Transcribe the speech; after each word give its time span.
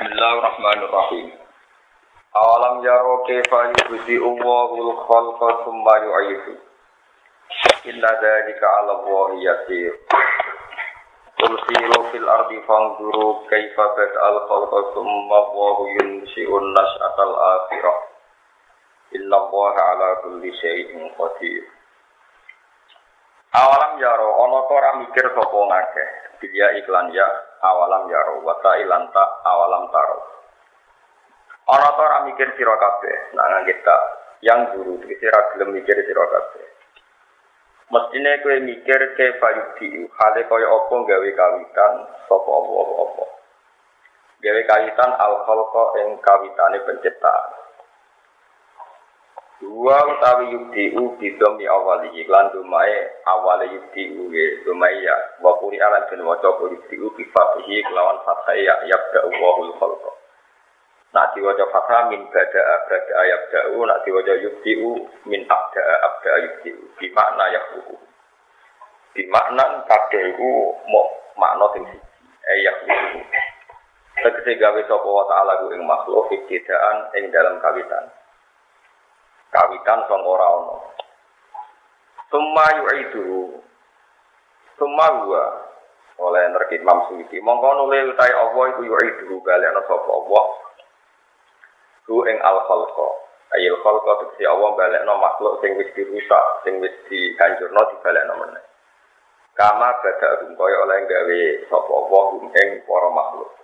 Bismillahirrahmanirrahim. 0.00 1.28
Awalam 2.32 2.80
yaro 2.80 3.20
kaifa 3.28 3.68
yubdi 3.68 4.16
Allahul 4.16 4.96
khalqa 4.96 5.48
thumma 5.60 5.94
yu'idu. 6.00 6.56
Inna 7.84 8.08
dzalika 8.08 8.64
'ala 8.64 8.96
Allahi 8.96 9.44
yasir. 9.44 9.92
Qul 11.36 11.52
siru 11.68 12.00
fil 12.16 12.24
ardi 12.32 12.64
fanzuru 12.64 13.44
kaifa 13.52 13.84
bada'al 13.92 14.40
khalqa 14.48 14.80
thumma 14.96 15.36
Allahu 15.36 15.92
yunshi'un 15.92 16.64
nas'atal 16.72 17.36
akhirah. 17.60 17.98
Inna 19.20 19.36
Allaha 19.36 19.80
'ala 19.84 20.08
kulli 20.24 20.48
syai'in 20.64 21.12
qadir. 21.12 21.68
Awalam 23.50 23.98
yaro 23.98 24.46
ana 24.46 24.62
ta 24.70 24.90
mikir 25.02 25.26
sapa 25.34 25.58
ngakeh. 25.58 26.08
Dia 26.54 26.70
iklan 26.78 27.10
ya 27.10 27.26
awalam 27.66 28.06
yaro 28.06 28.46
wa 28.46 28.54
ta 28.62 28.78
awalam 29.42 29.90
taro. 29.90 30.18
Ana 31.66 31.90
ta 31.98 32.30
mikir 32.30 32.46
sira 32.54 32.78
kabeh 32.78 33.34
kita 33.66 33.96
yang 34.46 34.70
guru 34.70 35.02
iki 35.02 35.26
ora 35.26 35.40
gelem 35.50 35.74
mikir 35.74 35.98
sira 35.98 36.24
kabeh. 36.30 36.66
Mestine 37.90 38.38
kowe 38.38 38.56
mikir 38.62 39.00
ke 39.18 39.26
fayudi 39.42 40.06
hale 40.14 40.40
kaya 40.46 40.68
apa 40.70 40.94
gawe 41.10 41.30
kawitan 41.34 41.92
sapa 42.30 42.50
Allah 42.54 42.86
apa. 43.02 43.24
Gawe 44.46 44.62
kawitan 44.62 45.10
al 45.18 45.34
khalqa 45.42 45.84
ing 46.06 46.08
kawitane 46.22 46.78
penciptaan. 46.86 47.50
Dua 49.60 49.92
utawi 50.08 50.56
yukti 50.56 50.96
u 50.96 51.20
bidom 51.20 51.60
ya 51.60 51.76
awali 51.76 52.08
iklan 52.16 52.48
dumae 52.48 53.12
awali 53.28 53.68
yukti 53.76 54.08
u 54.08 54.32
ye 54.32 54.64
dumai 54.64 55.04
ya 55.04 55.12
wakuri 55.44 55.76
alan 55.76 56.08
bin 56.08 56.24
waca 56.24 56.48
yukti 56.64 56.96
u 56.96 57.12
bifatihi 57.12 57.84
kelawan 57.84 58.24
fathah 58.24 58.56
ya 58.56 58.72
yabda 58.88 59.20
wahul 59.28 59.68
khalqa. 59.76 60.12
Nak 61.12 61.36
diwaca 61.36 61.68
fathah 61.76 62.08
min 62.08 62.24
bada 62.32 62.60
abada 62.72 63.20
yabda 63.20 63.60
u 63.76 63.84
nak 63.84 64.00
diwaca 64.08 64.32
yukti 64.40 64.80
u 64.80 65.04
min 65.28 65.44
abda 65.44 65.82
abda 66.08 66.32
yukti 66.40 66.72
u 66.72 66.84
di 66.96 67.12
makna 67.12 67.52
yakbuku. 67.52 68.00
Di 69.12 69.28
makna 69.28 69.84
kabeh 69.84 70.40
u 70.40 70.72
mau 70.88 71.04
makna 71.36 71.68
sing 71.76 71.84
siji 71.84 72.08
eh 72.48 72.58
yakbuku. 72.64 73.20
Tegese 74.24 74.56
gawe 74.56 74.80
sapa 74.88 75.04
wa 75.04 75.28
ta'ala 75.28 75.52
ku 75.60 75.76
ing 75.76 75.84
makhluk 75.84 76.32
ibtidaan 76.32 77.12
ing 77.12 77.28
dalam 77.28 77.60
kawitan 77.60 78.08
kawitan 79.50 80.00
sing 80.06 80.20
ora 80.22 80.46
ana. 80.46 80.76
Summa 82.30 82.66
yu'idu. 82.78 83.58
Summa 84.78 85.06
huwa 85.20 85.44
oleh 86.20 86.42
nerkit 86.54 86.80
Imam 86.80 87.10
Suyuti. 87.10 87.42
Mongko 87.42 87.68
nule 87.74 88.14
utai 88.14 88.32
Allah 88.32 88.64
iku 88.70 88.82
yu'idu 88.86 89.42
balekno 89.42 89.82
sapa 89.84 90.10
Allah. 90.10 90.46
Ku 92.06 92.22
ing 92.26 92.38
al 92.40 92.58
khalqa. 92.64 93.08
Ayil 93.58 93.76
khalqa 93.82 94.12
tegese 94.24 94.46
Allah 94.46 94.70
balekno 94.78 95.14
makhluk 95.18 95.58
sing 95.58 95.74
wis 95.74 95.90
dirusak, 95.98 96.44
sing 96.62 96.78
wis 96.78 96.94
dihancurno 97.10 97.82
dibalekno 97.90 98.34
meneh. 98.46 98.64
Kama 99.58 99.90
bada 99.90 100.10
kaya 100.56 100.76
oleh 100.86 100.98
gawe 101.10 101.40
sapa 101.66 101.92
Allah 101.92 102.24
ing 102.46 102.68
para 102.86 103.08
makhluk. 103.10 103.59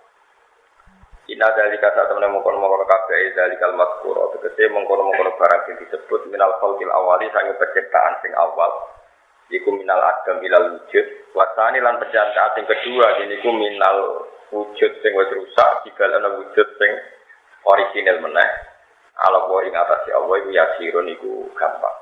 Ina 1.27 1.43
dari 1.59 1.75
kata 1.75 2.07
teman 2.07 2.31
mengkono 2.31 2.55
mengkono 2.55 2.87
kafe 2.87 3.35
dari 3.35 3.59
kalimat 3.59 3.99
kuro 3.99 4.31
tegese 4.31 4.71
mengkono 4.71 5.11
mengkono 5.11 5.35
barang 5.35 5.67
yang 5.67 5.75
disebut 5.83 6.23
minal 6.31 6.55
khalqil 6.63 6.87
awali 6.87 7.27
sangi 7.35 7.51
penciptaan 7.59 8.15
sing 8.23 8.31
awal. 8.39 8.95
Iku 9.51 9.75
minal 9.75 9.99
adam 9.99 10.39
ilal 10.39 10.79
wujud. 10.79 11.05
Wasani 11.35 11.83
lan 11.83 11.99
penciptaan 11.99 12.55
sing 12.55 12.63
kedua 12.63 13.19
ini 13.27 13.43
ku 13.43 13.51
minal 13.51 14.23
wujud 14.55 14.91
sing 15.03 15.11
wis 15.19 15.35
rusak 15.35 15.83
dibalana 15.83 16.31
wujud 16.31 16.67
sing 16.79 16.91
original 17.75 18.23
meneh. 18.23 18.49
Ala 19.27 19.51
wa 19.51 19.59
ing 19.67 19.75
atas 19.75 20.07
Allah 20.07 20.31
iku 20.39 20.49
yasirun 20.55 21.11
iku 21.11 21.51
gampang. 21.59 21.97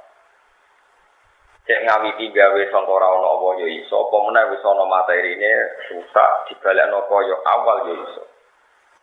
Cek 1.65 1.81
ngawiti 1.81 2.29
gawe 2.29 2.61
sangka 2.69 2.93
ora 2.93 3.09
ana 3.09 3.41
apa 3.41 3.57
ya 3.57 3.73
iso, 3.73 4.05
apa 4.05 4.17
meneh 4.21 4.53
wis 4.53 4.61
ana 4.61 4.85
materine 4.85 5.53
rusak 5.89 6.31
dibalekno 6.45 7.09
kaya 7.09 7.35
awal 7.41 7.89
ya 7.89 7.95
iso. 8.05 8.34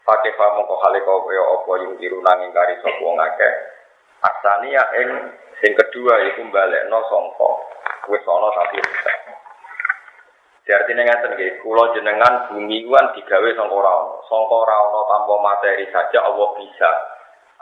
Pakai 0.03 0.35
pamong 0.35 0.67
kok 0.67 0.83
hale 0.83 0.99
kau 1.07 1.23
kaya 1.23 1.43
apa 1.47 1.71
yung 1.87 1.95
tiru 2.03 2.19
nanging 2.19 2.51
kari 2.51 2.75
sapa 2.83 3.07
akeh. 3.23 3.55
Asania 4.23 4.83
ing 4.99 5.09
sing 5.63 5.79
kedua 5.79 6.19
iku 6.27 6.43
balekno 6.51 7.07
sangka 7.07 7.51
wis 8.11 8.27
ana 8.27 8.49
tapi 8.51 8.83
rusak. 8.83 9.19
Artinya 10.73 11.05
ngaten 11.05 11.37
nggih, 11.37 11.61
kula 11.61 11.93
jenengan 11.93 12.49
bumi 12.51 12.87
kuwi 12.87 13.03
digawe 13.19 13.49
sangka 13.55 13.75
ora 13.79 13.93
ana. 13.95 14.17
Sangka 14.27 14.55
ora 14.59 14.79
tanpa 15.07 15.35
materi 15.39 15.87
saja 15.95 16.19
Allah 16.27 16.49
bisa. 16.59 16.91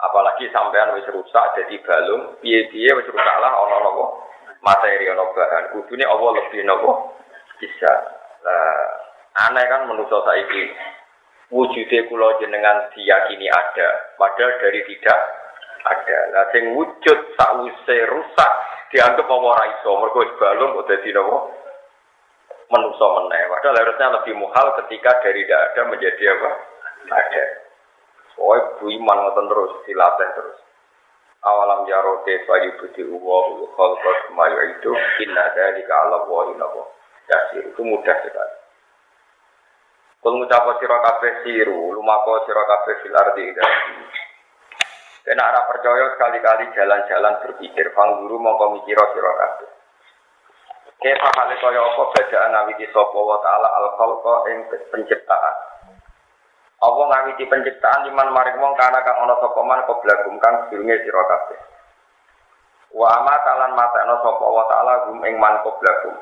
Apalagi 0.01 0.49
sampean 0.49 0.97
wis 0.97 1.05
rusak 1.13 1.45
jadi 1.61 1.77
balung, 1.85 2.41
piye-piye 2.41 2.89
wis 2.89 3.05
rusak 3.05 3.37
lah 3.37 3.53
ana 3.53 3.85
napa 3.85 4.05
materi 4.65 5.05
ana 5.05 5.29
bahan. 5.29 5.77
Kudune 5.77 6.09
Allah 6.09 6.29
lebih 6.41 6.65
napa 6.65 6.89
bisa. 7.61 7.91
Lah 8.41 8.85
aneh 9.49 9.65
kan 9.69 9.85
menungso 9.85 10.25
saiki 10.25 10.73
wujudnya 11.51 12.07
kula 12.07 12.39
jenengan 12.39 12.87
diyakini 12.95 13.51
ada, 13.51 14.15
padahal 14.15 14.55
dari 14.63 14.81
tidak 14.87 15.19
ada. 15.83 16.19
Lah 16.31 16.45
sing 16.55 16.71
wujud 16.73 17.19
sakwise 17.35 17.97
rusak 18.07 18.51
dianggap 18.95 19.27
apa 19.27 19.35
ora 19.35 19.65
iso, 19.75 19.91
mergo 19.99 20.23
balung 20.39 20.79
kok 20.79 20.87
dadi 20.87 21.11
napa? 21.11 21.37
Menungso 22.71 23.03
meneh. 23.03 23.51
Padahal 23.51 23.83
harusnya 23.83 24.15
lebih 24.15 24.33
muhal 24.39 24.67
ketika 24.83 25.11
dari 25.19 25.43
tidak 25.43 25.75
ada 25.75 25.81
menjadi 25.91 26.23
apa? 26.39 26.51
Ada. 27.11 27.45
Soalnya 28.31 28.79
bu 28.79 28.85
iman 28.87 29.17
ngoten 29.27 29.45
terus 29.51 29.71
dilatih 29.83 30.29
terus. 30.39 30.57
Awalam 31.41 31.83
yaro 31.89 32.23
te 32.23 32.47
fayu 32.47 32.71
budi 32.79 33.01
uwa 33.11 33.59
kemayu 34.29 34.57
itu 34.71 34.91
inna 35.27 35.51
dari 35.51 35.83
ka 35.83 35.95
ala 36.07 36.23
wa 36.29 36.47
inna 36.47 36.67
itu 37.59 37.81
mudah 37.81 38.17
sekali. 38.23 38.60
Kul 40.21 40.37
ngucapa 40.37 40.77
sira 40.77 41.01
kabeh 41.01 41.33
siru, 41.41 41.97
lumako 41.97 42.45
sira 42.45 42.61
kabeh 42.61 42.93
fil 43.01 43.17
ardi. 43.17 43.45
Kena 45.25 45.49
arah 45.49 45.65
percaya 45.65 46.13
sekali-kali 46.13 46.69
jalan-jalan 46.77 47.41
berpikir, 47.41 47.89
fang 47.97 48.21
guru 48.21 48.37
mongko 48.37 48.77
mikira 48.77 49.01
sira 49.17 49.33
kabeh. 49.33 49.69
Kepa 51.01 51.29
hale 51.33 51.57
kaya 51.57 51.81
apa 51.81 52.03
bedaan 52.13 52.53
ngawiti 52.53 52.85
sapa 52.93 53.17
wa 53.17 53.41
taala 53.41 53.65
al 53.73 53.87
khalqa 53.97 54.35
ing 54.53 54.57
penciptaan. 54.93 55.55
Apa 56.77 57.01
ngawiti 57.09 57.49
penciptaan 57.49 58.05
iman 58.13 58.29
maring 58.29 58.61
wong 58.61 58.77
kana 58.77 59.01
kang 59.01 59.25
ana 59.25 59.33
sapa 59.41 59.57
man 59.65 59.81
koblagum 59.89 60.37
kang 60.37 60.69
sedurunge 60.69 61.01
sira 61.01 61.21
kabeh. 61.25 61.59
Wa 62.93 63.17
amatalan 63.17 63.73
mateno 63.73 64.21
sapa 64.21 64.45
wa 64.45 64.63
taala 64.69 64.93
gum 65.09 65.25
ing 65.25 65.41
man 65.41 65.65
koblagum. 65.65 66.13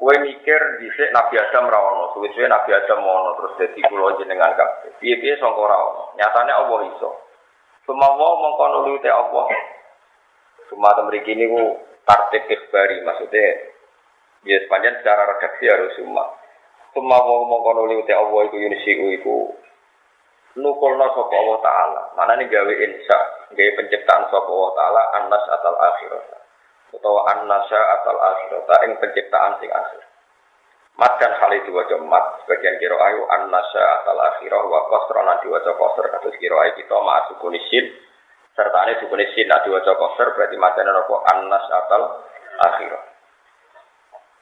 Kue 0.00 0.16
mikir 0.16 0.80
dhisik 0.80 1.12
Nabi 1.12 1.36
Adam 1.36 1.68
ra 1.68 1.76
ono, 1.76 2.16
suwe-suwe 2.16 2.48
Nabi 2.48 2.72
Adam 2.72 3.04
ono 3.04 3.36
terus 3.36 3.52
dadi 3.60 3.84
kula 3.84 4.16
jenengan 4.16 4.56
kabeh. 4.56 4.96
Piye-piye 4.96 5.36
sangka. 5.36 5.76
Nyatane 6.16 6.52
Allah 6.56 6.88
iso. 6.88 7.20
Sumawa 7.84 8.16
mongko 8.16 8.64
nulute 8.80 9.12
Allah. 9.12 9.44
Cuma 10.72 10.96
mriki 11.04 11.36
niku 11.36 11.84
tartib 12.08 12.48
ikhbari 12.48 13.04
maksudnya 13.04 13.76
ya 14.48 14.56
sepanjang 14.64 15.04
secara 15.04 15.36
redaksi 15.36 15.68
harus 15.68 15.92
semua. 16.00 16.32
Sumawa 16.96 17.44
mongko 17.44 17.84
nulute 17.84 18.16
Allah 18.16 18.40
iku 18.48 18.56
yunisiku 18.56 19.04
iku 19.20 19.36
nukulna 20.56 21.12
sapa 21.12 21.34
Allah 21.44 21.58
taala. 21.60 22.02
Mana 22.16 22.40
nih 22.40 22.48
gawe 22.48 22.72
insya, 22.72 23.18
gawe 23.52 23.70
penciptaan 23.76 24.32
sapa 24.32 24.48
Allah 24.48 24.72
taala 24.80 25.02
annas 25.20 25.44
atal 25.44 25.76
akhirat 25.76 26.39
utawa 26.90 27.20
annasa 27.34 27.78
atal 27.98 28.18
akhirata 28.18 28.74
ing 28.86 28.92
penciptaan 28.98 29.58
sing 29.62 29.70
akhir. 29.70 30.02
Mat 30.98 31.16
dan 31.16 31.32
hal 31.38 31.52
itu 31.56 31.70
wajah 31.72 32.02
mat 32.04 32.44
sebagian 32.44 32.76
kiro 32.76 32.98
ayu 33.00 33.24
annasa 33.30 33.80
atal 34.02 34.18
akhirah 34.20 34.62
wa 34.66 34.80
kosro 34.90 35.20
nanti 35.24 35.46
wajah 35.48 35.74
kosro 35.78 36.06
kados 36.10 36.36
kiro 36.36 36.60
ayu 36.60 36.76
kita 36.76 36.96
ma 37.00 37.24
sukunisin 37.30 37.88
serta 38.52 38.84
ini 38.90 39.00
sukunisin 39.00 39.46
nanti 39.48 39.70
wajah 39.70 39.94
kosro 39.96 40.34
berarti 40.36 40.58
macamnya 40.58 40.92
nopo 40.92 41.22
annas 41.24 41.64
atal 41.70 42.26
akhirah. 42.60 43.02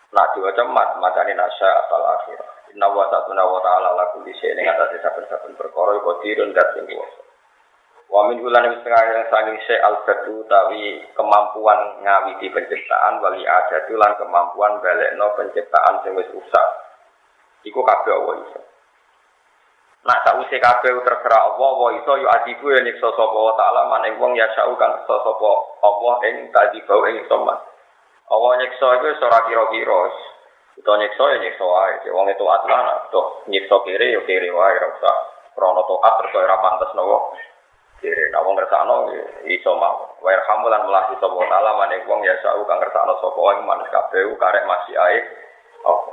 Nah 0.08 0.26
diwajah 0.34 0.66
mat 0.72 0.96
macamnya 0.98 1.46
nasa 1.46 1.68
atal 1.84 2.02
akhirah. 2.16 2.48
Inna 2.72 2.84
wa 2.92 3.08
ta'ala 3.08 3.44
wa 3.48 3.60
ta'ala 3.64 3.96
laku 3.96 4.28
di 4.28 4.32
sini 4.36 4.60
ini 4.60 4.68
atas 4.68 4.92
saben-saben 5.00 5.56
perkara 5.56 5.96
kodirun 6.04 6.52
dat 6.52 6.76
sing. 6.76 6.84
Wa 8.08 8.24
min 8.24 8.40
ulan 8.40 8.72
setengah 8.72 9.02
yang 9.04 9.28
saking 9.28 9.58
se 9.68 9.76
al 9.84 10.00
badu 10.08 10.40
tawi 10.48 10.96
kemampuan 11.12 12.00
ngawiti 12.00 12.48
penciptaan 12.48 13.20
wali 13.20 13.44
ada 13.44 13.84
lan 13.84 14.16
kemampuan 14.16 14.80
balekno 14.80 15.36
penciptaan 15.36 16.00
sing 16.00 16.16
wis 16.16 16.32
rusak. 16.32 16.68
Iku 17.68 17.84
kabeh 17.84 18.12
Allah 18.16 18.34
iso. 18.48 18.60
Nak 20.08 20.24
sause 20.24 20.56
kabeh 20.56 21.04
terserah 21.04 21.52
Allah 21.52 21.70
wa 21.76 21.92
iso 22.00 22.12
yo 22.16 22.32
adibu 22.32 22.72
yen 22.72 22.88
nyiksa 22.88 23.12
sapa 23.12 23.36
wa 23.36 23.52
taala 23.60 23.92
maning 23.92 24.16
wong 24.16 24.32
ya 24.40 24.48
sau 24.56 24.72
kang 24.80 24.96
nyiksa 24.96 25.16
sapa 25.20 25.50
Allah 25.84 26.14
ing 26.32 26.48
tadi 26.48 26.80
bau 26.88 27.04
ing 27.12 27.28
somat. 27.28 27.60
Allah 28.32 28.50
nyiksa 28.56 28.88
iku 29.04 29.06
ora 29.20 29.40
kira-kira 29.44 30.00
Kita 30.80 30.92
nyiksa 30.96 31.24
ya 31.28 31.36
nyiksa 31.44 31.64
wae. 31.66 32.08
Wong 32.08 32.24
itu 32.32 32.44
atlan, 32.48 32.88
toh 33.12 33.44
nyiksa 33.52 33.76
kiri 33.84 34.16
ya 34.16 34.20
kiri 34.24 34.48
wae 34.48 34.80
ora 34.80 34.96
usah. 34.96 35.16
Krono 35.52 35.84
toat 35.84 36.14
terus 36.24 36.96
nopo. 36.96 37.36
Kiri 37.98 38.30
wong 38.30 38.54
ngersakno 38.54 39.10
ya 39.10 39.24
iso 39.50 39.74
mau. 39.74 40.14
Wa 40.22 40.30
yarhamu 40.30 40.70
lan 40.70 40.86
melasi 40.86 41.18
sapa 41.18 41.34
taala 41.50 41.82
maning 41.82 42.06
wong 42.06 42.22
ya 42.22 42.38
sau 42.46 42.62
kang 42.62 42.78
ngersakno 42.78 43.18
sapa 43.18 43.38
wae 43.42 43.58
manus 43.66 43.90
kabeh 43.90 44.22
karek 44.38 44.68
masih 44.70 44.94
ae. 44.94 45.18
Oh. 45.82 46.06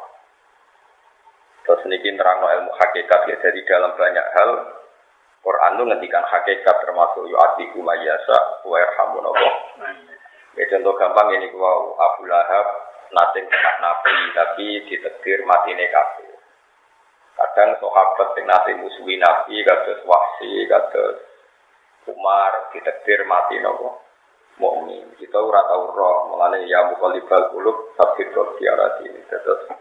Terus 1.65 1.85
niki 1.85 2.09
nerangno 2.09 2.49
ilmu 2.49 2.71
hakikat 2.73 3.29
ya 3.29 3.35
jadi 3.37 3.59
dalam 3.69 3.93
banyak 3.93 4.25
hal 4.33 4.49
Quran 5.45 5.77
itu 5.77 5.83
ngendikan 5.85 6.25
hakikat 6.25 6.75
termasuk 6.81 7.29
yu'atiku 7.29 7.77
mayasa 7.85 8.65
wa 8.65 8.77
yarhamu 8.81 9.21
nopo. 9.21 9.49
Ya 10.57 10.65
contoh 10.73 10.93
gampang 10.97 11.37
ini 11.37 11.53
wow 11.53 11.93
Abu 12.01 12.25
Lahab 12.25 12.65
nating 13.13 13.45
kena 13.45 13.71
nabi 13.77 14.15
tapi 14.33 14.67
ditetir 14.89 15.45
matine 15.45 15.85
kabeh. 15.93 16.33
Kadang 17.37 17.77
sahabat 17.77 18.27
sing 18.33 18.49
nate 18.49 18.73
musuhi 18.73 19.21
nabi 19.21 19.61
kados 19.61 20.01
Wahsi 20.09 20.65
kados 20.65 21.24
Umar 22.05 22.69
ditetir 22.69 23.25
mati 23.25 23.57
nopo 23.61 24.05
mukmin. 24.61 25.15
Kita 25.17 25.41
ora 25.41 25.65
tau 25.67 25.89
roh, 25.91 26.31
mulane 26.31 26.63
ya 26.69 26.85
mukallibal 26.89 27.51
qulub 27.51 27.95
sabit 27.97 28.31
tiara 28.31 29.01
ini. 29.03 29.21
Terus 29.27 29.73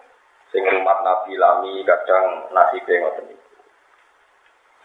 sing 0.50 0.62
umat 0.64 0.98
nabi 1.04 1.36
lami 1.36 1.82
kadang 1.84 2.48
nasibe 2.50 2.94
ngoten 2.96 3.28
iki. 3.28 3.48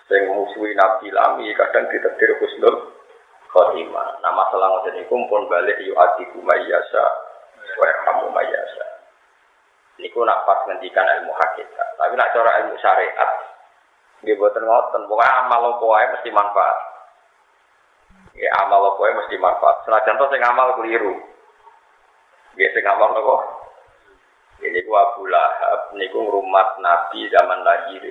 Sing 0.10 0.22
musuhi 0.34 0.74
nabi 0.76 1.14
lami 1.14 1.48
kadang 1.56 1.88
ditetir 1.88 2.38
husnul 2.42 2.98
khotimah. 3.50 4.20
Nah 4.22 4.32
masalah 4.34 4.68
ngoten 4.76 5.02
iku 5.06 5.16
pun 5.30 5.48
balik 5.48 5.78
yu 5.82 5.94
adiku 5.96 6.42
mayyasa 6.44 7.06
wa 7.80 7.90
kamu 8.06 8.28
mayasa. 8.34 8.86
Niku 10.00 10.24
nak 10.24 10.48
pas 10.48 10.64
ngendikan 10.64 11.04
ilmu 11.20 11.36
hakikat. 11.36 11.88
Tapi 12.00 12.14
nak 12.16 12.32
cara 12.32 12.64
ilmu 12.64 12.76
syariat, 12.80 13.32
dia 14.24 14.40
buatan 14.40 14.64
ngoten. 14.64 15.02
Pokoknya 15.12 15.44
amal 15.44 15.76
wae 15.76 16.08
mesti 16.16 16.32
manfaat. 16.32 16.99
Ya 18.40 18.50
amal 18.64 18.80
lo 18.80 18.90
wae 19.04 19.12
mesti 19.12 19.36
manfaat. 19.36 19.84
Senajan 19.84 20.16
to 20.16 20.26
sing 20.32 20.40
amal 20.48 20.80
keliru. 20.80 21.20
Ya 22.56 22.72
sing 22.72 22.88
amal 22.88 23.12
nopo? 23.12 23.36
Ini 24.60 24.84
ku 24.84 24.92
Abu 24.92 25.24
Lahab, 25.28 25.96
niku 25.96 26.20
rumah 26.28 26.76
Nabi 26.84 27.32
zaman 27.32 27.64
lahir. 27.64 28.04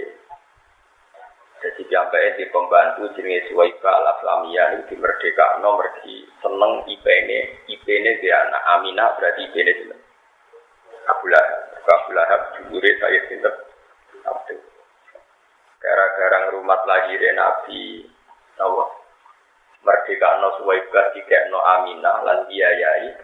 Jadi 1.58 1.82
sampai 1.90 2.38
di 2.38 2.46
pembantu 2.54 3.10
jenis 3.18 3.50
Suwaiba 3.50 3.90
al 3.90 4.06
Islamiyah 4.14 4.78
itu 4.78 4.94
merdeka 4.94 5.58
nomor 5.58 5.90
di 6.06 6.22
seneng 6.38 6.86
IP 6.86 7.02
ini 7.02 7.38
IP 7.66 7.82
ini 7.82 8.14
dia 8.22 8.46
anak 8.46 8.62
Aminah 8.78 9.18
berarti 9.18 9.42
IP 9.42 9.54
ini 9.58 9.72
seneng 9.74 10.00
Abu 11.10 11.26
Lahab 11.26 11.82
Abu 11.82 12.10
Lahab 12.14 12.40
jujure 12.54 12.90
saya 13.02 13.18
sinter 13.26 13.54
gara-gara 15.82 16.54
rumah 16.54 16.78
lagi 16.86 17.18
Nabi 17.34 18.06
Nawa 18.54 19.07
merdeka 19.86 20.42
no 20.42 20.48
Suwaiba 20.58 21.14
tiga 21.14 21.38
no 21.50 21.58
Aminah 21.62 22.24
lan 22.26 22.38
biayai 22.50 23.14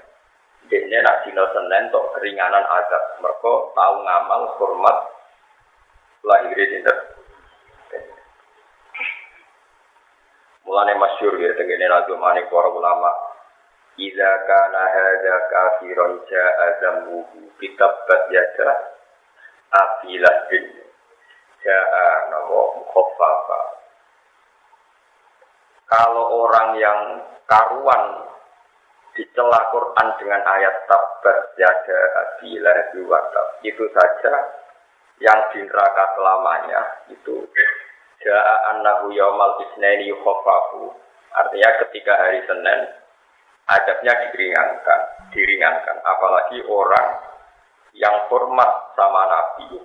Dene 0.64 0.98
nak 1.04 1.28
dino 1.28 1.44
Senin 1.52 1.92
tok 1.92 2.16
keringanan 2.16 2.64
azab 2.64 3.20
mereka 3.20 3.52
tahu 3.76 3.94
ngamal 4.00 4.42
hormat 4.56 4.98
lahir 6.24 6.56
sinter 6.56 7.14
Mulane 10.64 10.96
masyhur 10.96 11.36
ya 11.36 11.52
tengene 11.60 11.84
radio 11.84 12.16
manik 12.16 12.48
para 12.48 12.72
ulama. 12.72 13.12
Iza 14.00 14.30
kana 14.48 14.82
hadza 14.90 15.36
kafiron 15.52 16.24
ja'a 16.24 16.66
zambuhu 16.80 17.52
kitabbat 17.60 18.32
yada 18.32 18.96
afilah 19.70 20.48
bin 20.48 20.64
ja'a 21.60 22.32
nawa 22.32 22.80
mukhaffafa. 22.80 23.83
Kalau 25.84 26.44
orang 26.44 26.80
yang 26.80 27.00
karuan 27.44 28.24
dicela 29.14 29.60
Quran 29.70 30.08
dengan 30.18 30.42
ayat 30.42 30.88
tabat 30.90 31.38
yada 31.60 31.98
afilah 32.18 32.78
biwatab 32.90 33.46
itu 33.62 33.84
saja 33.94 34.34
yang 35.22 35.40
di 35.54 35.62
neraka 35.62 36.04
selamanya 36.18 36.80
itu 37.12 37.46
Ja'a 38.24 38.54
annahu 38.72 39.12
yaumal 39.12 39.60
isnaini 39.60 40.08
yukhaffafu. 40.08 40.96
Artinya 41.36 41.70
ketika 41.84 42.16
hari 42.16 42.40
Senin 42.48 42.80
adabnya 43.68 44.12
diringankan, 44.32 45.00
diringankan. 45.36 45.96
Apalagi 46.00 46.64
orang 46.64 47.20
yang 47.92 48.24
hormat 48.32 48.96
sama 48.96 49.28
Nabi, 49.28 49.76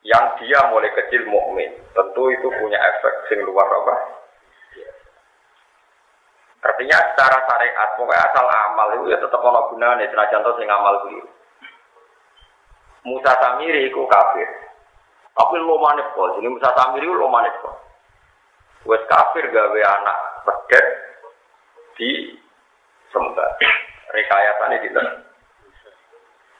yang 0.00 0.24
dia 0.40 0.60
mulai 0.72 0.88
kecil 0.96 1.28
mukmin, 1.28 1.68
tentu 1.92 2.22
itu 2.32 2.48
punya 2.48 2.78
efek 2.80 3.14
sing 3.28 3.44
luar 3.44 3.68
apa? 3.68 3.94
Artinya 6.60 6.96
secara 7.12 7.40
syariat, 7.48 7.88
pokoknya 7.96 8.20
asal 8.32 8.46
amal 8.48 8.88
itu 8.96 9.12
ya 9.12 9.18
tetap 9.20 9.40
ono 9.40 9.72
gunanya, 9.72 10.08
senajan 10.08 10.44
sing 10.56 10.68
amal 10.68 11.04
keliru. 11.04 11.28
Musa 13.00 13.32
Samiri 13.40 13.88
itu 13.88 14.00
kafir, 14.12 14.48
tapi 15.32 15.56
lo 15.56 15.80
manis 15.80 16.04
kok, 16.12 16.36
jadi 16.36 16.48
Musa 16.52 16.68
Samiri 16.76 17.08
lo 17.08 17.32
manis 17.32 17.56
kok. 17.64 17.76
Wes 18.88 19.00
kafir 19.08 19.44
gawe 19.52 19.80
anak 19.80 20.16
pedet 20.44 20.86
di 21.96 22.36
sembah. 23.12 23.50
Di 24.10 24.88
sana. 24.90 25.29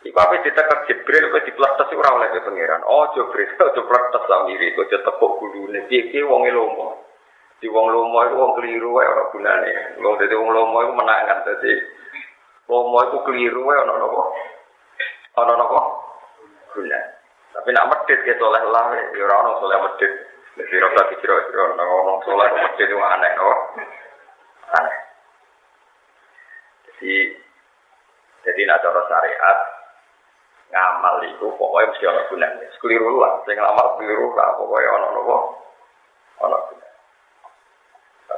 Iku 0.00 0.17
apa 0.17 0.41
ditekek 0.41 0.88
Jibril 0.88 1.29
kok 1.29 1.44
dipletes 1.44 1.93
ora 1.93 2.17
oleh 2.17 2.32
pangeran. 2.32 2.88
Oh 2.88 3.12
Jibril 3.12 3.52
ojo 3.52 3.85
pletes 3.85 4.25
Samiri 4.25 4.73
kok 4.73 4.88
tepuk 4.88 5.37
gulune. 5.37 5.85
Piye 5.93 6.25
wong 6.25 6.49
lomo. 6.49 7.05
Di 7.61 7.69
wong 7.69 7.93
lomo 7.93 8.19
iku 8.25 8.35
wong 8.41 8.52
keliru 8.56 8.97
wae 8.97 9.05
ora 9.05 9.29
gunane. 9.29 10.00
Wong 10.00 10.17
dadi 10.17 10.32
wong 10.32 10.50
lomo 10.56 10.76
iku 10.81 10.93
menangan 10.97 11.44
dadi 11.44 11.73
lomo 12.73 12.99
iku 13.05 13.19
keliru 13.29 13.61
wae 13.61 13.76
ana 13.76 14.00
napa? 14.00 14.23
Ana 15.37 15.52
napa? 15.61 15.81
Gunane. 16.73 17.20
Tapi 17.50 17.69
nak 17.75 17.88
medit 17.91 18.23
ke 18.23 18.38
soleh 18.38 18.62
lah, 18.62 18.94
ya 18.94 19.25
orang 19.26 19.58
soleh 19.58 19.79
medit. 19.82 20.12
Jadi 20.55 20.76
rasa 20.81 21.11
dikira-kira 21.11 21.76
orang 21.76 22.19
soleh 22.23 22.49
medit 22.56 22.87
itu 22.87 22.94
aneh, 22.94 23.32
no? 23.35 23.50
Aneh. 24.79 24.96
Jadi, 26.87 27.14
jadi 28.46 28.61
nak 28.70 28.81
cara 28.87 29.03
syariat, 29.11 29.58
ngamal 30.70 31.17
itu 31.26 31.46
pokoknya 31.58 31.90
mesti 31.90 32.05
orang 32.06 32.26
gunanya. 32.31 32.67
Sekeliru 32.78 33.19
lah, 33.19 33.43
saya 33.43 33.58
ngamal 33.58 33.99
keliru 33.99 34.31
lah, 34.38 34.49
pokoknya 34.55 34.88
orang 34.94 35.11
nopo, 35.19 35.37
gunanya. 36.41 36.91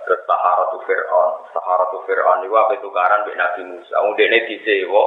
Terus 0.02 0.20
Saharatu 0.26 0.76
Fir'aun, 0.88 1.32
Saharatu 1.52 1.96
Fir'aun 2.08 2.42
itu 2.42 2.54
apa 2.56 2.72
itu 2.74 2.88
karan 2.90 3.28
Nabi 3.28 3.62
Musa. 3.68 3.94
Kemudian 4.02 4.32
ini 4.34 4.48
disewa, 4.50 5.04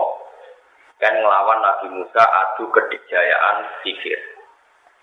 kan 1.02 1.14
ngelawan 1.20 1.60
Nabi 1.60 1.88
Musa 1.92 2.22
adu 2.22 2.70
kedikjayaan 2.72 3.82
sihir. 3.84 4.22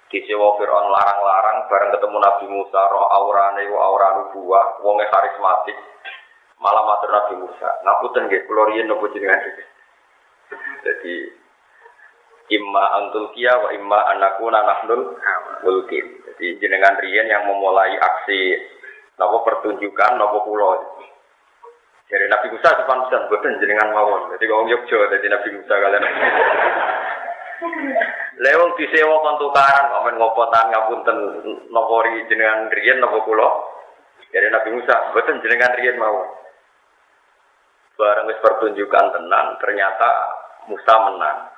Di 0.09 0.21
sewa 0.29 0.55
Fir'aun 0.61 0.93
larang-larang 0.93 1.69
bareng 1.73 1.91
ketemu 1.99 2.19
Nabi 2.21 2.47
Musa 2.53 2.81
roh 2.89 3.09
aurane 3.11 3.65
wa 3.73 3.81
aura 3.91 4.09
nubuah, 4.21 4.81
wonge 4.85 5.09
karismatik. 5.09 5.77
Malah 6.63 6.85
matur 6.87 7.11
Nabi 7.11 7.35
Musa, 7.43 7.69
ngapunten 7.83 8.31
nggih 8.31 8.47
kula 8.47 8.71
riyen 8.71 8.87
nopo 8.87 9.11
Jadi 10.83 11.15
imma 12.53 12.85
antul 13.01 13.33
kia 13.33 13.57
wa 13.57 13.73
imma 13.73 13.99
anakuna 14.13 14.61
nahnul 14.61 15.17
mulkin. 15.65 16.05
Jadi 16.29 16.61
jenengan 16.61 17.01
riyen 17.01 17.33
yang 17.33 17.49
memulai 17.49 17.97
aksi 17.97 18.61
nopo 19.17 19.41
pertunjukan 19.45 20.21
nopo 20.21 20.45
pulau. 20.45 20.77
Jadi 22.13 22.29
Nabi 22.29 22.53
Musa 22.53 22.77
depan 22.77 23.09
pesan 23.09 23.57
jenengan 23.57 23.89
mawon. 23.97 24.37
Jadi 24.37 24.45
kalau 24.45 24.69
Yogyo 24.69 25.09
jadi 25.09 25.27
Nabi 25.33 25.49
Musa 25.57 25.75
kalian. 25.81 26.05
Lewong 28.43 28.75
disewa 28.75 29.23
kon 29.23 29.39
tukaran 29.39 29.93
kok 29.93 30.05
men 30.05 30.19
ngopotan 30.19 30.67
ngapunten 30.73 31.19
nopori 31.73 32.27
jenengan 32.29 32.69
riyen 32.69 33.01
nopo 33.01 33.25
kula. 33.25 33.49
Jadi 34.29 34.53
Nabi 34.53 34.77
Musa 34.77 35.09
boten 35.17 35.41
jenengan 35.41 35.73
riyen 35.73 35.97
mawon. 35.97 36.29
Bareng 37.93 38.29
wis 38.29 38.41
pertunjukan 38.41 39.07
tenang, 39.15 39.61
ternyata 39.61 40.11
Musa 40.67 40.95
menang. 41.07 41.52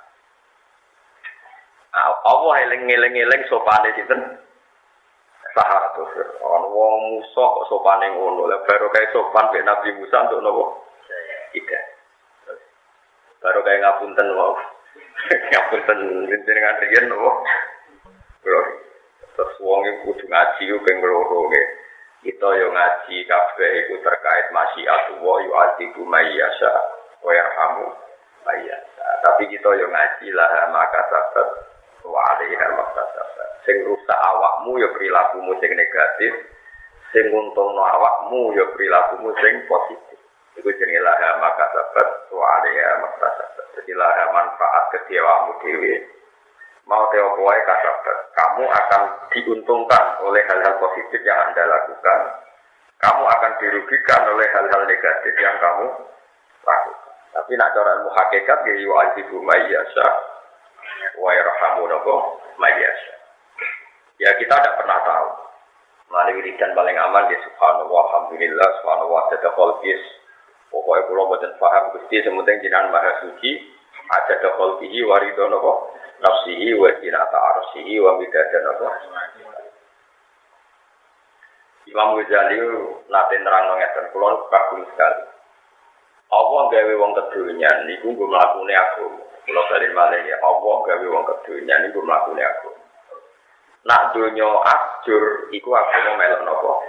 Nah, 2.05 2.21
Allah 2.21 2.69
eling-eling-eling 2.69 3.49
sopane 3.49 3.97
sinten? 3.97 4.37
Sahabat 5.57 5.97
Fir'aun, 5.97 6.69
wong 6.69 7.17
Musa 7.17 7.41
kok 7.41 7.65
sopan 7.73 8.05
yang 8.05 8.21
ngono, 8.21 8.45
lah 8.45 8.61
baru 8.69 8.93
kayak 8.93 9.09
sopan 9.17 9.49
kayak 9.49 9.65
Nabi 9.65 9.97
Musa 9.97 10.29
untuk 10.29 10.45
nopo. 10.45 10.85
Tidak. 11.57 11.85
Baru 13.41 13.65
kayak 13.65 13.81
ngapunten 13.81 14.37
wow. 14.37 14.53
ngapunten 15.57 15.99
jenengan 16.45 16.81
riyen 16.85 17.09
nopo. 17.09 17.41
Terus 18.45 19.57
wong 19.65 19.89
iku 19.89 20.13
kudu 20.13 20.29
ngaji 20.29 20.63
yo 20.69 20.77
ping 20.85 21.01
loro 21.01 21.49
Kita 22.21 22.49
yo 22.53 22.69
ngaji 22.69 23.17
kabeh 23.25 23.71
iku 23.81 23.95
terkait 24.05 24.53
masyiat 24.53 25.17
wa 25.25 25.41
yu 25.41 25.57
atiku 25.57 26.05
mayyasa 26.05 26.73
wa 27.25 27.33
yarhamu 27.33 27.97
mayyasa. 28.45 29.07
Tapi 29.25 29.49
kita 29.49 29.73
yo 29.73 29.89
ngaji 29.89 30.29
lah 30.37 30.69
maka 30.69 31.01
sabat 31.09 31.74
wa 32.05 32.37
maktasabat. 32.37 33.49
Sing 33.65 33.81
rusak 33.89 34.19
awakmu 34.21 34.77
yo 34.77 34.93
perilakumu 34.93 35.57
sing 35.59 35.73
negatif, 35.73 36.33
sing 37.17 37.25
nguntungno 37.33 37.81
awakmu 37.81 38.53
yo 38.53 38.69
perilakumu 38.77 39.33
sing 39.41 39.65
positif. 39.65 40.21
Iku 40.55 40.71
jenenge 40.79 41.03
lah 41.03 41.41
maka 41.43 41.67
sabat 41.73 42.09
wa 42.31 42.47
alaiha 42.61 43.03
maktasabat. 43.03 43.67
Jadi 43.81 43.93
lah 43.97 44.31
manfaat 44.31 44.85
kecewamu 44.95 45.59
dhewe 45.65 45.95
mau 46.85 47.09
teo 47.11 47.35
wae 47.41 47.61
kasabat. 47.65 48.19
Kamu 48.37 48.65
akan 48.69 49.03
diuntungkan 49.33 50.05
oleh 50.23 50.45
hal-hal 50.45 50.77
positif 50.79 51.21
yang 51.25 51.51
Anda 51.51 51.65
lakukan. 51.67 52.21
Kamu 53.01 53.25
akan 53.27 53.53
dirugikan 53.59 54.23
oleh 54.31 54.47
hal-hal 54.53 54.83
negatif 54.87 55.35
yang 55.41 55.57
kamu 55.59 55.89
lakukan. 56.63 57.13
Tapi 57.35 57.51
nak 57.59 57.75
cara 57.75 57.91
ilmu 57.99 58.11
hakikat 58.15 58.59
ya 58.63 58.75
yu'adzibu 58.79 59.43
mayyasha 59.43 60.34
wa 61.19 61.31
yarhamu 61.35 61.85
nabo 61.89 62.41
mayyasha. 62.57 63.15
Ya 64.23 64.31
kita 64.39 64.55
tidak 64.55 64.79
pernah 64.79 64.99
tahu. 65.03 65.29
Melalui 66.13 66.45
wiridan 66.45 66.77
paling 66.77 66.95
aman 66.95 67.27
di 67.27 67.37
subhanallah, 67.43 68.03
alhamdulillah, 68.07 68.69
subhanallah, 68.81 69.21
ada 69.33 69.51
kolbis. 69.57 70.03
Pokoknya 70.71 71.07
pulau 71.07 71.31
buatan 71.31 71.55
faham, 71.59 71.95
gusti 71.95 72.19
sementing 72.23 72.59
jinan 72.63 72.91
maha 72.91 73.23
suci, 73.23 73.63
ada 74.11 74.51
kolbihi 74.59 75.07
warido 75.07 75.47
nabo 75.49 75.95
nafsihi 76.21 76.75
wa 76.77 76.91
jinata 76.99 77.39
arsihi 77.39 77.99
wa 78.03 78.19
midada 78.19 78.59
nabo. 78.63 78.89
Imam 81.85 82.17
Ghazali 82.17 82.59
nanti 83.13 83.37
nerang 83.39 83.77
ngeten, 83.77 84.09
kulon 84.11 84.41
kagum 84.49 84.83
sekali. 84.89 85.25
Allah 86.33 86.63
gawe 86.73 86.95
wong 86.97 87.13
kedunya 87.13 87.71
niku 87.87 88.11
nggo 88.17 88.25
mlakune 88.27 88.75
aku. 88.75 89.07
Kula 89.45 89.63
bali 89.69 89.89
malih 89.93 90.25
ya 90.25 90.37
Allah 90.41 90.77
gawe 90.89 91.05
wong 91.05 91.25
kedunya 91.29 91.77
niku 91.85 92.01
mlakune 92.01 92.41
aku. 92.41 92.71
Nak 93.85 94.17
donya 94.17 94.49
ajur 94.49 95.53
iku 95.53 95.69
aku 95.77 95.97
mau 96.09 96.17
melok? 96.17 96.81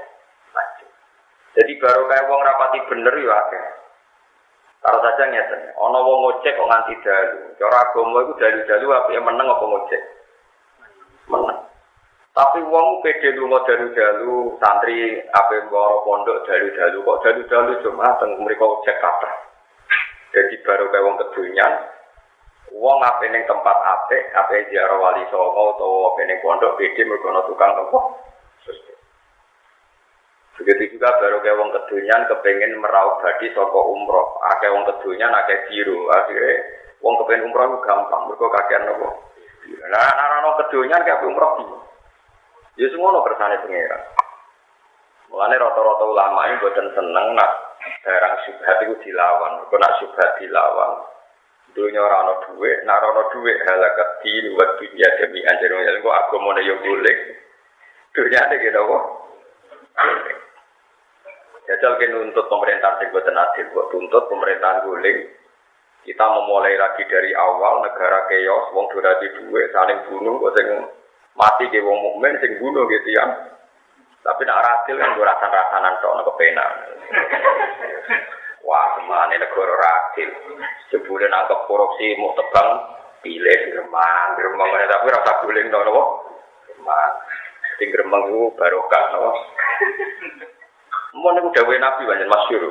Ajur. 0.56 0.90
Jadi 1.60 1.72
baru 1.84 2.08
kayak 2.08 2.28
wong 2.32 2.42
rapati 2.48 2.80
bener 2.88 3.16
yo 3.20 3.32
akeh. 3.36 3.64
Kalau 4.86 5.02
saja 5.02 5.26
ngeten, 5.28 5.62
ana 5.82 6.00
wong 6.00 6.18
ngocek 6.22 6.56
kok 6.56 6.70
nganti 6.70 6.94
dalu. 7.02 7.42
Cara 7.58 7.90
agama 7.90 8.22
iku 8.22 8.34
dalu-dalu 8.38 8.88
apa 8.94 9.10
yang 9.12 9.26
meneng 9.26 9.48
apa 9.50 9.64
ngocek? 9.66 10.02
Meneng. 11.26 11.60
Tapi 12.36 12.60
wong 12.68 13.00
pede 13.02 13.34
lunga 13.34 13.66
dalu-dalu, 13.66 14.60
santri 14.62 15.24
ape 15.26 15.56
mboro 15.68 16.04
pondok 16.06 16.46
dalu-dalu 16.46 17.02
kok 17.02 17.20
dalu-dalu 17.24 17.72
cuma 17.82 18.14
teng 18.22 18.38
mriku 18.44 18.80
cek 18.86 19.00
kathah. 19.02 19.34
Jadi 20.36 20.60
baru 20.68 20.92
kayak 20.92 21.06
wong 21.08 21.16
kedunyan, 21.18 21.74
wong 22.76 23.00
ape 23.00 23.32
ning 23.32 23.48
tempat 23.48 23.78
apik, 23.80 24.24
ape 24.36 24.68
ziarah 24.68 25.00
wali 25.00 25.24
songo 25.32 25.76
utawa 25.76 26.12
ape 26.12 26.22
ning 26.28 26.38
pondok 26.44 26.76
pede 26.76 27.08
mergo 27.08 27.32
tukang 27.48 27.72
tempat. 27.72 28.06
Begitu 30.56 30.96
juga 30.96 31.12
baru 31.20 31.44
kayak 31.44 31.60
wong 31.60 31.70
kedunyan 31.76 32.32
kepengen 32.32 32.80
meraup 32.80 33.20
badi 33.20 33.52
saka 33.52 33.80
umroh. 33.80 34.40
Akeh 34.56 34.72
wong 34.72 34.88
kedunyan 34.88 35.36
akeh 35.36 35.68
biru, 35.68 36.08
akhirnya 36.12 36.64
wong 37.04 37.20
kepengen 37.24 37.52
umroh 37.52 37.80
gampang, 37.84 38.32
mergo 38.32 38.48
kakean 38.48 38.88
nopo. 38.88 39.36
Nah, 39.66 40.00
anak-anak 40.16 40.56
kedunyan 40.68 41.04
kayak 41.04 41.28
umroh 41.28 41.60
biru. 41.60 41.76
Ya 42.76 42.88
semua 42.92 43.16
no 43.16 43.24
kersane 43.24 43.60
pengiran. 43.64 44.04
Mulane 45.32 45.56
rata-rata 45.60 46.06
ulama 46.08 46.48
ini 46.48 46.60
buatan 46.60 46.88
seneng 46.92 47.28
nak 47.36 47.52
barang 48.04 48.36
subhat 48.48 48.78
itu 48.84 48.96
dilawan. 49.04 49.64
Kau 49.68 49.80
nak 49.80 49.96
subhat 50.00 50.30
dilawan. 50.40 51.15
Dunia 51.76 52.00
orang 52.00 52.24
no 52.24 52.34
duit, 52.48 52.88
nak 52.88 53.04
orang 53.04 53.36
duit 53.36 53.60
halakat 53.68 54.24
di 54.24 54.48
luar 54.48 54.80
dunia 54.80 55.08
demi 55.20 55.44
anjir. 55.44 55.76
Yang 55.76 56.00
kau 56.00 56.16
aku 56.16 56.40
mau 56.40 56.56
yo 56.56 56.80
boleh. 56.80 57.18
Dunia 58.16 58.40
ada 58.48 58.56
gitu 58.56 58.80
kok. 58.80 59.04
Jajal 61.66 61.98
kita 61.98 62.14
nuntut 62.14 62.46
pemerintahan 62.46 62.96
sing 63.02 63.10
boten 63.10 63.36
adil, 63.36 63.66
buat 63.74 63.90
tuntut 63.90 64.24
pemerintahan 64.32 64.86
guling. 64.86 65.18
Kita 66.06 66.22
memulai 66.22 66.78
lagi 66.78 67.02
dari 67.10 67.34
awal 67.34 67.82
negara 67.82 68.30
keos, 68.30 68.70
wong 68.72 68.86
dora 68.94 69.18
di 69.18 69.28
duit, 69.34 69.74
saling 69.74 70.06
bunuh, 70.06 70.38
kok 70.38 70.54
sing 70.56 70.68
mati 71.34 71.66
ke 71.74 71.82
wong 71.82 71.98
mukmin 72.00 72.38
sing 72.38 72.62
bunuh 72.62 72.86
gitu 72.88 73.10
ya. 73.18 73.26
Tapi 74.22 74.42
nak 74.46 74.62
ratil 74.62 74.98
kan 75.02 75.14
gue 75.18 75.26
rasan-rasanan 75.26 76.02
tok 76.02 76.14
nak 76.18 76.26
kepenak. 76.30 76.70
Wah, 78.66 78.98
semane 78.98 79.38
negara 79.38 79.74
ratil. 79.78 80.30
Sebulan 80.90 81.30
nangkep 81.30 81.70
korupsi 81.70 82.18
mau 82.18 82.34
tebang 82.34 82.70
pilih 83.22 83.60
gremang, 83.70 84.34
gremang 84.38 84.70
tapi 84.90 85.14
rasa 85.14 85.46
guling 85.46 85.70
dong 85.70 85.86
nopo. 85.86 86.04
Gremang. 86.66 87.12
Sing 87.78 87.94
gremang 87.94 88.22
itu 88.34 88.50
barokah 88.58 89.04
nopo. 89.14 89.32
Mau 91.16 91.32
nih 91.32 91.46
udah 91.46 91.64
nabi 91.80 92.04
banyak 92.10 92.28
masyur. 92.28 92.64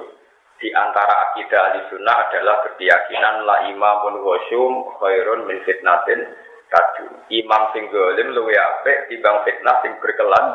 Di 0.59 0.71
antara 0.71 1.31
akidah 1.31 1.61
ahli 1.71 1.81
sunnah 1.91 2.17
adalah 2.31 2.63
berkeyakinan 2.63 3.43
la 3.43 3.57
imamun 3.71 4.23
wasyum 4.23 4.87
khairun 4.99 5.51
min 5.51 5.59
fitnatin 5.67 6.31
kaju. 6.71 7.07
Imam 7.31 7.63
sing 7.75 7.91
golim 7.91 8.35
luwe 8.35 8.55
apik 8.55 9.11
timbang 9.11 9.43
fitnah 9.43 9.83
sing 9.83 9.99
berkelan. 9.99 10.47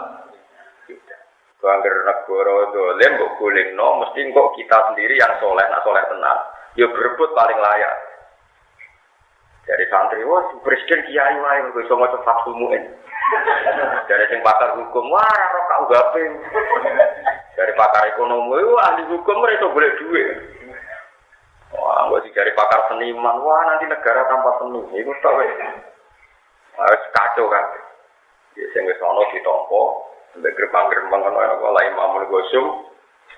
Bangger 1.60 2.08
negara 2.08 2.72
dolim 2.72 3.12
mbok 3.20 3.40
no 3.76 3.88
mesti 4.00 4.32
kok 4.32 4.56
kita 4.56 4.78
sendiri 4.92 5.20
yang 5.20 5.36
soleh 5.44 5.68
nak 5.68 5.84
soleh 5.84 6.00
tenang. 6.08 6.40
Yo 6.80 6.88
berebut 6.88 7.36
paling 7.36 7.60
layak. 7.60 7.96
Dari 9.68 9.86
santri, 9.92 10.24
wah 10.24 10.40
presiden 10.64 11.04
kiai 11.06 11.36
wae 11.36 11.60
kok 11.76 11.84
iso 11.84 12.00
maca 12.00 12.18
fathul 12.24 12.56
muin. 12.56 12.80
Dari 14.08 14.26
sing 14.32 14.40
pakar 14.40 14.80
hukum, 14.80 15.12
wah 15.12 15.22
ora 15.22 15.62
kau. 15.68 15.92
Dari 17.54 17.74
pakar 17.76 18.08
ekonomi, 18.16 18.64
wah 18.64 18.96
ahli 18.96 19.04
hukum 19.12 19.44
mereka 19.44 19.68
boleh 19.68 19.92
duit. 20.00 20.28
Wah, 21.76 22.10
gue 22.10 22.34
dari 22.34 22.50
pakar 22.58 22.90
seniman, 22.90 23.46
wah 23.46 23.62
nanti 23.70 23.86
negara 23.86 24.26
tanpa 24.26 24.58
seni, 24.58 24.82
itu 24.98 25.14
tau 25.22 25.38
harus 25.38 27.04
kacau 27.14 27.46
kan. 27.52 27.66
Ya 28.58 28.66
sing 28.74 28.90
wis 28.90 28.98
ana 28.98 29.22
ditampa 29.30 30.09
sampai 30.34 30.56
gerbang-gerbang 30.56 31.22
ana 31.26 31.42
apa 31.58 31.68
la 31.74 31.82
imamul 31.90 32.26
gosum 32.30 32.66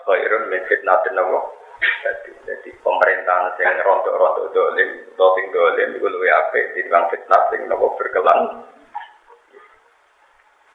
khairun 0.05 0.49
min 0.51 0.61
fitnatin 0.67 1.17
apa. 1.19 1.39
Jadi, 1.81 2.29
jadi 2.45 2.69
pemerintahan 2.85 3.57
sing 3.57 3.65
rontok-rontok 3.81 4.53
dolim, 4.53 4.89
sing 5.17 5.45
dolim 5.49 5.89
iku 5.97 6.07
luwih 6.13 6.29
apik 6.29 6.77
dibanding 6.77 7.09
fitnah 7.09 7.41
sing 7.49 7.65
nopo 7.65 7.97
berkelan. 7.97 8.69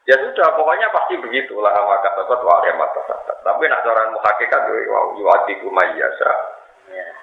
Ya 0.07 0.15
sudah, 0.23 0.55
pokoknya 0.55 0.87
pasti 0.95 1.19
begitulah 1.19 1.75
maka 1.75 2.15
tetap 2.15 2.39
wa 2.39 2.63
mata 2.79 3.03
Tapi 3.43 3.63
nak 3.67 3.83
cara 3.83 4.07
muhakikat 4.15 4.63
wa 4.87 5.01
yu'adiku 5.19 5.67
mayyasa 5.71 6.31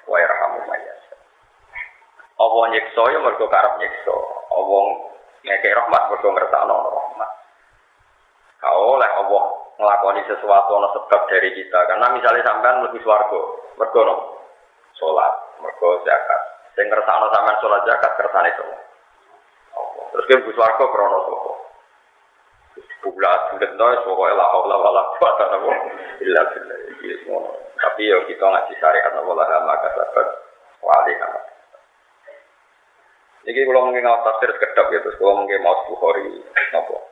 wa 0.04 0.16
yarhamu 0.20 0.60
mayyasa. 0.68 1.16
Allah 2.40 2.64
nyiksa 2.76 3.02
ya 3.08 3.18
mergo 3.24 3.48
karep 3.48 3.80
nyiksa. 3.80 4.16
Allah 4.52 4.84
ngekek 5.44 5.76
rahmat 5.76 6.02
mergo 6.12 6.28
ngersakno 6.28 6.76
rahmat. 6.92 7.30
Kau 8.64 8.96
oleh 8.96 9.10
Allah 9.12 9.44
ngelakoni 9.76 10.24
sesuatu 10.24 10.70
ono 10.72 10.88
sebab 10.96 11.20
dari 11.28 11.52
kita. 11.52 11.78
Karena 11.84 12.08
misalnya 12.16 12.48
sampean 12.48 12.80
lebih 12.88 13.04
swarga, 13.04 13.40
mergo 13.76 14.00
no 14.08 14.14
salat, 14.96 15.32
mergo 15.60 16.00
zakat. 16.08 16.40
Sing 16.72 16.88
ngersakno 16.88 17.28
sampean 17.28 17.60
salat 17.60 17.84
zakat 17.84 18.12
kersane 18.16 18.50
semua. 18.56 18.80
Allah. 19.76 20.04
Terus 20.16 20.26
ke 20.32 20.44
bus 20.48 20.56
warga 20.56 20.84
krono 20.88 21.18
sapa? 21.28 21.52
Bulat 23.04 23.40
bulat 23.52 23.72
noy, 23.76 23.94
pokoknya 24.00 24.32
lah 24.32 24.48
Allah 24.48 24.76
wala 24.80 25.02
kuasa 25.20 25.44
nabo 25.52 25.70
illa 26.24 26.40
billah. 26.48 27.44
Tapi 27.76 28.08
yo 28.08 28.24
kita 28.24 28.44
ngaji 28.48 28.72
syariat 28.80 29.12
nabo 29.12 29.36
lah 29.36 29.44
maka 29.68 29.92
sahabat 29.92 30.28
wali 30.80 31.12
amat. 31.20 31.44
Jadi 33.44 33.60
kalau 33.60 33.92
mungkin 33.92 34.08
mau 34.08 34.24
tafsir 34.24 34.56
sekedap 34.56 34.88
gitu, 34.88 35.12
kalau 35.20 35.44
mungkin 35.44 35.60
mau 35.60 35.84
Bukhari, 35.84 36.32
nopo. 36.72 37.03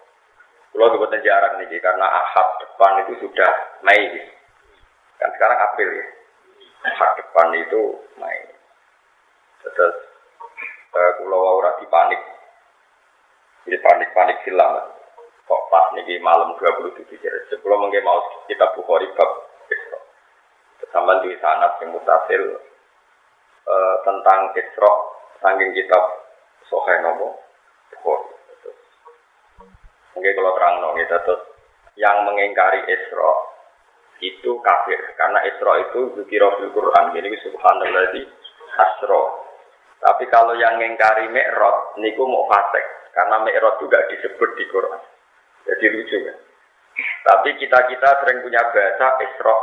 Kalau 0.72 0.88
kebetulan 0.88 1.20
jarang 1.20 1.54
nih, 1.60 1.78
karena 1.84 2.06
ahad 2.08 2.48
depan 2.64 3.04
itu 3.04 3.12
sudah 3.20 3.52
Mei. 3.84 4.08
Kan 5.20 5.28
sekarang 5.36 5.60
April 5.60 6.00
ya. 6.00 6.06
Ahad 6.88 7.12
depan 7.20 7.52
itu 7.60 8.00
Mei. 8.16 8.40
Terus 9.60 9.96
eh, 10.96 11.10
kalau 11.20 11.40
aura 11.44 11.76
panik, 11.76 12.20
ini 13.68 13.76
panik-panik 13.84 14.40
silam. 14.48 14.96
Kok 15.44 15.62
pas 15.68 15.92
nih 15.92 16.16
malam 16.24 16.56
27 16.56 17.04
Jira. 17.20 17.38
Sebelum 17.52 17.84
mungkin 17.84 18.08
mau 18.08 18.24
kita 18.48 18.72
Bukhari 18.72 19.12
bab. 19.12 19.52
Sampai 20.88 21.24
di 21.24 21.36
sana 21.40 21.72
yang 21.84 21.92
mutasil 21.92 22.42
eh, 23.68 23.96
tentang 24.08 24.40
Isra 24.56 24.92
saking 25.44 25.76
kitab 25.76 26.04
sohe 26.72 26.96
Bukhari. 27.04 28.31
Mungkin 30.22 30.38
kalau 30.38 30.54
terang 30.54 30.74
nopo 30.78 30.94
kita 31.02 31.18
terus 31.26 31.42
yang 31.98 32.22
mengingkari 32.22 32.86
Isra 32.86 33.32
itu 34.22 34.54
kafir 34.62 35.02
karena 35.18 35.42
Isra 35.50 35.82
itu 35.82 36.14
zikir 36.14 36.46
fil 36.62 36.70
Quran 36.70 37.10
jadi 37.10 37.26
subhanallah 37.42 38.14
di 38.14 38.22
asro 38.78 39.42
Tapi 39.98 40.30
kalau 40.30 40.54
yang 40.54 40.78
ngengkari 40.78 41.26
mi'raj 41.26 41.98
niku 41.98 42.22
mau 42.22 42.46
fasik 42.46 42.86
karena 43.10 43.42
mi'raj 43.42 43.82
juga 43.82 43.98
disebut 44.14 44.50
di 44.54 44.64
Quran. 44.70 45.02
Jadi 45.66 45.90
lucu 45.90 46.16
kan. 46.22 46.38
Tapi 47.26 47.58
kita-kita 47.58 48.22
sering 48.22 48.46
punya 48.46 48.62
bahasa 48.70 49.18
Isra. 49.26 49.56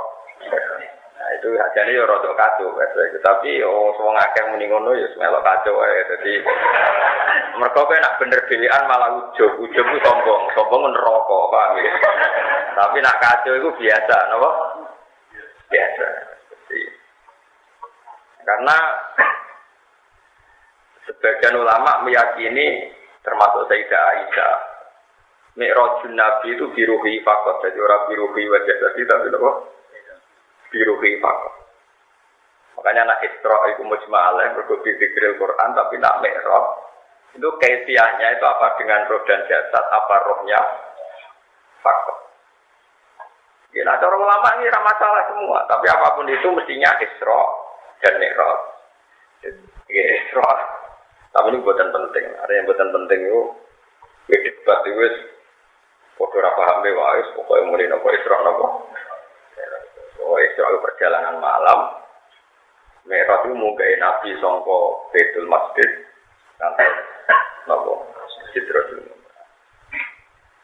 Nah 1.30 1.38
itu 1.38 1.54
hajane 1.54 1.94
ya 1.94 2.10
rada 2.10 2.34
kacau. 2.34 2.74
Tapi 3.22 3.62
oh 3.62 3.94
semua 3.94 4.18
ngakeh 4.18 4.50
muni 4.50 4.66
ngono 4.66 4.98
ya 4.98 5.06
melok 5.14 5.46
kacau 5.46 5.78
ae. 5.78 6.02
Dadi 6.10 6.34
mereka 7.54 7.86
kowe 7.86 7.94
nak 8.02 8.18
bener 8.18 8.42
dhewean 8.50 8.84
malah 8.90 9.14
ujub. 9.14 9.62
Ujub 9.62 9.86
ku 9.86 9.98
sombong, 10.02 10.44
sombong 10.58 10.90
neraka, 10.90 11.40
paham 11.54 11.78
ya? 11.86 11.94
Tapi 12.82 12.98
nak 12.98 13.20
kacau 13.22 13.54
itu 13.62 13.70
biasa, 13.78 14.16
napa? 14.34 14.50
Biasa. 15.70 16.08
Jadi, 16.50 16.82
karena 18.42 18.78
sebagian 21.06 21.62
ulama 21.62 22.02
meyakini 22.10 22.90
termasuk 23.22 23.70
Sayyidah 23.70 24.02
Aisyah 24.18 24.56
Mi'rajun 25.62 26.18
Nabi 26.18 26.58
itu 26.58 26.66
biruhi 26.74 27.22
fakot, 27.22 27.62
jadi 27.62 27.78
orang 27.78 28.08
biruhi 28.10 28.50
wajah 28.50 28.78
tadi 28.82 29.02
tapi 29.06 29.30
apa? 29.30 29.52
Biruhi 30.70 31.18
fakot. 31.18 31.54
Makanya 32.80 33.12
nak 33.12 33.20
Isra 33.28 33.58
itu 33.76 33.84
mujma'alah, 33.84 34.56
berkuti 34.56 34.96
dikril 34.96 35.36
Quran, 35.36 35.70
tapi 35.76 36.00
nak 36.00 36.24
Mi'raj. 36.24 36.66
Itu 37.36 37.50
kaisiahnya 37.60 38.40
itu 38.40 38.46
apa 38.48 38.80
dengan 38.80 39.04
roh 39.12 39.22
dan 39.28 39.44
jasad, 39.52 39.84
apa 39.84 40.16
rohnya 40.24 40.62
fakot. 41.84 42.18
Ya, 43.76 43.86
nah, 43.86 44.02
orang 44.02 44.26
ulama 44.26 44.50
ini 44.58 44.72
ramah 44.72 44.96
masalah 44.96 45.24
semua, 45.30 45.62
tapi 45.70 45.86
apa 45.92 46.18
pun 46.18 46.26
itu 46.26 46.48
mestinya 46.56 46.90
Isra 47.04 47.42
dan 48.02 48.14
Mi'raj. 48.18 48.62
Ya, 49.92 50.04
Isra. 50.24 50.52
Tapi 51.30 51.54
ini 51.54 51.62
buatan 51.62 51.94
penting. 51.94 52.26
Ada 52.42 52.52
yang 52.56 52.66
buatan 52.66 52.90
penting 52.96 53.20
itu, 53.28 53.42
ya 54.34 54.38
debat 54.40 54.82
itu 54.88 55.02
Podo 56.20 56.36
ora 56.36 56.52
paham 56.52 56.84
be 56.84 56.92
wae, 56.92 57.24
pokoke 57.32 57.64
muni 57.64 57.88
napa 57.88 58.08
Isra 58.12 58.44
napa. 58.44 58.68
Oh, 60.30 60.38
Isra 60.38 60.78
perjalanan 60.78 61.42
malam. 61.42 62.06
Merah 63.10 63.42
itu 63.42 63.58
mungkin 63.58 63.98
Nabi 63.98 64.38
songko 64.38 65.10
Betul 65.10 65.50
Masjid. 65.50 66.06
Nanti 66.62 66.86
napa 67.66 67.92
Masjid. 67.98 68.62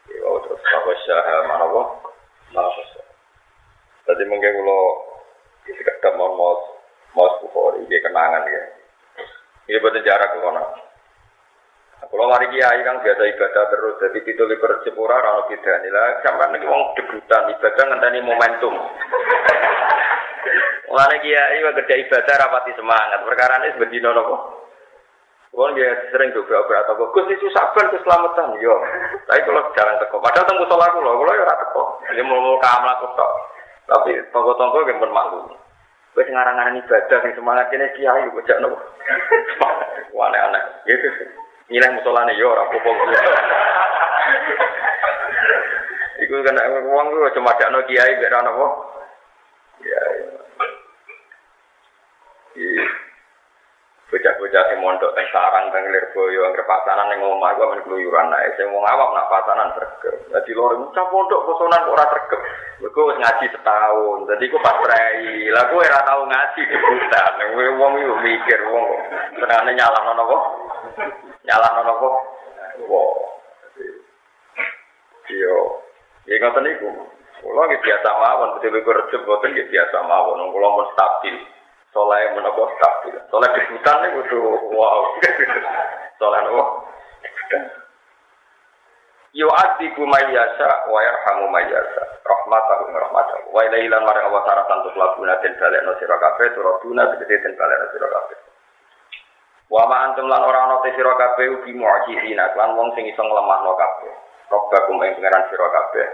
Ya, 0.06 0.22
terus 0.22 0.62
apa 0.70 0.90
syah 1.02 1.50
mana 1.50 1.66
apa? 1.66 1.82
Mana 2.54 2.70
Tadi 4.06 4.22
mungkin 4.30 4.54
kalau 4.54 4.82
sekedar 5.66 6.14
mau 6.14 6.30
mau 6.38 6.54
mau 7.18 7.42
Bukhari, 7.42 7.90
dia 7.90 7.98
kenangan 8.06 8.46
ya. 8.46 8.62
Ini 9.66 9.82
buat 9.82 9.98
jarak 9.98 10.30
ke 10.30 10.46
mana? 10.46 10.62
Kalau 12.06 12.30
mari 12.30 12.46
kiai 12.54 12.86
kan 12.86 13.02
biasa 13.02 13.22
ibadah 13.24 13.64
terus, 13.66 13.98
jadi 13.98 14.18
itu 14.22 14.42
liber 14.46 14.78
sepura 14.86 15.18
rano 15.18 15.50
kita 15.50 15.82
nila. 15.82 16.22
Sampai 16.22 16.54
nih 16.54 16.68
wong 16.68 16.94
debutan 16.94 17.50
ibadah 17.50 17.84
ngenteni 17.88 18.20
momentum. 18.22 18.74
Mulane 20.96 21.20
kiai 21.20 21.60
wa 21.60 21.76
kerja 21.76 21.92
ibadah 22.08 22.34
rapati 22.40 22.72
semangat. 22.72 23.20
Perkara 23.20 23.60
ini 23.68 24.00
nono 24.00 24.22
kok. 24.24 24.40
Wong 25.52 25.76
dia 25.76 25.92
sering 26.08 26.32
juga 26.32 26.64
atau 26.64 27.12
Gus 27.12 27.28
itu 27.28 27.52
sabar 27.52 27.92
keselamatan, 27.92 28.56
yo. 28.64 28.80
Tapi 29.28 29.44
kalau 29.44 29.60
jarang 29.76 30.00
teko, 30.00 30.24
padahal 30.24 30.48
tunggu 30.48 30.64
sholat 30.64 30.88
kulo, 30.96 31.20
kulo 31.20 31.32
ya 31.36 31.44
rata 31.44 31.68
teko. 31.68 32.00
Ini 32.16 32.24
mau 32.24 32.40
mau 32.40 32.56
kamar 32.56 32.96
aku 32.96 33.12
tok. 33.12 33.30
Tapi 33.92 34.24
tonggo-tonggo 34.32 34.88
yang 34.88 34.96
bermaklum. 35.04 35.52
Gue 36.16 36.24
ngarang-ngarang 36.32 36.80
ibadah 36.80 37.18
yang 37.28 37.36
semangat 37.36 37.68
ini 37.76 37.92
kiai, 37.92 38.32
gue 38.32 38.46
jangan 38.48 38.72
nopo. 38.72 38.80
Aneh-aneh, 40.16 40.62
gitu. 40.88 41.08
Nilai 41.68 41.92
musolane 41.92 42.32
yo 42.40 42.56
ora 42.56 42.72
apa-apa. 42.72 43.04
Iku 46.24 46.40
kan 46.40 46.56
wong 46.88 47.06
ku 47.12 47.28
cuma 47.36 47.52
dakno 47.60 47.84
kiai 47.84 48.16
mek 48.16 48.32
ora 48.32 48.48
napa. 48.48 48.66
Ya. 49.84 50.00
Iya. 52.56 52.86
Bocah-bocah 54.06 54.62
sing 54.70 54.78
mondok 54.78 55.18
teng 55.18 55.26
sarang 55.34 55.66
teng 55.74 55.90
Lirboyo 55.90 56.46
anggere 56.46 56.62
pasanan 56.62 57.10
ning 57.10 57.26
omah 57.26 57.58
gua 57.58 57.74
men 57.74 57.82
keluyuran 57.82 58.30
ae. 58.38 58.54
Sing 58.54 58.70
wong 58.70 58.86
awam 58.86 59.10
nak 59.12 59.26
pasanan 59.26 59.74
sregep. 59.74 60.30
Dadi 60.30 60.54
loro 60.54 60.78
mucah 60.78 61.10
pondok 61.10 61.42
posonan 61.42 61.90
ora 61.90 62.06
sregep. 62.06 62.40
Mergo 62.86 63.10
wis 63.10 63.18
ngaji 63.18 63.46
setahun. 63.50 64.30
Dadi 64.30 64.46
ku 64.46 64.62
pas 64.62 64.78
rei. 64.78 65.50
Lah 65.50 65.66
kowe 65.66 65.82
ora 65.82 66.00
tau 66.06 66.22
ngaji 66.22 66.60
debutan. 66.70 67.32
Wong 67.82 67.92
iku 67.98 68.14
mikir 68.22 68.60
wong 68.70 68.84
senengane 69.42 69.74
nyalahno 69.74 70.12
napa? 70.14 70.38
Nyalahno 71.42 71.80
napa? 71.82 72.08
Wo. 72.86 73.02
Yo. 75.34 75.82
Ya 76.30 76.34
ngoten 76.46 76.62
niku. 76.62 76.90
Kula 77.42 77.68
nggih 77.68 77.82
biasa 77.84 78.08
mawon, 78.16 78.58
betul-betul 78.58 78.96
rejep 78.96 79.20
boten 79.26 79.50
nggih 79.50 79.66
biasa 79.66 79.98
mawon. 80.06 80.46
Kula 80.54 80.68
mun 80.72 80.86
stabil. 80.94 81.55
Soleh 81.96 82.36
menapa 82.36 82.62
stabil. 82.76 83.16
Soleh 83.32 83.48
di 83.56 83.62
hutan 83.72 83.96
nih 84.04 84.10
kudu 84.20 84.40
wow. 84.76 85.16
soleh 86.20 86.40
nopo. 86.44 86.64
Yo 89.32 89.48
adiku 89.52 90.04
mayasa 90.04 90.88
wa 90.92 91.00
yarhamu 91.00 91.48
mayasa. 91.48 92.02
Rahmatahu 92.24 92.92
rahmatahu. 92.92 93.52
Wa 93.52 93.64
ilaihi 93.64 93.88
lan 93.88 94.04
marang 94.04 94.28
Allah 94.28 94.44
taala 94.44 94.64
tantu 94.68 94.92
labuna 94.96 95.40
den 95.40 95.56
balekno 95.56 95.96
sira 95.96 96.16
kabeh 96.20 96.52
turaduna 96.52 97.08
tegese 97.16 97.44
den 97.44 97.56
balekno 97.56 97.86
sira 97.92 98.08
kabeh. 98.12 98.38
Wa 99.72 99.84
ma 99.88 100.08
antum 100.08 100.28
lan 100.28 100.40
ora 100.40 100.68
ana 100.68 100.80
te 100.84 100.92
sira 100.96 101.16
kabeh 101.16 101.52
ugi 101.52 101.72
mu'jizina 101.76 102.52
lan 102.56 102.76
wong 102.76 102.92
sing 102.96 103.08
iso 103.08 103.20
nglemahno 103.24 103.72
kabeh. 103.76 104.12
Robbakum 104.52 105.04
ing 105.04 105.16
pangeran 105.20 105.48
sira 105.52 105.68
kabeh. 105.68 106.06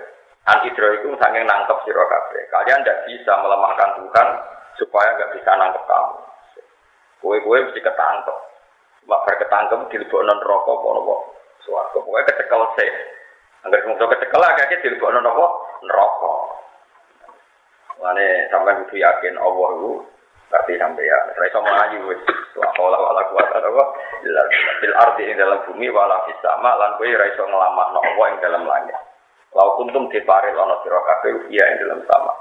An 0.43 0.59
idro 0.67 0.89
itu 0.99 1.15
saking 1.15 1.47
nangkep 1.47 1.79
sira 1.87 2.03
kabeh. 2.03 2.43
Kalian 2.51 2.83
tidak 2.83 3.07
bisa 3.07 3.33
melemahkan 3.39 4.03
Tuhan 4.03 4.29
supaya 4.81 5.09
nggak 5.17 5.33
bisa 5.37 5.51
nangkep 5.53 5.85
kamu. 5.85 6.17
Kue-kue 7.23 7.59
mesti 7.63 7.81
ketangkep. 7.81 8.37
Cuma 9.03 9.19
berketangkep 9.27 9.91
di 9.91 9.99
non 10.03 10.41
rokok, 10.43 10.79
apa 10.79 10.89
nopo 10.95 11.15
suarga. 11.63 11.99
Pokoknya 12.03 12.29
kecekel 12.31 12.63
sih. 12.79 12.91
Agar 13.63 13.79
kemudian 13.87 14.11
kecekel 14.11 14.43
agaknya 14.43 14.83
di 14.83 14.89
non 14.99 15.23
nopo 15.23 15.47
neraka. 15.87 16.35
Mane 18.03 18.51
sampai 18.51 18.83
itu 18.83 18.99
yakin 18.99 19.39
Allah 19.39 19.69
itu 19.79 19.91
berarti 20.51 20.73
sampai 20.75 21.07
ya. 21.07 21.19
Saya 21.39 21.51
sama 21.55 21.71
aja 21.71 21.99
wes. 22.03 22.21
Wala 22.59 22.99
wala 22.99 23.23
kuat 23.31 23.47
apa? 23.55 23.85
Bil 24.83 24.95
arti 24.99 25.23
ing 25.31 25.39
dalam 25.39 25.63
bumi 25.71 25.87
wala 25.89 26.27
sama 26.43 26.75
lan 26.75 26.99
kowe 26.99 27.07
ora 27.07 27.27
iso 27.31 27.47
nglamah 27.47 27.87
Allah 27.95 28.27
ing 28.35 28.39
dalam 28.43 28.67
langit. 28.67 28.99
Lau 29.55 29.79
kuntum 29.79 30.11
diparil 30.11 30.59
ana 30.59 30.77
sira 30.83 30.99
kabeh 30.99 31.47
iya 31.55 31.65
ing 31.71 31.77
dalam 31.87 32.01
sama. 32.11 32.35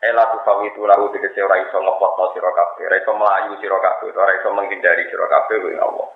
Ela 0.00 0.32
tu 0.32 0.40
fawitu 0.48 0.80
lahu 0.88 1.12
tegese 1.12 1.44
ora 1.44 1.60
iso 1.60 1.76
ngepotno 1.76 2.32
sira 2.32 2.48
kabeh, 2.56 2.88
ora 2.88 2.96
iso 2.96 3.12
melayu 3.12 3.52
sira 3.60 3.76
kabeh, 3.76 4.08
ora 4.16 4.32
iso 4.32 4.48
menghindari 4.56 5.04
sira 5.12 5.28
kabeh 5.28 5.60
kuwi 5.60 5.76
Allah. 5.76 6.08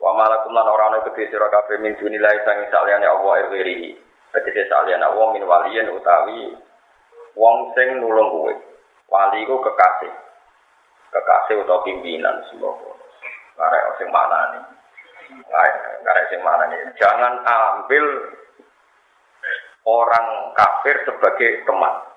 Wa 0.00 0.16
malakum 0.16 0.56
lan 0.56 0.64
ora 0.64 0.88
ana 0.88 1.04
kedhe 1.04 1.28
sira 1.28 1.52
kabeh 1.52 1.76
min 1.84 2.00
dunilai 2.00 2.40
sang 2.48 2.64
saliyane 2.72 3.04
Allah 3.04 3.52
iri. 3.52 3.92
Tegese 4.32 4.72
saliyane 4.72 5.04
Allah 5.04 5.26
min 5.36 5.44
waliyen 5.44 5.92
utawi 5.92 6.56
wong 7.36 7.76
sing 7.76 8.00
nulung 8.00 8.32
kowe. 8.32 8.54
Wali 9.12 9.44
ku 9.44 9.60
kekasih. 9.60 10.12
Kekasih 11.12 11.60
utawa 11.60 11.84
pimpinan 11.84 12.40
semboko. 12.48 12.96
Karek 13.60 14.00
sing 14.00 14.08
manani. 14.08 14.64
Karek 16.08 16.24
sing 16.32 16.40
manani. 16.40 16.88
Jangan 16.96 17.44
ambil 17.44 18.06
orang 19.84 20.56
kafir 20.56 21.04
sebagai 21.04 21.68
teman. 21.68 22.09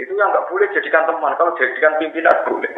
Itu 0.00 0.12
yang 0.16 0.32
nggak 0.32 0.48
boleh 0.48 0.68
jadikan 0.72 1.04
teman. 1.04 1.36
Kalau 1.36 1.52
jadikan 1.60 2.00
pimpinan 2.00 2.36
boleh. 2.48 2.72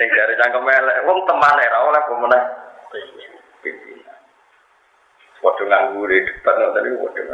Sing 0.00 0.08
dari 0.08 0.34
cangkem 0.40 0.64
elek, 0.64 1.04
wong 1.04 1.20
teman 1.28 1.60
era 1.60 1.78
oleh 1.84 2.00
pemenang 2.08 2.44
pimpinan. 3.60 4.20
Waduh 5.40 5.66
nganggur 5.68 6.08
debat 6.08 6.54
nanti 6.56 6.80
ini 6.84 7.00
waduh 7.00 7.24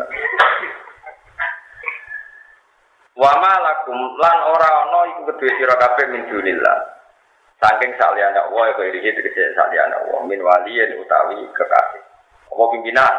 Wa 3.16 3.32
malakum 3.40 3.98
lan 4.20 4.38
ora 4.52 4.70
ana 4.84 5.00
iku 5.08 5.20
kedue 5.32 5.50
sira 5.56 5.74
kabeh 5.78 6.06
min 6.12 6.28
dunillah. 6.28 6.78
Saking 7.56 7.96
saliyane 7.96 8.36
Allah 8.36 8.64
iku 8.76 8.84
iki 8.92 9.10
tegese 9.16 9.56
saliyane 9.56 9.96
Allah 9.96 10.20
min 10.28 10.42
waliyin 10.44 11.00
utawi 11.00 11.48
kekasih. 11.56 12.02
Apa 12.52 12.64
pimpinan? 12.76 13.14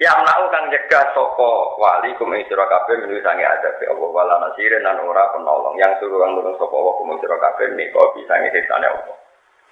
Ya 0.00 0.16
amnau 0.16 0.48
kang 0.48 0.72
nyegah 0.72 1.12
soko 1.12 1.76
wali 1.76 2.16
kum 2.16 2.32
ing 2.32 2.40
sira 2.48 2.64
kabeh 2.64 3.04
sange 3.20 3.44
adabe 3.44 3.84
Allah 3.84 4.08
wala 4.08 4.34
nasirin 4.48 4.80
lan 4.80 4.96
ora 4.96 5.28
penolong 5.36 5.76
yang 5.76 5.92
suruh 6.00 6.24
kang 6.24 6.40
nulung 6.40 6.56
sapa 6.56 6.72
wa 6.72 6.96
kum 6.96 7.20
sira 7.20 7.36
kabeh 7.36 7.76
nika 7.76 8.00
bisa 8.16 8.32
ngisane 8.40 8.88
Allah. 8.88 9.16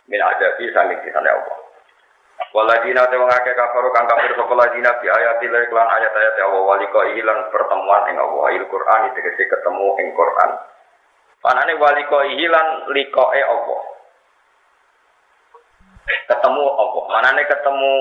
Min 0.05 0.21
adabi 0.21 0.69
sange 0.77 1.01
sisane 1.01 1.33
Allah. 1.33 1.57
Waladina 2.53 3.09
te 3.09 3.17
wong 3.17 3.33
akeh 3.33 3.57
kafir 3.57 3.89
kang 3.97 4.05
kafir 4.05 4.37
sapa 4.37 4.53
ladina 4.53 5.01
bi 5.01 5.09
ayati 5.09 5.49
lan 5.49 5.89
ayat-ayat 5.97 6.37
Allah 6.45 6.61
wali 6.61 6.85
ko 6.93 7.01
ilan 7.09 7.49
pertemuan 7.49 8.13
ing 8.13 8.21
Allah 8.21 8.47
il 8.53 8.65
Quran 8.69 9.09
tegese 9.17 9.49
ketemu 9.49 9.97
ing 9.97 10.13
Quran. 10.13 10.51
Panane 11.41 11.73
waliko 11.81 12.21
hilan 12.29 12.93
likoe 12.93 13.41
opo. 13.49 13.77
Ketemu 16.29 16.65
opo. 16.69 17.01
Manane 17.17 17.49
ketemu 17.49 17.93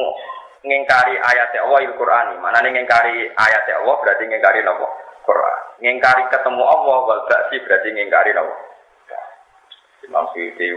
ngingkari 0.65 1.15
ayat 1.19 1.53
Allah 1.61 1.79
il 1.85 1.93
Qur'ani. 1.93 2.35
Manane 2.41 2.69
ngingkari 2.73 3.29
ayat 3.29 3.65
Allah 3.77 3.95
berarti 4.01 4.23
ngingkari 4.25 4.61
nopo? 4.65 4.87
Quran. 5.27 5.59
Ngingkari 5.83 6.23
ketemu 6.31 6.63
Allah 6.63 6.97
wal 7.03 7.23
ba'si 7.27 7.59
berarti 7.67 7.89
ngingkari 7.91 8.31
nopo? 8.31 8.55
Imam 10.07 10.23
Suyuti 10.31 10.71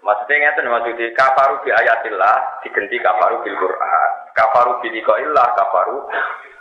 Maksudnya 0.00 0.36
ngeten 0.40 0.72
maksudnya 0.72 1.12
kafaru 1.12 1.60
bi 1.60 1.70
ayatillah 1.70 2.64
digenti 2.64 2.96
kafaru 2.98 3.44
bil 3.46 3.54
Quran. 3.54 4.10
Kafaru 4.32 4.80
bi 4.82 4.88
liqaillah 4.90 5.46
kafaru 5.54 6.08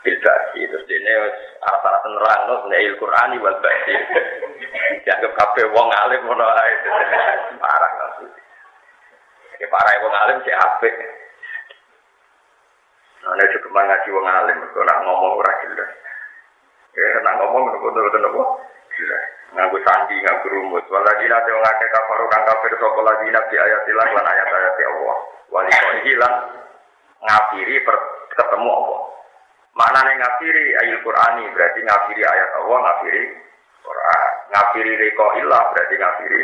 bil 0.05 0.17
ba'si. 0.21 0.59
Terus 0.69 0.85
ini 0.85 1.13
arah-arah 1.65 2.03
nerang 2.03 2.41
no 2.45 2.55
il 2.77 2.95
Qur'ani 2.99 3.41
wal 3.41 3.57
ba'si. 3.63 3.95
Dianggap 5.07 5.33
kabeh 5.33 5.65
wong 5.71 5.87
alim 5.89 6.21
ngono 6.27 6.45
ae. 6.45 6.73
Parah 7.57 7.91
maksudnya. 7.95 8.43
Ya 9.63 9.67
parah 9.71 9.97
wong 10.03 10.13
alim 10.13 10.37
sih 10.43 10.53
apik. 10.53 10.95
Nah, 13.19 13.35
ini 13.35 13.51
juga 13.51 13.83
ngaji 13.83 14.09
wong 14.15 14.25
alim, 14.25 14.57
kok 14.63 14.83
nak 14.87 15.01
ngomong 15.03 15.43
ora 15.43 15.51
jelas. 15.59 15.91
Ya, 16.95 17.19
nak 17.19 17.35
ngomong 17.43 17.75
betul-betul 17.75 18.21
nopo 18.23 18.63
jelas. 18.95 19.23
Ngaku 19.49 19.77
sandi, 19.83 20.15
ngaku 20.23 20.45
rumus. 20.47 20.85
Waladina 20.87 21.43
te 21.43 21.51
wong 21.51 21.65
akeh 21.67 21.89
kafir 21.91 22.19
kang 22.31 22.43
kafir 22.47 22.71
sapa 22.79 22.99
ladina 23.03 23.39
bi 23.51 23.55
ayatillah 23.59 24.07
lan 24.15 24.25
ayat-ayat 24.29 24.77
Allah. 24.87 25.17
Wali 25.51 25.71
kok 25.73 25.95
hilang 26.05 26.35
ngafiri 27.25 27.75
ketemu 28.31 28.69
Allah. 28.69 29.01
Nih 29.79 30.15
ngafiri 30.19 30.65
ayat 30.79 30.99
Qur'ani 31.03 31.43
berarti 31.51 31.79
ngafiri 31.83 32.23
ayat 32.23 32.49
Allah, 32.55 32.77
ngafiri 32.87 33.23
Quran. 33.83 34.31
Ngafiri 34.53 34.91
reko 34.95 35.25
ilah 35.43 35.63
berarti 35.75 35.95
ngafiri 35.97 36.41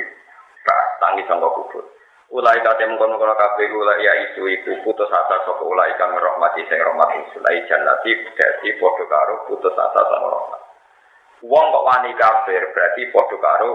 tak 0.65 0.81
tangi 0.99 1.21
sangka 1.29 1.49
kubur. 1.55 1.85
Ulai 2.33 2.57
kate 2.65 2.89
mengkon 2.89 3.13
mengkon 3.13 3.37
kabeh 3.37 3.69
ulai 3.69 4.01
ya 4.01 4.13
itu 4.25 4.49
iku 4.49 4.81
putus 4.81 5.05
asa 5.13 5.45
saka 5.45 5.61
ulai 5.61 5.93
kang 5.93 6.09
rahmati 6.09 6.65
sing 6.65 6.81
rahmat 6.81 7.13
ulai 7.37 7.61
jannati 7.69 8.17
dadi 8.33 8.73
padha 8.81 9.05
karo 9.05 9.45
putus 9.45 9.77
asa 9.77 10.01
saka 10.01 10.25
rahmat. 10.25 10.61
Wong 11.45 11.65
kok 11.69 11.85
wani 11.85 12.11
kafir 12.17 12.65
berarti 12.73 13.13
padha 13.13 13.37
karo 13.37 13.71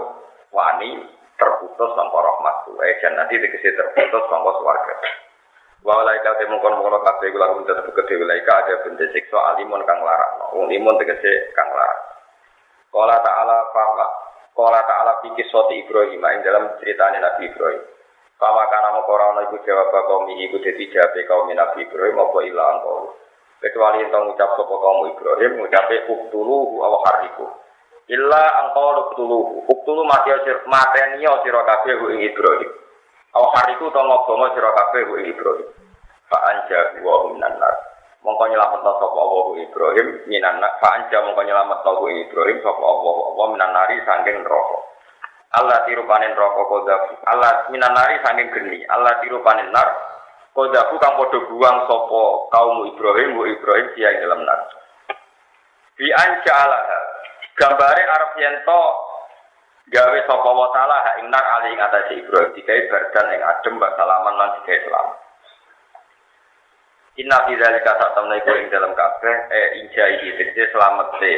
wani 0.51 0.99
terputus 1.39 1.91
saka 1.95 2.17
rahmat 2.19 2.55
ulai 2.75 2.91
jannati 2.99 3.39
tegese 3.39 3.71
terputus 3.71 4.23
saka 4.27 4.51
swarga. 4.59 4.95
Wa 5.87 6.03
ulai 6.03 6.19
kate 6.19 6.43
mengkon 6.51 6.75
mengkon 6.75 7.07
kabeh 7.07 7.31
kula 7.31 7.55
kudu 7.55 7.71
tetep 7.71 7.87
gede 7.87 8.19
ulai 8.19 8.43
ada 8.43 8.83
benda 8.83 9.05
siksa 9.15 9.39
alimun 9.55 9.79
kang 9.87 10.03
larang. 10.03 10.51
Wong 10.51 10.67
limun 10.67 10.99
tegese 10.99 11.55
kang 11.55 11.71
larang. 11.71 12.03
Qala 12.91 13.15
ta'ala 13.23 13.57
fa 13.71 13.83
Qala 14.51 14.83
ta'ala 14.83 15.23
fi 15.23 15.31
kisati 15.39 15.87
Ibrahim 15.87 16.19
ing 16.19 16.43
dalam 16.43 16.75
ceritanya 16.83 17.23
Nabi 17.23 17.47
Ibrahim. 17.47 17.83
Kama 18.41 18.65
kana 18.73 18.97
mau 18.97 19.05
korona 19.05 19.45
iku 19.45 19.61
jawab 19.61 19.93
kaum 19.93 20.25
iku 20.33 20.57
dadi 20.65 20.89
jabe 20.89 21.29
kaum 21.29 21.45
Nabi 21.53 21.85
Ibrahim 21.85 22.25
apa 22.25 22.37
ila 22.41 22.63
angkau. 22.73 23.13
Kecuali 23.61 24.01
entong 24.01 24.33
ucap 24.33 24.57
sapa 24.57 24.75
kaum 24.81 25.05
Ibrahim 25.13 25.61
ngucape 25.61 26.09
uktulu 26.09 26.81
aw 26.81 26.93
hariku. 27.05 27.45
Illa 28.09 28.41
angkau 28.65 29.13
uktulu. 29.13 29.69
Uktulu 29.69 30.01
mati 30.09 30.33
sir 30.41 30.57
mateni 30.65 31.21
sira 31.21 31.61
kabeh 31.69 32.01
ing 32.17 32.33
Ibrahim. 32.33 32.71
Aw 33.37 33.45
hariku 33.61 33.93
to 33.93 34.01
ngobomo 34.01 34.49
sira 34.57 34.73
kabeh 34.73 35.05
ing 35.21 35.37
Ibrahim. 35.37 35.69
Fa 36.25 36.41
anja 36.49 36.97
wa 37.05 37.29
minan 37.29 37.61
nar. 37.61 37.75
Mongko 38.25 38.49
nyelamet 38.49 38.81
sapa 38.81 39.17
Allah 39.21 39.45
Ibrahim 39.69 40.07
minan 40.25 40.57
nar. 40.57 40.81
Fa 40.81 40.97
anja 40.97 41.21
mongko 41.21 41.45
nyelamet 41.45 41.85
sapa 41.85 42.05
Ibrahim 42.09 42.57
sapa 42.65 42.83
Allah 42.89 43.15
Allah 43.21 43.45
minan 43.53 43.69
nari 43.69 44.01
saking 44.01 44.41
neraka. 44.41 44.90
Allah 45.51 45.83
tiru 45.83 46.07
panen 46.07 46.31
rokok 46.31 46.63
kodabu. 46.71 47.11
Allah 47.27 47.67
minanari 47.67 48.23
saking 48.23 48.47
geni. 48.55 48.87
Allah 48.87 49.19
tiru 49.19 49.43
panen 49.43 49.67
nar. 49.75 49.87
Kodabu 50.55 50.95
kang 50.95 51.19
podo 51.19 51.43
buang 51.51 51.87
sopo 51.91 52.47
kaum 52.51 52.87
Ibrahim, 52.87 53.35
bu 53.35 53.43
Ibrahim 53.51 53.87
dia 53.95 54.15
dalam 54.23 54.47
nar. 54.47 54.59
Bi 55.99 56.07
anja 56.07 56.53
Allah. 56.55 56.83
Gambare 57.59 57.99
Arab 57.99 58.31
Yento 58.39 58.81
gawe 59.91 60.19
sopo 60.23 60.49
wa 60.55 60.71
ta'ala 60.71 60.97
ha 61.03 61.11
ing 61.19 61.27
nar 61.27 61.45
ali 61.59 61.75
ing 61.75 61.83
atas 61.83 62.15
Ibrahim. 62.15 62.55
Dikai 62.55 62.87
berdan 62.87 63.35
ing 63.35 63.43
adem 63.43 63.75
bak 63.75 63.91
salaman 63.99 64.39
lan 64.39 64.55
dikai 64.63 64.87
selamat. 64.87 65.17
Inna 67.19 67.37
fi 67.43 67.59
dzalika 67.59 67.91
satamna 67.99 68.39
iku 68.39 68.55
ing 68.55 68.71
dalam 68.71 68.95
kabeh 68.95 69.35
eh 69.51 69.67
injai 69.83 70.31
iki 70.31 70.63
selamat 70.71 71.19
se 71.19 71.31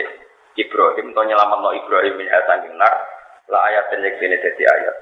Ibrahim 0.54 1.17
to 1.17 1.21
nyelametno 1.26 1.69
Ibrahim 1.82 2.13
min 2.13 2.30
saking 2.30 2.78
nar 2.78 3.12
la 3.48 3.60
ayat 3.68 3.92
ini 3.98 4.38
jadi 4.40 4.64
ayat. 4.64 4.98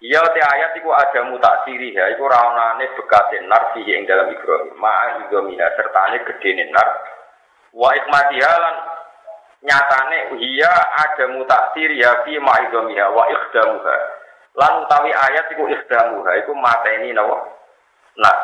Iya 0.00 0.24
te 0.32 0.40
ayat 0.40 0.72
iku 0.80 0.96
ada 0.96 1.28
mutaksiri 1.28 1.92
ya, 1.92 2.08
iku 2.16 2.24
rawanane 2.24 2.88
bekate 2.96 3.44
nar 3.44 3.76
fihi 3.76 4.00
ing 4.00 4.08
dalam 4.08 4.32
Ibrahim. 4.32 4.72
Ma'a 4.80 5.28
idomina 5.28 5.68
sertane 5.76 6.24
gedene 6.24 6.72
nar. 6.72 6.88
Wa 7.76 7.92
ikmatiha 7.92 8.52
lan 8.64 8.76
nyatane 9.60 10.40
iya 10.40 10.72
ada 11.04 11.24
mutaksiri 11.36 12.00
ya 12.00 12.24
fi 12.24 12.40
idomiha 12.40 13.06
wa 13.12 13.28
ikhdamuha. 13.28 13.96
Lan 14.56 14.72
utawi 14.88 15.12
ayat 15.12 15.52
iku 15.52 15.68
ikhdamuha 15.68 16.32
iku 16.48 16.52
mateni 16.56 17.12
nawa 17.12 17.44
nar. 18.16 18.38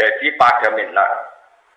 Jadi 0.00 0.32
pada 0.40 0.72
minar. 0.72 1.28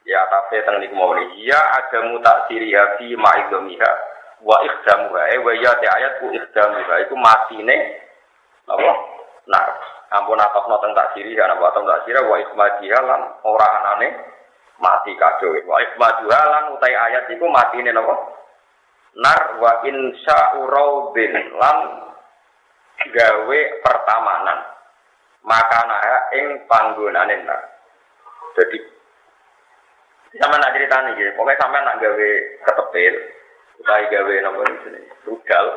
Ya 0.08 0.24
tapi 0.32 0.64
teng 0.64 0.80
niku 0.80 0.96
mawon. 0.96 1.28
Iya 1.44 1.60
ada 1.60 2.08
mutaksiri 2.08 2.72
ya 2.72 2.96
fi 2.96 3.12
idomiha 3.20 4.13
wa 4.44 4.58
ikhdamuha 4.60 5.24
eh 5.34 5.40
wa 5.40 5.52
ya 5.56 5.72
te 5.80 5.88
ayat 5.88 6.20
ku 6.20 6.28
ikhdamuha 6.36 6.96
iku 7.08 7.16
matine 7.16 7.76
apa? 8.68 8.92
Nah 9.48 9.66
ampun 10.14 10.40
atokno 10.40 10.78
teng 10.84 10.94
tak 10.94 11.16
siri 11.16 11.34
ana 11.40 11.56
apa 11.56 11.74
teng 11.74 11.88
tak 11.88 12.04
sira 12.06 12.22
wa 12.28 12.36
ikhmadiha 12.38 13.00
lan 13.02 13.22
ora 13.48 13.68
anane 13.82 14.08
mati 14.78 15.16
kado 15.16 15.48
wa 15.64 15.80
ikhmaduha 15.80 16.42
lan 16.52 16.64
utai 16.76 16.94
ayat 16.94 17.32
iku 17.32 17.48
matine 17.48 17.90
napa? 17.96 18.16
Nar 19.14 19.62
wa 19.62 19.72
insya 19.86 20.58
uraudin 20.60 21.34
lan 21.56 21.78
gawe 23.14 23.60
pertamanan. 23.82 24.60
Makana 25.44 26.00
ing 26.40 26.64
panggonane 26.72 27.36
nar 27.44 27.74
jadi 28.54 28.80
sama 30.34 30.58
nak 30.58 30.74
cerita 30.74 30.98
nih, 31.06 31.38
pokoknya 31.38 31.62
sama 31.62 31.78
nak 31.86 32.02
gawe 32.02 32.30
ketepil, 32.66 33.14
Utai 33.84 34.08
gawe 34.08 34.34
nopo 34.48 34.64
di 34.64 34.80
sini. 34.88 35.02
Rudal. 35.28 35.68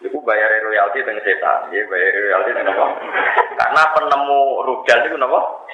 Iku 0.00 0.24
bayar 0.24 0.48
royalti 0.64 1.04
dengan 1.04 1.20
setan. 1.20 1.68
Ya 1.68 1.84
bayar 1.84 2.16
royalti 2.16 2.50
dengan 2.56 2.72
nopo. 2.72 2.84
Karena 3.60 3.82
penemu 3.92 4.40
rudal 4.64 4.98
itu 5.04 5.16
nopo. 5.20 5.68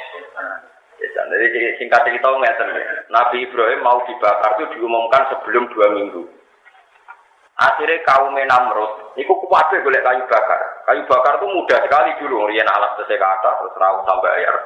Setan. 0.98 1.30
Jadi 1.30 1.78
singkat 1.78 2.02
cerita 2.02 2.34
ngeten. 2.34 2.68
Nabi 3.14 3.46
Ibrahim 3.46 3.78
mau 3.86 4.02
dibakar 4.10 4.58
itu 4.58 4.74
diumumkan 4.74 5.30
sebelum 5.30 5.70
dua 5.70 5.86
minggu. 5.94 6.26
Akhirnya 7.62 8.02
kaum 8.02 8.34
Namrud, 8.34 9.14
itu 9.14 9.28
kuatnya 9.28 9.86
boleh 9.86 10.00
kayu 10.02 10.24
bakar. 10.26 10.82
Kayu 10.82 11.06
bakar 11.06 11.38
itu 11.38 11.46
mudah 11.46 11.78
sekali 11.84 12.10
dulu, 12.18 12.50
rian 12.50 12.66
alat 12.66 12.98
ke 12.98 13.06
atas, 13.06 13.54
terus 13.60 13.76
rawat 13.78 14.02
sampai 14.02 14.34
air. 14.40 14.56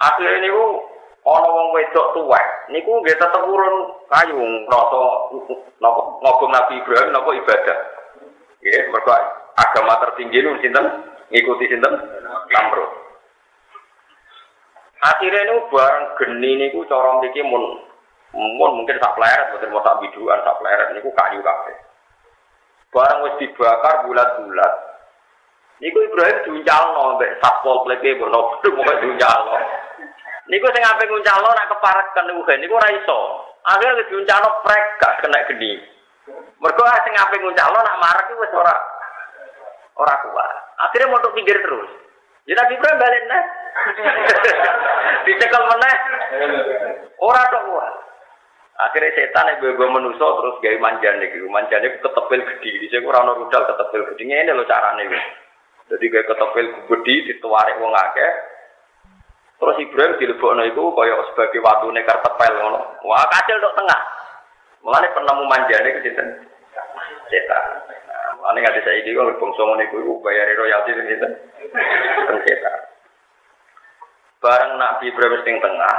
Akhirnya 0.00 0.38
ini 0.38 0.48
ana 1.28 1.48
wong 1.52 1.68
wedok 1.76 2.06
tuwek. 2.16 2.46
Niku 2.72 2.90
nggih 3.00 3.16
tetep 3.16 3.42
urun 3.44 3.76
kayu 4.08 4.40
ngrasa 4.64 5.02
napa 5.80 6.00
ngobong 6.24 6.50
Nabi 6.52 6.80
Ibrahim 6.80 7.12
napa 7.12 7.30
ibadah. 7.36 7.78
Nggih 8.64 8.88
mergo 8.88 9.12
agama 9.58 10.00
tertinggi 10.04 10.40
niku 10.40 10.56
sinten? 10.64 10.86
Ngikuti 11.28 11.68
sinten? 11.68 11.94
Namrud. 12.48 12.90
Akhirnya 14.98 15.46
ini 15.46 15.54
barang 15.70 16.06
geni 16.18 16.50
niku 16.58 16.82
cara 16.90 17.20
mriki 17.22 17.44
mun 17.44 17.86
mun 18.34 18.82
mungkin 18.82 18.98
sak 18.98 19.14
pleret 19.14 19.54
mboten 19.54 19.70
mau 19.70 19.84
sak 19.84 20.02
biduan 20.02 20.42
sak 20.42 20.58
pleret 20.58 20.90
niku 20.96 21.12
kayu 21.14 21.38
kabeh. 21.44 21.76
Barang 22.88 23.22
wis 23.28 23.36
dibakar 23.38 24.08
bulat-bulat. 24.08 24.72
Niku 25.78 25.98
Ibrahim 26.02 26.42
diuncalno 26.42 27.14
mbek 27.14 27.38
satpol 27.38 27.86
pp 27.86 28.18
bono 28.18 28.58
pokoke 28.58 28.94
diuncalno 28.98 29.56
Niku 30.48 30.66
sing 30.72 30.80
ape 30.80 31.04
nguncalo 31.04 31.48
nak 31.52 31.68
kepareken 31.76 32.24
niku 32.24 32.42
niku 32.56 32.74
ora 32.80 32.88
iso. 32.96 33.20
Akhire 33.68 34.00
wis 34.00 34.08
nguncalo 34.08 34.64
prek 34.64 34.84
kena 35.20 35.44
geni. 35.44 35.76
Mergo 36.56 36.82
sing 37.04 37.14
ape 37.20 37.36
nguncalo 37.36 37.78
nak 37.84 38.00
marek 38.00 38.32
wis 38.32 38.52
ora 38.56 38.74
ora 40.00 40.14
kuat. 40.24 40.52
Akhirnya 40.88 41.12
mau 41.12 41.20
pinggir 41.36 41.60
terus. 41.60 41.90
Ya 42.48 42.56
Nabi 42.56 42.80
Ibrahim 42.80 42.96
balik 42.96 43.22
nah. 43.28 43.42
Dicekel 45.28 45.64
meneh. 45.68 45.96
Ora 47.20 47.44
tok 47.52 47.66
kuat. 47.68 47.94
Akhirnya 48.78 49.10
setan 49.12 49.52
yang 49.52 49.74
gue 49.74 49.88
menuso 49.90 50.26
terus 50.38 50.56
gawe 50.64 50.78
manjane 50.80 51.28
iki. 51.28 51.44
Manjane 51.44 52.00
ketepil 52.00 52.40
gede. 52.40 52.70
Dhisik 52.88 53.04
ora 53.04 53.20
ono 53.20 53.44
rudal 53.44 53.68
ketepil 53.68 54.16
gede. 54.16 54.48
Lho 54.48 54.64
carane 54.64 55.02
iki. 55.12 55.20
Jadi 55.92 56.04
gawe 56.08 56.24
ketepil 56.24 56.66
gede 56.88 57.14
dituarik 57.36 57.76
wong 57.84 57.92
akeh. 57.92 58.32
Terus 59.58 59.76
Ibrahim 59.82 60.18
dilebokno 60.22 60.62
iku 60.70 60.94
kaya 60.94 61.18
sebagai 61.34 61.58
watune 61.58 62.06
kartepel 62.06 62.52
ngono. 62.62 62.78
Wah, 63.02 63.26
kacil 63.26 63.58
tok 63.58 63.74
tengah. 63.74 64.00
Mulane 64.86 65.10
penemu 65.10 65.42
manjane 65.50 65.88
ke 65.98 66.00
sinten? 66.06 66.28
Setan. 67.26 67.64
Ane 68.38 68.62
nggak 68.62 68.80
bisa 68.80 68.90
iki 69.02 69.18
kok 69.18 69.34
bangsa 69.42 69.62
ngene 69.66 69.84
iku 69.90 70.22
bayar 70.22 70.46
royalti 70.54 70.94
gitu. 70.94 71.26
Sengketa. 72.30 72.72
Bareng 74.38 74.78
Nabi 74.78 75.10
Ibrahim 75.10 75.42
sing 75.42 75.58
tengah. 75.58 75.96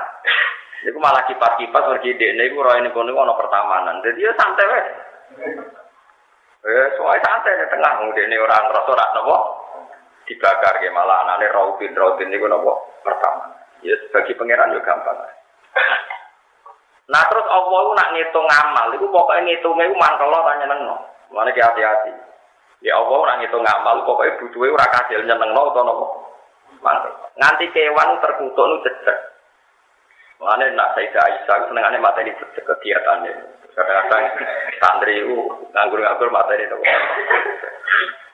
Iku 0.88 0.96
malah 1.04 1.28
kipas-kipas 1.28 1.84
pergi 1.92 2.16
dekne 2.16 2.48
iku 2.48 2.64
roh 2.64 2.72
ini 2.80 2.96
kono 2.96 3.12
ana 3.12 3.36
pertamanan. 3.36 4.00
Jadi 4.00 4.24
ya 4.24 4.32
santai 4.40 4.72
wae. 4.72 4.84
Eh, 6.60 6.88
soalnya 6.96 7.24
santai 7.24 7.56
di 7.56 7.68
tengah, 7.72 7.92
ini 8.04 8.36
orang 8.36 8.68
ngerasa 8.68 8.92
rak 8.92 9.12
nopo 9.16 9.59
dibakar 10.30 10.78
ke 10.78 10.94
malah 10.94 11.26
anaknya 11.26 11.50
rautin 11.50 11.98
rautin 11.98 12.30
itu 12.30 12.46
nopo 12.46 13.02
pertama. 13.02 13.50
Ya 13.82 13.98
bagi 14.14 14.38
pangeran 14.38 14.78
juga 14.78 14.86
gampang. 14.86 15.18
Nah 17.10 17.24
terus 17.26 17.48
Allah 17.50 17.80
itu 17.82 17.92
nak 17.98 18.12
ngitung 18.14 18.46
amal, 18.46 18.88
itu 18.94 19.06
pokoknya 19.10 19.42
ngitungnya 19.50 19.90
itu 19.90 19.98
mangkel 19.98 20.30
tanya 20.30 20.66
nengno. 20.70 20.98
Mana 21.34 21.50
ki 21.50 21.58
hati-hati. 21.58 22.14
Ya 22.86 23.02
Allah 23.02 23.18
nak 23.26 23.38
ngitung 23.42 23.66
amal, 23.66 24.06
pokoknya 24.06 24.38
butuhnya 24.38 24.76
ora 24.78 24.88
kasil 24.94 25.26
nyeneng 25.26 25.52
no 25.58 25.74
atau 25.74 25.82
nopo. 25.82 26.06
Nganti 27.42 27.66
kewan 27.74 28.22
terkutuk 28.22 28.66
nu 28.70 28.78
cecek. 28.86 29.18
Mana 30.38 30.70
nak 30.72 30.94
Sayyidah 30.96 31.26
Aisyah 31.50 32.22
ini 32.22 32.38
cecek 32.38 32.64
kegiatannya. 32.64 33.34
Kadang-kadang 33.74 34.24
santri 34.78 35.24
itu 35.24 35.40
nganggur-nganggur 35.72 36.30
mata 36.30 36.52
ini 36.54 36.68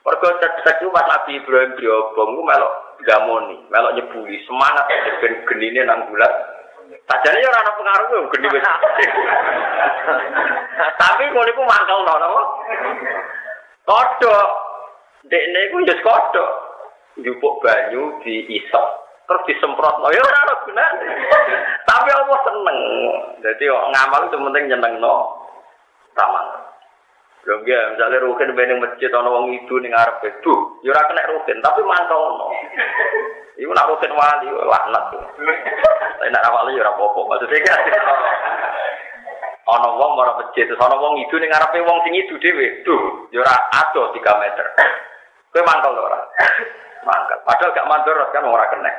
Mereka 0.06 0.38
cek-cek 0.38 0.86
itu 0.86 0.94
pas 0.94 1.10
Nabi 1.10 1.41
Ibrahim 1.41 1.74
diobong 1.82 2.38
itu 2.38 2.41
melok 2.46 2.74
gamoni, 3.10 3.58
melok 3.74 3.98
nyebuli, 3.98 4.38
semangat 4.46 4.86
ben 5.18 5.34
genine 5.50 5.82
nang 5.82 6.06
bulat. 6.13 6.30
Sajane 7.10 7.41
ya 7.41 7.50
ora 7.50 7.74
pengaruh 7.74 8.13
yo 8.13 8.30
geni 8.30 8.54
wis. 8.54 8.62
Tapi 11.02 11.24
ngono 11.34 11.50
iku 11.50 11.63
mangkel 11.65 12.06
to 12.06 12.13
napa? 12.22 12.41
Kodok. 13.89 14.48
Dekne 15.26 15.74
iku 15.74 15.82
wis 15.82 16.06
kodok. 16.06 16.50
Njupuk 17.18 17.65
banyu 17.65 18.22
diisep 18.22 18.86
terus 19.26 19.46
disemprot. 19.50 20.06
Oh 20.06 20.13
ya 20.13 20.22
ora 20.22 20.54
gunane. 20.70 21.10
Tapi 21.89 22.10
Allah 22.13 22.39
seneng. 22.46 22.80
Jadi 23.41 23.65
ngamal 23.74 24.30
itu 24.30 24.38
penting 24.38 24.63
nyeneng 24.70 25.02
no. 25.02 25.34
Lho 27.45 27.62
nggih, 27.62 27.77
misalnya 27.93 28.25
rukin 28.25 28.58
bening 28.58 28.81
masjid 28.81 29.13
ana 29.13 29.29
wong 29.29 29.53
idu 29.53 29.77
ning 29.77 29.93
arep 29.93 30.17
itu, 30.25 30.53
ya 30.81 30.89
ora 30.89 31.05
kena 31.05 31.29
rukin, 31.29 31.62
tapi 31.62 31.86
mantau 31.86 32.49
Iku 33.62 33.71
nak 33.71 33.88
rukin 33.88 34.12
wali 34.12 34.49
laknat. 34.51 35.05
Tapi 35.13 36.27
nak 36.27 36.49
wali 36.51 36.75
ya 36.75 36.84
ora 36.84 36.91
apa-apa. 36.91 37.19
Maksudnya 37.23 37.63
kan 37.63 37.79
ana 39.77 39.89
wong 39.93 40.12
ora 40.17 40.41
masjid, 40.41 40.65
terus 40.65 40.81
ana 40.81 40.97
wong 40.97 41.21
idu 41.21 41.38
ning 41.38 41.53
ngarepe 41.53 41.86
wong 41.86 42.01
sing 42.01 42.17
idu 42.17 42.36
dhewe. 42.41 42.81
Duh, 42.81 43.29
ya 43.29 43.45
ora 43.45 43.55
ado 43.77 44.10
3 44.12 44.41
meter. 44.41 44.65
Kowe 45.53 45.62
mangkel 45.63 45.95
ora? 45.95 46.19
Mangkel. 47.08 47.38
Padahal 47.45 47.71
gak 47.77 47.88
mandor 47.88 48.17
kan 48.34 48.43
ora 48.43 48.65
kena. 48.73 48.91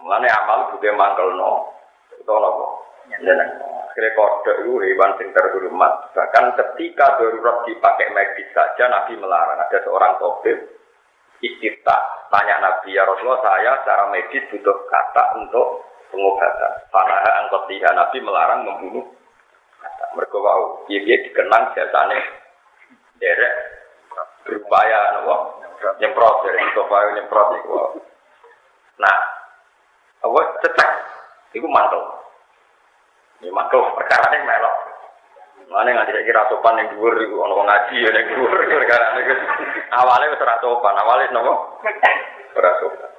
Mulane 0.00 0.26
amal 0.32 0.72
juga 0.72 0.90
mangkel 0.96 1.36
no. 1.36 1.68
Itu 2.16 2.32
apa? 2.32 2.87
Nyeneng. 3.08 3.50
Akhirnya 3.88 4.14
kodok 4.14 4.56
itu 4.62 4.72
hewan 4.78 5.10
sing 5.18 5.28
terhormat. 5.34 5.92
Bahkan 6.14 6.44
ketika 6.54 7.18
darurat 7.18 7.66
dipakai 7.66 8.14
medis 8.14 8.46
saja, 8.54 8.86
Nabi 8.86 9.18
melarang. 9.18 9.58
Ada 9.58 9.82
seorang 9.82 10.22
topik 10.22 10.78
istifta 11.42 11.96
tanya 12.34 12.58
Nabi 12.58 12.98
ya 12.98 13.06
Rasulullah 13.06 13.42
saya 13.42 13.78
secara 13.82 14.10
medis 14.10 14.42
butuh 14.50 14.76
kata 14.90 15.38
untuk 15.38 15.86
pengobatan. 16.10 16.72
Fanaha 16.90 17.30
angkot 17.46 17.62
tiga 17.70 17.90
Nabi 17.94 18.18
melarang 18.22 18.66
membunuh 18.66 19.06
kata. 19.78 20.04
Mereka 20.14 20.36
wow, 20.38 20.86
dia 20.86 21.02
dikenang 21.02 21.74
jasane 21.74 22.18
derek 23.18 23.54
berupaya 24.46 25.18
nopo 25.18 25.62
nyemprot 26.02 26.34
dari 26.46 26.58
itu 26.58 26.82
nyemprot 26.88 27.48
itu. 27.54 27.74
Nah, 28.98 29.16
apa 30.26 30.40
cetak, 30.66 30.90
itu 31.54 31.66
mantul. 31.70 32.17
Ya 33.38 33.50
makro 33.54 33.94
perkara 33.94 34.34
ini 34.34 34.42
melok. 34.42 34.76
Mana 35.68 35.92
nggak 35.92 36.08
tidak 36.08 36.24
kira 36.24 36.48
sopan 36.48 36.80
yang 36.80 36.96
dhuwur 36.96 37.12
iku 37.20 37.44
ana 37.44 37.54
ngaji 37.60 38.00
ya 38.00 38.10
yang 38.10 38.26
dhuwur 38.32 38.56
perkara 38.56 39.06
niku. 39.14 39.34
Awale 39.94 40.32
wis 40.32 40.40
ora 40.40 40.56
sopan, 40.64 40.96
awale 40.96 41.28
nopo? 41.28 41.52
Ora 42.56 42.70
sopan. 42.80 43.10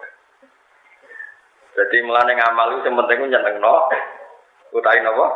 Jadi 1.78 1.98
mulane 2.04 2.34
ngamal 2.36 2.82
itu 2.82 2.90
penting 2.90 3.20
nyenengno 3.30 3.74
utahe 4.76 5.00
napa? 5.00 5.28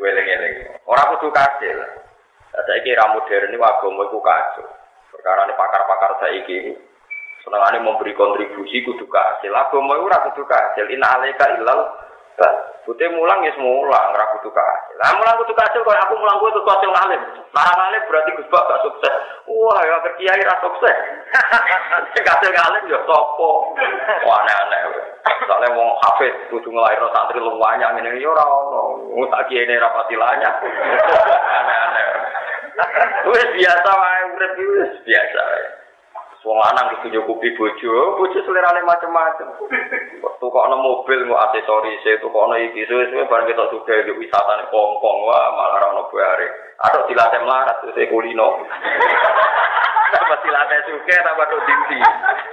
Weleng-eleng. 0.00 0.80
Ora 0.88 1.12
kudu 1.12 1.28
kasil. 1.28 1.78
Saiki 2.52 2.96
ra 2.96 3.12
modern 3.12 3.52
iku 3.52 3.64
agama 3.66 4.08
iku 4.08 4.18
kacau. 4.24 4.64
Perkara 5.12 5.44
ini 5.44 5.58
pakar-pakar 5.58 6.12
saiki 6.22 6.72
senengane 7.44 7.84
memberi 7.84 8.16
kontribusi 8.16 8.80
kudu 8.86 9.04
kasil. 9.10 9.52
Agama 9.52 10.00
iku 10.00 10.08
ora 10.08 10.24
kudu 10.30 10.48
kasil. 10.48 10.88
Inna 10.88 11.28
illal 11.28 11.80
Putih 12.82 13.06
mulang 13.14 13.46
ya 13.46 13.54
mulang, 13.62 14.10
ora 14.10 14.26
kudu 14.34 14.50
kasil. 14.50 14.98
Lah 14.98 15.14
mulang 15.14 15.38
kudu 15.38 15.54
kasil 15.54 15.86
kok 15.86 15.94
aku 16.02 16.18
mulang 16.18 16.34
kuwi 16.42 16.50
terus 16.50 16.66
kasil 16.66 16.90
ngalim. 16.90 17.22
Larang 17.54 17.76
ngalim 17.78 18.02
berarti 18.10 18.30
Gus 18.34 18.50
Bak 18.50 18.66
gak 18.66 18.82
sukses. 18.82 19.14
Wah, 19.46 19.78
ya 19.86 20.02
kiai 20.18 20.42
ra 20.42 20.56
sukses. 20.58 20.96
Sing 22.18 22.24
ngalim 22.26 22.90
ya 22.90 22.98
sapa? 23.06 23.50
Wah, 24.26 24.36
aneh-aneh. 24.42 24.80
Soale 25.46 25.68
wong 25.78 25.94
hafid 26.02 26.34
kudu 26.50 26.74
nglairno 26.74 27.06
santri 27.14 27.38
luwanya 27.38 27.94
ngene 27.94 28.18
ya 28.18 28.26
ora 28.34 28.44
ono. 28.50 28.80
Wong 29.14 29.30
tak 29.30 29.46
kiai 29.46 29.78
ra 29.78 29.94
pati 29.94 30.18
lanyak. 30.18 30.54
Aneh-aneh. 31.62 32.06
Wis 33.30 33.48
biasa 33.62 33.90
wae 33.94 34.22
urip 34.34 34.58
wis 34.58 34.92
biasa 35.06 35.38
wae. 35.38 35.81
Wong 36.42 36.58
lanang 36.58 36.98
kudu 36.98 37.14
nyukupi 37.14 37.54
bojo, 37.54 38.18
bojo 38.18 38.38
selerane 38.42 38.82
macam-macam. 38.82 39.62
Waktu 40.26 40.42
kok 40.42 40.64
ana 40.66 40.74
mobil 40.74 41.22
mau 41.30 41.38
aksesoris, 41.38 42.02
itu 42.02 42.26
kok 42.26 42.44
ana 42.50 42.58
iki 42.58 42.82
suwe-suwe 42.82 43.30
bareng 43.30 43.46
kita 43.46 43.70
juga 43.70 44.02
di 44.02 44.10
wisata 44.18 44.58
ning 44.58 44.66
Hongkong 44.74 45.18
wah 45.22 45.54
malah 45.54 45.78
ora 45.78 45.86
ono 45.94 46.02
bare. 46.10 46.74
Atau 46.82 47.06
dilatih 47.06 47.46
melarat 47.46 47.78
terus 47.86 48.10
kulino. 48.10 48.58
tambah 50.12 50.38
dilatih 50.42 50.78
suke 50.90 51.14
tambah 51.14 51.46
do 51.46 51.58
dinti. 51.62 51.98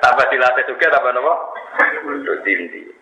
Tambah 0.05 0.25
dilatih 0.29 0.63
suke 0.69 0.85
tambah 0.85 1.09
napa? 1.09 1.33
Do 2.05 2.33
dinti. 2.45 2.93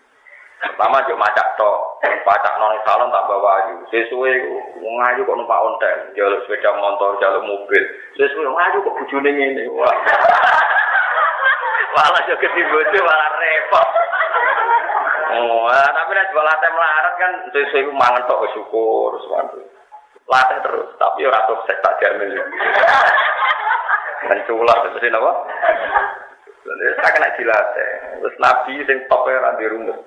Pertama 0.57 1.03
juk 1.05 1.19
macak 1.19 1.53
tok, 1.59 2.01
pacak 2.25 2.55
nang 2.57 2.79
salon 2.87 3.11
tambah 3.11 3.37
waju. 3.43 3.75
Sesuwe 3.91 4.41
wong 4.79 4.95
ayu 5.03 5.27
kok 5.27 5.35
numpak 5.35 5.61
ontel, 5.61 6.15
jaluk 6.15 6.41
sepeda 6.47 6.73
motor, 6.79 7.19
jaluk 7.21 7.45
mobil. 7.45 7.83
Sesuwe 8.15 8.47
wong 8.47 8.57
ayu 8.57 8.81
kok 8.81 8.95
bojone 8.97 9.29
ngene. 9.35 9.67
Wah. 9.75 9.93
Malah 11.97 12.21
yo 12.29 12.37
gede 12.37 12.61
bojo 12.69 12.99
malah 13.01 13.29
repot. 13.41 13.89
Oh, 15.27 15.65
ah, 15.65 15.89
tapi 15.91 16.13
nek 16.13 16.29
jual 16.29 16.45
latte 16.45 16.69
melarat 16.69 17.13
kan 17.17 17.31
sesuk 17.51 17.81
iku 17.83 17.91
mangan 17.91 18.25
tok 18.29 18.45
syukur 18.53 19.17
semantu. 19.25 19.59
Latte 20.29 20.55
terus, 20.61 20.93
tapi 21.01 21.25
ora 21.25 21.41
sukses 21.49 21.81
tak 21.81 21.97
jamin. 21.99 22.37
Menculat 24.29 24.77
terus 24.87 25.03
ini 25.03 25.17
apa? 25.17 25.31
Saya 26.67 27.09
kena 27.15 27.35
dilatih. 27.35 27.91
Terus 28.21 28.35
Nabi 28.39 28.73
sing 28.85 28.97
top 29.09 29.25
ora 29.25 29.57
di 29.57 29.65
rumus. 29.65 29.99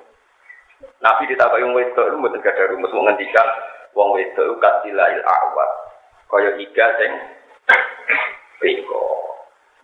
Nabi 1.00 1.29
ditabai 1.29 1.64
wong 1.64 1.76
wedok 1.76 2.09
itu 2.09 2.16
mboten 2.16 2.40
gak 2.40 2.57
ada 2.57 2.72
rumus 2.72 2.92
mau 2.96 3.05
ngendikan 3.09 3.48
wong 3.92 4.16
wedok 4.16 4.44
itu 4.44 4.55
kasilail 4.61 5.20
awat. 5.24 5.70
Kaya 6.29 6.50
iga 6.57 6.87
sing 6.96 7.12
beko. 8.61 9.29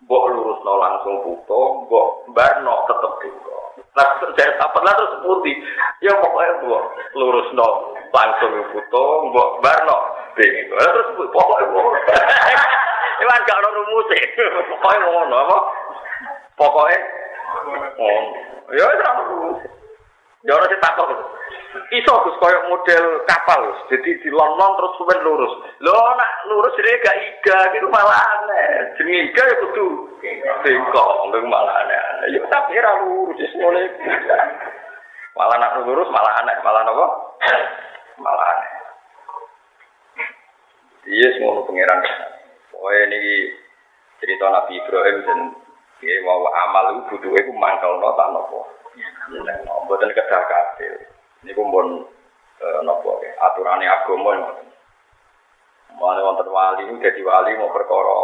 Mbok 0.05 0.23
lurusno 0.29 0.73
langsung 0.77 1.15
puto, 1.25 1.61
mbok 1.87 2.07
barno 2.35 2.85
tetep 2.85 3.13
puto. 3.23 3.57
Nah, 3.97 4.09
saya 4.37 4.53
apa 4.61 4.77
lah 4.85 4.93
terus 4.93 5.25
putih. 5.25 5.57
Ya 6.05 6.13
pokoknya 6.21 6.61
mbok 6.61 6.83
lurusno 7.17 7.67
langsung 8.13 8.53
puto, 8.69 9.03
mbok 9.33 9.49
barno 9.65 9.97
bingung. 10.37 10.77
Terus 10.77 11.07
pokoknya 11.33 11.65
mbok. 11.73 11.85
Iwan 13.17 13.41
gak 13.49 13.61
rumus 13.73 14.09
e. 14.13 14.21
Pokoknya 14.69 15.09
ngono 15.09 15.35
apa? 15.41 15.57
Pokoknya 16.53 16.99
ngono. 17.97 18.37
Ya 18.77 18.85
rumus. 19.25 19.57
Ya 20.45 20.53
ora 20.53 20.69
ditakok. 20.69 21.09
Iso 21.93 22.13
Gus 22.25 22.37
koyo 22.41 22.67
model 22.67 23.21
kapal, 23.29 23.61
jadi 23.89 24.17
dilon-lon 24.25 24.75
terus 24.77 24.95
suwen 24.97 25.19
lurus. 25.23 25.53
Lho 25.81 25.97
nak 26.17 26.31
lurus 26.49 26.75
jadi 26.77 26.99
gak 27.01 27.17
iga 27.21 27.57
gitu 27.73 27.87
malah 27.87 28.17
aneh. 28.17 28.97
Jenenge 28.97 29.29
iga 29.31 29.43
ya 29.45 29.55
kudu 29.61 29.85
bengkok, 30.61 31.09
lho 31.31 31.39
malah 31.47 31.75
aneh. 31.85 32.33
Ya 32.33 32.41
tapi 32.49 32.81
ra 32.81 32.91
lurus 33.01 33.39
wis 33.39 33.53
mulai. 33.61 33.87
Malah 35.37 35.55
nak 35.61 35.73
lurus 35.85 36.09
malah 36.09 36.33
aneh, 36.43 36.55
malah 36.65 36.81
napa? 36.85 37.05
Malah 38.19 38.45
aneh. 38.57 38.71
Iya 41.07 41.27
semua 41.39 41.63
pangeran. 41.63 42.03
Oh 42.75 42.91
ini 42.91 43.47
cerita 44.19 44.45
Nabi 44.51 44.75
Ibrahim 44.75 45.17
dan 45.23 45.39
dia 46.03 46.19
mau 46.21 46.45
amal 46.51 46.93
itu 46.93 47.01
butuh 47.15 47.31
itu 47.31 47.51
mangkal 47.55 47.95
no 47.97 48.11
tak 48.13 48.29
nopo. 48.35 48.76
Mboten 49.85 50.11
kedah 50.11 50.43
kasil. 50.47 50.93
Niku 51.45 51.63
eh, 52.57 52.79
napa 52.83 53.11
aturane 53.47 53.85
agama 53.85 54.31
ngoten. 54.35 54.67
Mulane 55.97 56.21
wonten 56.21 56.47
wali 56.53 56.83
dadi 57.01 57.21
wali 57.25 57.57
mau 57.57 57.73
perkara 57.73 58.21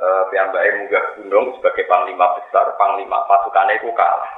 eh 0.00 0.22
piyambake 0.32 0.70
munggah 0.80 1.04
gunung 1.20 1.46
sebagai 1.60 1.84
panglima 1.84 2.32
besar, 2.40 2.72
panglima 2.80 3.20
pasukannya 3.28 3.76
itu 3.76 3.92
kalah. 3.92 4.32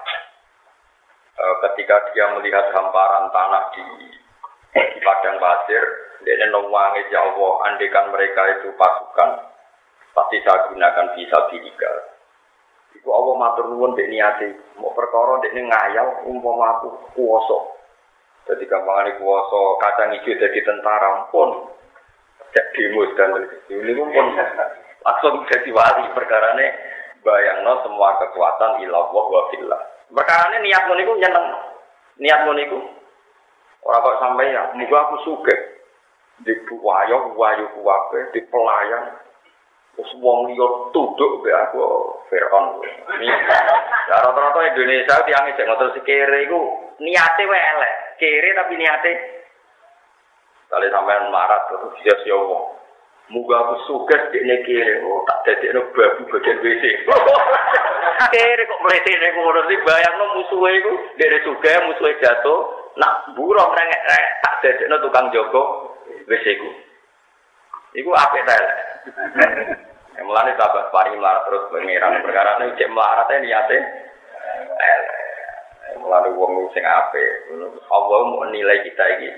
Eh, 1.38 1.55
ketika 1.64 2.03
dia 2.11 2.35
melihat 2.35 2.75
hamparan 2.75 3.31
tanah 3.31 3.70
di, 3.72 3.85
padang 5.07 5.38
pasir, 5.38 5.83
dia 6.27 6.51
nongwangi 6.51 7.09
ya 7.14 7.25
Allah, 7.25 7.53
andekan 7.70 8.11
mereka 8.11 8.42
itu 8.59 8.75
pasukan, 8.75 9.48
pasti 10.12 10.42
saya 10.42 10.66
gunakan 10.68 11.14
bisa 11.14 11.38
tiga. 11.55 11.92
Iku 13.03 13.11
Allah 13.11 13.35
matur 13.35 13.67
nuwun 13.67 13.99
dek 13.99 14.07
niati, 14.07 14.47
mau 14.79 14.95
perkara 14.95 15.43
dek 15.43 15.59
ngayal 15.59 16.23
umpama 16.31 16.79
aku 16.79 16.88
kuwasa. 17.19 17.59
Jadi 18.47 18.62
gampangane 18.71 19.19
kuwasa 19.19 19.59
kacang 19.83 20.15
hijau 20.15 20.38
jadi 20.38 20.59
tentara 20.62 21.27
pun 21.35 21.67
cek 22.55 22.67
demo 22.79 23.03
dan 23.19 23.43
ini 23.75 23.91
pun 23.99 24.27
langsung 25.03 25.43
jadi 25.51 25.71
wali. 25.75 26.15
Perkara 26.15 26.55
ini 26.55 26.67
bayangno 27.27 27.83
semua 27.83 28.23
kekuatan 28.23 28.87
ilah 28.87 29.11
wa 29.11 29.51
fillah. 29.51 29.83
Perkara 30.07 30.55
ini 30.55 30.71
niat 30.71 30.87
niku 30.87 31.19
nyeneng. 31.19 31.47
Niat 32.23 32.47
niku 32.55 32.79
orang 33.83 34.03
kok 34.07 34.19
sampai 34.23 34.55
ya 34.55 34.62
muga 34.79 34.99
aku 35.11 35.17
suge 35.27 35.57
di 36.47 36.55
wayo 36.71 37.35
wayo 37.35 37.67
kuwape 37.75 38.31
di 38.31 38.41
pelayan 38.47 39.11
Terus 39.92 40.12
wong 40.24 40.48
liya 40.48 40.68
be 41.44 41.50
aku 41.52 41.85
Firaun. 42.33 42.81
Ya 44.09 44.16
rata-rata 44.24 44.61
Indonesia 44.72 45.20
tiang 45.28 45.52
sing 45.52 45.68
ngoten 45.68 45.92
sikere 45.92 46.48
iku 46.48 46.61
niate 47.00 47.44
wae 47.44 47.61
elek. 47.61 47.94
Kere 48.16 48.50
tapi 48.57 48.74
niate 48.81 49.12
Kali 50.72 50.88
sampean 50.88 51.28
marat 51.28 51.68
terus 51.68 51.92
sia-sia 52.00 52.33
wong. 52.33 52.81
Muga 53.28 53.61
aku 53.61 53.74
suges 53.85 54.33
di 54.33 54.40
kiri, 54.40 55.05
oh 55.05 55.24
tak 55.28 55.61
ini 55.61 55.81
babu 55.92 56.24
bagian 56.33 56.59
WC. 56.64 56.85
kiri 58.33 58.64
kok 58.64 58.83
melete 58.83 59.11
ini 59.12 59.28
ngono 59.37 59.61
sih, 59.68 59.78
bayang 59.85 60.14
no 60.16 60.37
musuhnya 60.37 60.68
itu, 60.74 60.92
dari 61.16 61.38
juga 61.44 61.81
musuhnya 61.87 62.18
jatuh, 62.24 62.61
nak 62.96 63.33
burung 63.37 63.72
rengek 63.72 64.05
tak 64.40 64.64
ini 64.64 64.96
tukang 65.00 65.28
joko 65.33 65.92
WC 66.24 66.61
ku. 66.61 66.70
Iku 67.92 68.11
apa 68.16 68.37
tel? 68.42 68.64
Yang 70.17 70.27
melani 70.29 70.53
sahabat 70.61 70.93
paling 70.93 71.17
melarat 71.17 71.43
terus 71.49 71.65
pengiran 71.73 72.21
perkara 72.21 72.61
ini 72.61 72.77
cek 72.77 72.93
melarat 72.93 73.29
ini 73.33 73.49
niatnya. 73.49 73.81
Melani 76.03 76.29
uang 76.37 76.53
sing 76.77 76.85
ape, 76.85 77.25
Allah 77.88 78.19
mau 78.29 78.45
nilai 78.49 78.85
kita 78.85 79.05
ini, 79.21 79.29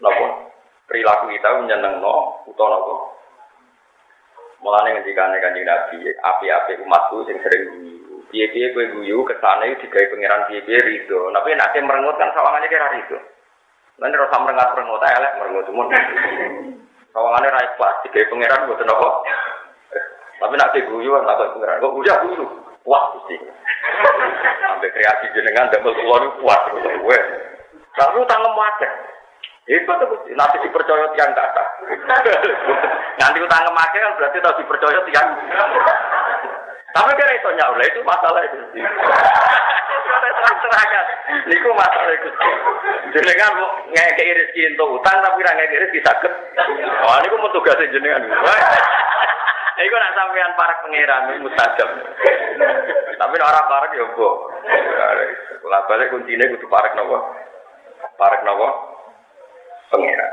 nopo 0.00 0.52
perilaku 0.86 1.28
kita 1.34 1.48
menyeneng 1.60 1.98
no, 2.00 2.46
utama 2.48 2.78
nopo. 2.78 2.94
Mulane 4.64 4.96
ngendikane 4.96 5.36
Kanjeng 5.42 5.68
Nabi, 5.68 6.10
api-api 6.16 6.80
umatku 6.80 7.28
sing 7.28 7.36
sering 7.44 7.62
guyu. 7.76 8.24
Piye-piye 8.32 8.72
kowe 8.72 8.82
guyu 8.98 9.22
kesane 9.28 9.76
digawe 9.78 10.10
pangeran 10.10 10.48
piye-piye 10.48 10.78
rido. 10.80 11.28
Tapi 11.30 11.54
nek 11.54 11.76
merengut 11.84 12.16
kan 12.16 12.32
sawangane 12.32 12.66
kira 12.66 12.88
rido. 12.96 13.20
Lan 14.00 14.16
ora 14.16 14.26
usah 14.26 14.40
merengut-merengut 14.42 15.02
elek 15.04 15.32
merengut 15.38 15.68
mun. 15.76 15.88
Sawangane 17.16 17.48
ra 17.48 17.64
ikhlas 17.64 18.04
digawe 18.04 18.28
pangeran 18.28 18.68
mboten 18.68 18.92
apa. 18.92 19.08
Tapi 20.36 20.52
nek 20.52 20.76
guyu 20.84 21.16
kan 21.16 21.24
tak 21.24 21.48
pangeran. 21.56 21.80
Kok 21.80 21.96
udah 21.96 22.16
guyu. 22.28 22.44
Wah, 22.84 23.08
mesti. 23.16 23.40
Sampai 24.60 24.92
kreasi 24.92 25.32
jenengan 25.32 25.72
damel 25.72 25.96
niku 25.96 26.44
kuat 26.44 26.60
terus 26.68 26.84
kowe. 27.00 27.18
Lalu 27.96 28.20
tangan 28.28 28.52
mati. 28.52 28.88
Itu 29.66 29.88
tuh 29.88 30.28
nanti 30.36 30.62
dipercaya 30.62 31.10
tiang 31.16 31.32
kata. 31.32 31.64
nanti 33.18 33.38
utang 33.42 33.64
kemakai 33.66 33.98
kan 33.98 34.14
berarti 34.20 34.38
tahu 34.38 34.60
dipercaya 34.60 35.00
tiang. 35.08 35.28
Tapi 36.96 37.12
kan 37.12 37.28
itu 37.36 37.48
nyawa 37.52 37.84
itu 37.84 38.00
masalah 38.00 38.40
itu. 38.48 38.56
Terang-terangan. 40.36 41.06
Masalah 41.76 42.12
itu. 42.16 42.28
Jenengan 43.12 43.52
mau 43.60 43.68
ngekei 43.92 44.32
rezeki 44.32 44.72
untuk 44.72 44.96
utang 44.96 45.20
tapi 45.20 45.44
nggak 45.44 45.56
ngekei 45.60 45.82
rezeki 45.84 46.00
sakit. 46.08 46.32
Oh, 47.04 47.16
niku 47.20 47.36
mau 47.36 47.52
tugasnya 47.52 47.92
jenengan. 47.92 48.24
Iku 49.76 49.92
nak 49.92 50.14
sampean 50.16 50.56
para 50.56 50.74
pangeran 50.80 51.36
mustajab. 51.44 51.88
Tapi 53.20 53.34
orang 53.36 53.68
parek 53.68 53.92
ya, 53.92 54.08
Bu. 54.16 54.28
Lah 55.68 55.84
balik 55.84 56.16
kuncine 56.16 56.48
kudu 56.56 56.64
parek 56.72 56.96
napa? 56.96 57.18
Parek 58.16 58.40
napa? 58.40 58.96
pangeran. 59.90 60.32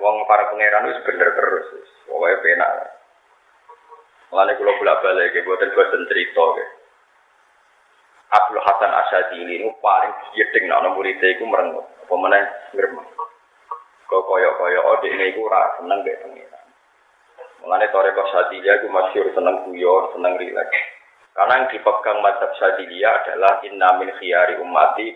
Wong 0.00 0.16
para 0.24 0.48
pangeran 0.52 0.88
itu 0.88 1.00
bener 1.02 1.28
terus, 1.34 1.66
pokoknya 2.06 2.36
penak. 2.40 2.72
Mulane 4.30 4.54
kula 4.54 4.72
bolak 4.78 5.02
balik 5.02 5.34
ke 5.34 5.42
buatan 5.42 5.74
buatan 5.74 6.06
cerita 6.06 6.44
ke. 6.54 6.64
Abdul 8.30 8.62
Hasan 8.62 8.94
Asyadi 8.94 9.42
ini 9.42 9.66
paling 9.82 10.14
jeding 10.38 10.70
nak 10.70 10.86
muridnya 10.94 11.34
itu 11.34 11.42
merengut, 11.42 11.82
apa 11.82 12.14
mana 12.14 12.38
ngerem. 12.70 12.94
Kau 14.06 14.22
koyo 14.22 14.54
koyo 14.54 14.80
oh 14.86 15.02
ini 15.02 15.34
itu 15.34 15.42
rasa 15.50 15.82
seneng 15.82 16.06
be 16.06 16.14
pangeran. 16.18 16.66
Mulane 17.60 17.86
tore 17.92 18.14
kok 18.16 18.30
Sadilya 18.30 18.80
itu 18.80 18.88
masyur 18.88 19.26
seneng 19.36 19.68
guyon, 19.68 20.14
seneng 20.16 20.38
rileks. 20.40 20.78
Karena 21.34 21.62
yang 21.62 21.66
dipegang 21.70 22.18
mazhab 22.24 22.50
Sadilya 22.56 23.22
adalah 23.22 23.60
inna 23.66 24.00
min 24.00 24.10
khiyari 24.16 24.58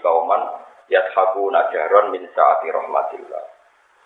kauman 0.02 0.42
yadhabu 0.90 1.48
najaron 1.48 2.12
min 2.12 2.28
saati 2.34 2.68
rahmatillah. 2.68 3.53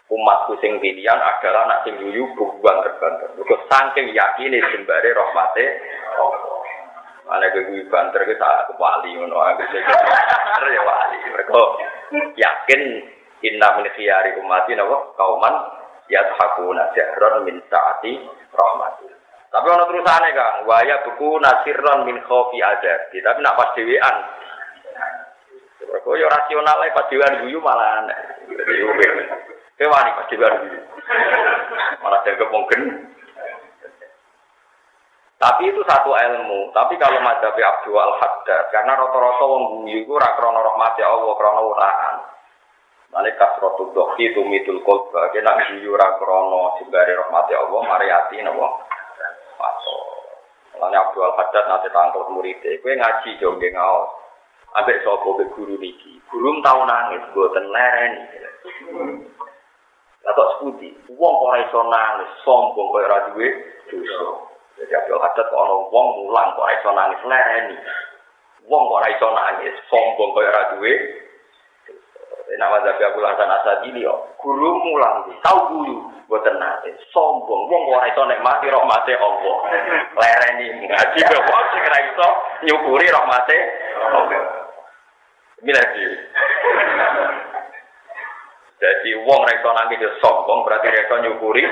Umatku 0.09 0.57
sing 0.64 0.81
pilihan 0.81 1.21
adalah 1.21 1.68
anak 1.68 1.85
sing 1.85 2.01
yuyu 2.01 2.33
buang 2.33 2.79
terbanter. 2.81 3.29
Mergo 3.37 3.61
saking 3.68 4.16
yakine 4.16 4.57
sembare 4.73 5.12
rahmate 5.12 5.64
Allah. 6.16 6.64
Ana 7.29 7.53
gue 7.53 7.85
banter 7.92 8.25
ke 8.25 8.40
saat 8.40 8.73
wali 8.81 9.12
ngono 9.12 9.37
aku 9.37 9.68
sing 9.68 9.85
ya 9.85 10.81
wali. 10.81 11.18
Mergo 11.29 11.62
yakin 12.40 12.83
inna 13.44 13.68
min 13.77 13.87
khiyari 13.92 14.40
ummati 14.40 14.73
napa 14.73 15.12
kauman 15.21 15.55
yadhabu 16.09 16.73
najaron 16.73 17.44
min 17.44 17.61
saati 17.68 18.16
rahmatillah. 18.49 19.18
Tapi 19.49 19.64
ono 19.64 19.85
terusane 19.88 20.29
Kang, 20.37 20.68
waya 20.68 21.05
buku 21.05 21.40
nasirron 21.40 22.09
min 22.09 22.21
khofi 22.25 22.61
adab. 22.64 23.12
Tapi 23.12 23.40
nak 23.44 23.57
pas 23.57 23.73
dhewean 23.77 24.16
Kok 25.88 26.16
yo 26.16 26.29
rasional 26.29 26.85
ae 26.85 26.92
pas 26.92 27.09
dewan 27.09 27.44
guyu 27.44 27.61
malah 27.61 28.05
aneh. 28.05 28.18
Kewani 29.79 30.11
pas 30.19 30.27
dewan 30.27 30.59
guyu. 30.67 30.83
Malah 32.03 32.21
jaga 32.27 32.45
mungkin. 32.51 32.81
Tapi 35.38 35.71
itu 35.71 35.81
satu 35.87 36.11
ilmu. 36.19 36.75
Tapi 36.75 36.99
kalau 36.99 37.23
madhabi 37.23 37.62
Abdul 37.62 37.95
al 37.95 38.19
Haddad, 38.19 38.75
karena 38.75 38.99
rata-rata 38.99 39.45
wong 39.47 39.87
guyu 39.87 40.03
itu 40.03 40.11
ora 40.11 40.35
krana 40.35 40.59
rahmat 40.67 40.99
ya 40.99 41.14
Allah, 41.14 41.33
krana 41.38 41.62
uraan. 41.62 42.17
Mane 43.14 43.31
kasratu 43.38 43.95
dohi 43.95 44.35
itu 44.35 44.43
mitul 44.43 44.83
kolba, 44.83 45.31
kena 45.31 45.62
guyu 45.71 45.95
ora 45.95 46.19
krana 46.19 46.83
simbare 46.83 47.14
rahmat 47.14 47.47
ya 47.47 47.62
Allah, 47.62 47.81
mari 47.87 48.07
ati 48.11 48.43
napa? 48.43 48.67
Masuk. 49.62 50.03
Mulane 50.75 50.97
Abdul 51.07 51.23
al 51.23 51.38
Haddad 51.38 51.64
nate 51.71 51.88
tangkut 51.95 52.27
murid, 52.35 52.59
kowe 52.83 52.91
ngaji 52.99 53.31
jo 53.38 53.55
nggih 53.55 53.79
ngaos. 53.79 54.11
Ambek 54.75 55.07
sapa 55.07 55.23
guru 55.55 55.81
niki. 55.81 56.19
Guru 56.29 56.61
tau 56.67 56.83
nangis 56.83 57.25
mboten 57.31 57.73
lereni. 57.73 58.21
Lah 60.26 60.33
kok 60.35 60.50
seputi, 60.59 60.88
wong 61.14 61.35
ora 61.46 61.62
iso 61.62 61.81
nangis, 61.87 62.31
sombong 62.42 62.90
kaya 62.90 63.07
ora 63.07 63.18
duwe 63.31 63.48
dosa. 63.87 64.18
Jadi 64.78 64.92
Abdul 64.94 65.22
Haddad 65.22 65.46
kok 65.46 65.90
wong 65.94 66.07
mulang 66.22 66.48
kok 66.59 66.70
iso 66.78 66.90
nangis 66.94 67.22
lereni. 67.26 67.76
Wong 68.66 68.83
kok 68.90 69.07
iso 69.09 69.28
nangis, 69.31 69.74
sombong 69.87 70.31
kaya 70.35 70.50
ora 70.50 70.62
duwe 70.74 70.92
Nek 72.48 72.74
wajah 72.74 72.96
aku 72.96 73.20
Hasan 73.20 73.54
Asadili 73.54 74.09
yo, 74.09 74.35
guru 74.40 74.81
mulang 74.81 75.31
tau 75.44 75.68
guru 75.68 76.11
mboten 76.26 76.57
nate 76.57 76.96
sombong 77.12 77.68
wong 77.68 77.83
ora 77.92 78.08
iso 78.08 78.25
nikmati 78.25 78.73
rahmate 78.73 79.12
Allah. 79.14 79.56
Lereni 80.16 80.88
ngaji 80.88 81.21
kok 81.23 81.64
sing 81.71 81.83
ora 81.85 81.98
iso 82.02 82.29
nyukuri 82.64 83.06
rahmate 83.12 83.56
Allah. 84.00 84.42
Miladi. 85.60 86.02
Jadi 88.79 89.10
wong 89.26 89.40
ra 89.42 89.52
iso 89.58 89.70
nangis 89.74 89.98
ya 89.98 90.10
sombong 90.22 90.62
berarti 90.62 90.87
ra 90.87 91.00
iso 91.02 91.16
nyukuri. 91.18 91.62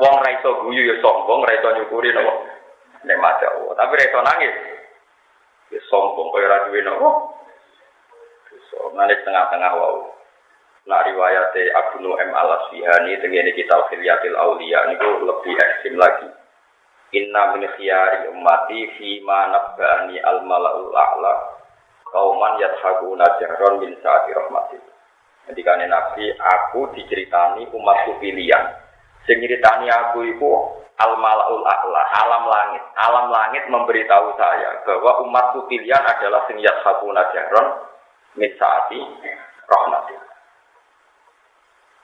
Wong 0.00 0.16
ra 0.24 0.28
iso 0.32 0.64
guyu 0.64 0.82
ya 0.88 0.96
sombong, 1.04 1.44
ra 1.44 1.52
iso 1.60 1.68
nyukuri 1.76 2.08
napa? 2.16 2.34
Nikmat 3.04 3.40
Allah. 3.44 3.72
Tapi 3.76 3.92
ra 3.92 4.04
iso 4.08 4.20
nangis. 4.24 4.54
Ya 5.76 5.80
sombong 5.92 6.32
kaya 6.32 6.46
ra 6.48 6.58
duwe 6.68 6.80
napa? 6.80 7.08
So, 8.72 8.92
nangis 8.96 9.20
tengah-tengah 9.24 9.72
wau. 9.76 10.18
Nah 10.88 11.04
riwayat 11.04 11.52
Abu 11.52 12.00
Nu'aim 12.00 12.32
al 12.32 12.48
Asfihani 12.48 13.20
dengan 13.20 13.52
kitab 13.52 13.92
Aulia 14.40 14.88
niku 14.88 15.20
lebih 15.20 15.52
ekstrim 15.52 16.00
lagi. 16.00 16.32
Inna 17.12 17.52
min 17.52 17.68
khiyari 17.76 18.32
ummati 18.32 18.96
fi 18.96 19.20
ma 19.20 19.52
nabbani 19.52 20.16
al 20.24 20.48
malaul 20.48 20.88
a'la 20.96 21.34
kauman 22.08 22.56
yadhakuna 22.56 23.36
jahron 23.36 23.84
min 23.84 24.00
saati 24.00 24.32
rahmatil. 24.32 24.80
Ketika 25.48 25.80
Nabi, 25.80 26.28
aku 26.36 26.92
diceritani 26.92 27.64
umatku 27.72 28.20
pilihan. 28.20 28.64
Sing 29.24 29.40
aku 29.40 30.18
itu 30.24 30.50
al 30.98 31.12
malaul 31.16 31.64
a'la, 31.64 32.02
alam 32.20 32.44
langit. 32.48 32.84
Alam 32.96 33.26
langit 33.32 33.64
memberitahu 33.72 34.36
saya 34.36 34.84
bahwa 34.84 35.24
umatku 35.24 35.64
pilihan 35.68 36.04
adalah 36.04 36.44
sing 36.48 36.60
yashabuna 36.60 37.32
jahron 37.32 37.80
min 38.36 38.52
saati 38.60 39.00
rahmati. 39.68 40.16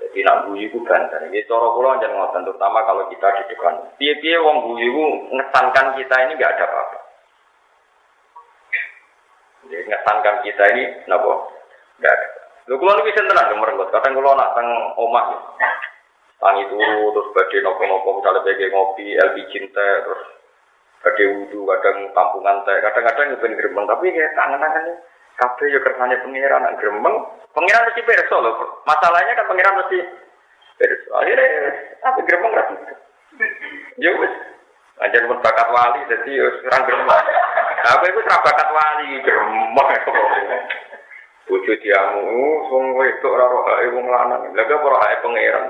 Jadi 0.04 0.20
nak 0.20 0.50
guyu 0.50 0.68
itu 0.68 0.78
banter. 0.84 1.16
Ini 1.32 1.48
cara 1.48 1.68
jangan 2.00 2.12
ngoten, 2.12 2.44
terutama 2.44 2.84
kalau 2.84 3.08
kita 3.08 3.24
di 3.40 3.56
depan. 3.56 3.74
Piye-piye 3.96 4.36
wong 4.42 4.68
guyu 4.68 4.90
itu 4.90 5.04
ngesankan 5.32 5.96
kita 5.96 6.14
ini 6.28 6.32
nggak 6.36 6.52
ada 6.58 6.64
apa-apa. 6.68 6.98
Jadi 9.64 9.84
ngesankan 9.88 10.36
kita 10.44 10.64
ini 10.76 10.84
napa? 11.08 11.32
Nggak 12.02 12.12
ada. 12.12 12.28
Lho 12.64 12.80
kula 12.80 12.96
niku 12.96 13.12
sinten 13.12 13.28
tenang 13.28 13.60
merenggut. 13.60 13.92
Kadang 13.92 14.16
kula 14.16 14.32
nak 14.32 14.52
teng 14.56 14.68
omah 14.96 15.24
ya. 15.60 15.70
Tangi 16.40 16.64
turu 16.68 17.12
terus 17.14 17.32
badhe 17.32 17.58
nopo-nopo 17.64 18.20
misalnya 18.20 18.44
bagi 18.44 18.68
ngopi, 18.68 19.06
LPG 19.16 19.52
teh 19.72 19.94
terus 20.04 20.22
badhe 21.00 21.24
wudu, 21.30 21.64
kadang 21.64 22.12
kampungan 22.12 22.60
teh, 22.68 22.76
kadang-kadang 22.84 23.38
ben 23.40 23.56
gremeng 23.56 23.86
tapi 23.88 24.12
kayak 24.12 24.34
tangan-tangannya 24.36 24.94
kabeh 25.34 25.66
ya 25.66 25.78
kersane 25.82 26.14
pangeran 26.20 26.62
nak 26.62 26.76
gremeng. 26.78 27.16
Pangeran 27.54 27.86
mesti 27.90 28.02
perso 28.06 28.36
lho. 28.38 28.52
Masalahnya 28.86 29.34
kan 29.38 29.48
pangeran 29.50 29.78
mesti 29.82 29.98
perso. 30.78 31.08
Akhirnya 31.16 31.48
tapi 32.02 32.20
gremeng 32.26 32.52
ra 32.54 32.64
Ya 33.98 34.10
wis. 34.18 34.34
Anjen 35.02 35.26
pun 35.26 35.42
bakat 35.42 35.68
wali 35.74 36.06
jadi 36.06 36.30
ya 36.38 36.46
ora 36.70 36.78
gremeng. 36.86 37.24
Apa 37.84 38.04
itu 38.06 38.20
bakat 38.22 38.68
wali 38.70 39.08
gremeng. 39.26 39.88
Bojo 41.44 41.72
diamu, 41.76 42.72
wong 42.72 42.84
wedok 42.96 43.34
ora 43.36 43.44
roh 43.52 43.62
hae 43.68 43.92
wong 43.92 44.06
lanang. 44.08 44.48
Lah 44.56 44.64
kok 44.64 44.80
ora 44.80 44.98
hae 45.04 45.20
pangeran 45.20 45.68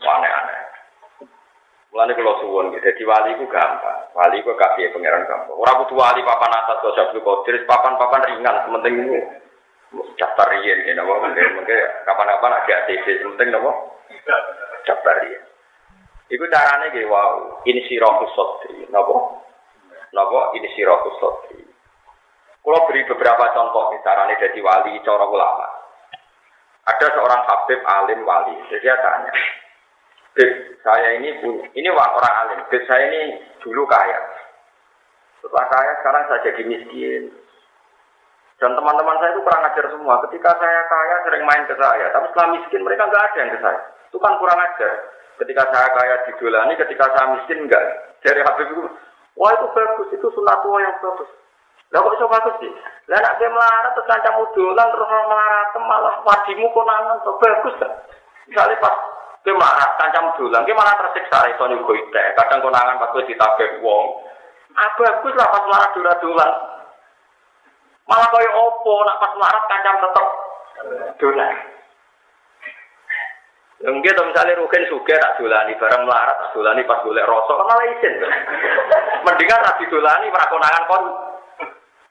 aneh-aneh. 0.00 0.58
Mulane 1.90 2.14
kula 2.14 2.32
suwun 2.38 2.70
gitu, 2.70 2.86
dadi 2.86 3.02
wali 3.02 3.34
ku 3.34 3.46
gampang. 3.50 4.10
Wali 4.14 4.42
ku 4.42 4.54
kasih 4.54 4.90
pangeran 4.94 5.26
gampang. 5.26 5.54
Ora 5.54 5.78
kudu 5.82 5.94
wali 5.94 6.22
papan 6.22 6.54
atas 6.54 6.82
kok 6.82 6.98
Abdul 6.98 7.22
Qadir, 7.22 7.66
papan-papan 7.66 8.26
ringan, 8.30 8.56
sementing 8.66 8.94
itu 9.06 9.18
daftar 10.14 10.46
riyen 10.54 10.86
ya 10.86 10.92
napa 10.94 11.18
mungkin 11.18 11.66
kapan-kapan 12.06 12.62
ada 12.62 12.74
ATC 12.86 13.06
sementing 13.10 13.50
napa 13.50 13.70
daftar 14.86 15.14
riyen. 15.26 15.42
Iku 16.30 16.46
carane 16.46 16.94
nggih 16.94 17.10
wow, 17.10 17.58
ini 17.66 17.82
sirahus 17.90 18.30
sotri, 18.38 18.86
napa? 18.94 19.42
Napa 20.14 20.54
ini 20.54 20.70
sirahus 20.78 21.18
sotri. 21.18 21.69
Kalau 22.60 22.86
beri 22.86 23.02
beberapa 23.08 23.44
contoh, 23.56 23.96
caranya 24.04 24.36
jadi 24.36 24.60
wali, 24.60 25.00
cara 25.00 25.24
ulama. 25.24 25.66
Ada 26.84 27.06
seorang 27.16 27.42
habib 27.48 27.80
alim 27.88 28.20
wali, 28.28 28.56
jadi 28.68 28.84
dia 28.84 28.96
tanya, 29.00 29.32
Bib, 30.36 30.80
saya 30.84 31.16
ini 31.16 31.40
ini 31.72 31.88
orang 31.88 32.34
alim, 32.44 32.60
Bib 32.68 32.84
saya 32.84 33.08
ini 33.08 33.40
dulu 33.64 33.88
kaya. 33.88 34.20
Setelah 35.40 35.66
kaya, 35.72 35.92
sekarang 36.04 36.22
saya 36.28 36.40
jadi 36.52 36.62
miskin. 36.68 37.32
Dan 38.60 38.76
teman-teman 38.76 39.16
saya 39.24 39.32
itu 39.32 39.40
kurang 39.40 39.64
ajar 39.64 39.88
semua. 39.88 40.20
Ketika 40.28 40.52
saya 40.60 40.84
kaya, 40.84 41.16
sering 41.24 41.48
main 41.48 41.64
ke 41.64 41.72
saya. 41.80 42.12
Tapi 42.12 42.28
setelah 42.28 42.48
miskin, 42.60 42.84
mereka 42.84 43.08
nggak 43.08 43.24
ada 43.24 43.38
yang 43.40 43.50
ke 43.56 43.58
saya. 43.64 43.80
Itu 44.12 44.20
kan 44.20 44.36
kurang 44.36 44.60
ajar. 44.60 44.94
Ketika 45.40 45.64
saya 45.72 45.88
kaya 45.96 46.14
didolani, 46.28 46.76
ketika 46.76 47.08
saya 47.16 47.32
miskin 47.40 47.64
enggak. 47.64 47.84
Dari 48.20 48.44
Habib 48.44 48.68
itu, 48.68 48.84
wah 49.40 49.56
itu 49.56 49.66
bagus, 49.72 50.08
itu 50.12 50.28
sunat 50.36 50.60
yang 50.60 51.00
bagus. 51.00 51.39
Lah 51.90 51.98
kok 52.06 52.14
iso 52.14 52.26
bagus 52.30 52.54
sih? 52.62 52.72
Lah 53.10 53.18
nek 53.18 53.34
kowe 53.42 53.50
melarat 53.50 53.90
terus 53.98 54.06
kanca 54.06 54.30
mudolan 54.38 54.88
terus 54.94 55.10
melarat 55.10 55.74
malah 55.82 56.14
wadimu 56.22 56.70
konangan 56.70 57.18
to 57.26 57.34
bagus 57.42 57.74
kan? 57.82 57.90
Misale 58.46 58.78
pas 58.78 58.94
kowe 59.42 59.58
melarat 59.58 59.90
kanca 59.98 60.18
mudolan 60.22 60.62
kowe 60.62 60.78
malah 60.78 60.94
tersiksa 60.94 61.50
iso 61.50 61.64
nyugo 61.66 61.92
ite. 61.98 62.22
Kadang 62.38 62.62
konangan 62.62 63.02
pas 63.02 63.10
kowe 63.10 63.26
ditabek 63.26 63.82
wong. 63.82 64.06
Ah 64.78 64.90
bagus 64.94 65.34
lah 65.34 65.50
pas 65.50 65.66
melarat 65.66 65.90
dolan 66.22 66.52
Malah 68.06 68.26
kaya 68.26 68.50
opo 68.54 68.94
nak 69.06 69.18
pas 69.22 69.32
melarat 69.34 69.64
kanca 69.66 69.90
tetep 70.02 70.26
dolan. 71.18 71.54
Mungkin 73.80 74.12
tuh 74.12 74.26
misalnya 74.28 74.60
Rugen 74.60 74.84
suge 74.92 75.16
tak 75.16 75.40
dolani 75.40 75.72
bareng 75.80 76.04
melarat 76.04 76.36
tak 76.36 76.52
dolani 76.52 76.84
pas 76.84 77.00
golek 77.00 77.24
rosok 77.24 77.64
malah 77.64 77.86
izin. 77.96 78.12
Mendingan 79.24 79.64
tak 79.64 79.78
didolani 79.80 80.28
konangan 80.28 80.84
kon 80.84 81.04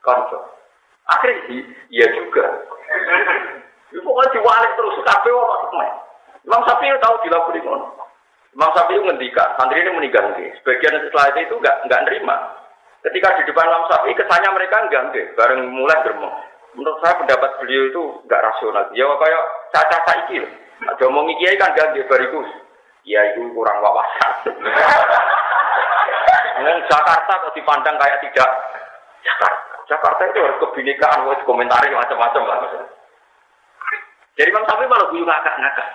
konco. 0.04 0.38
Akhirnya 1.10 1.66
iya 1.90 2.08
juga. 2.14 2.46
Itu 3.90 4.00
pokoknya 4.06 4.34
diwalik 4.38 4.72
terus 4.78 4.96
kabeh 5.02 5.34
ono 5.34 5.56
semen. 5.66 5.92
Imam 6.46 6.62
Syafi'i 6.66 6.94
tahu 7.02 7.16
dilakukan 7.26 7.62
ngono. 7.66 7.88
Imam 8.54 8.70
Syafi'i 8.74 9.02
ngendikan, 9.02 9.50
santri 9.58 9.82
ini 9.82 9.92
meninggal 9.94 10.30
Sebagian 10.38 11.02
setelah 11.02 11.34
itu 11.34 11.56
enggak 11.58 11.76
enggak 11.86 12.04
nerima. 12.06 12.36
Ketika 13.02 13.42
di 13.42 13.44
depan 13.50 13.70
Imam 13.70 13.86
Syafi'i 13.90 14.14
kesannya 14.14 14.50
mereka 14.54 14.86
enggak 14.86 15.34
bareng 15.34 15.62
mulai 15.74 16.04
germo. 16.06 16.30
Menurut 16.78 17.02
saya 17.02 17.18
pendapat 17.18 17.58
beliau 17.58 17.90
itu 17.90 18.04
enggak 18.30 18.46
rasional. 18.46 18.86
Ya 18.94 19.10
kayak 19.10 19.44
caca 19.74 19.98
saiki 20.06 20.38
loh. 20.46 20.52
Ada 20.86 21.04
ngomong 21.10 21.34
kiai 21.42 21.58
kan 21.58 21.74
enggak 21.74 22.06
barikus. 22.06 22.50
Ya 23.08 23.26
itu 23.34 23.42
kurang 23.58 23.82
wawasan. 23.82 24.54
Jakarta 26.90 27.32
kok 27.32 27.56
dipandang 27.56 27.96
kayak 27.98 28.20
tidak 28.22 28.50
Jakarta. 29.24 29.69
Jakarta 29.90 30.22
itu 30.30 30.38
harus 30.38 30.62
kebinekaan, 30.62 31.26
harus 31.26 31.42
komentari 31.50 31.90
macam-macam 31.90 32.44
lah. 32.46 32.58
Jadi 34.38 34.48
Imam 34.54 34.64
Syafi'i 34.70 34.88
malah 34.88 35.10
guyu 35.10 35.26
ngakak-ngakak. 35.26 35.88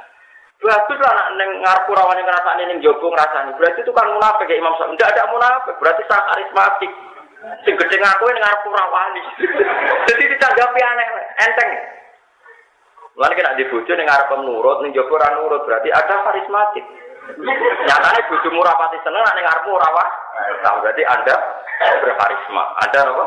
Bagus 0.64 0.98
lah 1.00 1.12
anak 1.12 1.28
neng 1.36 1.50
ngarpu 1.60 1.92
rawan 1.92 2.18
yang 2.18 2.26
ngerasa 2.26 2.50
neng 2.56 2.80
jogo 2.82 3.12
ngerasani. 3.12 3.54
Berarti 3.54 3.84
itu 3.84 3.92
kan 3.94 4.10
munafik 4.10 4.50
ya 4.50 4.58
Imam 4.58 4.74
Syafi'i. 4.74 4.98
Tidak 4.98 5.12
ada 5.14 5.30
munafik, 5.30 5.78
berarti 5.78 6.02
sangat 6.10 6.26
karismatik. 6.34 6.92
Sing 7.62 7.74
gede 7.76 7.96
ngaku 8.00 8.24
yang 8.34 8.40
ngarpu 8.42 8.68
rawani. 8.72 9.22
Jadi 10.10 10.22
ditanggapi 10.26 10.80
aneh, 10.80 11.06
enteng. 11.44 11.70
Mulane 13.14 13.34
kena 13.38 13.54
di 13.54 13.68
bojo 13.70 13.92
ning 13.94 14.10
arep 14.10 14.32
nurut, 14.42 14.82
ning 14.82 14.90
jogo 14.90 15.14
ora 15.14 15.38
nurut, 15.38 15.62
berarti 15.62 15.92
ada 15.94 16.24
karismatik. 16.26 16.82
Nyatane 17.86 18.20
bojomu 18.28 18.60
rapati 18.60 18.98
seneng 19.00 19.22
ning 19.22 19.44
ngarepmu 19.46 19.70
ora 19.70 19.88
Nah, 20.34 20.80
berarti 20.80 21.02
Anda 21.04 21.36
berkarisma. 22.00 22.64
Anda 22.84 23.00
apa? 23.04 23.24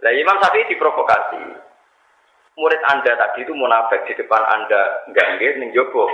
Lah 0.00 0.12
Imam 0.16 0.40
Syafi'i 0.40 0.70
diprovokasi. 0.72 1.42
Murid 2.56 2.82
Anda 2.88 3.12
tadi 3.16 3.46
itu 3.46 3.52
munafik 3.56 4.04
di 4.08 4.16
depan 4.16 4.42
Anda 4.42 5.06
enggak 5.08 5.28
nggih 5.36 5.52
ning 5.60 5.70
jopo. 5.76 6.08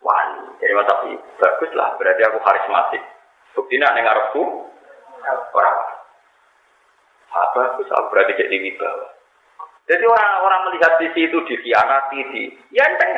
Wani. 0.00 0.60
Jadi 0.60 0.72
Imam 0.72 0.88
Syafi'i 0.88 1.16
bagus 1.36 1.70
lah, 1.76 1.96
berarti 2.00 2.22
aku 2.24 2.38
karismatik. 2.40 3.02
Bukti 3.56 3.76
nak 3.80 3.94
ning 3.96 4.04
arepku 4.04 4.42
ora. 5.52 5.72
Apa 7.36 7.76
aku 7.76 7.84
berarti 7.84 8.32
jadi 8.40 8.56
wibawa. 8.56 9.16
Jadi 9.86 10.02
orang-orang 10.02 10.60
melihat 10.66 10.98
di 10.98 11.08
situ 11.14 11.36
dikhianati 11.46 12.18
di 12.32 12.42
ya 12.74 12.82
enteng. 12.90 13.12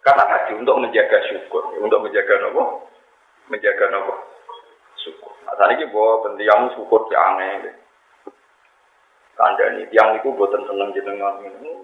Karena 0.00 0.22
tadi 0.22 0.54
untuk 0.54 0.78
menjaga 0.78 1.18
syukur, 1.28 1.76
untuk 1.82 1.98
menjaga 1.98 2.46
nopo, 2.46 2.88
menjaga 3.50 3.90
nopo 3.90 4.14
syukur. 5.02 5.34
Nah, 5.44 5.58
tadi 5.58 5.82
bahwa 5.90 6.24
pendiam 6.24 6.70
syukur 6.78 7.10
yang 7.10 7.42
aneh. 7.42 7.74
Kandani 9.36 9.84
tiang 9.92 10.16
itu 10.16 10.32
buatan 10.32 10.64
seneng 10.64 10.96
jenengan 10.96 11.36
ini. 11.44 11.76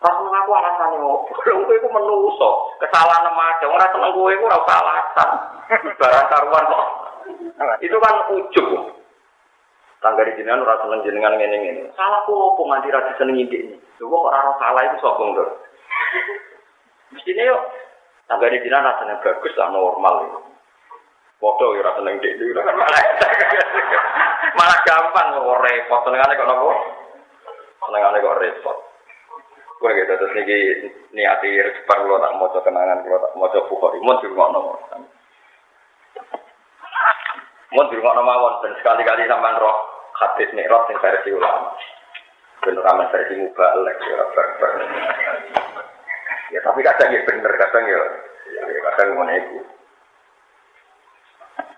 Rasa 0.00 0.24
aku 0.24 0.50
alasannya 0.56 0.98
opo. 1.04 1.32
Lha 1.44 1.74
itu 1.76 1.88
menuso. 1.92 2.50
Kesalahan 2.80 3.28
aja 3.28 3.66
ora 3.68 3.86
seneng 3.92 4.14
kowe 4.16 4.32
iku 4.32 4.48
ora 4.48 4.62
usah 4.64 4.78
alasan. 4.80 5.30
Barang 6.00 6.26
karuan 6.32 6.64
kok. 6.64 6.86
Itu 7.84 7.96
kan 8.00 8.14
ujug. 8.32 8.68
Tangga 10.00 10.22
di 10.24 10.38
jenengan 10.40 10.64
ora 10.64 10.80
seneng 10.80 11.04
jenengan 11.04 11.36
ngene-ngene. 11.36 11.92
Salah 11.92 12.24
ku 12.24 12.32
opo 12.32 12.64
nganti 12.64 12.88
ra 12.88 13.04
diseneng 13.12 13.36
ini. 13.36 13.76
Lho 14.00 14.06
kok 14.08 14.26
ora 14.32 14.56
salah 14.56 14.82
itu 14.88 14.96
sapa 15.04 15.22
nduk. 15.28 15.48
Mestine 17.12 17.52
yo 17.52 17.58
tangga 18.32 18.48
di 18.48 18.64
jenengan 18.64 18.96
rasanya 18.96 19.20
bagus 19.20 19.52
lah 19.60 19.68
normal 19.68 20.14
itu. 20.24 20.40
Foto 21.36 21.76
ya 21.76 21.84
ora 21.84 22.00
seneng 22.00 22.16
dik 22.22 22.38
Malah 24.56 24.78
gampang 24.86 25.28
kok 25.36 25.60
repot 25.64 26.00
senengane 26.06 26.38
kok 26.38 26.48
nopo? 26.48 26.70
Senengane 27.84 28.22
kok 28.22 28.38
repot. 28.40 28.76
Gue 29.78 29.94
gitu 29.94 30.10
terus 30.10 30.34
niki 30.34 30.58
niati 31.14 31.54
cepat 31.54 32.02
kalau 32.02 32.18
tak 32.18 32.34
mau 32.34 32.50
kenangan 32.50 32.98
kalau 33.06 33.22
tak 33.22 33.34
mau 33.38 33.66
bukhari 33.70 33.98
mau 34.02 34.18
di 34.18 34.26
rumah 34.26 34.48
nomor. 34.50 34.76
Mau 37.70 37.86
di 37.86 37.94
rumah 37.94 38.14
nomor 38.18 38.58
dan 38.64 38.74
sekali-kali 38.82 39.30
sampai 39.30 39.60
roh 39.62 39.78
hadis 40.18 40.50
roh 40.50 40.82
yang 40.90 40.98
versi 40.98 41.30
ulama. 41.30 41.70
Bener 42.58 42.82
ramen 42.82 43.06
versi 43.14 43.38
mubalek 43.38 43.96
ya 44.02 44.24
Ya 46.48 46.58
tapi 46.64 46.80
kadang 46.82 47.12
ya 47.14 47.20
bener 47.22 47.52
kadang 47.54 47.84
ya, 47.86 48.00
ya 48.50 48.80
kadang 48.92 49.14
mau 49.14 49.30
iku. 49.30 49.77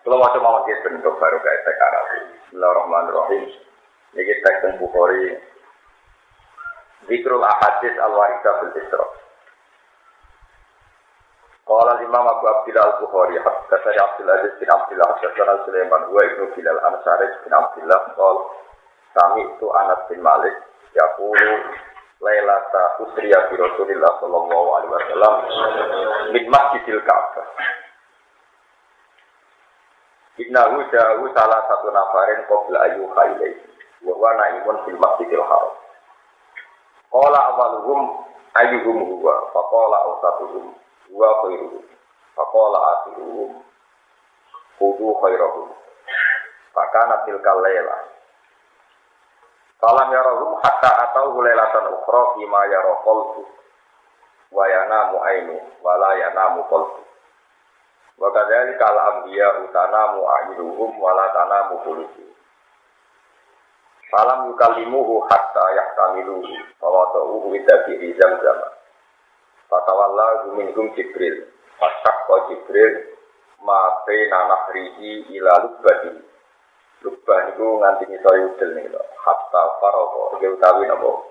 Kalau 0.01 0.17
mau 0.17 0.33
mau 0.41 0.65
bentuk 0.65 1.15
baru 1.21 1.39
kayak 1.45 1.61
sekarang. 1.69 2.07
Bismillahirrahmanirrahim. 2.33 3.45
Ini 4.17 4.35
teks 4.41 4.65
yang 4.65 4.81
Bukhari. 4.81 5.37
Zikrul 7.05 7.45
ahadis 7.45 7.95
al-waridah 8.01 8.55
fil 8.65 8.75
isra. 8.81 9.07
Qala 11.69 12.01
Imam 12.01 12.25
Abu 12.27 12.45
Abdillah 12.49 12.97
Al-Bukhari 12.97 13.39
Haddatsani 13.39 14.01
Abdul 14.01 14.31
Aziz 14.33 14.53
bin 14.59 14.67
Abdullah 14.73 15.07
Haddatsana 15.15 15.63
Sulaiman 15.69 16.03
wa 16.11 16.21
Ibnu 16.25 16.51
Bilal 16.57 16.81
Ansari 16.83 17.31
bin 17.47 17.53
Abdullah 17.55 18.01
qol 18.19 18.37
kami 19.15 19.47
itu 19.47 19.67
Anas 19.71 20.03
bin 20.11 20.19
Malik 20.19 20.57
yaqulu 20.99 21.55
Lailata 22.19 22.99
usriya 23.07 23.47
bi 23.49 23.55
Rasulillah 23.55 24.13
sallallahu 24.19 24.69
alaihi 24.77 24.93
wasallam 24.99 25.35
min 26.35 26.45
Masjidil 26.51 27.07
Ka'bah 27.07 27.47
Innahu 30.51 30.83
jauh 30.91 31.31
salah 31.31 31.63
satu 31.71 31.95
nafarin 31.95 32.43
qabla 32.51 32.79
ayu 32.91 33.07
khailai 33.15 33.55
wa 34.03 34.19
huwa 34.19 34.35
naimun 34.35 34.83
fil 34.83 34.99
Masjidil 34.99 35.47
Haram. 35.47 35.79
Qala 37.07 37.39
awaluhum 37.55 38.27
ayyuhum 38.59 38.99
huwa 39.15 39.47
faqala 39.55 39.97
awsatuhum 40.11 40.75
wa 41.15 41.29
khairuhum 41.47 41.87
faqala 42.35 42.79
akhiruhum 42.99 43.63
kudu 44.75 45.09
khairahum 45.23 45.71
fakana 46.75 47.23
tilkal 47.31 47.63
layla 47.63 48.11
Salam 49.79 50.11
yarahum 50.11 50.59
hatta 50.67 50.91
atau 51.09 51.39
lailatan 51.39 51.95
ukhra 51.95 52.23
fima 52.35 52.61
yara 52.67 52.99
wa 54.51 54.65
yanamu 54.67 55.17
ainu 55.31 55.57
wa 55.79 55.95
la 55.95 56.11
yanamu 56.19 56.67
wa 58.21 58.29
kadzalika 58.29 58.85
al 58.85 58.99
anbiya 59.01 59.65
utanamu 59.65 60.21
ainuhum 60.29 60.91
wa 61.01 61.11
la 61.17 61.27
tanamu 61.33 61.81
qulubuhum 61.83 62.31
Salam 64.11 64.51
yukalimuhu 64.51 65.23
hatta 65.31 65.65
yahtamiluhu 65.71 66.51
wa 66.83 66.89
wada'uhu 66.91 67.55
widabi 67.55 68.11
zam-zam 68.19 68.59
Fatawalla 69.71 70.51
minhum 70.59 70.91
Jibril. 70.99 71.47
Fasakko 71.79 72.51
Jibril 72.51 73.15
ma 73.63 74.03
baina 74.03 74.51
nahrihi 74.51 75.31
ila 75.39 75.63
lubbani. 75.63 76.27
Lubbah 77.07 77.55
itu 77.55 77.65
nganti 77.81 78.05
ngisor 78.11 78.35
yudel 78.35 78.71
nih 78.77 78.91
loh. 78.91 79.07
Hatta 79.23 79.79
faroko. 79.79 80.37
Iki 80.37 80.59
utawi 80.59 80.91
nopo. 80.91 81.31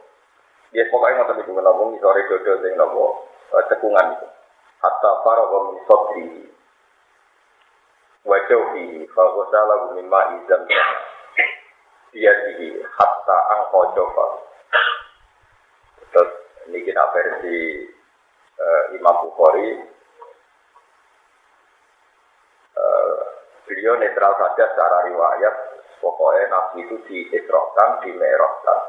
Dia 0.72 0.88
pokoknya 0.88 1.28
ngotot 1.28 1.44
itu 1.44 1.52
nopo 1.52 1.82
ngisor 1.94 2.16
dodo 2.32 2.54
sing 2.64 2.74
nopo 2.80 3.28
cekungan 3.52 4.16
itu. 4.16 4.28
Hatta 4.80 5.12
faroko 5.22 5.58
min 5.68 5.78
sodri. 5.84 6.26
Wajohi 8.28 9.07
fagosala 9.15 9.95
mimma 9.95 10.22
izam. 10.39 10.63
Dia 12.11 12.34
dihi 12.36 12.84
hatta 12.84 13.38
angko 13.55 13.95
coba. 13.95 14.26
Terus 16.09 16.32
ini 16.67 16.84
kita 16.84 17.03
versi 17.13 17.86
uh, 18.57 18.84
Imam 18.97 19.30
Bukhari 19.30 19.78
uh, 22.76 23.20
beliau 23.70 23.93
netral 24.01 24.34
saja 24.41 24.74
secara 24.74 25.05
riwayat 25.05 25.55
pokoknya 26.01 26.49
Nabi 26.49 26.88
itu 26.88 26.97
diisrokan, 27.05 28.01
dimerahkan 28.01 28.80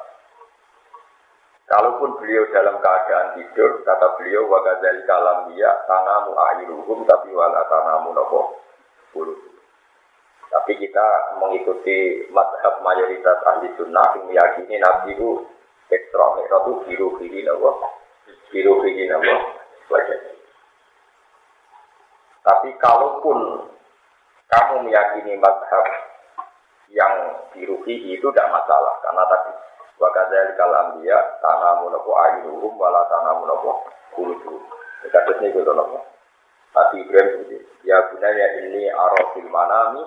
Kalaupun 1.70 2.18
beliau 2.18 2.50
dalam 2.50 2.82
keadaan 2.82 3.38
tidur, 3.38 3.86
kata 3.86 4.18
beliau 4.18 4.50
wakadzali 4.50 5.06
kalam 5.06 5.54
dia 5.54 5.70
tanamu 5.86 6.34
ayiruhum 6.34 7.06
tapi 7.06 7.30
wala 7.30 7.62
tanamu 7.70 8.10
nopo 8.10 8.58
bulu. 9.14 9.34
Tapi 10.50 10.72
kita 10.82 11.38
mengikuti 11.38 12.26
madhab 12.34 12.82
mayoritas 12.82 13.38
ahli 13.46 13.70
sunnah 13.78 14.18
yang 14.18 14.26
meyakini 14.26 14.82
Nabi 14.82 15.14
itu 15.14 15.46
ekstra 15.86 16.26
merah 16.38 16.60
itu 16.66 16.72
biru 16.86 17.08
kiri 17.22 17.46
nopo, 17.46 17.70
biru 18.50 18.82
kiri 18.82 19.06
nopo, 19.06 19.34
wajahnya. 19.90 20.34
Tapi 22.42 22.68
kalaupun 22.82 23.38
kamu 24.50 24.74
meyakini 24.90 25.38
madhab 25.38 25.86
yang 26.90 27.46
dirugi 27.54 28.18
itu 28.18 28.26
tidak 28.34 28.50
masalah 28.50 28.98
karena 29.06 29.22
tadi 29.30 29.52
wakadzal 30.02 30.50
kalam 30.58 30.86
dia 30.98 31.18
tanah 31.38 31.86
munopo 31.86 32.10
ayuhum 32.18 32.74
wala 32.74 33.06
tanah 33.06 33.38
munopo 33.38 33.86
kuludu. 34.18 34.58
Kasusnya 35.06 35.54
itu 35.54 35.62
nopo. 35.62 36.02
Nabi 36.70 36.96
Ibrahim 37.02 37.38
itu 37.50 37.56
ya 37.82 37.98
gunanya 38.12 38.46
ini 38.62 38.82
arafil 38.90 39.48
manami 39.50 40.04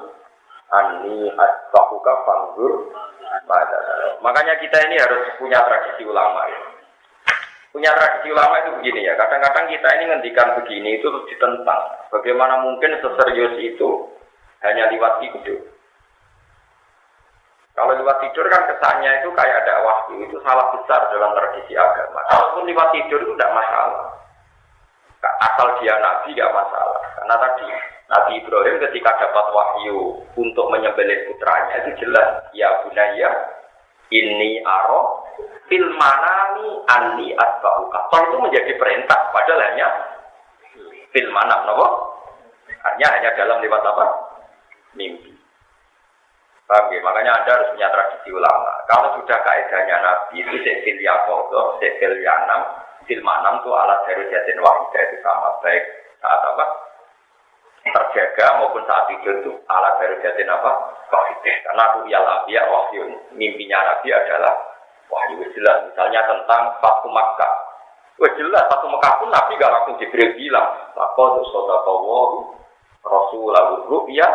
anni 0.72 1.18
asbahuka 1.32 2.14
fanggur 2.26 2.74
Makanya 4.24 4.56
kita 4.62 4.78
ini 4.88 4.96
harus 5.02 5.36
punya 5.36 5.60
tradisi 5.68 6.08
ulama 6.08 6.48
ya 6.48 6.74
punya 7.74 7.90
tradisi 7.98 8.30
ulama 8.30 8.62
itu 8.62 8.72
begini 8.80 9.10
ya. 9.10 9.18
Kadang-kadang 9.18 9.66
kita 9.66 9.90
ini 9.98 10.04
ngendikan 10.14 10.50
begini 10.62 11.02
itu 11.02 11.10
ditentang. 11.34 11.82
Bagaimana 12.14 12.62
mungkin 12.62 13.02
seserius 13.02 13.58
itu 13.58 14.14
hanya 14.62 14.94
lewat 14.94 15.26
tidur. 15.26 15.60
Kalau 17.74 17.98
lewat 17.98 18.22
tidur 18.22 18.46
kan 18.54 18.70
kesannya 18.70 19.26
itu 19.26 19.34
kayak 19.34 19.66
ada 19.66 19.82
wahyu 19.82 20.22
itu 20.30 20.38
salah 20.46 20.70
besar 20.78 21.10
dalam 21.10 21.34
tradisi 21.34 21.74
agama. 21.74 22.22
Kalaupun 22.30 22.70
lewat 22.70 22.94
tidur 22.94 23.20
itu 23.26 23.34
tidak 23.34 23.52
masalah. 23.58 24.06
Asal 25.24 25.68
dia 25.80 25.96
nabi 26.04 26.36
tidak 26.36 26.52
masalah. 26.52 27.00
Karena 27.16 27.36
tadi 27.40 27.66
Nabi 28.12 28.32
Ibrahim 28.44 28.76
ketika 28.90 29.12
dapat 29.16 29.46
wahyu 29.56 30.20
untuk 30.36 30.68
menyembelih 30.70 31.24
putranya 31.32 31.82
itu 31.88 32.04
jelas 32.04 32.46
ya 32.52 32.70
bunaya 32.84 33.32
ini 34.12 34.60
aro 34.62 35.24
fil 35.72 35.88
manami 35.96 36.84
anni 36.92 37.32
asbauka. 37.34 38.12
Tol 38.12 38.24
itu 38.30 38.38
menjadi 38.44 38.72
perintah, 38.78 39.32
padahal 39.32 39.64
hanya 39.74 39.88
fil 41.16 41.30
manam? 41.32 41.64
Hanya 42.84 43.08
hanya 43.16 43.30
dalam 43.40 43.64
lewat 43.64 43.82
apa? 43.82 44.06
Mimpi. 44.94 45.32
Paham 46.68 46.92
ya? 46.92 47.00
Makanya 47.00 47.32
Anda 47.42 47.52
harus 47.56 47.72
punya 47.76 47.88
tradisi 47.92 48.30
ulama. 48.32 48.72
Kalau 48.92 49.16
sudah 49.20 49.40
kaidahnya 49.44 49.98
Nabi 50.04 50.44
itu 50.44 50.56
sekil 50.64 51.00
yakodo, 51.00 51.80
sekil 51.80 52.20
yanam, 52.20 52.62
fil 53.06 53.24
manam 53.24 53.60
itu 53.62 53.70
alat 53.72 54.00
dari 54.08 54.28
jatin 54.32 54.60
wahidah 54.60 55.02
itu 55.08 55.18
sama 55.22 55.50
baik 55.62 55.84
saat 56.24 56.42
apa? 56.42 56.66
terjaga 57.84 58.64
maupun 58.64 58.84
saat 58.88 59.12
tidur 59.12 59.36
itu 59.44 59.52
alat 59.68 59.94
dari 60.00 60.16
jatin 60.24 60.48
apa? 60.48 60.72
Wahidah. 61.12 61.56
Karena 61.68 61.84
aku 61.92 62.00
ya 62.48 62.64
wahyu 62.66 63.04
mimpinya 63.36 63.80
Nabi 63.86 64.10
adalah 64.10 64.74
Wahyu 65.14 65.46
jelas, 65.54 65.86
misalnya 65.94 66.26
tentang 66.26 66.74
Fatu 66.82 67.06
Makkah. 67.12 67.54
Wah 68.18 68.32
jelas, 68.34 68.66
Fatu 68.66 68.90
Makkah 68.90 69.22
pun 69.22 69.30
Nabi 69.30 69.62
gak 69.62 69.70
langsung 69.70 69.96
Jibril 70.02 70.34
bilang, 70.34 70.74
Lako 70.98 71.46
sodakawahu 71.54 72.38
Rasulahu 73.04 73.84
ru'ya 73.92 74.26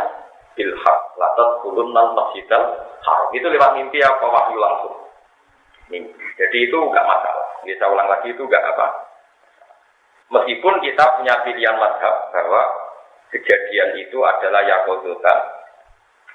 bilhaq 0.52 1.00
latat 1.16 1.50
kulun 1.64 1.88
masjidal 1.90 2.84
haram. 3.00 3.28
Itu 3.32 3.48
lewat 3.48 3.80
mimpi 3.80 3.98
apa 4.04 4.22
wahyu 4.22 4.60
langsung? 4.60 5.07
Mimpi. 5.88 6.26
Jadi 6.36 6.58
itu 6.68 6.78
gak 6.92 7.06
masalah. 7.08 7.48
Kita 7.64 7.84
ulang 7.88 8.08
lagi 8.08 8.32
itu 8.32 8.44
gak 8.44 8.64
apa. 8.64 8.86
Meskipun 10.28 10.84
kita 10.84 11.04
punya 11.16 11.34
pilihan 11.44 11.76
madhab 11.80 12.28
bahwa 12.32 12.62
kejadian 13.32 13.96
itu 13.96 14.20
adalah 14.20 14.60
yakodota 14.64 15.34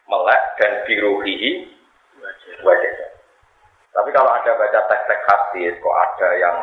melek 0.09 0.41
dan 0.57 0.71
biruhihi 0.89 1.69
wajah. 2.65 2.93
Tapi 3.93 4.09
kalau 4.09 4.33
ada 4.33 4.51
baca 4.57 4.79
teks-teks 4.89 5.25
hadis, 5.29 5.77
kok 5.77 5.93
ada 5.93 6.29
yang 6.41 6.57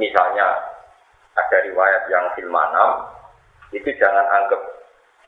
misalnya 0.00 0.48
ada 1.36 1.56
riwayat 1.68 2.08
yang 2.08 2.24
filmanam, 2.32 3.12
itu 3.68 3.92
jangan 4.00 4.24
anggap 4.32 4.64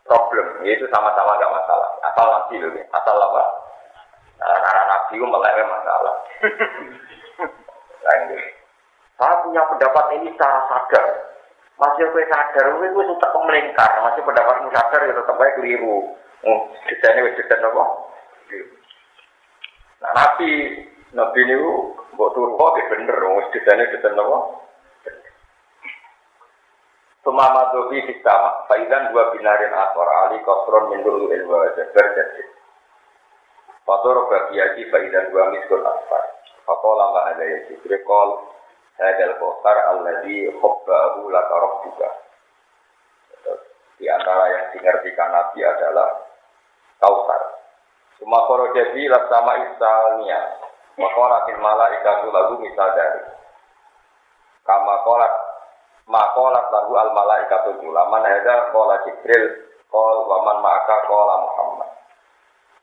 problem, 0.08 0.64
itu 0.64 0.88
sama-sama 0.88 1.36
gak 1.36 1.52
masalah. 1.52 1.88
Asal 2.08 2.26
nabi 2.32 2.56
loh, 2.64 2.72
asal 2.72 3.16
apa? 3.20 3.42
Nah, 4.40 4.85
nabi 5.06 5.22
itu 5.22 5.64
masalah. 5.70 6.14
Saya 9.16 9.34
punya 9.46 9.62
pendapat 9.70 10.04
ini 10.20 10.28
secara 10.34 10.60
sadar. 10.68 11.06
Masih 11.76 12.08
gue 12.08 12.24
sadar, 12.28 12.64
gue 12.76 12.88
gue 12.88 13.04
suka 13.16 13.38
melingkar. 13.46 13.90
Masih 14.04 14.20
pendapatmu 14.24 14.68
sadar 14.72 15.00
ya 15.04 15.12
tetap 15.14 15.40
keliru. 15.56 16.16
Oh, 16.44 16.58
desainnya 16.84 17.24
wis 17.24 17.38
desain 17.40 17.64
apa? 17.64 17.84
Nah, 20.04 20.10
nabi 20.12 20.50
Nabi 21.16 21.38
ini 21.48 21.56
buat 22.18 22.30
turun 22.36 22.60
kok 22.60 22.76
bener, 22.92 23.16
wis 23.40 23.48
ditanya 23.56 23.88
diten 23.88 24.20
apa? 24.20 24.38
Sumama 27.24 27.74
dobi 27.74 28.04
faidan 28.70 29.10
dua 29.10 29.34
binarin 29.34 29.74
asor 29.74 30.06
ali 30.06 30.38
kosron 30.46 30.94
min 30.94 31.02
dulu 31.02 31.26
ilwa 31.32 31.66
jabar 31.74 32.06
jadi. 32.14 32.42
Fator 33.86 34.26
bagiati 34.26 34.82
faidan 34.90 35.30
dua 35.30 35.54
miskul 35.54 35.78
asfar. 35.86 36.22
Fakola 36.66 37.14
ma 37.14 37.20
ada 37.30 37.44
ya 37.46 37.58
jibril 37.70 38.02
kol 38.02 38.50
hadal 38.98 39.38
kosar 39.38 39.78
alladhi 39.94 40.50
khobbahu 40.58 41.30
laka 41.30 41.56
juga. 41.86 42.10
Di 43.96 44.04
antara 44.10 44.44
yang 44.50 44.64
dimengertikan 44.74 45.30
Nabi 45.30 45.62
adalah 45.62 46.08
kausar. 47.00 47.42
Semua 48.18 48.44
koro 48.50 48.74
jadi 48.74 49.12
sama 49.28 49.54
istalnya 49.70 50.40
Makola 50.96 51.44
fil 51.44 51.60
malaikatu 51.60 52.32
lagu 52.32 52.56
misal 52.56 52.88
dari. 52.96 53.20
Kama 54.64 55.04
kolat 55.04 55.32
Makolat 56.08 56.66
lagu 56.72 56.94
al 56.96 57.10
malaikatul 57.12 57.82
ulaman 57.84 58.24
hadza 58.24 58.72
qala 58.72 59.04
Jibril 59.04 59.44
qol 59.92 60.16
wa 60.24 60.38
man 60.48 60.64
ma'aka 60.64 60.96
qala 61.04 61.34
Muhammad. 61.44 61.90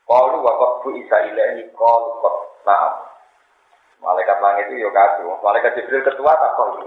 Qalu 0.04 0.36
wa 0.44 0.52
qad 0.60 0.72
bu 0.84 0.88
isa 1.00 1.16
ilahi 1.32 1.64
qol 1.72 2.02
qad 2.20 2.36
na'am. 2.68 2.94
Malaikat 4.04 4.38
langit 4.44 4.68
itu 4.68 4.84
yo 4.84 4.92
kasih. 4.92 5.24
Malaikat 5.40 5.80
Jibril 5.80 6.04
ketua 6.04 6.32
tak 6.36 6.52
kok 6.60 6.84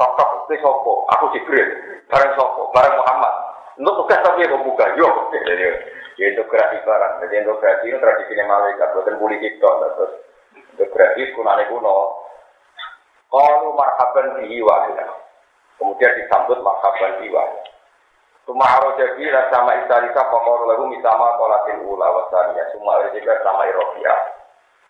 Tok 0.00 0.48
itu 0.48 0.64
sopo, 0.64 1.04
aku 1.12 1.28
Jibril, 1.36 1.68
bareng 2.08 2.32
sopo, 2.32 2.72
bareng 2.72 2.96
Muhammad. 2.96 3.34
Untuk 3.76 4.04
tugas 4.04 4.24
tapi 4.24 4.48
aku 4.48 4.64
buka, 4.64 4.96
yo. 4.96 5.08
Jadi, 5.28 5.64
ya 6.16 6.24
integrasi 6.32 6.80
barang. 6.84 7.20
Jadi 7.20 7.44
integrasi 7.44 7.84
ini 7.84 8.00
tradisi 8.00 8.32
malaikat, 8.40 8.96
bukan 8.96 9.20
politik 9.20 9.60
dong. 9.60 9.76
Terus 9.76 10.12
integrasi 10.72 11.36
kunane 11.36 11.68
kuno. 11.68 12.16
Kalau 13.28 13.76
marhaban 13.76 14.40
bihi. 14.40 14.64
Kemudian 15.76 16.16
disambut 16.16 16.60
marhaban 16.64 17.20
bihi. 17.24 17.36
Cuma 18.50 18.66
jadi 18.98 19.30
sama 19.54 19.78
istalisa 19.78 20.26
pokok 20.26 20.66
lagu 20.66 20.90
misama 20.90 21.38
kolatin 21.38 21.86
ula 21.86 22.10
wasania. 22.10 22.66
Semua 22.74 22.98
juga 23.14 23.38
sama 23.46 23.62
irofia. 23.70 24.10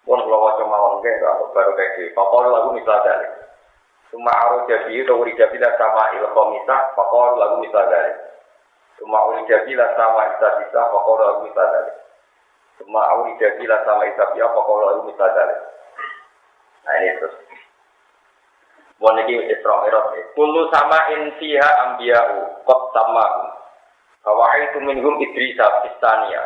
Pun 0.09 0.17
kalau 0.17 0.49
wajah 0.49 0.65
mawang 0.65 1.05
kalau 1.05 1.53
baru 1.53 1.77
kayak 1.77 1.93
gitu. 2.01 2.17
Pokok 2.17 2.49
lagu 2.49 2.73
misalnya 2.73 3.21
Cuma 4.09 4.33
arus 4.33 4.65
jadi 4.65 5.05
itu 5.05 5.13
uri 5.13 5.37
jadi 5.37 5.61
sama 5.77 6.09
ilkomisa, 6.17 6.97
pokok 6.97 7.37
lagu 7.37 7.61
misalnya 7.61 8.33
Cuma 8.97 9.29
uri 9.29 9.45
jadi 9.45 9.71
sama 9.93 10.25
isa 10.33 10.49
bisa, 10.65 10.81
pokok 10.89 11.21
lagu 11.21 11.41
misalnya 11.45 12.01
Cuma 12.81 13.03
uri 13.21 13.37
jadi 13.37 13.61
sama 13.85 14.09
isa 14.09 14.25
bisa, 14.33 14.49
pokok 14.57 14.89
lagu 14.89 15.01
misalnya 15.05 15.69
Nah 16.89 16.95
ini 16.97 17.13
terus. 17.21 17.37
Mau 19.01 19.17
ini 19.17 19.49
Isra 19.49 19.75
Mi'raj. 19.81 20.37
Kullu 20.37 20.69
sama 20.69 21.09
insiha 21.17 21.69
ambiya'u 21.89 22.69
qad 22.69 22.83
sama. 22.93 23.27
Bahwa 24.21 24.45
itu 24.61 24.79
minhum 24.85 25.17
Idrisa 25.17 25.65
Pistania. 25.81 26.45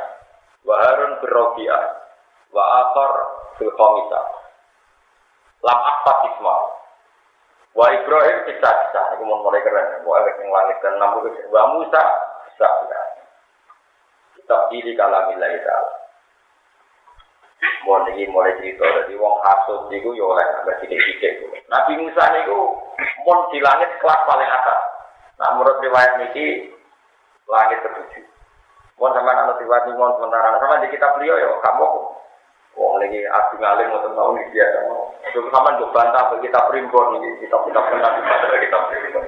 Wa 0.63 0.79
Harun 0.79 1.19
birrobi'ah. 1.19 1.85
Wa 2.55 2.95
fil 3.59 3.75
Lam 5.65 5.79
akpat 5.83 6.19
isma. 6.31 6.57
Wa 7.75 7.91
Ibrahim 7.91 8.39
bisa-bisa. 8.47 9.03
Ini 9.19 9.23
mau 9.27 9.43
mulai 9.43 9.59
keren. 9.67 10.07
Wa 10.07 10.23
yang 10.23 10.47
langit 10.55 10.79
dan 10.79 10.95
namu. 11.03 11.27
Wa 11.51 11.75
Musa 11.75 12.03
bisa-bisa. 12.47 13.01
Kita 14.39 14.71
pilih 14.71 14.95
kalamillahi 14.95 15.59
ta'ala. 15.59 16.04
Mau 17.85 18.01
lagi 18.01 18.25
mulai 18.33 18.57
cerita, 18.57 18.85
jadi 18.85 19.12
wong 19.21 19.37
hasut 19.45 19.93
itu 19.93 20.09
ya 20.17 20.25
oleh 20.25 20.47
nggak 20.65 20.77
sidik-sidik. 20.81 21.45
Nabi 21.69 22.01
Musa 22.01 22.25
itu 22.41 22.59
mau 23.29 23.49
di 23.53 23.61
langit 23.61 23.93
kelas 24.01 24.21
paling 24.25 24.49
atas. 24.49 24.81
Nah 25.37 25.49
menurut 25.57 25.81
riwayat 25.85 26.17
ini 26.21 26.73
langit 27.45 27.79
ketujuh. 27.85 28.25
Mau 28.97 29.12
sama 29.12 29.37
anak 29.37 29.61
riwayat 29.61 29.85
ini 29.89 30.01
mau 30.01 30.17
sementara 30.17 30.57
sama 30.57 30.81
di 30.81 30.89
kitab 30.93 31.19
beliau 31.21 31.37
ya 31.37 31.49
kamu 31.61 31.89
Wong 32.75 32.99
lagi 32.99 33.23
adu 33.23 33.55
ngalim 33.62 33.87
mau 33.87 34.03
tahu 34.03 34.31
nih 34.35 34.45
dia 34.51 34.67
mau. 34.91 35.15
Itu 35.31 35.47
sama 35.55 35.79
gue 35.79 35.95
bantah 35.95 36.35
kita 36.43 36.59
primbon 36.67 37.23
ini 37.23 37.39
kitab 37.39 37.62
kitab 37.71 37.87
kenal 37.87 38.11
kita 38.19 38.57
kitab 38.67 38.83
primbon. 38.91 39.25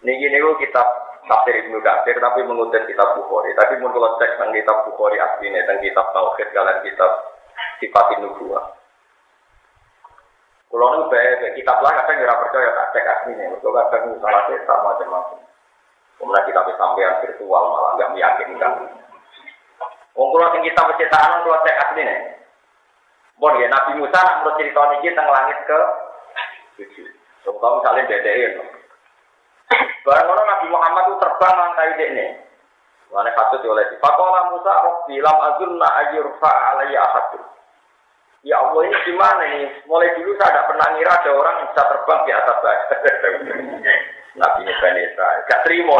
Niki 0.00 0.26
niku 0.32 0.56
kitab 0.64 0.88
tafsir 1.24 1.54
Ibnu 1.64 1.80
Katsir 1.80 2.16
tapi 2.20 2.44
mengutip 2.44 2.84
kitab 2.84 3.16
Bukhari. 3.16 3.56
Tapi 3.56 3.80
mun 3.80 3.92
kalau 3.92 4.16
cek 4.20 4.36
tentang 4.36 4.52
kitab 4.52 4.76
Bukhari 4.88 5.16
aslinya 5.16 5.64
tentang 5.64 5.80
kitab 5.80 6.06
Tauhid 6.12 6.48
kalian 6.52 6.78
kitab 6.84 7.10
Sifat 7.80 8.06
Nubuwah. 8.20 8.64
Kalau 10.74 10.90
nu 10.90 11.06
bae 11.06 11.54
kitab 11.54 11.78
lah 11.86 12.02
kadang 12.02 12.26
ora 12.26 12.34
percaya 12.42 12.68
tak 12.74 12.88
cek 12.98 13.06
aslinya. 13.06 13.54
Mergo 13.54 13.70
kadang 13.70 14.10
salah 14.18 14.42
cetak 14.50 14.78
macam-macam. 14.82 15.38
Kemudian 16.18 16.46
kita 16.50 16.60
sampean 16.74 17.14
virtual 17.22 17.62
malah 17.70 17.90
nggak 17.94 18.10
meyakinkan. 18.10 18.72
Wong 20.18 20.28
kula 20.34 20.50
sing 20.50 20.66
kitab 20.66 20.90
cetakan 20.98 21.46
kula 21.46 21.62
cek 21.62 21.78
aslinya. 21.78 22.16
Bon 23.38 23.54
ya 23.58 23.70
Nabi 23.70 24.02
Musa 24.02 24.18
nak 24.18 24.42
menurut 24.42 24.58
cerita 24.58 24.82
niki 24.90 25.14
teng 25.14 25.26
langit 25.30 25.58
ke 25.62 25.78
tujuh. 26.78 27.06
Contoh 27.46 27.78
misalnya 27.78 28.08
DDE, 28.08 28.56
Barang 30.04 30.28
orang 30.28 30.46
Nabi 30.46 30.66
Muhammad 30.68 31.04
itu 31.08 31.16
terbang 31.16 31.56
langkai 31.56 31.96
ini. 31.96 32.26
Mana 33.08 33.32
patut 33.32 33.64
oleh 33.64 33.88
Fakola 34.02 34.52
Musa 34.52 34.68
Rabbi 34.68 35.16
lam 35.22 35.38
azunna 35.38 35.88
ayyurfa 36.04 36.50
alaiya 36.50 37.00
ahadu. 37.00 37.40
Ya 38.44 38.60
Allah 38.60 38.84
ini 38.84 38.96
gimana 39.08 39.42
ini? 39.48 39.72
Mulai 39.88 40.12
dulu 40.20 40.36
saya 40.36 40.52
tidak 40.52 40.68
pernah 40.68 40.86
ngira 40.92 41.12
ada 41.16 41.30
orang 41.32 41.56
yang 41.64 41.68
bisa 41.72 41.82
terbang 41.88 42.20
di 42.28 42.32
atas 42.36 42.56
saya. 42.60 42.80
Nabi 44.44 44.66
Bani 44.66 45.00
Israel. 45.00 45.40
Gak 45.48 45.62
terima. 45.64 45.94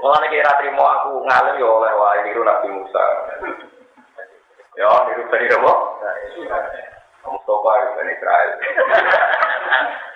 Malah 0.00 0.28
kira 0.32 0.52
terima 0.62 0.84
aku 1.02 1.20
ngalim 1.26 1.60
ya 1.60 1.68
oleh 1.68 1.92
wah 2.00 2.16
ini 2.24 2.30
Nabi 2.32 2.68
Musa. 2.72 3.04
Ya, 4.78 4.88
ini 4.88 5.22
Bani 5.28 5.46
Apa? 5.52 5.72
Mustafa 7.28 7.72
Bani 7.98 8.12
Israel. 8.16 8.50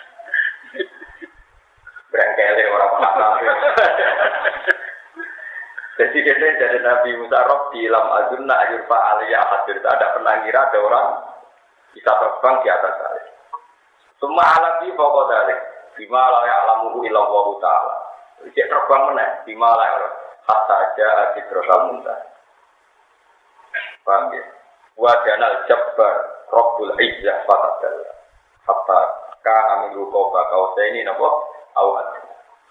Berangkele 2.15 2.63
orang 2.71 2.93
paham. 3.03 3.33
Jadi 5.99 6.27
dia 6.27 6.51
jadi 6.59 6.79
Nabi 6.79 7.11
Musa 7.19 7.43
Rob 7.47 7.75
di 7.75 7.91
lam 7.91 8.07
azunna 8.07 8.55
ayur 8.67 8.87
aliyah 8.87 9.43
hadir. 9.43 9.83
Ada 9.83 10.15
pernah 10.15 10.39
ada 10.47 10.79
orang 10.79 11.07
bisa 11.91 12.15
terbang 12.15 12.55
di 12.63 12.69
atas 12.71 12.95
saya. 13.03 13.25
Semua 14.23 14.47
alat 14.47 14.75
di 14.87 14.95
pokok 14.95 15.27
dari 15.27 15.55
bima 15.99 16.23
la 16.23 16.47
ya'lamuhu 16.47 17.03
illa 17.03 17.19
Allah 17.19 17.47
taala. 17.59 17.95
Dia 18.47 18.67
terbang 18.71 19.03
mana? 19.11 19.43
Bima 19.43 19.75
la 19.75 19.87
hatta 20.47 20.75
aja 20.87 21.35
sidratal 21.35 21.95
muntah. 21.95 22.19
Paham 24.07 24.35
ya? 24.35 24.45
Wa 24.95 25.19
janal 25.27 25.67
jabbar 25.67 26.47
Rabbul 26.47 26.95
Izzah 26.95 27.43
fatadalla. 27.43 28.11
Hatta 28.71 28.99
kana 29.43 29.91
min 29.91 29.99
kau 29.99 30.31
ini 30.79 31.03
awat 31.79 32.07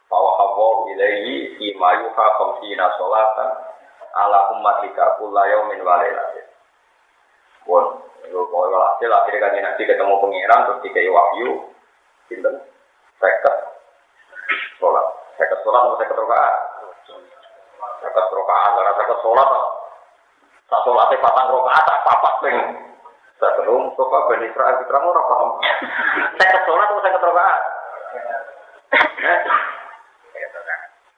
bahwa 0.07 0.31
hawa 0.37 0.87
ilaihi 0.93 1.57
fi 1.57 1.73
ma 1.79 1.97
yuha 1.97 2.25
khamsina 2.37 2.85
salatan 2.99 3.49
ala 4.13 4.53
ummatika 4.53 5.17
kulla 5.17 5.47
yaumin 5.49 5.81
wa 5.81 5.97
lailatin. 5.97 6.45
Itu 8.23 8.39
kalau 8.49 8.79
hasil 8.79 9.11
akhirnya 9.11 9.43
kan 9.43 9.55
nanti 9.59 9.83
ketemu 9.83 10.15
pengiran 10.15 10.63
terus 10.63 10.81
dikai 10.83 11.11
wahyu, 11.11 11.75
sinten, 12.31 12.55
seket, 13.19 13.55
sholat, 14.79 15.07
seket 15.35 15.59
sholat 15.61 15.81
atau 15.83 15.99
seket 15.99 16.17
rokaat, 16.17 16.55
seket 17.99 18.25
rokaat, 18.31 18.71
karena 18.79 18.91
seket 18.95 19.19
sholat, 19.19 19.49
tak 20.71 20.81
sholatnya 20.87 21.19
patang 21.19 21.51
rokaat, 21.51 21.83
tak 21.83 22.01
papat 22.07 22.33
peng, 22.41 22.57
saya 23.43 23.51
terus, 23.59 23.91
coba 23.99 24.17
benih 24.31 24.47
Israel 24.47 24.79
kita 24.79 24.97
orang 24.97 25.27
paham, 25.27 25.49
seket 26.39 26.61
sholat 26.63 26.87
atau 26.87 27.03
seket 27.03 27.21
rokaat, 27.27 27.61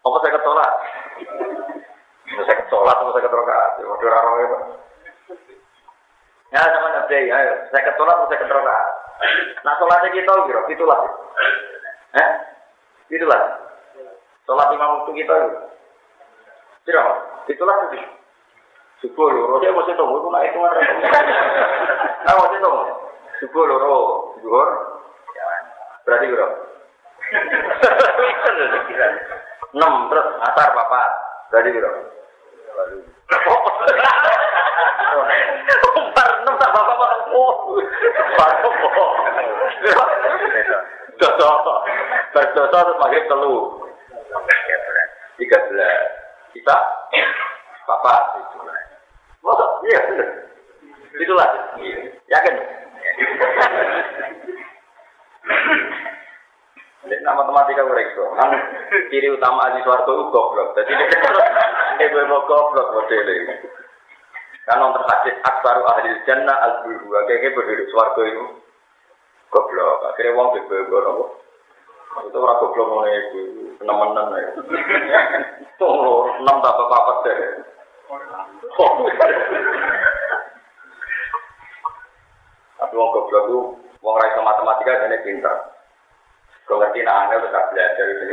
apa 0.06 0.18
saya 0.22 0.32
ketolak? 0.38 0.72
Saya 2.26 2.56
ketolak 2.62 2.96
atau 2.96 3.12
saya 3.12 3.26
ketolak? 3.26 3.70
Waduh 3.84 4.10
raro 4.10 4.32
ya 4.40 4.48
Ya 6.54 6.62
sama 6.72 6.88
nabi, 6.94 7.28
ayo 7.28 7.54
saya 7.74 7.84
ketolak 7.84 8.16
atau 8.16 8.28
saya 8.32 8.40
ketolak? 8.40 8.86
Nah 9.66 9.74
sholatnya 9.82 10.10
kita 10.14 10.32
gitu, 10.46 10.62
itulah. 10.72 11.00
Eh, 12.16 12.30
itulah. 13.12 13.42
Sholat 14.46 14.70
imam 14.72 15.02
waktu 15.02 15.12
kita 15.20 15.36
gitu. 15.36 15.58
Tidak, 16.86 17.08
itulah 17.50 17.76
itu. 17.90 17.98
Subuh 19.04 19.28
loro, 19.28 19.60
saya 19.60 19.76
masih 19.76 19.98
tahu, 20.00 20.22
itu 20.22 20.30
naik 20.32 20.54
ke 20.54 20.60
mana? 20.62 20.80
Ah 22.24 22.36
masih 22.40 22.60
tahu. 22.62 22.78
Subuh 23.42 23.64
loro, 23.68 23.94
zuhur. 24.40 24.70
Berarti 26.06 26.30
berapa? 26.30 26.65
Enam 29.76 29.94
terus 30.12 30.28
asar 30.44 30.70
papat. 30.72 31.10
Dari 31.54 31.70
biro 31.72 31.90
Umar 35.96 36.30
enam 36.44 36.56
tak 36.60 36.72
bapak 36.74 36.96
bapak 36.96 37.12
oh. 37.36 37.54
Dosa. 41.16 41.50
Berdosa 42.36 42.78
terus 42.84 43.00
maghrib 43.00 43.24
telu. 43.32 43.56
Tiga 45.40 45.58
belas. 45.72 46.00
Kita? 46.52 46.78
Papat. 47.88 48.24
Itu 48.40 48.58
Masa? 49.46 49.66
Iya, 49.86 50.02
itulah. 51.22 51.50
Yakin? 52.34 52.56
Ini 57.06 57.22
nama 57.22 57.46
matematika 57.46 57.86
rekso. 57.86 58.34
Kan 58.34 58.50
ciri 59.14 59.30
utama 59.30 59.70
ahli 59.70 59.86
swarga 59.86 60.10
itu 60.10 60.26
goblok. 60.34 60.74
Jadi 60.74 60.90
ini 60.90 62.06
gue 62.10 62.24
mau 62.26 62.50
goblok 62.50 62.98
modelnya. 62.98 63.62
Kan 64.66 64.82
orang 64.82 64.98
terhadis 64.98 65.38
akbaru 65.46 65.86
ahli 65.86 66.10
jannah 66.26 66.58
al 66.58 66.74
bulu. 66.82 67.14
Kayaknya 67.30 67.54
berdiri 67.54 67.86
swarga 67.94 68.22
itu. 68.26 68.44
Goblok. 69.54 70.02
Akhirnya 70.10 70.34
wong 70.34 70.48
bego-bego 70.58 70.98
nopo. 71.06 71.26
Itu 72.26 72.38
ora 72.42 72.58
goblok 72.58 72.90
ngene 72.90 73.12
iki. 73.14 73.42
Nemenan 73.86 74.34
ya. 74.34 74.50
Tuh, 75.78 76.26
enam 76.42 76.58
tak 76.66 76.74
apa-apa 76.74 77.14
deh. 77.22 77.38
Tapi 82.82 82.94
wong 82.98 83.10
goblok 83.14 83.44
itu 83.46 83.60
wong 84.02 84.16
ra 84.18 84.42
matematika 84.42 85.06
jane 85.06 85.22
pinter. 85.22 85.75
Kau 86.66 86.82
ngerti 86.82 87.06
nah 87.06 87.30
tetap 87.30 87.70
belajar 87.70 88.06
itu. 88.10 88.24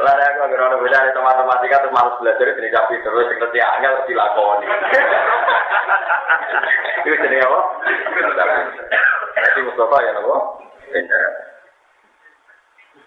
Ada 0.00 0.24
aku 0.32 0.48
kira 0.48 0.74
beda 0.80 0.98
dari 1.06 1.20
matematika 1.20 1.82
terus 1.84 1.92
malas 1.92 2.16
belajar 2.22 2.46
itu 2.50 2.70
tapi 2.72 2.94
terus 3.02 3.26
ngerti 3.36 3.58
angel 3.60 3.94
dilakoni. 4.06 4.66
Itu 7.02 7.14
jadi 7.18 7.36
apa? 7.42 7.60
Jadi 9.38 9.60
Mustafa 9.66 9.96
ya 10.06 10.10
nopo. 10.16 10.36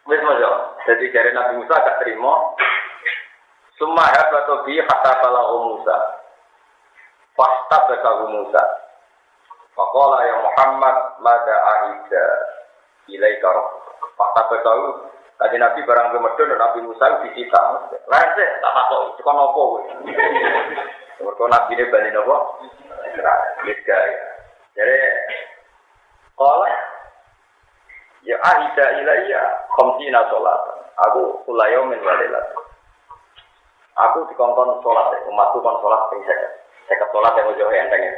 Wis 0.03 0.19
mojo. 0.19 0.51
Jadi 0.83 1.05
dari 1.15 1.31
Nabi 1.31 1.63
Musa 1.63 1.79
gak 1.79 2.03
terima. 2.03 2.33
Summa 3.79 4.03
habatu 4.03 4.67
bi 4.67 4.83
hatta 4.83 5.11
balahu 5.23 5.79
Musa. 5.79 5.97
Fasta 7.33 7.77
bakahu 7.87 8.29
Musa. 8.29 8.82
Faqala 9.73 10.17
ya 10.25 10.35
Muhammad 10.41 10.97
mada 11.21 11.55
ahida 11.57 12.25
ilaika 13.09 13.47
rabbuka. 13.49 13.91
Fasta 14.13 14.41
bakahu 14.49 15.09
Tadi 15.33 15.57
Nabi 15.57 15.81
barang 15.81 16.13
kemedun 16.13 16.51
dan 16.55 16.59
Nabi 16.61 16.79
Musa 16.85 17.19
disita. 17.25 17.61
Sih, 17.89 18.49
tak 18.61 18.73
takut. 18.77 19.17
Itu 19.17 19.21
kan 19.25 19.35
apa? 19.35 19.63
Mereka 21.19 21.43
Nabi 21.49 21.71
ini 21.73 21.89
balik 21.89 22.15
apa? 22.15 22.37
Israel. 23.65 24.13
Jadi, 24.77 24.97
kalau 26.37 26.69
Ya 28.23 28.39
ahida 28.39 29.03
ilayya 29.03 29.41
khamsina 29.75 30.23
sholatan. 30.31 30.79
Aku 31.11 31.43
kulayomin 31.43 31.99
walilat. 31.99 32.55
Aku 33.99 34.23
dikongkon 34.31 34.79
sholat, 34.79 35.11
ya. 35.11 35.19
umatku 35.27 35.59
kon 35.59 35.75
sholat. 35.83 36.01
Seket 36.87 37.07
sholat 37.11 37.35
yang 37.35 37.51
ujung 37.51 37.67
enteng 37.67 37.99
ya. 37.99 38.13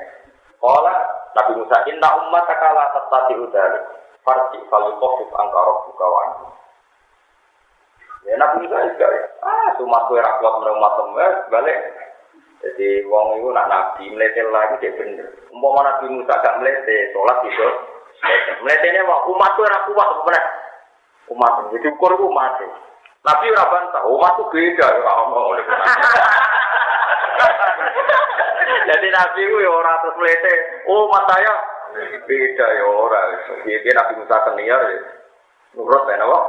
Kala 0.60 0.95
Nabi 1.36 1.51
Musa, 1.60 1.78
inna 1.91 2.10
umat 2.26 2.43
takala 2.47 2.89
tadi 3.12 3.36
udari. 3.36 3.82
Farsi 4.26 4.58
falukofif 4.72 5.30
angkarok 5.36 5.91
bukawan. 5.91 6.30
Ya 8.26 8.36
Nabi 8.41 8.66
Musa 8.66 8.89
juga 8.89 9.08
ya. 9.12 9.24
Ah, 9.45 9.70
umatku 9.78 10.18
yang 10.18 10.39
kuat 10.41 10.53
menerima 10.64 10.89
temen, 10.97 11.34
balik. 11.53 11.80
Jadi 12.66 13.06
wong 13.06 13.38
itu 13.38 13.53
nak 13.53 13.70
nabi 13.70 14.10
meletel 14.10 14.49
lagi 14.49 14.82
dia 14.82 14.95
bener. 14.97 15.30
Umpama 15.53 15.86
Nabi 15.86 16.10
Musa 16.10 16.34
gak 16.41 16.58
meletel, 16.58 17.14
sholat 17.14 17.38
gitu. 17.45 17.68
Mletene 18.66 19.06
wae 19.06 19.28
umat 19.30 19.51
tuh 19.53 19.70
ora 19.70 19.80
kuat 19.86 20.10
bener. 20.26 20.43
Umat 21.30 21.70
jadi 21.70 21.93
ukur 21.93 22.18
umat. 22.18 22.58
Nabi 23.26 23.53
bantah, 23.53 24.06
umat 24.10 24.34
tuh 24.38 24.49
beda 24.53 24.86
ya 24.86 25.01
Allah 25.01 25.41
oleh 25.49 25.66
Jadi 28.86 29.07
Nabi 29.09 29.41
ku 29.49 29.57
ya 29.65 29.71
ora 29.73 29.93
terus 30.05 30.17
mlete. 30.21 30.53
Oh, 30.86 31.09
umat 31.09 31.25
saya 31.25 31.53
beda 32.29 32.67
ya 32.69 32.86
ora. 32.86 33.19
Piye 33.65 33.91
Nabi 33.91 34.13
Musa 34.21 34.38
senior 34.45 34.81
ya. 34.86 34.99
Nurut 35.73 36.05
ben 36.05 36.21
apa? 36.21 36.39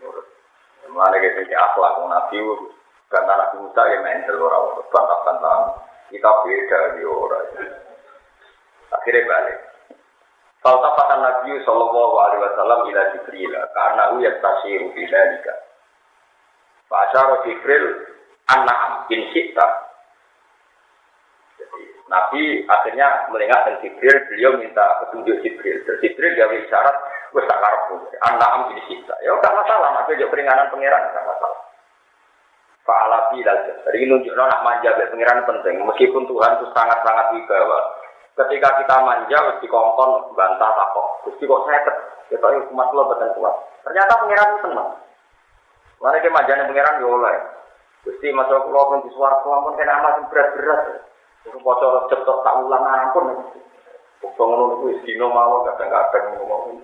Nurut. 0.00 0.26
Mulane 0.88 1.18
gitu 1.18 1.42
akhlak 1.50 1.98
Nabi 2.06 2.38
karena 3.10 3.32
Nabi 3.34 3.56
Musa 3.66 3.82
ya 3.90 3.98
mental 4.00 4.38
ora 4.38 4.58
bantah-bantah. 4.94 5.58
Kita 6.08 6.30
beda 6.46 6.78
ya 7.02 7.08
ora. 7.10 7.38
Akhirnya 8.94 9.26
balik. 9.26 9.58
Faltafatan 10.64 11.20
Nabi 11.20 11.60
Sallallahu 11.60 12.14
Alaihi 12.24 12.40
Wasallam 12.40 12.80
ila 12.88 13.02
Jibril 13.12 13.52
karena 13.52 14.16
u 14.16 14.22
yastasiru 14.22 14.96
fi 14.96 15.02
dzalika. 15.04 15.54
Fa 16.88 17.04
asyara 17.10 17.44
Jibril 17.44 18.00
sita. 19.04 19.66
Jadi 19.68 19.83
Nabi 22.04 22.68
akhirnya 22.68 23.32
melihat 23.32 23.64
dan 23.64 23.80
Jibril, 23.80 24.16
beliau 24.28 24.60
minta 24.60 24.84
petunjuk 25.04 25.40
Jibril. 25.40 25.80
Dan 25.88 25.96
Jibril 26.04 26.36
gawe 26.36 26.56
syarat, 26.68 26.96
wes 27.32 27.48
tak 27.48 27.60
karepmu. 27.60 27.96
An'am 28.28 28.68
bin 28.68 28.80
sita. 28.84 29.16
Ya 29.24 29.32
enggak 29.32 29.56
masalah, 29.56 29.96
Nabi 29.96 30.20
juga 30.20 30.32
peringanan 30.36 30.68
pangeran 30.68 31.02
enggak 31.08 31.24
masalah. 31.24 31.60
Fa'ala 32.84 33.18
bilal. 33.32 33.58
Jadi 33.64 33.98
nunjukno 34.04 34.44
nak 34.44 34.60
manja 34.60 34.92
be 34.92 35.08
pangeran 35.08 35.48
penting. 35.48 35.80
Meskipun 35.80 36.28
Tuhan 36.28 36.60
itu 36.60 36.66
sangat-sangat 36.76 37.26
wibawa 37.32 38.04
ketika 38.34 38.68
kita 38.82 38.96
manja 39.06 39.36
harus 39.38 39.62
dikongkon 39.62 40.34
bantah 40.34 40.70
takok 40.74 41.06
terus 41.22 41.38
kok 41.38 41.62
seket 41.70 41.96
kita 42.34 42.46
ini 42.50 42.66
umat 42.74 42.88
lo 42.90 43.02
betul 43.14 43.30
kuat 43.38 43.54
ternyata 43.86 44.18
pangeran 44.18 44.50
itu 44.50 44.58
senang 44.66 44.90
mana 46.02 46.18
ke 46.18 46.30
pangeran 46.34 47.02
yo 47.02 47.14
oleh 47.14 47.36
Gusti 48.04 48.28
masuk 48.36 48.68
kulo 48.68 48.80
pun 48.90 49.00
di 49.06 49.10
suaraku 49.16 49.48
ampun 49.48 49.78
kena 49.80 49.96
amat 50.02 50.28
berat-berat 50.28 51.08
itu 51.44 51.58
bocor 51.60 52.08
cetok 52.08 52.38
tak 52.40 52.56
ulang 52.64 52.84
ampun 52.84 53.26
Kok 54.24 54.40
ngono 54.40 54.80
niku 54.80 54.84
wis 54.88 55.20
mawon 55.20 55.68
kadang-kadang 55.68 56.40
ngomong 56.40 56.80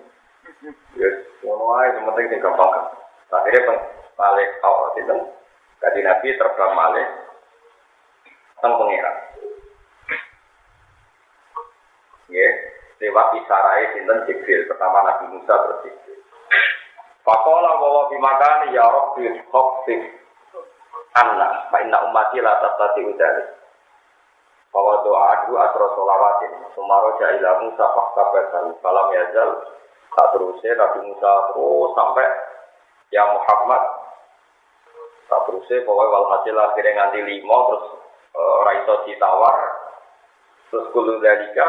Yes, 0.93 1.25
ngono 1.41 1.73
ae 1.81 1.89
penting 1.97 2.29
sing 2.29 2.39
gampang. 2.43 2.93
Akhirnya 3.33 3.65
peng 3.65 3.79
balik 4.13 4.49
awal 4.61 4.93
itu, 4.99 5.17
kaji 5.81 5.99
Nabi 6.05 6.37
terbang 6.37 6.71
malih 6.77 7.07
teng 8.61 8.77
pangeran. 8.77 9.15
ya 12.31 12.47
lewat 13.01 13.27
isarai 13.41 13.91
sinten? 13.91 14.23
Jibril 14.29 14.69
pertama 14.69 15.03
Nabi 15.03 15.35
Musa 15.35 15.51
terus 15.51 15.91
Fakola 17.21 17.71
bahwa 17.77 18.01
bimakani 18.09 18.73
ya 18.73 18.85
Rabbi 18.85 19.29
khofif 19.51 20.01
anna 21.13 21.69
fa 21.69 21.77
inna 21.83 22.01
ummati 22.07 22.41
la 22.41 22.57
tatati 22.61 23.01
udari 23.05 23.60
bahwa 24.71 25.03
doa 25.03 25.23
adu 25.35 25.53
atro 25.59 25.91
solawatin 25.99 26.51
sumaro 26.73 27.19
jailah 27.19 27.59
Musa 27.59 27.85
fakta 27.91 28.23
basaru 28.31 28.71
kalam 28.79 29.07
yazal 29.11 29.49
tak 30.15 30.27
terusnya 30.35 30.71
Nabi 30.75 30.99
Musa 31.11 31.31
terus 31.51 31.91
sampai 31.95 32.27
ya 33.11 33.23
Muhammad. 33.31 33.83
Tak 35.27 35.47
terusnya 35.47 35.87
bahwa 35.87 36.03
walhasil 36.11 36.55
akhirnya 36.59 36.91
nganti 36.99 37.19
lima 37.23 37.57
terus 37.71 37.85
uh, 38.35 38.57
raiso 38.67 38.95
ditawar. 39.07 39.59
Terus 40.71 40.87
kulu 40.95 41.19
dalika 41.19 41.67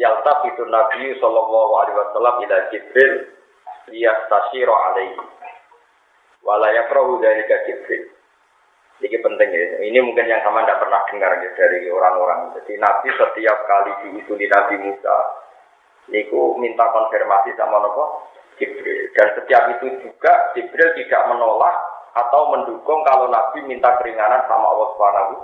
Yalta 0.00 0.48
itu 0.48 0.64
Nabi 0.64 1.12
Sallallahu 1.20 1.72
Alaihi 1.84 1.96
Wasallam 2.00 2.34
ila 2.40 2.56
Jibril 2.72 3.28
liyastashiro 3.92 4.72
alaihi. 4.72 5.20
Walaya 6.40 6.88
perahu 6.88 7.20
dari 7.20 7.44
Jibril 7.44 8.08
ini 9.00 9.16
penting 9.20 9.48
ya. 9.48 9.64
Ini 9.80 9.98
mungkin 10.04 10.28
yang 10.28 10.44
sama 10.44 10.64
tidak 10.64 10.80
pernah 10.84 11.00
dengar 11.08 11.32
ya, 11.40 11.50
dari 11.56 11.88
orang-orang. 11.88 12.52
Jadi 12.60 12.76
Nabi 12.76 13.08
setiap 13.16 13.58
kali 13.64 13.90
diusuli 14.04 14.46
Nabi 14.48 14.74
Musa 14.80 15.16
Niku 16.10 16.58
minta 16.58 16.84
konfirmasi 16.90 17.54
sama 17.54 17.80
Nabi 17.80 18.04
Jibril. 18.60 19.08
Dan 19.16 19.28
setiap 19.40 19.62
itu 19.78 19.86
juga 20.04 20.32
Jibril 20.52 20.90
tidak 20.98 21.22
menolak 21.32 21.76
atau 22.12 22.50
mendukung 22.52 23.00
kalau 23.06 23.30
Nabi 23.30 23.64
minta 23.64 23.94
keringanan 24.02 24.44
sama 24.50 24.66
Allah 24.74 24.88
Subhanahu 24.96 25.34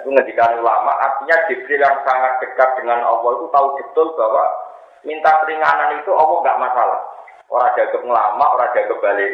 itu 0.00 0.08
ngedikan 0.16 0.56
ulama, 0.64 0.96
artinya 0.96 1.36
Jibril 1.46 1.84
yang 1.84 2.00
sangat 2.08 2.40
dekat 2.40 2.80
dengan 2.80 3.04
Allah 3.04 3.30
itu 3.36 3.46
tahu 3.52 3.66
betul 3.76 4.08
bahwa 4.16 4.44
minta 5.04 5.30
keringanan 5.44 6.00
itu 6.00 6.10
Allah 6.16 6.36
nggak 6.40 6.60
masalah. 6.60 7.00
Orang 7.50 7.74
jaga 7.74 7.98
ulama, 8.00 8.44
orang 8.56 8.72
jaga 8.72 8.94
balik. 9.02 9.32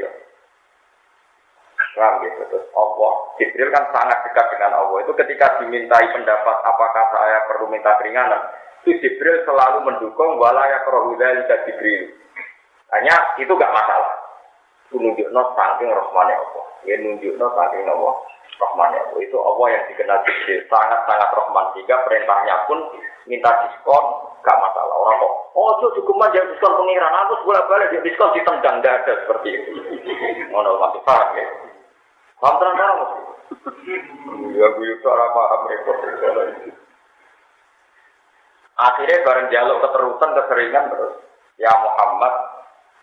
Paham 1.97 2.21
gitu. 2.21 2.45
Terus 2.53 2.67
Allah, 2.77 3.13
Jibril 3.41 3.73
kan 3.73 3.89
sangat 3.89 4.21
dekat 4.29 4.47
dengan 4.53 4.77
Allah. 4.77 5.01
Itu 5.01 5.17
ketika 5.17 5.65
dimintai 5.65 6.13
pendapat 6.13 6.57
apakah 6.61 7.05
saya 7.09 7.49
perlu 7.49 7.73
minta 7.73 7.97
keringanan, 7.97 8.53
itu 8.85 9.01
Jibril 9.01 9.41
selalu 9.49 9.89
mendukung 9.89 10.37
walaya 10.37 10.85
kerohudai 10.85 11.49
Jibril. 11.65 12.13
Hanya 12.93 13.17
itu 13.41 13.49
nggak 13.49 13.73
masalah. 13.73 14.13
Itu 14.93 15.01
nunjukno 15.01 15.43
saking 15.57 15.89
rahmane 15.89 16.35
Allah. 16.37 16.65
Ya 16.85 17.01
nunjukno 17.01 17.47
saking 17.57 17.89
Allah. 17.89 18.15
Rahman 18.57 18.97
ya 18.97 19.03
itu 19.21 19.37
Allah 19.37 19.67
yang 19.69 19.85
dikenal 19.93 20.19
Jibril 20.25 20.65
sangat-sangat 20.73 21.29
Rahman 21.29 21.67
sehingga 21.77 21.97
perintahnya 22.09 22.65
pun 22.65 22.79
minta 23.29 23.53
diskon 23.69 24.05
gak 24.41 24.57
masalah 24.63 24.97
orang 24.97 25.21
kok 25.21 25.35
oh 25.53 25.71
itu 25.77 25.87
cukup 26.01 26.25
aja 26.25 26.41
diskon 26.41 26.73
pengiran 26.73 27.15
aku 27.27 27.45
boleh 27.45 27.63
balik 27.69 27.93
diskon 28.01 28.33
ditendang 28.33 28.81
gak 28.81 29.05
ada 29.05 29.13
seperti 29.21 29.61
itu 29.61 29.71
mana 30.55 30.73
masih 30.79 31.03
paham 31.05 31.29
ya 31.37 31.47
terang 32.37 32.57
terang 32.61 32.97
ya 34.57 34.67
gue 34.73 34.89
itu 34.89 35.07
orang 35.09 35.31
paham 35.33 35.61
repot 35.71 35.99
akhirnya 38.77 39.25
bareng 39.25 39.49
jaluk 39.49 39.81
keterusan 39.89 40.31
keseringan 40.37 40.93
terus. 40.93 41.15
Ya 41.57 41.73
Muhammad 41.81 42.35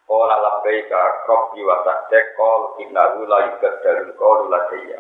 Qala 0.04 0.36
labbaika 0.36 1.26
rabbi 1.26 1.64
wa 1.64 1.80
sa'dek 1.82 2.36
qul 2.38 2.78
innahu 2.86 3.24
la 3.26 3.50
yubaddalu 3.50 4.14
qawlu 4.20 4.52
ladayya. 4.52 5.00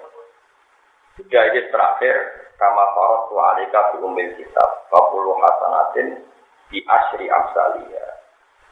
Sudah 1.19 1.43
ini 1.53 1.69
terakhir 1.69 2.15
kama 2.57 2.85
farad 2.97 3.23
wa 3.29 3.43
alika 3.53 3.93
fi 3.93 4.01
umil 4.01 4.33
kitab 4.33 4.89
Fakulu 4.89 5.37
hasanatin 5.37 6.25
di 6.73 6.81
asri 6.89 7.29
amsalia 7.29 8.07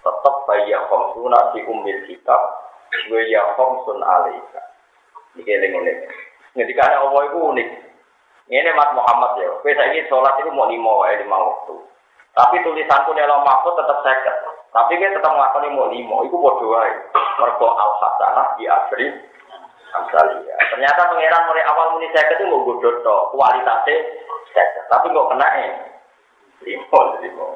Tetap 0.02 0.36
bayya 0.50 0.82
khamsuna 0.90 1.54
fi 1.54 1.62
umil 1.70 2.02
kitab 2.10 2.42
Wa 3.14 3.22
ya 3.30 3.46
khamsun 3.54 4.02
alika 4.02 4.71
Ini 5.36 5.42
keling-eling 5.44 6.00
Ketika 6.52 6.82
ada 6.88 7.08
Allah 7.08 7.22
itu 7.32 7.38
unik 7.40 7.70
Ini 8.52 8.72
Mas 8.76 8.92
Muhammad 8.96 9.32
ya 9.40 9.52
Biasa 9.64 9.82
ini 9.92 10.08
sholat 10.12 10.36
itu 10.44 10.52
mau 10.52 10.68
lima 10.68 10.92
wae 11.06 11.20
lima 11.24 11.38
waktu 11.40 11.76
Tapi 12.36 12.64
tulisanku 12.64 13.12
dalam 13.16 13.44
mahfud 13.48 13.80
tetap 13.80 14.04
seket 14.04 14.36
Tapi 14.72 15.00
kita 15.00 15.20
tetap 15.20 15.32
melakukan 15.32 15.72
mau 15.72 15.92
lima 15.92 16.16
Itu 16.28 16.36
bodoh 16.36 16.76
wae 16.76 16.92
Mergo 17.40 17.68
al-hasanah 17.72 18.60
di 18.60 18.66
asri 18.68 19.32
Amsalia. 19.92 20.56
Ternyata 20.72 21.12
pangeran 21.12 21.48
mulai 21.52 21.68
awal 21.68 21.88
muni 21.96 22.08
saya 22.16 22.32
itu 22.32 22.48
mau 22.48 22.64
to 22.64 23.16
kualitasnya 23.36 23.96
saya, 24.56 24.82
tapi 24.88 25.12
kok 25.12 25.30
kena 25.36 25.48
eh 25.60 25.72
limo 26.64 27.02
limo. 27.20 27.48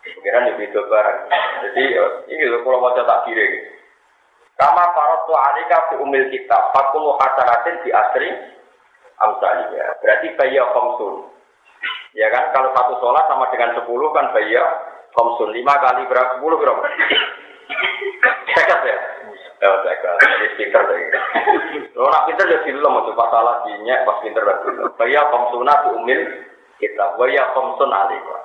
Pangeran 0.00 0.48
lebih 0.52 0.72
barang. 0.72 1.18
Jadi 1.68 1.84
ini 2.32 2.44
kalau 2.64 2.80
mau 2.80 2.96
tak 2.96 3.28
kiri. 3.28 3.71
Kama 4.62 4.84
tu 5.26 5.34
alika 5.34 5.78
fi 5.90 5.94
umil 5.98 6.30
kitab 6.30 6.70
fakulu 6.70 7.18
hasanatin 7.18 7.82
di 7.82 7.90
asri 7.90 8.30
amsalia. 9.18 9.98
Berarti 9.98 10.38
bayar 10.38 10.70
komsun. 10.70 11.34
Ya 12.14 12.30
kan, 12.30 12.54
kalau 12.54 12.70
satu 12.70 12.94
sholat 13.02 13.26
sama 13.26 13.50
dengan 13.50 13.74
sepuluh 13.74 14.14
kan 14.14 14.30
bayar 14.30 14.86
komsun. 15.18 15.50
Lima 15.50 15.74
kali 15.82 16.06
berapa? 16.06 16.38
Sepuluh 16.38 16.62
berapa? 16.62 16.78
Cekat 18.54 18.80
ya? 18.86 18.98
Ya, 19.62 19.70
jaga. 19.82 20.10
Jadi 20.18 20.46
pinter 20.58 20.82
lagi. 20.86 21.06
Lo 21.94 22.10
nak 22.10 22.26
pinter 22.30 22.46
ya 22.50 22.58
film 22.66 22.82
coba 22.82 23.24
salah 23.30 23.56
dinyak 23.66 24.02
pas 24.06 24.18
pinter 24.22 24.42
lagi. 24.42 24.74
Baya 24.98 25.22
komsuna 25.30 25.86
tu 25.86 26.02
umil 26.02 26.22
kita. 26.78 27.14
Baya 27.18 27.50
komsun 27.54 27.90
alika. 27.90 28.38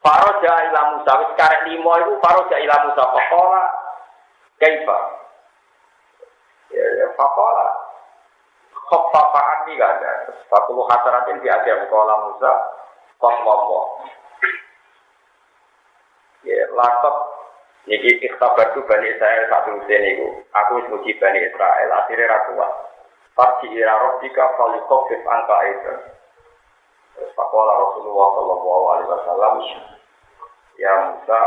Faro 0.00 0.40
ja 0.40 0.54
ila 0.72 0.80
Musa 0.96 1.12
karek 1.36 1.68
limo 1.68 1.92
iku 2.00 2.16
faro 2.24 2.48
ja 2.48 2.56
ila 2.60 2.76
Musa 2.88 3.04
pakola 3.12 3.85
kaifa. 4.60 4.98
Ya 6.72 6.84
ya 7.00 7.06
pakola. 7.14 7.66
Khaffafa 8.86 9.40
anni 9.42 9.74
ada. 9.80 10.30
Fakulu 10.46 10.86
hasaratin 10.86 11.42
di 11.42 11.48
ajar 11.50 11.90
kola 11.90 12.30
Musa. 12.30 12.52
Kok 13.16 13.34
Ya, 16.46 16.62
lakot 16.78 17.16
Niki 17.86 18.18
ikhtabar 18.18 18.74
tu 18.74 18.82
Bani 18.82 19.14
Israel 19.14 19.46
satu 19.46 19.78
usia 19.78 19.98
niku. 20.02 20.42
Aku 20.50 20.82
muji 20.90 21.14
Bani 21.22 21.38
Israel, 21.38 21.88
akhirnya 22.02 22.26
ra 22.26 22.38
kuat. 22.50 22.72
Farji 23.38 23.70
ila 23.78 23.94
rabbika 23.94 24.58
falikofif 24.58 25.22
angka 25.22 25.58
itu. 25.70 25.94
Pakola 27.38 27.72
Rasulullah 27.78 28.28
Sallallahu 28.34 28.84
Alaihi 28.90 29.08
Wasallam, 29.14 29.54
Ya 30.82 30.92
Musa, 31.08 31.40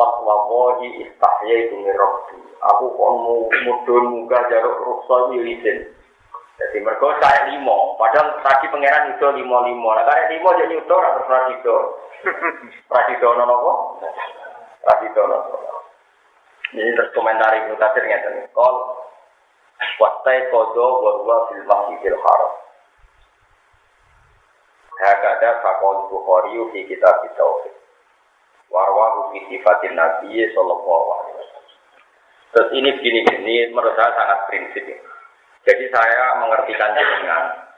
Fatwawahi 0.00 1.04
istahyaitu 1.04 1.76
min 1.76 1.92
rabbi. 1.92 2.40
Aku 2.72 2.88
kon 2.96 3.14
mudun 3.68 4.04
muga 4.16 4.48
jaruk 4.48 4.80
ruksa 4.80 5.36
izin. 5.36 5.92
Jadi 6.56 6.76
mereka 6.80 7.20
saya 7.20 7.52
limo, 7.52 7.96
padahal 7.96 8.36
tadi 8.44 8.68
pangeran 8.68 9.16
itu 9.16 9.28
limo 9.32 9.64
limo. 9.64 9.88
Nah 9.96 10.04
karena 10.08 10.28
limo 10.28 10.48
jadi 10.60 10.76
itu 10.76 10.92
atau 10.92 11.24
prasido, 11.24 11.76
prasido 12.84 13.28
nono 13.36 13.54
kok, 13.60 13.78
prasido 14.84 15.22
nono. 15.24 15.56
Ini 16.76 16.96
terus 16.96 17.12
komentar 17.16 17.56
ibu 17.64 17.80
tafsir 17.80 18.04
nih. 18.04 18.44
Kol 18.52 18.76
wasai 20.00 20.52
kodo 20.52 20.86
bahwa 21.00 21.36
fil 21.48 21.64
masjidil 21.64 22.20
haram. 22.20 22.52
Hakada 25.00 25.64
fakol 25.64 26.12
bukhari 26.12 26.60
fi 26.76 26.80
kitab 26.92 27.24
tauhid. 27.36 27.79
Warwahu 28.70 29.34
fi 29.34 29.38
sifatin 29.50 29.98
nabi 29.98 30.38
sallallahu 30.54 31.08
alaihi 31.10 31.34
wasallam. 31.42 31.74
Terus 32.54 32.68
ini 32.78 32.88
begini-begini 32.94 33.54
menurut 33.74 33.98
saya 33.98 34.14
sangat 34.14 34.38
prinsip 34.46 34.82
ini. 34.86 35.02
Jadi 35.66 35.84
saya 35.92 36.40
mengertikan 36.40 36.94
jenengan. 36.94 37.68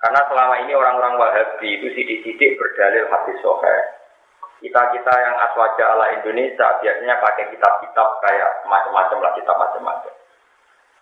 Karena 0.00 0.20
selama 0.32 0.54
ini 0.64 0.72
orang-orang 0.72 1.20
Wahabi 1.20 1.76
itu 1.76 1.92
sidik-sidik 1.92 2.56
berdalil 2.56 3.04
hadis 3.12 3.36
sohe. 3.44 3.76
Kita-kita 4.60 5.12
yang 5.12 5.36
aswaja 5.40 5.84
ala 5.96 6.12
Indonesia 6.20 6.80
biasanya 6.80 7.20
pakai 7.20 7.48
kitab-kitab 7.52 8.08
kayak 8.24 8.50
macam-macam 8.68 9.18
lah, 9.24 9.32
kitab 9.36 9.56
macam-macam. 9.56 10.12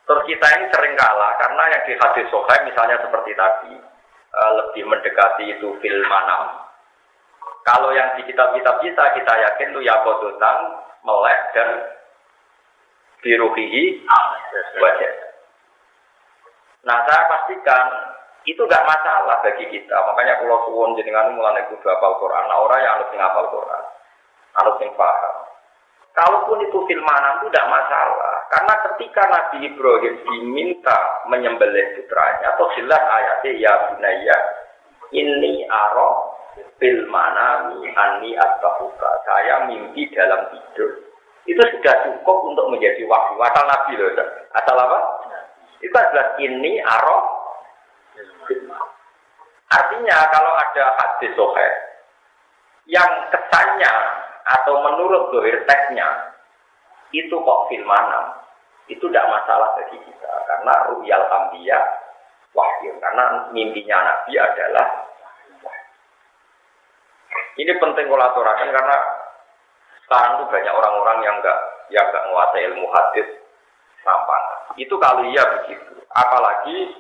Terus 0.09 0.23
kita 0.25 0.47
ini 0.57 0.67
sering 0.73 0.95
kalah 0.99 1.37
karena 1.37 1.63
yang 1.69 1.83
di 1.85 1.95
hadis 1.99 2.27
sohe 2.31 2.57
misalnya 2.65 2.97
seperti 3.03 3.35
tadi, 3.35 3.75
eh, 4.35 4.51
lebih 4.63 4.83
mendekati 4.87 5.45
itu 5.59 5.69
film 5.79 6.07
manam. 6.07 6.68
Kalau 7.69 7.93
yang 7.93 8.17
di 8.17 8.25
kitab-kitab 8.25 8.81
kita, 8.81 9.05
kita 9.13 9.33
yakin 9.45 9.77
itu 9.77 9.85
yakodotan, 9.85 10.57
melek, 11.05 11.41
dan 11.53 11.69
biruhihi 13.21 14.09
wajah. 14.81 15.13
Nah 16.89 17.05
saya 17.05 17.29
pastikan 17.29 17.85
itu 18.49 18.65
gak 18.65 18.89
masalah 18.89 19.45
bagi 19.45 19.69
kita. 19.69 19.97
Makanya 20.01 20.41
kalau 20.41 20.65
suwon 20.65 20.97
jenengan 20.97 21.37
mulai 21.37 21.61
kudu 21.69 21.85
hafal 21.85 22.17
Quran, 22.17 22.49
nah 22.49 22.57
orang 22.65 22.81
yang 22.81 22.93
harus 22.97 23.13
ngapal 23.13 23.47
Quran, 23.53 23.85
harus 24.57 24.77
yang 24.81 24.93
paham. 24.97 25.37
Kalaupun 26.17 26.65
itu 26.65 26.79
filmanan 26.89 27.39
itu 27.39 27.53
tidak 27.53 27.69
masalah, 27.69 28.49
karena 28.49 28.75
ketika 28.91 29.23
Nabi 29.29 29.57
Ibrahim 29.71 30.15
diminta 30.25 30.99
menyembelih 31.29 32.01
putranya, 32.01 32.57
atau 32.57 32.67
jelas 32.75 32.99
ayatnya 32.99 33.53
ya 33.55 33.73
bunaya, 33.93 34.37
ini 35.15 35.63
aro 35.69 36.28
filmanami 36.79 37.89
ani 37.93 38.31
atbahuka. 38.39 39.11
Saya 39.27 39.67
mimpi 39.67 40.09
dalam 40.15 40.51
tidur. 40.55 40.91
Itu 41.49 41.61
sudah 41.61 41.95
cukup 42.05 42.39
untuk 42.53 42.69
menjadi 42.71 43.03
wahyu. 43.09 43.41
Asal 43.41 43.65
Nabi 43.65 43.93
loh. 43.97 44.11
Asal 44.53 44.77
apa? 44.77 44.99
Itu 45.81 45.95
adalah 45.95 46.37
ini 46.43 46.83
aroh 46.83 47.39
Artinya 49.69 50.17
kalau 50.33 50.53
ada 50.57 50.85
hadis 50.97 51.37
sohe 51.37 51.69
yang 52.89 53.29
kesannya 53.29 53.95
atau 54.49 54.81
menurut 54.81 55.29
dohir 55.29 55.61
teksnya 55.69 56.09
itu 57.13 57.37
kok 57.37 57.69
filmanam 57.69 58.33
itu 58.89 59.05
tidak 59.13 59.29
masalah 59.29 59.77
bagi 59.77 60.01
kita 60.01 60.33
karena 60.49 60.73
ruyal 60.89 61.21
ambia 61.29 61.77
wahyu 62.57 62.97
karena 62.97 63.45
mimpinya 63.53 64.09
nabi 64.09 64.41
adalah 64.41 65.05
ini 67.59 67.73
penting 67.83 68.07
aturakan 68.07 68.71
karena 68.71 68.97
sekarang 70.07 70.33
tuh 70.41 70.49
banyak 70.49 70.73
orang-orang 70.73 71.19
yang 71.27 71.37
enggak 71.43 71.59
yang 71.93 72.05
enggak 72.09 72.25
menguasai 72.31 72.65
ilmu 72.71 72.87
hadis 72.95 73.29
sampangan 74.07 74.59
itu 74.79 74.95
kalau 75.03 75.27
iya 75.27 75.43
begitu. 75.59 75.95
Apalagi 76.15 76.95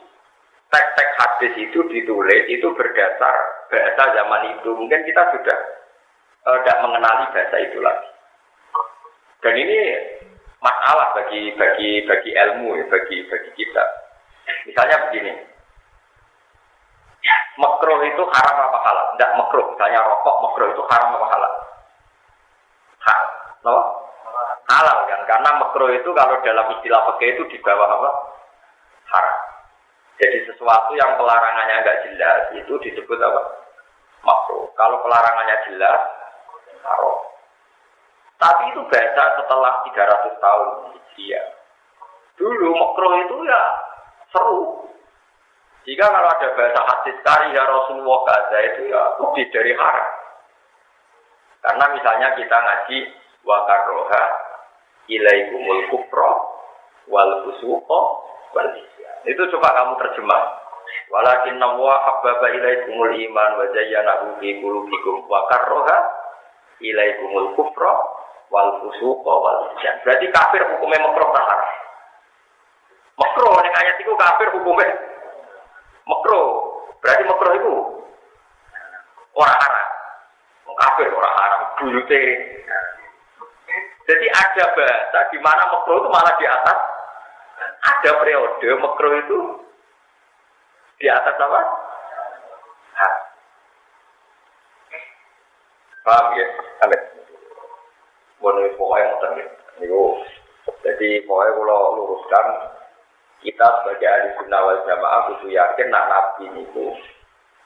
teks-teks 0.68 1.12
hadis 1.16 1.52
itu 1.56 1.80
ditulis 1.88 2.44
itu 2.50 2.66
berdasar 2.74 3.34
bahasa 3.70 4.04
zaman 4.12 4.58
itu. 4.58 4.70
Mungkin 4.74 5.06
kita 5.06 5.22
sudah 5.32 5.58
tidak 6.48 6.76
uh, 6.76 6.82
mengenali 6.84 7.24
bahasa 7.32 7.56
itu 7.62 7.78
lagi. 7.80 8.10
Dan 9.38 9.54
ini 9.54 9.78
masalah 10.58 11.14
bagi 11.14 11.54
bagi 11.54 12.02
bagi 12.04 12.30
ilmu 12.34 12.74
ya, 12.74 12.84
bagi 12.90 13.16
bagi 13.30 13.50
kita. 13.54 13.84
Misalnya 14.66 14.96
begini, 15.08 15.32
makro 17.58 17.94
itu 18.06 18.22
haram 18.22 18.56
apa 18.70 18.78
halal? 18.82 19.06
Tidak 19.14 19.30
makro. 19.36 19.62
Misalnya 19.74 20.00
rokok 20.06 20.36
makro 20.44 20.64
itu 20.70 20.82
haram 20.86 21.08
apa 21.18 21.26
halal? 21.32 21.52
Haram. 23.02 23.30
No? 23.66 23.76
halal 24.68 24.98
kan 25.08 25.20
karena 25.24 25.50
makro 25.56 25.88
itu 25.88 26.08
kalau 26.12 26.36
dalam 26.44 26.66
istilah 26.76 27.00
pakai 27.12 27.32
itu 27.34 27.42
di 27.48 27.56
bawah 27.64 27.88
apa 27.88 28.10
haram 29.08 29.38
jadi 30.20 30.44
sesuatu 30.44 30.92
yang 30.92 31.16
pelarangannya 31.16 31.74
agak 31.80 31.98
jelas 32.04 32.52
itu 32.52 32.72
disebut 32.84 33.16
apa 33.16 33.42
makro 34.20 34.68
kalau 34.76 35.00
pelarangannya 35.00 35.56
jelas 35.72 36.00
haram 36.84 37.16
tapi 38.36 38.62
itu 38.76 38.84
bahasa 38.92 39.24
setelah 39.40 39.72
300 39.88 40.36
tahun 40.36 40.68
dia 41.16 41.42
dulu 42.36 42.68
makro 42.76 43.08
itu 43.24 43.36
ya 43.48 43.62
seru 44.36 44.84
jika 45.86 46.04
kalau 46.08 46.28
ada 46.30 46.48
bahasa 46.56 46.80
hadis 46.82 47.16
karya 47.22 47.62
Rasulullah 47.62 48.18
Gaza 48.26 48.58
itu 48.74 48.82
ya 48.90 49.02
lebih 49.20 49.46
dari 49.54 49.72
haram 49.76 50.08
karena 51.62 51.84
misalnya 51.92 52.28
kita 52.38 52.56
ngaji 52.56 52.98
wakaroha 53.42 54.24
ilaikumul 55.08 55.82
kufra 55.90 56.32
wal 57.08 57.32
fusuqa 57.48 58.00
wal 58.54 58.68
Itu 59.26 59.42
coba 59.52 59.68
kamu 59.74 59.92
terjemah. 59.98 60.44
Walakin 61.12 61.60
nawwa 61.60 62.00
habbaba 62.00 62.48
ilaikumul 62.48 63.12
iman 63.12 63.50
wa 63.60 63.66
zayyanahu 63.76 64.40
fi 64.40 64.56
qulubikum 64.62 65.26
wa 65.28 65.44
karraha 65.50 65.98
ilaikumul 66.80 67.52
kufra 67.58 67.92
wal 68.48 68.80
fusuqa 68.80 69.32
wal 69.32 69.58
isyan. 69.76 70.00
Berarti 70.06 70.32
kafir 70.32 70.62
hukumnya 70.64 71.04
makruh 71.04 71.28
haram. 71.34 71.60
Makro 73.18 73.50
ning 73.60 73.74
ayat 73.74 73.98
iku 74.00 74.14
kafir 74.16 74.48
hukumnya 74.54 74.88
makro. 76.08 76.42
Berarti 77.04 77.22
makro 77.28 77.50
itu 77.54 77.72
orang 79.36 79.58
haram. 79.60 79.86
Kafir 80.78 81.10
orang 81.10 81.34
haram 81.36 81.62
buyute. 81.78 82.22
Jadi 84.08 84.26
ada 84.32 84.64
bahasa 84.72 85.18
di 85.28 85.38
mana 85.44 85.62
makro 85.68 86.00
itu 86.00 86.08
malah 86.08 86.34
di 86.40 86.46
atas. 86.48 86.78
Ada 87.78 88.10
periode 88.18 88.68
makro 88.80 89.10
itu 89.14 89.38
di 90.98 91.06
atas 91.06 91.36
apa? 91.36 91.60
Paham 96.08 96.26
ya? 96.40 96.46
Amin. 96.88 97.00
Boleh 98.40 98.72
pokoknya 98.80 99.12
ngoten 99.12 99.40
ya. 99.44 99.46
Niku 99.78 100.24
jadi 100.80 101.24
pokoknya 101.28 101.52
kalau 101.58 101.82
luruskan 102.00 102.46
kita 103.42 103.66
sebagai 103.82 104.08
ahli 104.08 104.28
sunnah 104.38 104.60
wal 104.66 104.80
jamaah 104.82 105.20
kudu 105.30 105.48
yakin 105.54 105.88
nak 105.94 106.04
nabi 106.10 106.44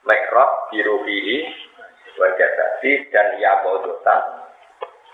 mikrot 0.04 0.50
biruhihi 0.68 1.36
wajah 2.18 2.50
tadi 2.52 3.08
dan 3.08 3.40
ya 3.40 3.64
bodotan 3.64 4.20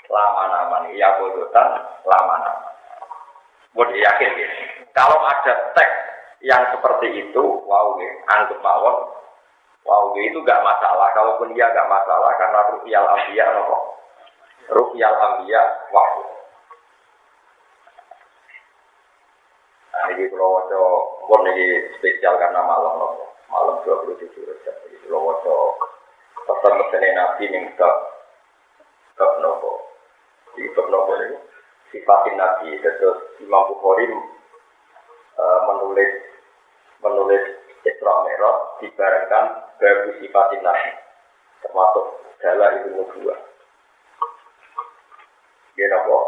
lama 0.09 0.43
nama 0.51 0.77
ya 0.97 1.21
bodotan 1.21 1.69
lama 2.03 2.35
nama. 2.43 2.69
Boleh 3.77 4.01
yakin 4.01 4.33
ya. 4.35 4.49
Kalau 4.97 5.23
ada 5.23 5.55
teks 5.77 5.95
yang 6.43 6.75
seperti 6.75 7.29
itu, 7.29 7.45
wow, 7.67 7.95
ya, 8.01 8.11
anggap 8.35 8.59
mawon, 8.59 8.97
wow, 9.87 10.11
ya, 10.17 10.27
itu 10.27 10.39
gak 10.43 10.65
masalah. 10.65 11.13
Kalaupun 11.15 11.55
dia 11.55 11.71
gak 11.71 11.87
masalah 11.87 12.35
karena 12.41 12.61
rupiah 12.75 13.05
ambiya 13.07 13.47
nopo, 13.55 13.79
rupiah 14.73 15.13
ambiya 15.13 15.63
wow. 15.95 16.38
Ini 20.19 20.35
kalau 20.35 20.59
waco, 20.59 20.83
pun 21.31 21.47
ini 21.47 21.95
spesial 21.95 22.35
karena 22.43 22.59
malam 22.67 22.99
nopo, 22.99 23.31
malam 23.47 23.79
27 23.87 24.19
Rejab. 24.35 24.75
Jadi 24.83 24.97
kalau 25.07 25.31
waco 25.31 25.57
pesan-pesan 26.43 27.07
Nabi 27.15 27.45
nih 27.47 27.63
ke 27.79 27.91
ke 29.15 29.27
nopo, 29.39 29.95
di 30.59 30.67
ke 30.67 30.83
nopo 30.91 31.15
ini 31.23 31.39
sifatin 31.95 32.35
Nabi. 32.35 32.83
Terus 32.83 33.39
Imam 33.39 33.71
Bukhari 33.71 34.11
uh, 35.39 35.59
menulis 35.71 36.13
menulis 36.99 37.45
Isra 37.87 38.15
Mi'raj 38.27 38.83
dibarengkan 38.83 39.45
baru 39.79 40.19
sifatin 40.19 40.67
Nabi 40.67 40.91
termasuk 41.63 42.07
dalam 42.43 42.75
itu 42.83 43.07
dua. 43.23 43.35
Dia 45.79 45.87
nopo 45.95 46.19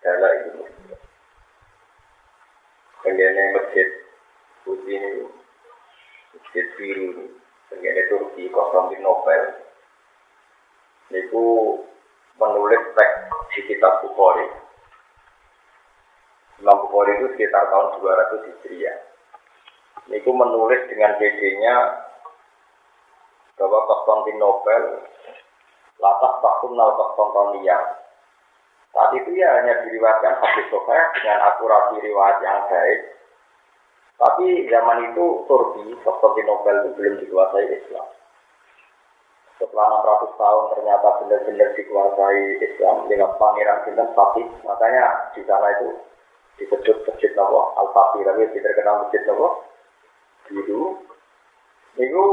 dalam 0.00 0.32
itu 0.32 0.48
dua. 0.56 0.97
Kemudian 2.98 3.54
masjid 3.54 3.88
putih 4.66 4.98
ini, 4.98 5.30
masjid 6.34 6.66
biru 6.74 7.30
kemudian 7.70 8.04
Turki 8.10 8.50
Konstantinopel, 8.50 9.42
itu 11.14 11.44
menulis 12.36 12.82
teks 12.98 13.16
di 13.54 13.60
kitab 13.70 14.02
Bukhari. 14.02 14.50
Imam 16.58 16.84
Bukhari 16.84 17.22
itu 17.22 17.26
sekitar 17.38 17.70
tahun 17.70 18.02
200 18.02 18.46
Hijriah. 18.50 18.98
Niku 20.10 20.30
menulis 20.34 20.88
dengan 20.90 21.14
PD-nya 21.22 21.76
bahwa 23.58 23.78
Konstantinopel 23.86 25.06
latas 25.98 26.34
tahun 26.42 26.72
nal 26.74 26.90
saat 28.98 29.14
itu 29.14 29.30
ya 29.38 29.46
hanya 29.62 29.78
diriwayatkan 29.86 30.42
hadis 30.42 30.66
sahih 30.74 31.06
dengan 31.22 31.38
akurasi 31.54 32.02
riwayat 32.02 32.42
yang 32.42 32.66
baik. 32.66 33.00
Tapi 34.18 34.66
zaman 34.66 35.14
itu 35.14 35.46
Turki, 35.46 35.94
Konstantinopel 36.02 36.82
itu 36.82 36.90
belum 36.98 37.14
dikuasai 37.22 37.78
Islam. 37.78 38.10
Setelah 39.62 40.02
600 40.02 40.34
tahun 40.34 40.64
ternyata 40.74 41.08
benar-benar 41.22 41.70
dikuasai 41.78 42.42
Islam 42.58 43.06
dengan 43.06 43.30
pangeran 43.38 43.86
Sinten 43.86 44.10
Fatih. 44.18 44.50
Makanya 44.66 45.30
di 45.30 45.46
sana 45.46 45.70
itu 45.78 46.02
disebut 46.58 47.06
masjid 47.06 47.30
Nawa 47.38 47.78
Al-Fatih. 47.78 48.26
Tapi 48.26 48.50
terkenal 48.50 49.06
masjid 49.06 49.22
Nawa 49.30 49.62
Biru. 50.50 51.06
Itu 51.94 52.26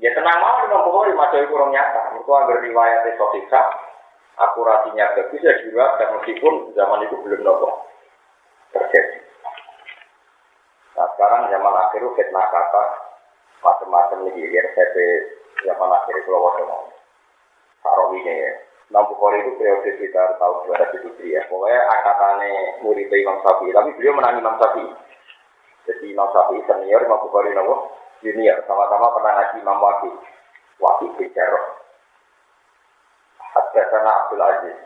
ya 0.00 0.16
tenang 0.16 0.40
mau 0.40 0.64
dengan 0.64 0.88
pokoknya 0.88 1.20
masih 1.20 1.44
kurang 1.52 1.68
nyata. 1.68 2.16
Itu 2.16 2.32
agar 2.32 2.64
riwayatnya 2.64 3.20
sahih 3.20 3.44
akurasinya 4.40 5.06
bagus 5.20 5.44
ya 5.44 5.52
dan 6.00 6.08
meskipun 6.16 6.72
zaman 6.72 7.04
itu 7.04 7.16
belum 7.20 7.40
nopo 7.44 7.84
terjadi. 8.72 9.20
Nah 10.96 11.06
sekarang 11.16 11.52
zaman 11.52 11.74
akhir 11.76 12.02
fitnah 12.16 12.46
kata 12.48 12.84
macam-macam 13.60 14.24
lagi 14.24 14.42
RCP 14.48 14.96
zaman 15.68 15.90
akhir 15.92 16.14
itu 16.16 16.28
lawan 16.32 16.64
mau 16.64 16.88
Sarawinya 17.80 18.32
ya. 18.32 18.52
Imam 18.90 19.06
Bukhari 19.06 19.46
itu 19.46 19.54
periode 19.54 19.86
sekitar 19.96 20.34
tahun 20.36 20.66
200 20.66 21.14
ya. 21.22 21.46
Pokoknya 21.46 21.80
angkatannya 21.94 22.82
murid 22.82 23.06
Imam 23.06 23.38
Syafi'i, 23.40 23.70
tapi 23.70 23.94
beliau 23.94 24.18
menang 24.18 24.42
Imam 24.42 24.58
Syafi'i. 24.58 24.90
Jadi 25.86 26.06
Imam 26.10 26.28
Syafi'i 26.34 26.66
senior, 26.66 27.00
Imam 27.06 27.22
Bukhari 27.22 27.54
nopo 27.54 27.94
junior, 28.20 28.60
sama-sama 28.66 29.14
pernah 29.16 29.32
ngaji 29.38 29.56
Imam 29.62 29.78
Waki, 29.78 30.10
Waki 30.82 31.06
Hadasana 33.70 34.10
Abdul 34.26 34.42
Aziz. 34.42 34.76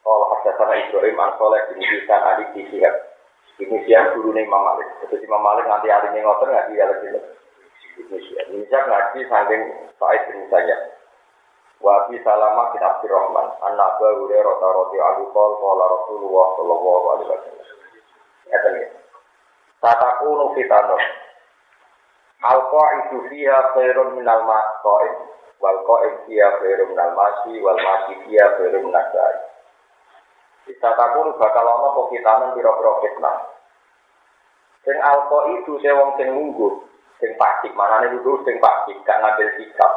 Kalau 0.00 0.32
Hadasana 0.32 0.74
Ibrahim 0.88 1.20
Ali 1.20 2.44
di 2.56 2.62
Sihab. 2.72 2.96
Ini 3.60 3.76
siang 3.84 4.16
guru 4.16 4.32
nih 4.32 4.48
Imam 4.48 4.64
Malik. 4.64 4.88
Jadi 5.04 5.20
Imam 5.20 5.44
Malik 5.44 5.68
nanti 5.68 5.92
hari 5.92 6.08
ini 6.16 6.24
ngotor 6.24 6.48
ngaji 6.48 6.80
kalau 6.80 6.96
sini. 7.04 7.20
Ini 8.00 8.16
siang. 8.24 8.46
Ini 8.56 8.64
siang 8.72 8.88
ngaji 8.88 9.20
saking 9.28 9.62
Said 10.00 10.20
bin 10.32 10.40
Saya. 10.48 10.76
Wabi 11.84 12.16
Salama 12.24 12.72
bin 12.72 12.80
Abdurrahman. 12.80 13.52
Anak 13.60 14.00
Abu 14.00 14.24
Hurairah 14.24 14.56
Abu 15.12 15.24
Qol 15.36 15.52
Qala 15.60 15.84
Rasulullah 15.92 16.46
Sallallahu 16.56 17.04
Alaihi 17.12 17.28
Wasallam. 17.28 17.68
Ya 18.48 18.58
ya. 18.64 18.88
Tatakunu 19.84 20.56
fitanun. 20.56 21.02
Al-qa'idu 22.40 23.28
fiha 23.28 23.76
khairun 23.76 24.16
minal 24.16 24.48
ma'qa'id 24.48 25.16
wal 25.60 25.78
qaim 25.84 26.14
fiya 26.24 26.48
khairu 26.58 26.88
minal 26.88 27.12
masi 27.12 27.60
wal 27.60 27.76
masi 27.76 28.16
fiya 28.24 28.56
khairu 28.56 28.80
minal. 28.80 29.04
Bisa 30.64 30.88
takun 30.96 31.36
bakal 31.36 31.66
ana 31.68 31.86
apa 31.92 32.00
kitanan 32.08 32.54
pira-pira 32.56 32.92
fitnah. 33.04 33.36
Sing 34.80 34.96
alqa 34.96 35.38
itu 35.60 35.76
sing 35.84 35.92
wong 35.92 36.16
sing 36.16 36.28
mungguh, 36.32 36.72
sing 37.20 37.36
pasti 37.36 37.68
manane 37.76 38.16
dulu 38.16 38.40
sing 38.48 38.56
pasti 38.62 38.96
gak 39.04 39.20
ngambil 39.20 39.48
sikap. 39.60 39.92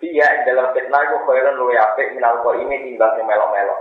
Ing 0.00 0.16
dalam 0.48 0.72
fitnah 0.74 1.00
iku 1.06 1.16
khairun 1.28 1.60
luwe 1.60 1.76
apik 1.78 2.16
minal 2.16 2.42
ini 2.58 2.76
timbang 2.90 3.12
sing 3.14 3.24
melok-melok. 3.28 3.80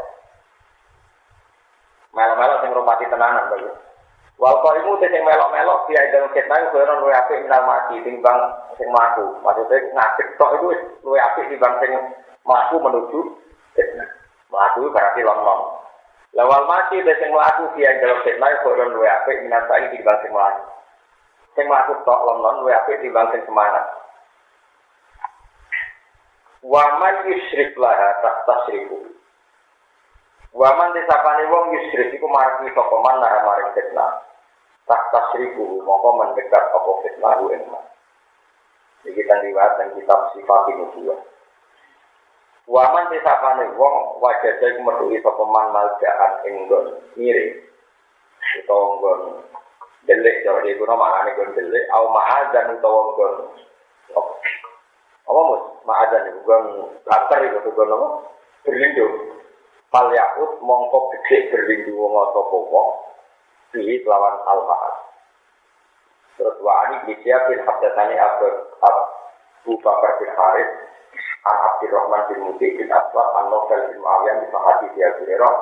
Melok-melok 2.14 2.58
sing 2.62 2.72
rumati 2.76 3.06
tenanan 3.10 3.50
bagus. 3.50 3.89
Wal 4.40 4.56
qaimu 4.64 4.96
te 5.04 5.12
sing 5.12 5.20
melok-melok 5.28 5.92
dia 5.92 6.00
dalam 6.16 6.32
fitnah 6.32 6.64
iku 6.64 6.80
ora 6.80 6.96
luwe 7.04 7.12
apik 7.12 7.44
minal 7.44 7.60
mati 7.68 8.00
timbang 8.08 8.40
sing 8.80 8.88
mlaku. 8.88 9.36
Maksudnya 9.44 9.84
ngadeg 9.92 10.28
tok 10.40 10.56
itu 10.56 10.68
luwe 11.04 11.20
apik 11.20 11.52
timbang 11.52 11.76
sing 11.84 11.92
mlaku 12.48 12.80
menuju 12.80 13.20
fitnah. 13.76 14.08
Mlaku 14.48 14.88
berarti 14.96 15.28
lon-lon. 15.28 15.84
Lawal 16.40 16.72
mati 16.72 17.04
te 17.04 17.20
sing 17.20 17.36
mlaku 17.36 17.68
dia 17.76 18.00
dalam 18.00 18.24
fitnah 18.24 18.48
iku 18.56 18.72
ora 18.72 18.88
luwe 18.88 19.08
apik 19.12 19.44
minal 19.44 19.68
sai 19.68 19.92
timbang 19.92 20.18
sing 20.24 20.32
mlaku. 20.32 20.64
Sing 21.60 21.66
mlaku 21.68 22.00
tok 22.08 22.24
lon-lon 22.24 22.64
luwe 22.64 22.72
apik 22.72 23.04
timbang 23.04 23.28
sing 23.36 23.44
semangat. 23.44 23.84
Wa 26.64 26.96
man 26.96 27.28
yusyrik 27.28 27.76
laha 27.76 28.24
tasriku. 28.48 29.19
Wa 30.50 30.70
man 30.74 30.98
disapane 30.98 31.46
wong 31.54 31.78
yusyrik 31.78 32.10
iku 32.18 32.26
marki 32.26 32.74
sapa 32.74 32.96
man 33.06 33.22
lara 33.22 33.46
maring 33.46 33.70
fitnah. 33.78 34.26
Tak 34.90 35.14
tasriku 35.14 35.86
mongko 35.86 36.10
mendekat 36.18 36.64
apa 36.74 36.92
fitnah 37.06 37.38
ing 37.54 37.64
Jadi 39.00 39.16
kita 39.16 39.36
lihat 39.46 39.78
dan 39.78 39.94
kitab 39.94 40.34
sifat 40.34 40.74
dua. 40.98 41.16
Waman 42.70 43.10
disapane 43.10 43.66
wong 43.78 44.22
wajah 44.22 44.54
saya 44.58 44.78
metuhi 44.82 45.22
sapa 45.22 45.44
man 45.46 45.70
maljaan 45.74 46.34
ing 46.46 46.54
nggon 46.66 46.86
mirip 47.18 47.66
utawa 48.62 48.86
nggon 48.98 49.22
delik 50.10 50.42
cara 50.42 50.66
dia 50.66 50.78
guna 50.78 50.98
maknane 50.98 51.30
nggon 51.38 51.54
delik. 51.54 51.86
Au 51.94 52.10
ma'adzan 52.10 52.74
utawa 52.78 53.00
nggon. 53.14 53.34
Apa? 55.30 55.42
Mus 55.46 55.64
ma'adzan 55.86 56.30
itu 56.34 56.42
nggon 56.42 56.66
lantar 57.06 57.40
itu 57.46 57.58
nggon 57.58 57.94
apa? 57.94 58.08
Berlindung 58.66 59.39
fal 59.90 60.08
yakut 60.14 60.62
mongko 60.62 61.14
gede 61.14 61.54
berlindung 61.54 61.98
wong 61.98 62.14
sapa 62.34 62.58
wong 62.58 62.90
Bihi 63.70 64.02
lawan 64.02 64.42
al 64.50 64.66
-Ma'ad. 64.66 64.96
Terus 66.42 66.58
wa'ani 66.58 67.06
bisya 67.06 67.38
bin 67.46 67.62
habdatani 67.62 68.18
Abu, 68.18 69.78
Bakar 69.86 70.18
bin 70.18 70.32
Harith 70.34 70.72
An 71.46 71.58
Abdurrahman 71.70 72.34
bin 72.34 72.50
Muti 72.50 72.82
bin 72.82 72.90
Aswad 72.90 73.30
An 73.38 73.54
Nofel 73.54 73.94
bin 73.94 74.02
Muawiyah 74.02 74.42
bin 74.42 74.50
Fahadi 74.50 74.90
di 74.98 75.06
Abu 75.06 75.22
Hurairah 75.22 75.54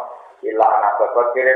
Illa 0.47 0.67
an 0.71 0.83
Abu 0.95 1.05
Bakar 1.11 1.47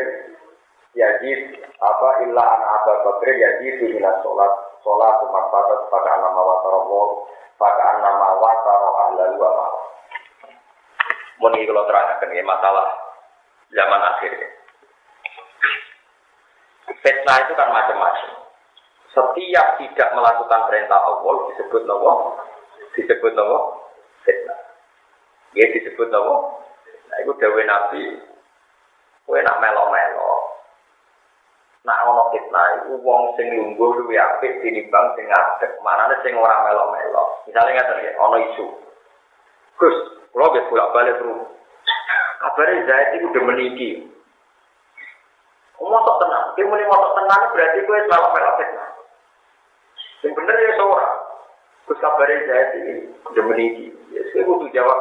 Yazid 0.92 1.56
apa 1.80 2.10
illa 2.28 2.44
an 2.44 2.62
Abu 2.68 2.92
Bakr 3.08 3.32
Yazid 3.32 3.80
minas 3.96 4.20
sholat 4.28 4.52
sholat 4.84 5.24
umat 5.24 5.46
pada 5.48 5.88
pada 5.88 6.20
nama 6.20 6.36
watarobol 6.36 7.32
pada 7.56 8.04
nama 8.04 8.36
wataro 8.36 8.90
ahlalu 9.08 9.40
wa 9.40 9.72
Mun 11.42 11.58
iki 11.58 11.66
kalau 11.66 11.90
terangkan 11.90 12.38
ya 12.38 12.46
masalah 12.46 12.88
zaman 13.74 14.02
akhir. 14.14 14.32
Fitnah 17.02 17.38
itu 17.42 17.54
kan 17.58 17.74
macam-macam. 17.74 18.30
Setiap 19.10 19.68
tidak 19.82 20.10
melakukan 20.14 20.62
perintah 20.70 21.02
Allah 21.02 21.36
disebut 21.52 21.84
nopo, 21.90 22.38
disebut 22.94 23.34
nopo 23.34 23.58
fitnah. 24.22 24.60
Ya 25.58 25.66
disebut 25.74 26.14
nopo. 26.14 26.62
Nah 27.10 27.18
itu 27.26 27.32
dawe 27.42 27.62
Nabi. 27.66 28.04
Kue 29.26 29.42
nak 29.42 29.60
melo-melo. 29.60 30.32
Nak 31.82 32.06
ono 32.06 32.30
fitnah 32.30 32.86
itu 32.86 33.02
wong 33.02 33.34
sing 33.34 33.50
lungguh 33.50 33.98
luwih 33.98 34.22
apik 34.22 34.62
tinimbang 34.62 35.18
sing 35.18 35.26
ngadeg. 35.26 35.74
Manane 35.82 36.22
sing 36.22 36.38
ora 36.38 36.62
melo-melo. 36.70 37.42
Misalnya 37.50 37.82
ngaten 37.82 38.06
ya, 38.06 38.12
ono 38.22 38.38
isu. 38.38 38.66
Gus, 39.82 40.21
kalau 40.32 40.54
biar 40.56 40.66
bolak 40.72 40.92
balik 40.96 41.16
terus. 41.20 41.44
Kabarnya 42.42 42.88
Zaid 42.90 43.08
itu 43.20 43.26
udah 43.30 43.44
meninggi. 43.46 43.90
Mosok 45.78 46.16
tenang, 46.24 46.46
dia 46.56 46.66
mulai 46.66 46.88
mosok 46.88 47.14
tenang 47.20 47.42
berarti 47.52 47.80
gue 47.84 47.98
selalu 48.08 48.28
melok 48.32 48.56
fitnah. 48.58 48.90
Yang 50.22 50.34
bener 50.40 50.56
ya 50.56 50.72
seorang. 50.80 51.18
Gus 51.86 52.02
kabarnya 52.02 52.48
Zaid 52.48 52.70
ini 52.80 52.94
udah 53.28 53.44
meninggi. 53.46 53.88
Ya, 54.16 54.22
jawab. 54.72 55.00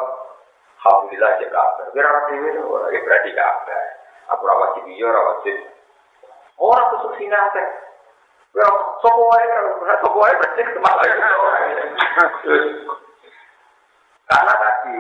Alhamdulillah 0.80 1.30
ya 1.40 1.48
kabar. 1.52 1.86
Orang 1.92 2.24
dewi 2.32 2.48
itu 2.56 2.60
orang 2.64 2.90
ya 2.90 3.00
berarti 3.04 3.30
kabar. 3.36 3.84
Aku 4.32 4.42
rawat 4.44 4.70
di 4.80 4.80
dia, 4.96 5.08
rawat 5.08 5.36
di. 5.44 5.52
Orang 6.60 6.88
tusuk 6.96 7.12
sini 7.16 7.36
apa? 7.36 7.62
Ya, 8.50 8.66
sopo 8.98 9.22
wae, 9.30 9.46
sopo 10.02 10.18
wae 10.20 10.34
berarti 10.34 10.60
ke 10.64 10.80
mana 10.82 11.02
ya? 11.06 11.16
Karena 14.30 14.54
tadi 14.54 14.96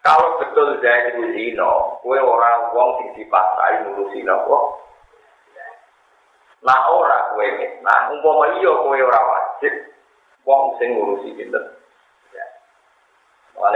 kalau 0.00 0.40
betul 0.40 0.80
Zaid 0.80 1.12
itu 1.12 1.22
zino, 1.36 2.00
kue 2.00 2.16
orang 2.16 2.72
wong 2.72 2.96
sing 2.96 3.08
dipasrai 3.20 3.84
ngurusi 3.84 4.24
nopo. 4.24 4.80
Nah 6.64 6.88
ora 6.88 7.36
kue 7.36 7.44
nah 7.84 8.08
umpama 8.08 8.56
iya 8.56 8.72
kue 8.72 8.98
ora 9.04 9.20
wajib, 9.20 9.74
wong 10.48 10.80
sing 10.80 10.96
ngurusi 10.96 11.36
pinter. 11.36 11.60
Ya. 12.32 12.46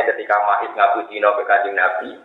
Ketika 0.09 0.37
Mahid 0.41 0.73
ngaku 0.73 1.13
zino 1.13 1.37
ke 1.37 1.43
kanjeng 1.45 1.77
Nabi, 1.77 2.17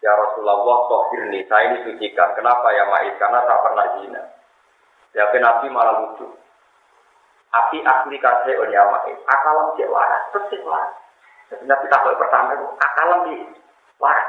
Ya 0.00 0.16
Rasulullah, 0.16 0.88
tohirni, 0.88 1.44
saya 1.44 1.76
ini 1.76 1.84
sucikan. 1.84 2.32
Kenapa 2.32 2.72
ya 2.72 2.88
Mahid? 2.88 3.20
Karena 3.20 3.44
saya 3.44 3.60
pernah 3.60 3.86
zina. 4.00 4.22
Ya 5.12 5.28
Nabi 5.28 5.66
malah 5.68 5.94
lucu. 6.04 6.24
Api 7.50 7.82
asli 7.82 8.16
kasih 8.22 8.54
on 8.62 8.70
ya 8.70 8.86
Mahid. 8.86 9.18
Akalam 9.26 9.74
cek 9.74 9.90
waras, 9.90 10.22
persis 10.30 10.62
waras. 10.62 10.94
Nabi 11.66 11.90
takut 11.90 12.14
pertama 12.14 12.54
itu 12.54 12.66
akalam 12.78 13.26
di 13.26 13.36
waras. 13.98 14.28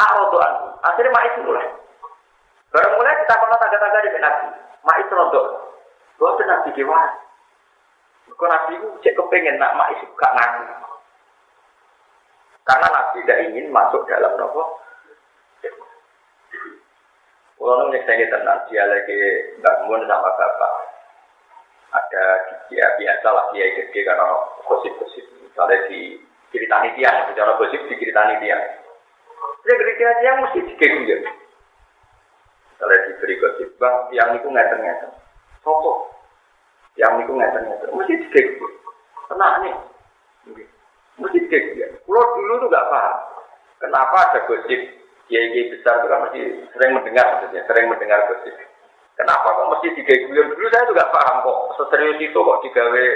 Arodoan, 0.00 0.74
akhirnya 0.82 1.14
Mahid 1.14 1.34
mulai. 1.46 1.70
Baru 2.74 2.98
mulai 2.98 3.18
kita 3.22 3.38
kono 3.38 3.54
tangga-tangga 3.58 4.06
di 4.06 4.10
Nabi. 4.18 4.46
Mahid 4.82 5.06
rodok. 5.12 5.46
Gua 6.18 6.34
tuh 6.34 6.74
di 6.74 6.82
waras. 6.82 7.14
Kau 8.34 8.48
Nabi 8.48 8.78
itu 8.78 8.88
cek 9.06 9.14
kepengen 9.14 9.60
nak 9.60 9.76
Mahid 9.78 10.00
gak 10.18 10.34
ngaku. 10.34 10.62
Karena 12.66 12.86
Nabi 12.90 13.22
tidak 13.22 13.40
ingin 13.50 13.66
masuk 13.70 14.02
dalam 14.06 14.34
nopo. 14.34 14.80
Kalau 17.60 17.76
nunggu 17.76 18.00
saya 18.08 18.24
tenang, 18.24 18.64
dia 18.72 18.88
lagi 18.88 19.20
bangun 19.60 20.08
sama 20.08 20.32
bapak. 20.32 20.72
Ada 22.10 22.26
dia 22.66 22.86
biasa 22.98 23.28
lah 23.30 23.54
dia 23.54 23.70
gede 23.70 24.02
karena 24.02 24.26
gosip-gosip. 24.66 25.30
Misalnya 25.46 25.86
di 25.86 26.18
ceritani 26.50 26.90
dia, 26.98 27.06
bicara 27.30 27.54
gosip 27.54 27.86
di 27.86 27.94
ceritani 28.02 28.42
dia. 28.42 28.58
Dia 29.62 29.74
ceritani 29.78 30.18
dia 30.18 30.32
mesti 30.42 30.58
dikegum 30.74 31.06
ya. 31.06 31.22
Misalnya 32.74 32.98
diberi 33.06 33.34
gosip, 33.38 33.68
bang, 33.78 33.96
yang 34.10 34.34
itu 34.34 34.50
ngeten-ngeten. 34.50 35.10
Sopo, 35.62 36.10
yang 36.98 37.14
itu 37.22 37.30
ngeten-ngeten. 37.30 37.94
Mesti 37.94 38.14
dikegum. 38.26 38.72
Tenang 39.30 39.54
nih. 39.62 39.74
Mesti 41.14 41.38
dikegum 41.46 41.78
ya. 41.78 41.86
Kalau 41.94 42.34
dulu 42.34 42.66
tuh 42.66 42.68
gak 42.74 42.88
paham. 42.90 43.16
Kenapa 43.78 44.34
ada 44.34 44.50
gosip 44.50 44.80
kiai-kiai 45.30 45.78
besar 45.78 46.02
itu 46.02 46.10
kan 46.10 46.26
sering 46.74 46.90
mendengar 46.90 47.38
maksudnya, 47.38 47.62
sering 47.70 47.86
mendengar 47.86 48.26
gosip. 48.26 48.50
Kenapa 49.20 49.52
kok 49.52 49.68
mesti 49.68 49.92
digawe 50.00 50.32
dulu 50.32 50.66
saya 50.72 50.88
juga 50.88 51.12
paham 51.12 51.44
kok 51.44 51.58
seserius 51.76 52.24
itu 52.24 52.38
kok 52.40 52.60
digawe. 52.64 53.06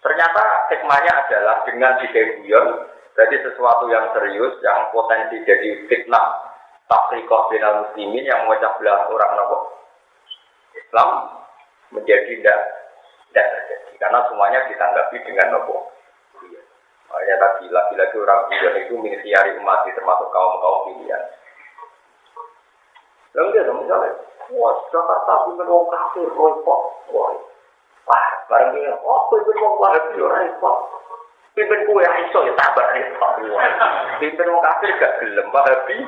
Ternyata 0.00 0.42
hikmahnya 0.72 1.12
adalah 1.12 1.60
dengan 1.68 1.92
digawe 2.00 2.64
berarti 3.12 3.36
sesuatu 3.44 3.84
yang 3.92 4.08
serius 4.16 4.56
yang 4.64 4.88
potensi 4.96 5.44
jadi 5.44 5.84
fitnah 5.92 6.40
tafrikoh 6.88 7.52
binal 7.52 7.84
muslimin 7.84 8.24
yang 8.24 8.48
memecah 8.48 8.72
belah 8.80 9.08
orang 9.12 9.32
nopo 9.36 9.76
Islam 10.72 11.08
menjadi 11.92 12.32
tidak 12.32 12.58
tidak 13.28 13.46
terjadi. 13.52 13.92
Karena 14.00 14.24
semuanya 14.32 14.64
ditanggapi 14.72 15.16
dengan 15.20 15.60
nopo 15.60 15.92
Makanya 17.06 17.36
tadi 17.38 17.64
lagi-lagi 17.70 18.16
orang 18.18 18.40
pilihan 18.50 18.76
itu 18.82 18.94
mengisiari 18.98 19.54
umat 19.62 19.86
termasuk 19.86 20.26
kaum 20.32 20.58
kaum 20.58 20.90
pilihan. 20.90 21.22
Lalu 23.38 23.52
dia 23.52 23.68
misalnya, 23.68 24.25
wah 24.54 24.74
Jakarta 24.92 25.32
pimpin 25.46 25.66
wong 25.66 25.86
kafir, 25.90 26.28
repot, 26.30 26.80
wah, 27.10 27.30
wah, 28.06 28.26
bareng 28.46 28.76
dia, 28.76 28.94
oh 29.02 29.26
pimpin 29.32 29.56
wong 29.58 29.74
wahabi, 29.82 30.20
repot. 30.20 30.76
Pimpin 31.56 31.88
kue 31.88 32.04
iso 32.04 32.38
ya 32.46 32.52
sabar 32.54 32.86
repot, 32.94 33.32
wah. 33.50 33.70
Pimpin 34.22 34.50
wong 34.52 34.62
kafir 34.62 34.90
gak 35.00 35.16
gelem, 35.22 35.46
wahabi, 35.50 35.98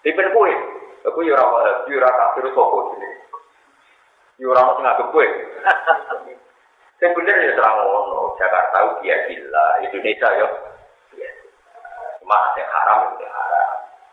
pimpin 0.00 0.32
kue, 0.32 0.52
aku 1.04 1.18
ya 1.26 1.36
orang 1.36 1.52
wahabi, 1.52 1.90
orang 1.96 2.16
kafir, 2.16 2.44
sopo 2.56 2.94
sini. 2.94 3.08
Ya 4.40 4.46
orang 4.52 4.80
ngagep 4.80 5.08
kue. 5.12 5.28
Yang 6.96 7.12
bener 7.12 7.36
ya 7.36 7.52
terang 7.52 7.76
ngono, 7.76 8.32
Jakarta 8.40 9.04
dia 9.04 9.28
gila, 9.28 9.66
Indonesia 9.84 10.28
ya. 10.32 10.48
Cuma 12.24 12.38
yang 12.56 12.70
haram 12.72 12.98
itu 13.12 13.28
haram. 13.28 13.65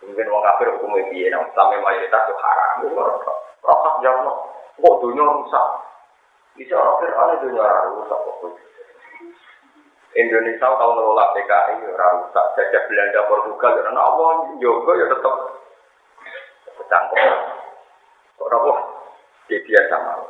Mungkin 0.04 0.28
orang 0.28 0.46
kafir 0.54 0.68
hukumnya 0.76 1.08
biaya, 1.10 1.40
nah, 1.40 1.48
sampai 1.56 1.80
mayoritas 1.80 2.24
itu 2.28 2.36
haram. 2.36 2.72
Rokok 3.64 3.96
jauh, 4.04 4.36
kok 4.76 5.00
dunia 5.00 5.24
rusak. 5.24 5.68
Bisa 6.60 6.76
orang 6.76 6.92
kafir 7.00 7.10
ada 7.16 7.36
dunia 7.40 7.68
rusak 7.96 8.20
kok. 8.20 8.36
Indonesia 10.14 10.68
kalau 10.78 10.94
ngelola 10.94 11.34
PKI 11.34 11.82
ya 11.82 12.06
rusak, 12.22 12.46
jajah 12.54 12.84
Belanda, 12.86 13.22
Portugal, 13.26 13.72
karena 13.82 14.02
Allah 14.04 14.30
juga 14.62 14.92
ya 14.94 15.06
tetap 15.10 15.36
kecangkok. 16.78 17.22
Kok 18.38 18.50
apa? 18.54 18.74
Dia 19.50 19.60
biasa 19.66 19.96
malu. 20.06 20.28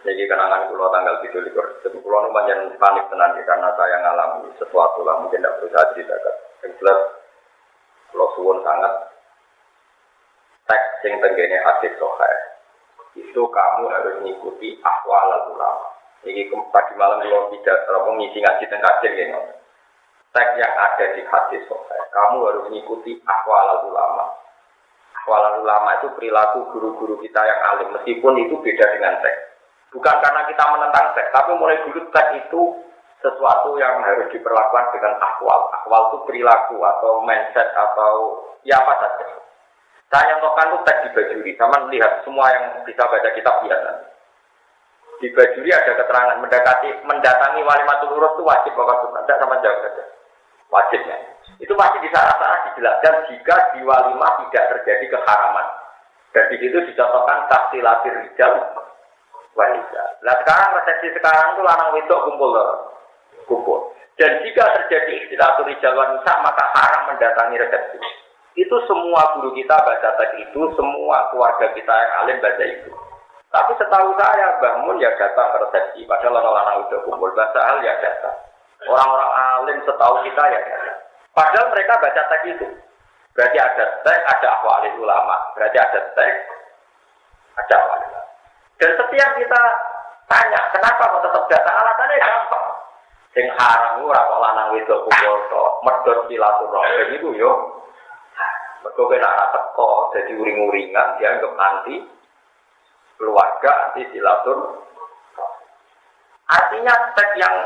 Jadi 0.00 0.24
kenangan 0.24 0.72
pulau 0.72 0.88
tanggal 0.88 1.20
tujuh 1.20 1.44
likur, 1.44 1.66
jadi 1.84 2.00
pulau 2.00 2.32
panjang 2.32 2.72
panik 2.80 3.04
tenan 3.12 3.36
karena 3.36 3.68
saya 3.76 4.00
ngalami 4.00 4.48
sesuatu 4.56 5.04
lah 5.04 5.20
mungkin 5.20 5.44
tidak 5.44 5.60
berusaha 5.60 5.92
ceritakan. 5.92 6.36
Yang 6.64 6.72
jelas 6.80 6.98
pulau 8.10 8.30
suwon 8.38 8.58
sangat 8.62 8.92
teks 10.66 11.02
yang 11.06 11.18
tenggene 11.18 11.58
hadis 11.62 11.94
sohail 11.98 12.40
itu 13.18 13.42
kamu 13.42 13.90
harus 13.90 14.14
mengikuti 14.22 14.78
ahwal 14.86 15.50
ulama. 15.50 15.86
Jadi 16.22 16.52
tadi 16.52 16.92
malam 16.94 17.24
kalau 17.24 17.48
tidak 17.50 17.76
terlalu 17.88 18.10
ngisi 18.22 18.38
ngaji 18.38 18.64
dan 18.70 18.80
kajian 18.84 19.14
gitu. 19.18 19.40
Teks 20.30 20.52
yang 20.62 20.74
ada 20.78 21.04
di 21.18 21.22
hadis 21.26 21.62
sohail, 21.66 22.04
kamu 22.14 22.36
harus 22.46 22.62
mengikuti 22.70 23.18
ahwal 23.26 23.90
ulama. 23.90 24.30
Ahwal 25.24 25.66
ulama 25.66 25.98
itu 25.98 26.08
perilaku 26.14 26.70
guru-guru 26.70 27.18
kita 27.18 27.40
yang 27.42 27.60
alim, 27.74 27.88
meskipun 27.98 28.38
itu 28.46 28.54
beda 28.62 28.84
dengan 28.94 29.18
teks. 29.18 29.40
Bukan 29.90 30.16
karena 30.22 30.46
kita 30.46 30.64
menentang 30.70 31.06
seks, 31.18 31.34
tapi 31.34 31.50
mulai 31.58 31.82
dulu 31.82 31.98
seks 32.14 32.30
itu 32.46 32.62
sesuatu 33.20 33.76
yang 33.76 34.00
harus 34.00 34.28
diperlakukan 34.32 34.86
dengan 34.96 35.14
akwal. 35.20 35.68
Akwal 35.80 36.02
itu 36.10 36.18
perilaku 36.28 36.76
atau 36.80 37.20
mindset 37.24 37.68
atau 37.76 38.40
ya 38.64 38.80
apa 38.80 38.94
saja. 39.00 39.26
Saya 40.10 40.34
contohkan 40.36 40.74
itu 40.74 40.78
teks 40.82 41.00
di 41.06 41.10
Bajuri, 41.14 41.52
sama 41.54 41.86
melihat 41.86 42.18
semua 42.26 42.50
yang 42.50 42.82
bisa 42.82 43.06
baca 43.06 43.30
kitab 43.30 43.62
lihat 43.62 43.80
nanti. 43.86 44.10
Di 45.22 45.28
Bajuri 45.30 45.70
ada 45.70 45.92
keterangan 45.94 46.40
mendekati 46.42 46.88
mendatangi 47.06 47.60
wali 47.62 47.84
matul 47.86 48.18
urus 48.18 48.34
itu 48.34 48.42
wajib 48.42 48.72
bapak 48.74 49.06
tidak 49.06 49.38
sama 49.38 49.62
jauh 49.62 49.78
saja. 49.84 50.04
Wajibnya. 50.72 51.16
Itu 51.60 51.76
masih 51.76 52.00
di 52.02 52.10
sana-sana 52.10 52.72
dijelaskan 52.72 53.14
jika 53.30 53.56
di 53.76 53.80
walimah 53.84 54.32
tidak 54.48 54.64
terjadi 54.74 55.06
keharaman. 55.12 55.66
Dan 56.30 56.46
di 56.46 56.56
situ 56.62 56.78
dicontohkan 56.90 57.46
tahsilatir 57.50 58.14
rijal 58.22 58.54
wanita. 59.54 60.02
Nah 60.26 60.34
sekarang 60.42 60.78
resepsi 60.78 61.10
sekarang 61.14 61.54
itu 61.54 61.62
lanang 61.62 61.90
wedok 61.94 62.20
kumpul 62.26 62.50
loh. 62.54 62.89
Kumpul. 63.50 63.90
Dan 64.14 64.38
jika 64.46 64.62
terjadi 64.78 65.26
istilah 65.26 65.58
rijal 65.66 65.96
wanita 65.98 66.32
maka 66.46 66.64
haram 66.76 67.02
mendatangi 67.10 67.58
resepsi. 67.58 67.98
Itu 68.54 68.76
semua 68.86 69.34
guru 69.34 69.50
kita 69.56 69.72
baca 69.72 70.10
teks 70.20 70.36
itu, 70.38 70.60
semua 70.78 71.32
keluarga 71.34 71.72
kita 71.74 71.90
yang 71.90 72.12
alim 72.22 72.38
baca 72.38 72.64
itu. 72.66 72.90
Tapi 73.50 73.72
setahu 73.82 74.14
saya, 74.14 74.62
Mbah 74.62 74.86
Mun 74.86 75.02
ya 75.02 75.10
datang 75.18 75.50
ke 75.50 75.58
resepsi, 75.66 76.06
padahal 76.06 76.38
orang-orang 76.38 76.86
udah 76.86 77.00
kumpul, 77.02 77.30
bahasa 77.34 77.58
hal 77.66 77.82
ya 77.82 77.98
datang. 77.98 78.36
Orang-orang 78.86 79.30
alim 79.34 79.78
setahu 79.82 80.22
kita 80.22 80.42
ya 80.54 80.60
datang. 80.62 80.98
Padahal 81.34 81.66
mereka 81.74 81.98
baca 81.98 82.22
teks 82.30 82.46
itu. 82.46 82.66
Berarti 83.34 83.58
ada 83.58 83.84
teks, 84.06 84.22
ada 84.26 84.48
ahwalil 84.60 84.98
ulama. 85.00 85.36
Berarti 85.56 85.78
ada 85.78 86.00
teks, 86.12 86.38
ada 87.56 87.74
ahwalil 87.80 88.06
ulama. 88.10 88.28
Dan 88.76 88.90
setiap 88.98 89.30
kita 89.38 89.62
tanya, 90.28 90.60
kenapa 90.74 91.02
kok 91.08 91.22
tetap 91.24 91.44
datang? 91.48 91.74
Alasannya 91.80 92.16
gampang. 92.18 92.69
Sing 93.30 93.46
haram 93.54 94.02
ora 94.02 94.26
kok 94.26 94.42
lanang 94.42 94.68
wedok 94.74 95.06
kumpul 95.06 95.36
tok, 95.54 95.70
medhot 95.86 96.18
silaturahim 96.26 97.14
iku 97.14 97.30
yo. 97.38 97.52
Mergo 98.82 99.06
kena 99.06 99.28
ora 99.30 99.46
teko 99.54 100.10
dadi 100.10 100.32
uring-uringan 100.34 101.20
dianggap 101.22 101.52
anti 101.54 101.96
keluarga 103.14 103.70
anti 103.86 104.02
silatur. 104.10 104.82
Artinya 106.50 106.94
teks 107.14 107.38
yang 107.38 107.56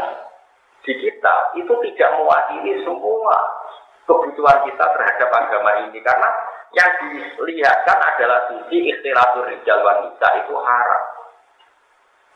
di 0.84 0.92
kita 1.00 1.56
itu 1.56 1.72
tidak 1.72 2.10
mewakili 2.20 2.84
semua 2.84 3.64
kebutuhan 4.04 4.68
kita 4.68 4.84
terhadap 4.84 5.30
agama 5.32 5.88
ini 5.88 5.96
karena 6.04 6.28
yang 6.76 6.90
dilihatkan 7.00 7.98
adalah 8.04 8.52
sisi 8.52 8.92
ikhtilatur 8.92 9.48
rijal 9.48 9.80
wanita 9.80 10.28
itu 10.44 10.54
haram. 10.60 11.02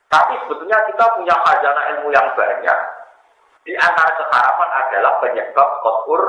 Tapi 0.09 0.35
sebetulnya 0.41 0.81
kita 0.89 1.05
punya 1.21 1.37
khazanah 1.37 1.85
ilmu 1.93 2.09
yang 2.09 2.33
banyak. 2.33 2.79
Di 3.69 3.77
antara 3.77 4.17
keharapan 4.17 4.71
adalah 4.81 5.21
penyebab 5.21 5.69
kotur 5.85 6.23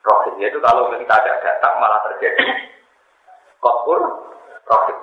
rohim. 0.00 0.40
Yaitu 0.40 0.56
kalau 0.64 0.88
kita 0.88 1.04
ada 1.20 1.36
datang 1.44 1.76
malah 1.76 2.00
terjadi 2.08 2.48
kotur 3.60 4.00
rohim. 4.64 4.98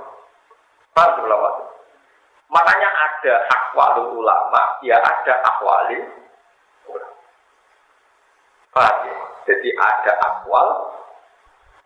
Paham 0.98 1.30
Makanya 2.50 2.90
ada 2.90 3.46
akwalul 3.46 4.18
ulama, 4.26 4.82
ya 4.82 4.98
ada 4.98 5.34
akwalil 5.46 6.02
Paham 8.74 8.96
ya? 9.06 9.18
Jadi 9.46 9.70
ada 9.78 10.12
akwal, 10.26 10.68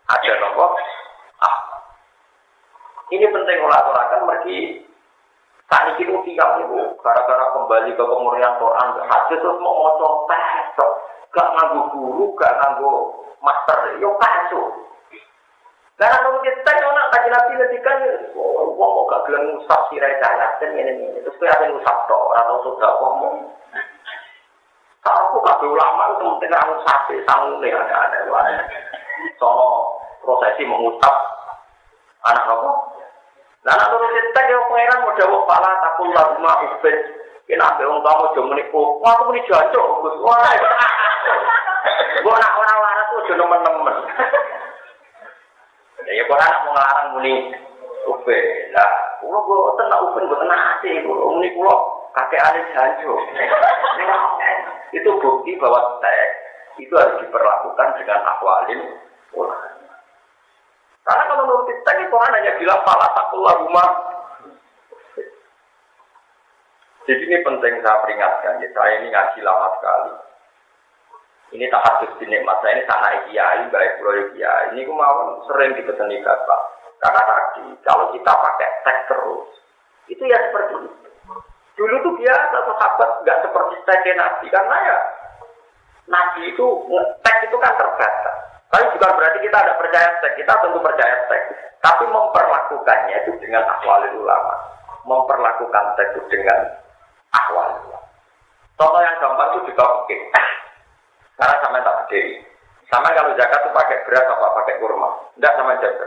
ada 0.08 0.32
nomor 0.40 0.72
ah. 1.44 1.56
Ini 3.12 3.28
penting 3.28 3.58
ulat-ulatan 3.60 4.24
pergi 4.24 4.88
Saat 5.72 5.96
ini 5.96 6.12
tiang 6.28 6.60
itu 6.60 6.76
gara-gara 7.00 7.46
kembali 7.56 7.96
ke 7.96 8.04
pemurian 8.04 8.60
Quran 8.60 8.88
hadis 9.08 9.40
terus 9.40 9.58
mau 9.64 9.72
moco 9.80 10.28
pesok, 10.28 10.92
gak 11.32 11.50
nganggu 11.56 11.80
guru, 11.96 12.24
gak 12.36 12.52
nganggu 12.60 12.92
master, 13.40 13.96
yo 13.96 14.12
kaso. 14.20 14.62
Karena 15.94 16.20
kalau 16.20 16.42
kita 16.42 16.70
nak 16.74 17.10
kaji 17.14 17.28
nabi 17.30 17.52
ngedikan, 17.54 17.98
wong 18.34 18.90
kok 18.92 19.08
gak 19.08 19.22
bilang 19.30 19.44
ngusap 19.54 19.80
sirai 19.88 20.18
saya, 20.20 20.52
dan 20.58 20.74
ini 20.74 20.92
ini, 21.00 21.22
terus 21.22 21.38
kira 21.38 21.54
kira 21.56 21.70
ngusap 21.70 21.96
toh, 22.10 22.34
atau 22.34 22.56
sudah 22.66 22.92
ngomong. 23.00 23.36
Aku 25.04 25.36
kabeh 25.44 25.68
ulama 25.68 26.16
itu 26.16 26.24
penting 26.24 26.48
kamu 26.48 26.74
sapi 26.80 27.14
sanggul 27.28 27.60
ya 27.60 27.76
ada 27.76 28.08
ada 28.08 28.64
Sono 29.36 30.00
prosesi 30.24 30.64
mengusap 30.64 31.12
anak 32.24 32.48
nopo. 32.48 32.93
Nah, 33.64 33.72
anak 33.72 33.88
turun 33.96 34.12
kita 34.12 34.40
ya 34.44 34.60
pangeran 34.68 35.00
mau 35.00 35.16
jawab 35.16 35.42
pala 35.48 35.72
takul 35.80 36.12
lagu 36.12 36.36
mah 36.36 36.60
ubed. 36.68 36.96
Ini 37.48 37.60
ambil 37.60 37.96
orang 37.96 38.04
kamu 38.04 38.24
jauh 38.36 38.46
menipu. 38.52 38.80
Wah, 39.00 39.16
aku 39.16 39.32
meni 39.32 39.40
jancok, 39.48 40.04
Gus. 40.04 40.16
Wah, 40.20 40.52
gua 42.24 42.36
nak 42.36 42.56
orang 42.60 42.80
waras 42.80 43.08
tuh 43.08 43.24
jono 43.28 43.44
temen 43.48 43.96
Ya, 46.04 46.22
gua 46.28 46.36
anak 46.36 46.60
mau 46.68 46.72
ngelarang 46.76 47.08
muni 47.16 47.34
ubed. 48.04 48.44
Nah, 48.76 48.92
gua 49.24 49.40
gua 49.48 49.72
tenang 49.80 50.12
ubed, 50.12 50.22
gua 50.28 50.38
tenang 50.44 50.60
hati. 50.60 51.00
Gua 51.00 51.32
muni 51.32 51.48
gua 51.56 51.72
kakek 52.20 52.44
alis 52.44 52.68
jancok. 52.76 53.20
Itu 54.92 55.08
bukti 55.24 55.56
bahwa 55.56 56.04
teks 56.04 56.32
itu 56.84 56.92
harus 56.92 57.16
diperlakukan 57.22 57.88
dengan 57.96 58.20
akwalin 58.28 58.80
Karena 61.04 61.22
kalau 61.28 61.44
menurut 61.44 61.68
teks 61.68 62.00
itu 62.00 62.16
kan 62.16 62.32
hanya 62.32 62.52
bilang 62.56 62.80
salah 62.88 63.10
satu 63.12 63.36
rumah. 63.44 63.88
Jadi 67.04 67.20
ini 67.28 67.36
penting 67.44 67.84
saya 67.84 68.00
peringatkan, 68.00 68.64
ya, 68.64 68.68
saya 68.72 68.92
ini 69.04 69.12
ngaji 69.12 69.38
lama 69.44 69.68
sekali. 69.76 70.12
Ini 71.52 71.68
tak 71.68 71.84
hadis 71.84 72.16
dinikmat 72.16 72.56
saya 72.64 72.80
ini 72.80 72.88
tanah 72.88 73.12
kiai, 73.28 73.62
baik 73.68 74.00
proyek 74.00 74.32
kiai. 74.32 74.72
Ini 74.72 74.88
mau 74.88 75.44
sering 75.44 75.76
dipeseni 75.76 76.24
bapak. 76.24 76.60
Karena 77.04 77.20
tadi 77.20 77.76
kalau 77.84 78.08
kita 78.16 78.32
pakai 78.32 78.70
teks 78.88 79.04
terus, 79.12 79.48
itu 80.08 80.22
ya 80.24 80.40
seperti 80.48 80.88
itu. 80.88 81.08
Dulu 81.76 81.94
tuh 82.00 82.14
biasa 82.16 82.56
sahabat 82.64 83.10
nggak 83.20 83.40
seperti 83.44 83.74
teks 83.84 84.16
nabi 84.16 84.46
karena 84.48 84.76
ya 84.88 84.98
nabi 86.08 86.48
itu 86.48 86.66
teks 87.20 87.44
itu 87.44 87.56
kan 87.60 87.76
terbatas. 87.76 88.53
Tapi 88.74 88.90
bukan 88.98 89.14
berarti 89.14 89.38
kita 89.38 89.54
ada 89.54 89.78
percaya 89.78 90.10
teks, 90.18 90.34
kita 90.34 90.50
tentu 90.58 90.82
percaya 90.82 91.14
teks. 91.30 91.78
Tapi 91.78 92.10
memperlakukannya 92.10 93.22
itu 93.22 93.38
dengan 93.38 93.62
akwal 93.70 94.02
ulama. 94.18 94.54
Memperlakukan 95.06 95.94
teks 95.94 96.18
itu 96.18 96.26
dengan 96.26 96.74
akwal 97.30 97.70
ulama. 97.70 98.02
Contoh 98.74 98.98
yang 98.98 99.14
gampang 99.22 99.54
itu 99.54 99.70
juga 99.70 99.86
oke. 99.86 100.16
Karena 101.38 101.54
sama 101.62 101.86
tak 101.86 101.94
berdiri. 102.02 102.42
Sama 102.90 103.14
kalau 103.14 103.38
zakat 103.38 103.62
itu 103.62 103.70
pakai 103.70 104.02
beras 104.10 104.26
apa 104.26 104.46
pakai 104.58 104.74
kurma. 104.82 105.08
Tidak 105.38 105.54
sama 105.54 105.78
jaga. 105.78 106.06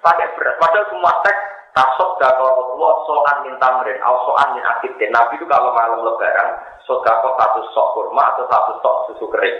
Pakai 0.00 0.32
beras. 0.32 0.56
Padahal 0.56 0.88
semua 0.88 1.12
teks 1.20 1.40
Tasok 1.72 2.20
dakor 2.20 2.52
Rasulullah 2.52 2.96
soan 3.08 3.36
min 3.48 3.56
tamrin, 3.56 3.96
atau 3.96 4.28
soan 4.28 4.52
min 4.52 4.60
akidin. 4.60 5.08
Nabi 5.08 5.40
itu 5.40 5.48
kalau 5.48 5.72
malam 5.72 6.04
lebaran, 6.04 6.60
sodako 6.84 7.32
satu 7.40 7.64
sok 7.72 7.86
kurma 7.96 8.28
atau 8.36 8.44
satu 8.44 8.76
sok 8.84 8.96
susu 9.08 9.24
kering. 9.32 9.56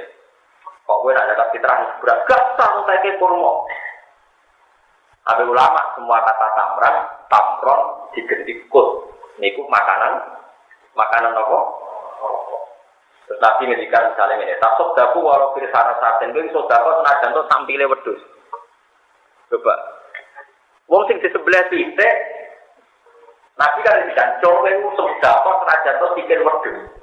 Kok 0.82 1.00
gue 1.06 1.12
ada 1.14 1.34
tapi 1.38 1.62
terakhir 1.62 1.88
berat, 2.02 2.18
gak 2.26 2.42
sampai 2.58 2.98
ke 3.06 3.14
kurma. 3.22 3.52
Ada 5.22 5.46
ulama 5.46 5.80
semua 5.94 6.18
kata 6.26 6.46
tamran, 6.58 6.96
tamron, 7.30 7.80
diganti 8.10 8.58
kut. 8.66 9.14
Niku 9.38 9.62
makanan, 9.70 10.18
makanan 10.98 11.38
apa? 11.38 11.58
Terus 13.30 13.38
Nabi 13.38 13.70
ngendikan 13.70 14.10
misalnya 14.10 14.42
ini, 14.42 14.58
tasok 14.58 14.98
daku 14.98 15.22
walau 15.22 15.54
sana 15.70 15.94
sarden, 16.02 16.34
gue 16.34 16.50
sodako 16.50 17.00
senajan 17.00 17.32
tuh 17.32 17.46
sampile 17.46 17.86
wedus. 17.86 18.20
Coba, 19.48 19.74
Wong 20.90 21.06
sing 21.06 21.22
di 21.22 21.30
sebelah 21.30 21.62
titik, 21.70 22.14
Nabi 23.56 23.78
kan 23.86 24.10
bisa 24.10 24.42
coba 24.42 24.68
itu 24.68 24.88
sedekah 24.98 25.54
serajan 25.62 26.00
tuh 26.02 26.10
tiga 26.18 26.36
wedus. 26.42 27.01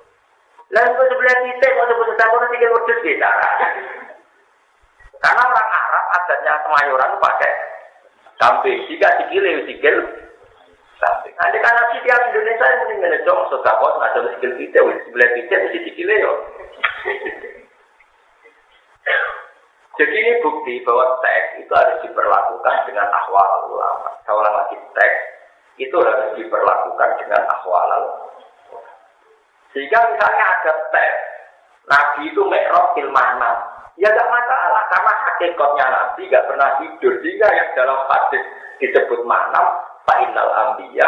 Lalu 0.70 1.02
sebelah 1.10 1.38
titik, 1.42 1.72
kalau 1.74 1.90
sebut 1.90 2.06
sedekah 2.14 2.50
tiga 2.54 2.68
wedus 2.70 3.00
beda. 3.02 3.32
Karena 5.20 5.42
orang 5.50 5.70
Arab 5.74 6.06
adatnya 6.16 6.54
semayoran 6.62 7.12
pakai 7.18 7.54
kambing. 8.38 8.80
Jika 8.86 9.10
sikile, 9.18 9.66
sikil 9.66 9.98
kambing. 11.02 11.34
Nanti 11.42 11.58
kan 11.60 11.74
Nabi 11.74 11.98
tiap 12.06 12.22
Indonesia 12.30 12.66
yang 12.70 12.80
mending 12.86 13.00
ngejong 13.02 13.42
sedekah 13.50 13.76
serajan 13.82 14.30
sikil 14.38 14.52
titik, 14.62 14.86
sebelah 15.10 15.30
titik 15.34 15.58
mesti 15.58 15.80
sikile 15.90 16.16
yo. 16.22 16.34
Jadi 20.00 20.16
ini 20.16 20.40
bukti 20.40 20.80
bahwa 20.88 21.20
teks 21.20 21.60
itu 21.60 21.74
harus 21.76 22.00
diperlakukan 22.06 22.76
dengan 22.88 23.12
ahwal 23.12 23.68
ulama. 23.68 24.16
Kalau 24.24 24.40
lagi 24.46 24.80
teks 24.96 25.20
itu 25.76 25.96
harus 26.00 26.40
diperlakukan 26.40 27.10
dengan 27.20 27.44
ahwal 27.52 28.19
Sehingga 29.80 30.12
misalnya 30.12 30.44
ada 30.44 30.74
teks, 30.92 31.20
Nabi 31.88 32.36
itu 32.36 32.44
mekrok 32.44 33.00
ilmana. 33.00 33.64
Ya 33.96 34.12
tidak 34.12 34.28
masalah, 34.28 34.84
karena 34.92 35.14
hakikatnya 35.24 35.86
Nabi 35.88 36.28
tidak 36.28 36.48
pernah 36.52 36.70
tidur. 36.84 37.14
Sehingga 37.24 37.48
yang 37.48 37.70
dalam 37.80 38.04
hadis 38.12 38.44
disebut 38.84 39.24
manam, 39.24 39.88
Fa'inal 40.04 40.52
ambiya, 40.52 41.08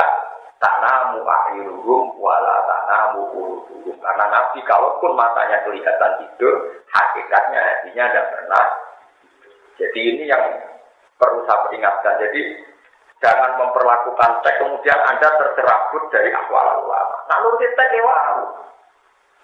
tanamu 0.63 1.19
akhiruhum, 1.27 2.15
wala 2.15 2.63
tanamu 2.63 3.27
uruhum. 3.35 3.95
Karena 3.99 4.31
Nabi 4.31 4.63
kalaupun 4.63 5.19
matanya 5.19 5.67
kelihatan 5.67 6.11
tidur, 6.23 6.79
hakikatnya 6.87 7.59
hatinya 7.59 8.07
tidak 8.07 8.27
pernah 8.31 8.65
jadi 9.75 10.01
ini 10.15 10.23
yang 10.29 10.43
perlu 11.17 11.41
saya 11.49 11.65
peringatkan. 11.65 12.21
Jadi 12.21 12.41
jangan 13.21 13.51
memperlakukan 13.61 14.31
teks 14.41 14.59
kemudian 14.59 14.99
Anda 15.05 15.29
tercerabut 15.37 16.03
dari 16.09 16.33
akwal 16.33 16.81
ulama. 16.81 17.17
Nak 17.29 17.39
nuruti 17.45 17.69
teks 17.77 17.93
ya 17.93 18.01
wow. 18.01 18.37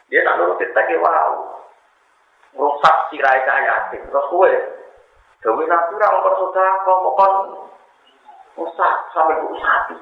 Dia 0.10 0.26
nak 0.26 0.36
nuruti 0.42 0.66
teks 0.74 0.90
ya 0.90 0.98
wow. 0.98 1.32
Rusak 2.58 2.96
sirai 3.14 3.46
yakin. 3.46 4.02
Terus 4.10 4.28
gue, 4.34 4.54
Dewi 5.46 5.64
Nabi 5.70 5.94
orang 6.02 6.26
bersaudara 6.26 6.82
kau 6.82 7.14
kon 7.14 7.34
rusak 8.58 8.94
sampai 9.14 9.38
sapi. 9.62 9.98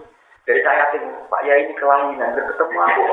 Dari 0.45 0.61
saya 0.61 0.87
yakin 0.87 1.03
Pak 1.27 1.41
Yai 1.43 1.67
ini 1.67 1.73
kelainan, 1.75 2.37
ketemu 2.37 2.77
aku. 2.77 3.03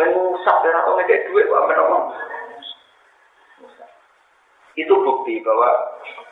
Mengusak 0.00 0.56
dan 0.64 0.80
atau 0.80 0.96
ngekek 0.96 1.28
duit, 1.28 1.44
Pak 1.46 1.64
Menomong. 1.68 2.04
Itu 4.76 4.92
bukti 4.92 5.40
bahwa 5.44 5.70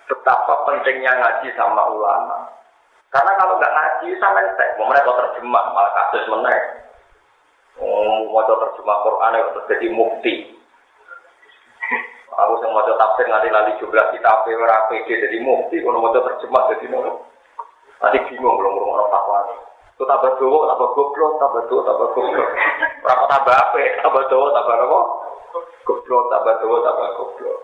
betapa 0.09 0.69
pentingnya 0.69 1.13
ngaji 1.17 1.49
sama 1.57 1.85
ulama. 1.93 2.64
Karena 3.15 3.31
kalau 3.39 3.55
nggak 3.63 3.71
ngaji 3.71 4.09
sama 4.19 4.43
entek, 4.43 4.75
mau 4.75 4.91
mereka 4.91 5.15
terjemah 5.15 5.65
malah 5.71 5.93
kasus 5.95 6.27
menaik. 6.27 6.65
Oh, 7.79 8.27
mau 8.35 8.43
terjemah 8.43 8.99
Quran 9.07 9.39
itu 9.39 9.61
jadi 9.71 9.87
mufti. 9.95 10.35
Aku 12.35 12.59
yang 12.59 12.75
mau 12.75 12.83
tafsir 12.83 13.31
nanti 13.31 13.47
lali 13.55 13.79
jumlah 13.79 14.11
kita 14.11 14.31
ora 14.51 14.91
PD 14.91 15.07
jadi 15.07 15.39
mufti, 15.39 15.79
kalau 15.79 16.03
mau 16.03 16.11
terjemah 16.11 16.67
jadi 16.75 16.91
nopo. 16.91 17.23
Nanti 18.03 18.19
bingung 18.27 18.59
belum 18.59 18.75
ngomong 18.75 18.99
orang 18.99 19.11
fatwa 19.15 19.39
nih. 19.47 19.59
Itu 19.95 20.03
tambah 20.11 20.35
doa, 20.43 20.75
tambah 20.75 20.89
goblok, 20.99 21.33
tambah 21.39 21.63
doa, 21.71 21.83
tambah 21.87 22.09
goblok. 22.19 22.51
Berapa 23.07 23.25
tambah 23.31 23.55
apa? 23.55 23.79
Tambah 24.03 24.23
doa, 24.27 24.49
tambah 24.51 24.75
apa? 24.75 25.01
Goblok, 25.87 26.25
tambah 26.35 26.55
doa, 26.59 26.77
tambah 26.83 27.09
goblok. 27.15 27.59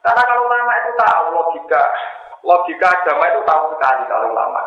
Karena 0.00 0.22
kalau 0.24 0.42
ulama 0.48 0.72
itu 0.80 0.90
tahu 0.96 1.24
logika, 1.36 1.84
logika 2.44 2.86
agama 2.92 3.24
itu 3.32 3.40
tahu 3.48 3.62
sekali 3.74 4.02
kalau 4.06 4.28
ulama. 4.30 4.62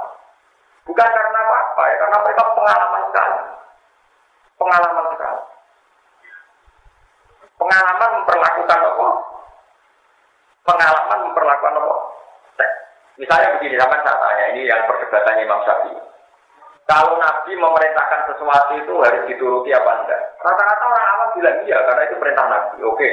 Bukan 0.89 1.07
karena 1.07 1.39
apa-apa 1.45 1.83
ya, 1.87 1.95
karena 1.99 2.17
mereka 2.23 2.43
pengalaman 2.55 3.03
sekali. 3.11 3.39
Pengalaman 4.57 5.05
sekali. 5.13 5.41
Pengalaman 7.57 8.09
memperlakukan 8.21 8.79
apa? 8.81 9.07
Pengalaman 10.63 11.19
memperlakukan 11.29 11.79
apa? 11.79 11.97
Misalnya 13.17 13.57
begini, 13.57 13.81
zaman 13.81 13.99
saya 14.05 14.17
tanya, 14.21 14.45
ini 14.53 14.69
yang 14.69 14.85
perdebatannya 14.85 15.41
Imam 15.41 15.61
Syafi'i. 15.65 15.97
Kalau 16.87 17.19
Nabi 17.19 17.51
memerintahkan 17.57 18.31
sesuatu 18.31 18.71
itu 18.79 18.93
harus 19.01 19.25
dituruti 19.27 19.73
apa 19.73 20.05
enggak? 20.05 20.21
Rata-rata 20.39 20.85
orang 20.87 21.07
awam 21.17 21.29
bilang 21.35 21.57
iya, 21.67 21.81
karena 21.83 22.01
itu 22.07 22.15
perintah 22.15 22.45
Nabi. 22.47 22.77
Oke. 22.85 23.09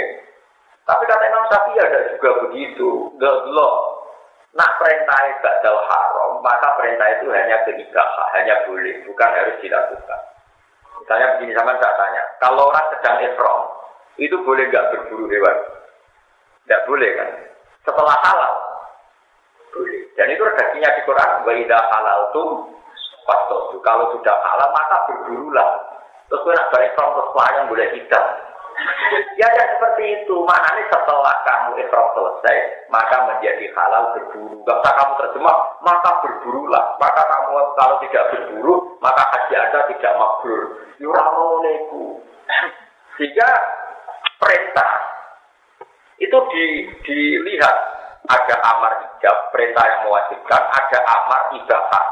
Tapi 0.85 1.03
kata 1.09 1.25
Imam 1.27 1.45
Syafi'i 1.49 1.81
ada 1.81 1.99
juga 2.15 2.31
begitu. 2.47 3.17
Enggak 3.17 3.35
loh. 3.51 3.94
Nak 4.55 4.71
perintah 4.79 5.19
badal 5.43 5.79
haram, 5.83 6.39
maka 6.39 6.79
perintah 6.79 7.11
itu 7.19 7.27
hanya 7.35 7.59
ketiga 7.67 8.03
hanya 8.39 8.63
boleh, 8.71 9.03
bukan 9.03 9.31
harus 9.35 9.59
dilakukan. 9.59 10.21
Misalnya 11.03 11.27
begini 11.37 11.53
sama 11.59 11.75
saya 11.83 11.95
tanya, 11.99 12.23
kalau 12.39 12.71
orang 12.71 12.87
sedang 12.95 13.19
ihram, 13.27 13.61
itu 14.15 14.37
boleh 14.47 14.71
nggak 14.71 14.89
berburu 14.95 15.27
hewan? 15.27 15.59
Tidak 16.65 16.81
boleh 16.87 17.11
kan? 17.19 17.31
Setelah 17.83 18.17
halal, 18.23 18.55
boleh. 19.75 20.07
Dan 20.15 20.31
itu 20.31 20.43
redaksinya 20.47 20.91
di 20.97 21.03
Quran, 21.03 21.31
wa 21.43 21.53
idza 21.53 21.79
halaltum 21.91 22.49
fastosu. 23.27 23.83
Kalau 23.83 24.15
sudah 24.15 24.37
halal 24.39 24.71
maka 24.71 24.97
berburulah. 25.11 25.71
Terus 26.31 26.41
gue 26.41 26.55
nak 26.57 26.71
balik 26.73 26.93
terus 26.97 27.29
yang 27.37 27.67
boleh 27.69 27.87
tidak. 27.93 28.25
Ya 29.39 29.49
ya 29.51 29.65
seperti 29.75 30.05
itu. 30.23 30.37
Maknanya 30.47 30.85
setelah 30.91 31.35
kamu 31.47 31.71
ikhram 31.83 32.07
selesai, 32.15 32.57
maka 32.91 33.17
menjadi 33.27 33.67
halal 33.75 34.15
berburu. 34.15 34.63
Gak 34.67 34.79
usah 34.83 34.95
kamu 34.95 35.13
terjemah, 35.23 35.57
maka 35.83 36.11
berburulah. 36.23 36.85
Maka 36.99 37.23
kamu 37.27 37.51
kalau 37.79 37.97
tidak 38.03 38.25
berburu, 38.35 38.75
maka 38.99 39.23
haji 39.31 39.55
anda 39.59 39.81
tidak 39.91 40.13
mabrur. 40.19 40.63
Yuramoneku. 40.99 42.23
Sehingga 43.19 43.51
perintah 44.39 44.91
itu 46.19 46.39
di, 46.55 46.65
dilihat 47.07 47.77
ada 48.25 48.57
amar 48.75 48.93
ijab, 49.05 49.53
perintah 49.53 49.85
yang 49.85 50.01
mewajibkan, 50.09 50.63
ada 50.73 50.99
amar 51.05 51.41
ibahah. 51.59 52.07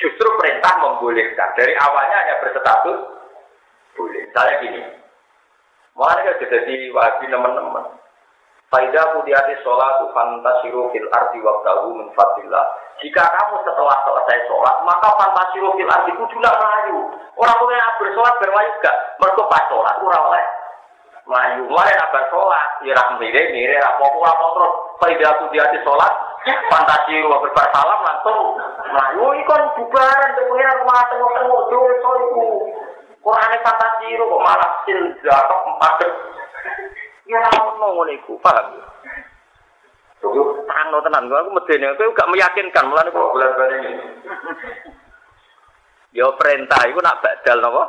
Justru 0.00 0.26
perintah 0.40 0.74
membolehkan. 0.82 1.54
Dari 1.54 1.74
awalnya 1.78 2.16
hanya 2.24 2.34
berstatus 2.42 2.98
boleh. 3.94 4.26
Misalnya 4.26 4.54
gini, 4.58 4.82
Kita 5.94 6.50
jadi 6.66 6.90
wajib 6.90 7.30
teman-teman. 7.30 7.86
Faidah 8.66 9.14
kudiati 9.14 9.54
sholat 9.62 10.02
fantasiru 10.10 10.90
fil 10.90 11.06
arti 11.14 11.38
waktahu 11.38 11.94
min 11.94 12.10
fadillah. 12.18 12.66
Jika 12.98 13.22
kamu 13.22 13.62
setelah 13.62 13.94
selesai 14.02 14.50
sholat, 14.50 14.76
maka 14.82 15.14
fantasiru 15.14 15.70
fil 15.78 15.86
arti 15.86 16.10
kudulah 16.18 16.50
melayu. 16.58 16.98
Orang 17.38 17.58
punya 17.62 17.86
bersolat 18.02 18.34
bermayu 18.42 18.70
gak? 18.82 18.96
Mereka 19.22 19.42
pas 19.46 19.62
sholat, 19.70 19.94
orang 20.02 20.24
oleh 20.26 20.44
melayu. 21.30 21.62
Mulai 21.70 21.94
nak 21.94 22.10
bersolat, 22.10 22.68
ya 22.82 22.98
mire 23.22 23.42
mire 23.54 23.78
rapopo 23.78 24.18
rapopo 24.26 24.50
terus. 24.58 24.74
Faidah 24.98 25.32
kudiati 25.38 25.78
sholat, 25.86 26.12
fantasi 26.74 27.22
wa 27.22 27.38
bersalam 27.38 28.00
langsung 28.02 28.58
melayu. 28.90 29.22
Ini 29.38 29.46
kan 29.46 29.62
bubaran, 29.78 30.30
pengiran 30.34 30.80
rumah 30.82 31.02
tengok-tengok, 31.06 31.62
dosa 31.70 32.10
itu. 32.26 32.46
Quran 33.24 33.56
fantasi 33.64 34.20
kok 34.20 34.44
malah 34.44 34.72
sil 34.84 35.00
jatuh 35.24 35.60
empat 35.64 35.96
Ya 37.24 37.40
ono 37.56 37.96
ngono 37.96 38.12
iku, 38.12 38.36
paham 38.44 38.76
ya? 38.76 38.84
Tangno 40.68 41.00
tenan, 41.00 41.32
aku 41.32 41.50
medeni, 41.56 41.88
aku 41.88 42.12
gak 42.12 42.28
meyakinkan, 42.28 42.84
mulane 42.84 43.08
kok 43.08 43.32
bulan-bulan 43.32 43.80
ini. 43.80 43.92
Ya 46.12 46.28
perintah 46.36 46.84
iku 46.84 47.00
nak 47.00 47.24
badal 47.24 47.64
napa? 47.64 47.84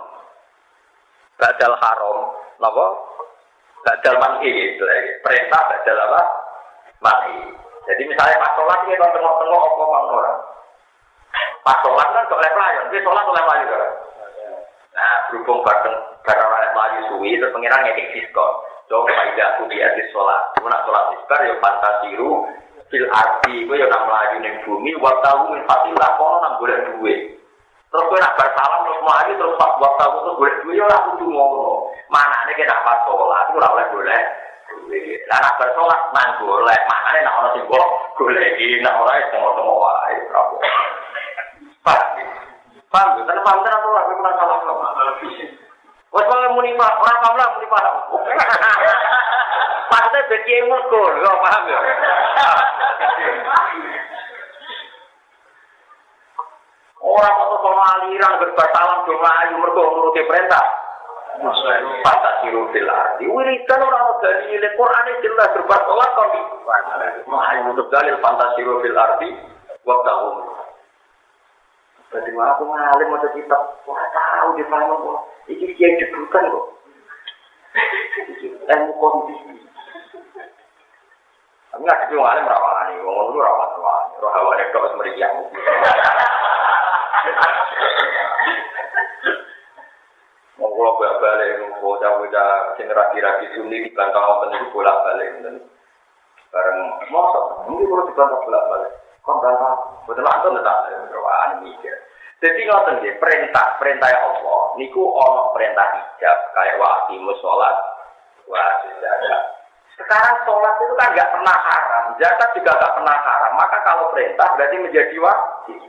Badal 1.35 1.73
haram, 1.83 2.17
napa? 2.63 2.85
Badal 3.83 4.15
mati. 4.23 4.79
Perintah 5.19 5.61
badal 5.67 5.97
apa? 5.99 6.21
Mati. 7.03 7.35
Jadi 7.91 8.01
misalnya 8.07 8.39
pas 8.39 8.55
sholat 8.55 8.79
ini 8.87 8.95
tengok-tengok 8.97 9.61
apa 9.67 9.83
orang. 10.15 10.39
Pas 11.59 11.77
sholat 11.83 12.07
kan 12.07 12.27
kok 12.31 12.39
oleh 12.39 12.51
pelayan, 12.55 12.87
dia 12.87 13.03
sholat 13.03 13.25
oleh 13.27 13.43
pelayan 13.43 13.67
kan? 13.67 14.04
Berhubung 15.29 15.65
bareng 15.65 15.97
bareng 16.25 16.49
oleh 16.49 16.69
melayu 16.73 16.99
suwi, 17.09 17.37
terus 17.37 17.53
pengiran 17.53 17.81
ngekik 17.85 18.11
diskon. 18.13 18.51
Coba 18.85 19.09
tidak 19.33 19.57
aku 19.57 19.65
di 19.69 19.81
sholat. 20.13 20.41
Cuma 20.57 20.69
nak 20.69 20.85
sholat 20.85 21.03
iskar 21.17 21.39
ya 21.41 21.57
fantasiru 21.57 22.45
fil 22.93 23.07
arti, 23.09 23.65
gue 23.65 23.81
ya 23.81 23.89
nak 23.89 24.05
melayu 24.05 24.35
ning 24.45 24.55
bumi, 24.61 24.93
waktu 25.01 25.33
min 25.49 25.65
fatilah 25.65 26.09
kono 26.21 26.37
nang 26.41 26.53
boleh 26.61 26.77
duit. 26.93 27.33
Terus 27.89 28.05
gue 28.11 28.19
nak 28.21 28.37
bersalam 28.37 28.85
terus 28.85 29.01
melayu 29.01 29.33
terus 29.41 29.57
pas 29.57 29.73
waktu 29.81 30.05
terus 30.05 30.37
boleh 30.37 30.55
duit, 30.61 30.77
ya 30.77 30.85
aku 30.93 31.09
tuh 31.17 31.29
ngono. 31.29 31.89
Mana 32.13 32.45
nih 32.45 32.53
kita 32.61 32.77
pas 32.85 33.01
sholat, 33.09 33.49
gue 33.49 33.57
boleh 33.57 33.87
boleh. 33.89 34.23
Lah 35.25 35.39
nak 35.41 35.57
bersolat 35.57 36.01
nang 36.13 36.29
boleh, 36.37 36.79
mana 36.85 37.09
nih 37.17 37.21
nak 37.25 37.57
sih 37.57 37.63
boleh, 37.65 38.49
ini 38.61 38.85
nak 38.85 39.01
itu 39.01 39.35
mau 39.41 39.57
mau 39.57 39.81
wae? 39.81 40.13
Pak, 41.85 42.01
Paham? 42.93 43.25
Karena 43.25 43.41
paham 43.41 43.65
tenan 43.65 43.85
ora 43.85 44.07
kowe 44.07 44.21
ora 44.21 44.31
salah 44.37 44.57
kok. 44.61 44.77
Wes 46.15 46.29
wae 46.31 46.47
muni 46.53 46.77
Pak, 46.77 46.93
ora 47.01 47.13
paham 47.19 47.35
lah 47.35 47.47
muni 47.57 47.67
Pak. 47.67 47.83
Maksudnya 49.91 50.29
beki 50.29 50.65
mergo, 50.65 51.01
yo 51.21 51.31
paham 51.43 51.63
ya. 51.69 51.79
Orang 57.05 57.37
kok 57.37 57.61
soal 57.61 58.01
aliran 58.01 58.39
berbasalam 58.41 59.05
do 59.05 59.13
melayu 59.13 59.55
mergo 59.61 59.83
nuruti 59.93 60.25
perintah. 60.25 60.65
Fantasi 62.01 62.47
rufil 62.55 62.87
arti. 62.87 63.27
Wiridan 63.27 63.83
orang 63.83 64.23
dari 64.23 64.55
Quran 64.55 65.19
jelas 65.19 65.51
berbuat 65.51 65.81
sholat 65.83 66.09
kok. 66.15 66.27
Melayu 67.27 67.61
untuk 67.75 67.91
dalil 67.91 68.15
fantasi 68.23 68.63
rufil 68.63 68.95
arti. 68.95 69.29
Waktu 69.85 70.13
jadi 72.15 72.31
aku 72.31 72.63
ngalim 72.63 73.11
mau 73.11 73.27
kitab, 73.35 73.61
wah 73.83 74.03
tahu 74.15 74.55
di 74.55 74.63
mana 74.71 74.95
kok. 74.95 75.19
Iki 75.51 75.75
kiai 75.75 75.99
debutan 75.99 76.47
kok. 76.47 76.65
Ilmu 78.65 78.93
kondisi. 78.95 79.59
Tapi 81.75 81.81
nggak 81.83 82.07
sih 82.07 82.15
ngalim 82.15 82.47
rawani, 82.47 83.03
ngomong 83.03 83.35
dulu 83.35 83.43
rawat 83.43 83.75
rawani, 83.75 84.15
roh 84.23 84.31
hawa 84.31 84.51
itu 84.63 84.77
harus 84.79 84.95
meriang. 84.95 85.35
Mau 90.55 90.71
kalau 90.71 90.95
bolak 90.95 91.19
balik, 91.19 91.59
mau 91.59 91.75
bocah-bocah 91.83 92.79
generasi 92.79 93.19
rapi 93.19 93.45
sunni 93.59 93.83
di 93.83 93.91
bantang 93.91 94.23
apa 94.23 94.55
itu 94.55 94.71
bolak 94.71 95.03
balik, 95.03 95.35
bareng 96.47 96.79
mosok, 97.11 97.67
mungkin 97.67 97.91
kalau 97.91 98.07
dibantah 98.07 98.39
bolak 98.39 98.63
balik. 98.71 98.93
Kok 99.25 99.41
betul 100.05 100.21
langsung 100.21 100.53
rawani 100.61 101.55
mikir. 101.65 101.95
Jadi 102.45 102.61
ngoten 102.69 103.01
nggih, 103.01 103.17
perintah 103.17 103.73
perintah 103.81 104.13
Allah 104.13 104.77
niku 104.77 105.01
ana 105.17 105.49
perintah 105.49 105.87
hijab 105.97 106.37
kayak 106.53 106.77
wa 106.77 106.87
aqimus 107.01 107.41
sholat 107.41 107.73
wa. 108.45 108.61
Sekarang 109.97 110.35
sholat 110.45 110.75
itu 110.77 110.93
kan 110.93 111.09
nggak 111.15 111.31
pernah 111.31 111.57
haram, 111.57 112.03
zakat 112.21 112.49
juga 112.53 112.77
nggak 112.77 112.93
pernah 113.01 113.17
haram. 113.17 113.51
Maka 113.57 113.77
kalau 113.81 114.05
perintah 114.13 114.45
berarti 114.53 114.77
menjadi 114.77 115.15
wajib. 115.17 115.81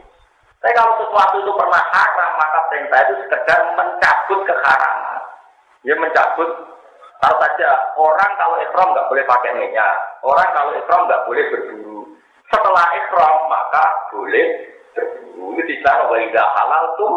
Tapi 0.63 0.73
kalau 0.73 0.97
sesuatu 0.97 1.37
itu 1.45 1.53
pernah 1.53 1.83
haram, 1.93 2.31
maka 2.41 2.59
perintah 2.73 2.99
itu 3.05 3.15
sekedar 3.27 3.61
mencabut 3.77 4.41
keharaman. 4.49 5.21
Ya 5.85 5.95
mencabut 6.01 6.49
Tahu 7.17 7.37
saja 7.41 7.97
orang 7.97 8.33
kalau 8.37 8.61
ikhram 8.61 8.93
nggak 8.93 9.09
boleh 9.09 9.25
pakai 9.25 9.57
minyak, 9.57 10.21
orang 10.21 10.53
kalau 10.53 10.77
ikhram 10.77 11.09
nggak 11.09 11.25
boleh 11.25 11.45
berburu. 11.49 12.06
Setelah 12.57 12.87
ikhram 12.97 13.37
maka 13.53 13.85
boleh 14.17 14.49
berburu 14.97 15.61
tidak 15.69 16.09
wajib 16.09 16.49
halal 16.57 16.85
tuh 16.97 17.17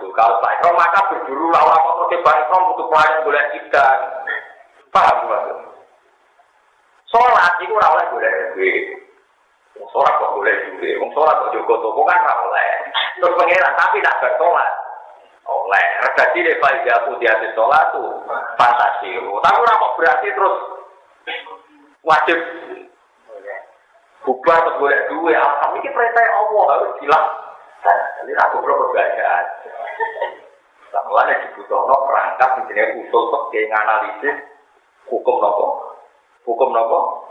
tuh 0.00 0.10
kalau 0.16 0.40
pak 0.40 0.52
Ikram 0.58 0.74
maka 0.80 1.00
berburu 1.12 1.52
lawan 1.52 1.76
apa 1.76 2.02
tuh 2.08 2.20
pak 2.24 2.36
Ikram 2.40 2.62
butuh 2.72 2.86
pelayan 2.88 3.20
boleh 3.28 3.42
ikan 3.60 3.98
paham 4.88 5.28
mas 5.28 5.44
Sholat 7.10 7.58
itu 7.58 7.74
ora 7.74 7.90
oleh 7.90 8.06
boleh 8.14 8.32
duit. 8.54 8.86
Sholat 9.74 10.14
kok 10.14 10.30
boleh 10.30 10.54
duit. 10.78 10.94
Wong 11.02 11.10
sholat 11.10 11.42
kok 11.42 11.50
juga 11.58 11.74
toko 11.82 12.06
kan 12.06 12.22
ora 12.22 12.34
oleh. 12.46 12.70
Terus 13.18 13.34
pengiran 13.34 13.74
tapi 13.74 13.98
tidak 13.98 14.18
bersolat. 14.22 14.72
Oleh. 15.42 15.86
Regasi 16.06 16.46
deh 16.46 16.54
Pak 16.62 16.86
Jaku 16.86 17.18
di 17.18 17.26
hati 17.26 17.50
sholat 17.58 17.90
tuh 17.90 18.14
fantasi. 18.54 19.10
Tapi 19.18 19.58
ora 19.58 19.82
kok 19.82 19.94
berarti 19.98 20.28
terus 20.30 20.58
wajib 22.06 22.38
bubar 24.24 24.58
terus 24.64 24.76
boleh 24.80 25.00
duit. 25.08 25.36
Alhamdulillah 25.36 25.80
ini 25.84 25.96
perintah 25.96 26.24
Allah 26.28 26.64
harus 26.76 26.92
jelas. 27.00 27.26
Jadi 28.20 28.32
aku 28.36 28.56
belum 28.60 28.76
berbacaan. 28.88 29.44
Mulanya 31.10 31.42
dibutuhkan 31.42 32.06
perangkat 32.06 32.50
di 32.54 32.62
sini 32.70 33.02
usul 33.02 33.22
sebagai 33.34 33.66
analisis 33.74 34.36
hukum 35.10 35.42
nopo, 35.42 35.66
hukum 36.46 36.70
nopo. 36.70 37.26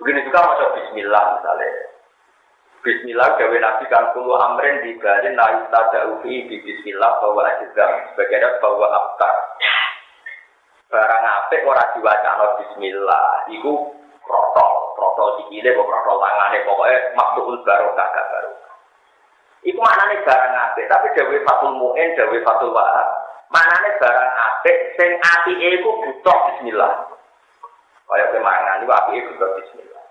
Begini 0.00 0.24
juga 0.24 0.40
macam 0.40 0.72
Bismillah 0.72 1.24
misalnya. 1.36 1.68
Bismillah 2.80 3.28
gawe 3.36 3.56
nabi 3.60 3.84
kan 3.92 4.16
puluh 4.16 4.40
amrin 4.40 4.80
di 4.80 4.96
galin 4.96 5.36
la 5.36 5.60
yustada'ufi 5.60 6.48
di 6.48 6.56
Bismillah 6.64 7.20
bahwa 7.20 7.44
ajizam 7.44 8.08
sebagai 8.16 8.56
bahwa 8.64 8.88
abtar. 8.88 9.36
Barang 10.90 11.22
apik 11.22 11.62
ora 11.62 11.94
diwacana 11.94 12.58
Bismillah, 12.58 13.46
iku 13.46 13.94
protol, 14.26 14.74
protol 14.98 15.28
sikile 15.38 15.70
kok 15.70 15.86
protol 15.86 16.18
tangane 16.18 16.66
pokoke 16.66 16.94
maksudul 17.14 17.56
barokah 17.62 18.06
gak 18.10 18.26
barokah. 18.34 18.74
Iku 19.62 19.78
maknane 19.78 20.18
barang 20.26 20.54
apik, 20.56 20.88
tapi 20.88 21.06
dawe 21.14 21.36
Fatul 21.46 21.78
Mu'in, 21.78 22.16
dawe 22.16 22.38
Fatul 22.42 22.74
Wahab. 22.74 23.08
Maknane 23.54 23.90
barang 24.02 24.32
apik 24.34 24.76
sing 24.98 25.10
apike 25.20 25.68
iku 25.78 25.90
butuh 26.00 26.38
bismillah. 26.50 26.92
Kaya 28.10 28.26
kemangan 28.34 28.82
iku 28.82 28.90
apike 28.90 29.26
butuh 29.30 29.50
bismillah. 29.62 30.04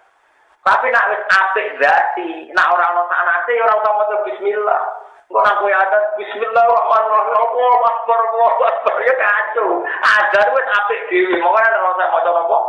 Tapi 0.64 0.91
nak 0.91 1.07
wis 1.11 1.23
apik 1.27 1.68
zati, 1.81 2.51
nak 2.56 2.72
ora 2.72 2.85
ono 2.93 3.03
sanate 3.07 3.53
ora 3.57 3.73
usah 3.80 3.93
maca 3.95 4.15
bismillah. 4.27 4.81
Kok 5.30 5.45
nak 5.45 5.61
kowe 5.61 5.69
ada 5.69 5.99
bismillahirrahmanirrahim. 6.18 7.38
Allahu 7.38 7.85
akbar, 7.85 8.18
Allahu 8.18 8.61
akbar. 8.65 8.93
Ya 9.06 9.14
kacau. 9.14 9.85
Ada 9.85 10.41
wis 10.57 10.68
apik 10.73 11.01
dhewe, 11.14 11.38
mongko 11.38 11.53
ora 11.53 11.77
usah 11.93 12.07
maca 12.10 12.31
napa? 12.34 12.60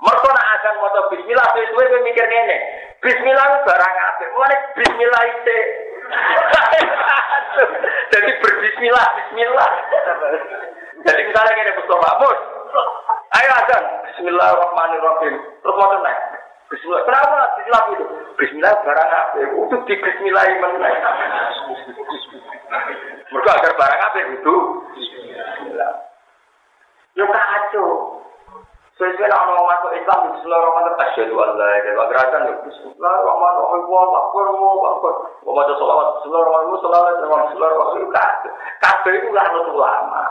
Mereka 0.00 0.28
nak 0.32 0.48
akan 0.58 0.74
mau 0.80 1.02
bismillah, 1.12 1.46
sesuai 1.52 1.90
gue 1.92 2.00
mikir 2.08 2.24
ngene. 2.24 2.56
Bismillah 3.04 3.44
itu 3.52 3.58
barang 3.68 3.94
apa? 4.00 4.24
Mulai 4.32 4.58
bismillah 4.80 5.22
itu. 5.28 5.58
Jadi 8.16 8.30
berbismillah, 8.40 9.06
bismillah. 9.20 9.70
Jadi 11.04 11.20
misalnya 11.28 11.52
gini, 11.52 11.70
Mustafa, 11.76 12.00
Mahmud. 12.00 12.38
Ayo 13.36 13.50
azan. 13.60 13.84
Bismillahirrahmanirrahim. 14.08 15.34
Terus 15.60 15.76
mau 15.76 16.00
naik. 16.00 16.41
Bismillah. 16.72 17.04
Kenapa 17.04 17.36
Bismillah 17.60 17.82
itu? 17.92 18.04
Bismillah 18.40 18.72
barang 18.80 19.10
apa? 19.12 19.40
Untuk 19.60 19.80
di 19.84 19.94
Bismillah 20.00 20.44
menaik. 20.56 20.98
Mereka 23.28 23.50
agar 23.52 23.72
barang 23.76 24.00
apa 24.00 24.18
itu? 24.32 24.54
Bismillah. 24.96 25.92
Yo 27.12 27.28
kacau. 27.28 27.88
Sesuai 28.96 29.24
nak 29.24 29.48
mau 29.48 29.66
masuk 29.68 29.92
Islam, 29.96 30.36
Bismillahirrahmanirrahim. 30.36 31.04
Asyhadu 31.12 31.34
an 31.36 31.50
la 31.60 31.70
ilaha. 31.80 32.08
Gerakan 32.08 32.48
ya 32.48 32.54
Bismillahirrahmanirrahim. 32.64 33.84
Allahu 33.84 34.12
akbar, 34.16 34.44
Allahu 34.48 34.82
akbar. 34.96 35.14
Wa 35.44 35.52
maca 35.52 35.72
selawat 35.76 36.06
Bismillahirrahmanirrahim. 36.20 36.80
Selawat 36.80 37.12
Bismillahirrahmanirrahim. 37.20 38.52
Kabeh 38.80 39.12
iku 39.20 39.28
lah 39.36 39.46
ulama. 39.68 40.24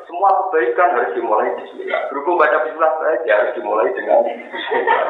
semua 0.08 0.30
kebaikan 0.40 0.88
harus 0.96 1.12
dimulai 1.12 1.52
Bismillah. 1.60 2.00
Berhubung 2.08 2.40
baca 2.40 2.64
Bismillah 2.64 2.92
saja 2.96 3.32
harus 3.44 3.52
dimulai 3.60 3.92
dengan 3.92 4.24
Bismillah. 4.24 5.04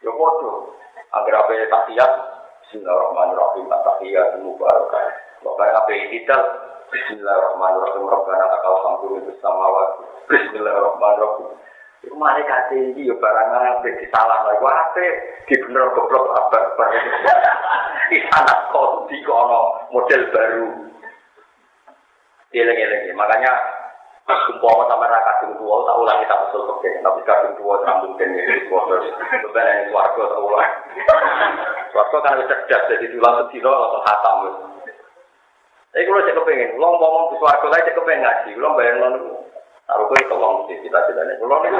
Ya 0.00 0.08
bodoh. 0.08 0.72
Agar 1.12 1.34
apa 1.44 1.50
ya 1.52 1.68
tahiyat. 1.68 2.12
Bismillahirrahmanirrahim. 2.72 3.68
Tahiyat 3.68 4.40
mubarakah. 4.40 5.04
Bapak 5.44 5.76
apa 5.76 5.92
tidak 6.08 6.42
Bismillahirrahmanirrahim. 6.88 8.08
Rabbana 8.08 8.48
lakal 8.48 8.76
hamdu 8.80 9.06
min 9.20 9.28
samawat. 9.44 10.00
Bismillahirrahmanirrahim. 10.32 11.52
Iku 12.00 12.16
mari 12.16 12.48
iki 12.72 13.12
ya 13.12 13.14
barang 13.20 13.48
ape 13.76 13.92
disalah 14.00 14.48
lho. 14.48 14.56
Iku 14.56 14.64
ape 14.72 15.06
di 15.52 15.54
bener 15.68 15.84
goblok 15.92 16.32
abar-abar. 16.32 16.88
Isana 18.16 18.54
kok 18.72 19.04
di 19.12 19.20
kono 19.20 19.92
model 19.92 20.22
baru. 20.32 20.68
Eleng-eleng 22.56 23.12
makanya 23.12 23.52
Sumpah 24.22 24.86
sama 24.86 25.10
ra 25.10 25.18
kadung 25.26 25.58
tua, 25.58 25.82
tak 25.82 25.98
ulang 25.98 26.18
kita 26.22 26.34
usul 26.46 26.70
oke. 26.70 26.86
Tapi 26.86 27.20
kadung 27.26 27.54
tua 27.58 27.74
rambung 27.82 28.14
dan 28.14 28.30
ini 28.30 28.70
terus 28.70 29.06
beban 29.42 29.66
ini 29.66 29.90
warga 29.90 30.22
tak 30.30 30.40
ulang. 30.40 30.70
Warga 31.90 32.16
kan 32.22 32.38
bisa 32.38 32.54
cerdas 32.70 32.86
jadi 32.86 33.06
tulang 33.10 33.34
sedino 33.42 33.70
atau 33.70 34.00
hatam. 34.06 34.36
Tapi 35.92 36.08
kalau 36.08 36.24
saya 36.24 36.38
kepengen, 36.40 36.80
lo 36.80 36.88
ngomong 36.96 37.24
di 37.28 37.36
suarga 37.36 37.66
lain 37.68 37.84
saya 37.84 37.98
kepengen 38.00 38.24
ngaji, 38.24 38.50
lo 38.56 38.68
bayang 38.80 38.96
nih. 38.96 39.22
Taruh 39.84 40.06
gue 40.08 40.18
itu 40.24 40.34
ngomong 40.38 40.64
di 40.64 40.74
cita 40.80 41.04
citanya, 41.04 41.36
lo 41.36 41.56
nih. 41.60 41.70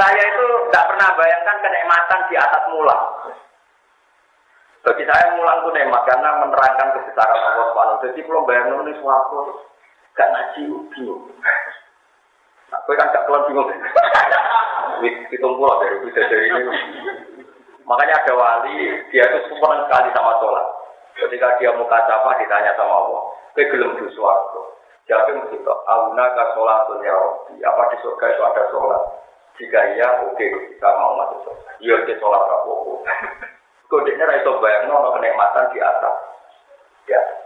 Saya 0.00 0.22
itu 0.24 0.46
tidak 0.72 0.88
pernah 0.88 1.08
bayangkan 1.20 1.56
kenikmatan 1.60 2.20
di 2.32 2.34
atas 2.40 2.62
mula. 2.72 2.96
Bagi 4.80 5.04
saya 5.04 5.36
mulang 5.36 5.60
itu 5.60 5.70
nikmat 5.76 6.02
karena 6.08 6.40
menerangkan 6.40 6.88
kebesaran 6.96 7.36
Allah 7.36 7.66
Subhanahu. 7.68 8.00
Jadi 8.08 8.20
kalau 8.24 8.48
bayang 8.48 8.72
lo 8.72 8.80
nih 8.88 8.96
suatu, 8.96 9.38
gak 10.16 10.30
ngaji 10.32 10.62
bingung. 10.96 11.28
Nah, 12.72 12.80
kan 12.88 13.12
gak 13.12 13.24
keluar 13.28 13.44
bingung. 13.44 13.68
Hitung 15.32 15.56
pulau 15.60 15.80
dari 15.84 15.96
dari 16.12 16.48
ini. 16.48 16.72
Makanya 17.84 18.24
ada 18.24 18.32
wali, 18.36 18.76
dia 19.12 19.24
itu 19.24 19.52
senang 19.52 19.84
sekali 19.84 20.08
sama 20.16 20.32
sholat. 20.40 20.66
Ketika 21.16 21.58
dia 21.60 21.74
mau 21.76 21.88
kacapa, 21.88 22.38
ditanya 22.40 22.72
sama 22.76 22.94
Allah, 23.04 23.22
ke 23.52 23.68
gelem 23.68 23.98
di 24.00 24.08
suarga. 24.14 24.62
Jadi 25.10 25.36
mesti 25.36 25.58
auna 25.66 26.24
ka 26.38 26.44
sholat 26.54 26.86
ya 27.02 27.12
Rabbi. 27.12 27.58
Apa 27.66 27.82
di 27.90 27.96
surga 28.00 28.24
itu 28.30 28.42
ada 28.46 28.62
sholat? 28.70 29.02
Jika 29.58 29.80
iya, 29.92 30.08
oke, 30.24 30.46
kita 30.72 30.88
mau 30.96 31.18
masuk 31.18 31.50
surga. 31.50 31.70
Iya, 31.82 31.94
di 32.06 32.14
sholat 32.16 32.42
rapopo. 32.46 33.02
Kodenya 33.90 34.38
itu 34.38 34.52
bayang, 34.62 34.86
no, 34.86 35.10
kenikmatan 35.18 35.74
di 35.74 35.82
atas. 35.82 36.16
Di 37.04 37.12
atas. 37.12 37.40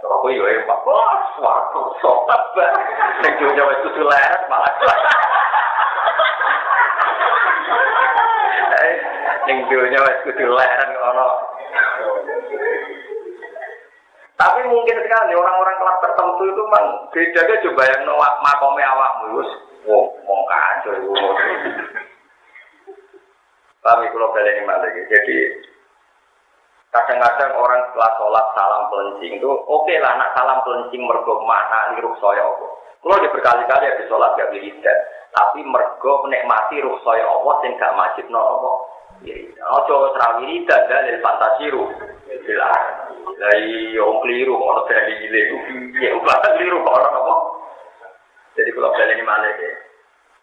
Aku 0.00 0.30
yo 0.30 0.44
emak, 0.46 0.84
wah, 0.84 1.16
suatu 1.34 1.96
sobat 1.98 2.42
banget. 2.52 2.84
Nek 3.24 3.34
dunya 3.40 3.62
wis 3.66 3.82
kudu 3.82 4.04
leret 4.06 4.42
malah. 4.46 4.68
Eh, 8.80 8.94
Ning 9.48 9.58
dunya 9.66 9.98
wis 9.98 10.22
kudu 10.28 10.44
leret 10.44 10.88
ngono. 10.92 11.26
Tapi 14.40 14.60
mungkin 14.72 14.96
sekali 15.04 15.36
orang-orang 15.36 15.76
kelas 15.76 16.00
tertentu 16.00 16.42
itu 16.48 16.62
memang 16.64 16.86
beda 17.12 17.40
aja 17.44 17.54
coba 17.60 17.82
yang 17.92 18.00
no 18.08 18.16
makome 18.20 18.80
awakmu 18.80 19.44
wong 19.84 20.04
wong 20.24 20.40
kacau. 20.48 20.96
Tapi 23.80 24.04
kalau 24.12 24.28
kalian 24.36 24.68
ini 24.68 25.02
jadi 25.08 25.38
Kadang-kadang 26.90 27.54
orang 27.54 27.86
setelah 27.86 28.10
sholat 28.18 28.46
salam 28.58 28.82
pelencing 28.90 29.38
itu 29.38 29.46
oke 29.46 29.86
okay 29.86 30.02
lah 30.02 30.10
nak 30.18 30.34
salam 30.34 30.58
pelencing 30.66 31.06
mergo 31.06 31.38
mana 31.46 31.94
nih 31.94 32.02
ruh 32.02 32.18
saya 32.18 32.42
apa. 32.42 32.66
Kalau 32.98 33.22
dia 33.22 33.30
berkali-kali 33.30 33.86
habis 33.86 34.10
sholat 34.10 34.34
gak 34.34 34.50
wiridan, 34.50 34.98
tapi 35.30 35.62
mergo 35.62 36.26
menikmati 36.26 36.82
ruh 36.82 36.98
saya 37.06 37.30
apa 37.30 37.50
sing 37.62 37.78
gak 37.78 37.94
wajib 37.94 38.26
no 38.34 38.42
apa. 38.42 38.70
Ojo 39.78 40.18
terawiri 40.18 40.66
dan 40.66 40.82
dalil 40.90 41.22
fantasi 41.22 41.70
ruh. 41.70 41.90
Jelas. 42.26 42.82
Dari 43.38 43.94
yang 43.94 44.18
keliru 44.26 44.58
kalau 44.58 44.82
dari 44.90 45.14
gile 45.22 45.42
ya 45.94 46.10
ubah 46.18 46.42
keliru 46.42 46.82
kalau 46.82 47.06
apa. 47.06 47.34
Jadi 48.58 48.70
kalau 48.74 48.90
kalian 48.98 49.14
ini 49.14 49.22
malah 49.22 49.54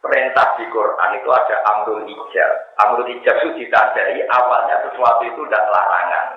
perintah 0.02 0.56
di 0.58 0.66
Quran 0.70 1.10
itu 1.18 1.30
ada 1.32 1.56
amrul 1.74 2.06
ijab. 2.06 2.52
Amrul 2.86 3.10
ijab 3.18 3.36
itu 3.44 3.66
ditandai 3.66 4.22
awalnya 4.30 4.82
sesuatu 4.90 5.22
itu 5.26 5.42
tidak 5.48 5.66
larangan. 5.74 6.28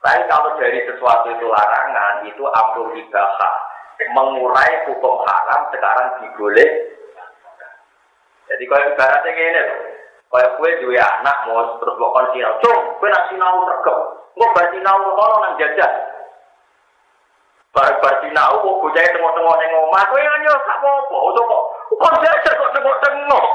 Tapi 0.00 0.22
kalau 0.32 0.56
dari 0.56 0.80
sesuatu 0.88 1.28
itu 1.28 1.46
larangan, 1.48 2.24
itu 2.24 2.44
amrul 2.44 2.96
ibahah. 2.96 3.54
Mengurai 4.16 4.88
hukum 4.88 5.20
haram 5.28 5.68
sekarang 5.68 6.24
diboleh. 6.24 6.70
Jadi 8.48 8.64
kalau 8.64 8.88
ibaratnya 8.96 9.30
ini 9.36 9.60
loh. 9.60 9.80
Kalau 10.30 10.56
gue 10.62 10.70
dua 10.86 11.02
anak 11.02 11.36
mau 11.50 11.74
terus 11.82 11.98
bawa 11.98 12.30
sinau, 12.30 12.54
cung, 12.62 12.80
gue 13.02 13.10
nak 13.10 13.26
sinau 13.28 13.66
tergem. 13.66 13.98
Gue 14.38 14.48
bersinau 14.54 15.10
kalau 15.18 15.42
nang 15.42 15.58
jajan. 15.58 15.92
Bar-bar 17.74 18.14
sinau, 18.22 18.62
gue 18.62 18.94
jadi 18.94 19.10
tengok-tengok 19.10 19.56
neng 19.58 19.74
omah, 19.74 20.02
gue 20.06 20.20
nanya, 20.22 20.54
tak 20.54 20.78
apa-apa, 20.78 21.16
untuk 21.18 21.46
Kok 22.00 22.16
tengok-tengok? 23.30 23.46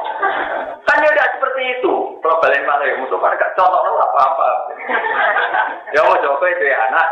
Kan 0.88 1.03
ya 1.03 1.10
tidak 1.11 1.31
seperti 1.35 1.61
itu. 1.80 1.93
Kalau 2.23 2.39
balik 2.39 2.64
malah 2.64 2.85
ya 2.88 2.95
musuh 2.97 3.19
gak 3.19 3.53
contoh 3.60 3.81
apa-apa. 3.84 4.49
ya 5.91 5.99
mau 6.02 6.15
coba 6.15 6.45
itu 6.47 6.64
ya 6.64 6.77
anak. 6.88 7.07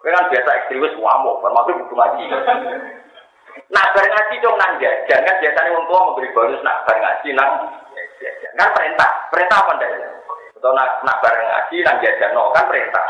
Gue 0.00 0.10
kan 0.10 0.32
biasa 0.32 0.50
ekstremis 0.64 0.96
wamuk, 0.96 1.44
termasuk 1.44 1.76
butuh 1.76 1.96
ngaji. 2.00 2.24
Nah, 3.68 3.84
bareng 3.92 4.12
ngaji 4.16 4.34
dong 4.40 4.56
nang 4.56 4.80
jajan 4.80 5.20
kan 5.26 5.36
biasanya 5.42 5.70
orang 5.74 5.86
tua 5.90 6.06
memberi 6.08 6.32
bonus 6.32 6.64
nak 6.64 6.82
bareng 6.88 7.04
ngaji 7.04 7.28
nang 7.36 7.50
Kan 8.56 8.76
perintah, 8.76 9.10
perintah 9.32 9.58
apa 9.60 9.72
ndak? 9.76 9.92
Atau 10.56 10.72
nak 10.72 11.04
nak 11.04 11.20
bareng 11.20 11.44
ngaji 11.44 11.76
nang 11.84 11.96
jajan 12.00 12.32
no 12.32 12.48
kan 12.56 12.64
perintah. 12.64 13.06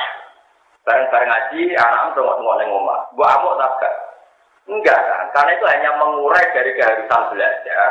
Bareng-bareng 0.83 1.31
ngaji 1.31 1.61
anak 1.79 2.11
tengok-tengok 2.19 2.57
neng 2.59 2.69
omah. 2.75 3.01
Gua 3.15 3.39
amuk 3.39 3.55
tak 3.61 3.95
Enggak 4.71 5.03
kan, 5.03 5.27
karena 5.35 5.51
itu 5.59 5.67
hanya 5.67 5.91
mengurai 5.99 6.47
dari 6.55 6.71
keharusan 6.79 7.23
belajar. 7.35 7.91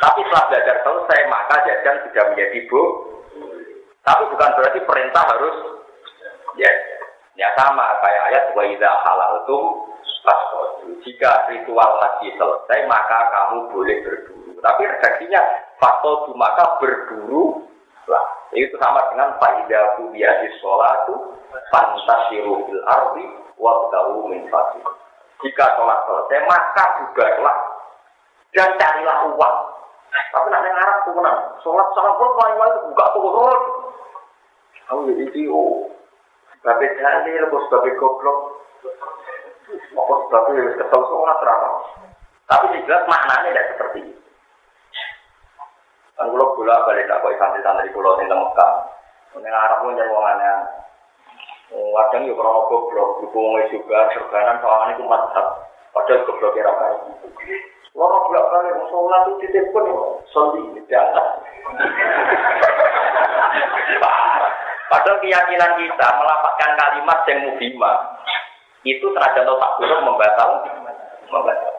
Tapi 0.00 0.20
setelah 0.24 0.44
belajar 0.48 0.76
selesai, 0.80 1.20
maka 1.28 1.54
jajan 1.68 1.96
sudah 2.08 2.24
menjadi 2.32 2.58
bu. 2.70 2.82
Tapi 4.02 4.22
bukan 4.34 4.50
berarti 4.58 4.80
perintah 4.82 5.24
harus 5.30 5.56
ya, 6.58 6.70
ya 7.38 7.48
sama 7.54 7.86
kayak 8.02 8.22
ayat 8.32 8.44
wa 8.56 8.64
idza 8.66 8.90
halal 9.06 9.32
itu 9.44 9.58
Jika 11.02 11.50
ritual 11.50 11.98
haji 11.98 12.30
selesai, 12.38 12.78
maka 12.86 13.18
kamu 13.30 13.74
boleh 13.74 13.96
berburu. 14.06 14.54
Tapi 14.62 14.82
redaksinya 14.86 15.42
faktor 15.82 16.30
maka 16.38 16.78
berburu 16.78 17.66
lah. 18.06 18.24
Itu 18.54 18.78
sama 18.78 19.02
dengan 19.10 19.34
faidah 19.42 19.98
buyati 19.98 20.46
sholatu 20.62 21.42
fantasiru 21.74 22.70
fil 22.70 22.82
ardi 22.86 23.26
wa 23.58 23.90
min 24.30 24.46
fasih. 24.46 24.82
Jika 25.42 25.74
sholat 25.74 25.98
selesai, 26.06 26.38
maka 26.46 26.84
bubarlah 27.02 27.58
dan 28.54 28.70
carilah 28.78 29.18
uang. 29.34 29.56
Tapi 30.12 30.46
nak 30.48 30.64
yang 30.64 30.76
Arab 30.76 30.96
tuh 31.04 31.12
menang. 31.16 31.40
Sholat 31.64 31.88
sholat 31.96 32.14
pun 32.16 32.30
paling 32.36 32.56
paling 32.56 32.76
buka 32.92 33.06
turun. 33.16 33.60
Kamu 34.88 35.08
jadi 35.08 35.24
itu, 35.24 35.62
babe 36.60 36.86
dalil, 37.00 37.42
bos 37.48 37.68
babe 37.72 37.90
goblok. 37.96 38.38
Apa 39.92 40.12
sebabnya 40.28 40.72
kesel 40.76 41.02
sholat 41.08 41.36
terapa. 41.40 41.70
Tapi 42.48 42.84
jelas 42.84 43.08
maknanya 43.08 43.48
tidak 43.48 43.68
seperti 43.72 44.00
itu. 44.04 44.20
Kan 46.16 46.28
kalau 46.28 46.52
bola 46.52 46.84
balik 46.84 47.08
tak 47.08 47.24
kok 47.24 47.32
santri-santri 47.40 47.92
pulau 47.96 48.20
di 48.20 48.28
Mekah. 48.28 48.72
Ini 49.32 49.48
Arab 49.48 49.80
pun 49.80 49.96
jadi 49.96 50.12
wongannya 50.12 50.82
Kadang 51.72 52.28
ya 52.28 52.36
kalau 52.36 52.68
goblok, 52.68 53.24
hubungan 53.24 53.64
juga 53.72 54.04
serganan 54.12 54.60
soalnya 54.60 54.92
itu 54.92 55.08
mantap. 55.08 55.64
Padahal 55.96 56.28
goblok 56.28 56.52
kira 56.52 56.68
kaya. 56.68 56.98
Loro 57.92 58.24
bolak 58.24 58.48
balik 58.48 58.72
mau 58.80 58.88
sholat 58.88 59.20
itu 59.28 59.34
titip 59.44 59.68
pun 59.68 59.84
sondi 60.32 60.64
tidak. 60.80 61.12
Padahal 64.88 65.20
keyakinan 65.20 65.72
kita 65.76 66.06
melapatkan 66.16 66.70
kalimat 66.80 67.18
yang 67.28 67.38
mubimah 67.48 67.96
itu 68.88 69.06
terhadap 69.12 69.44
tak 69.44 69.72
buruk 69.76 70.00
membatal, 70.08 70.64
membatal. 71.28 71.74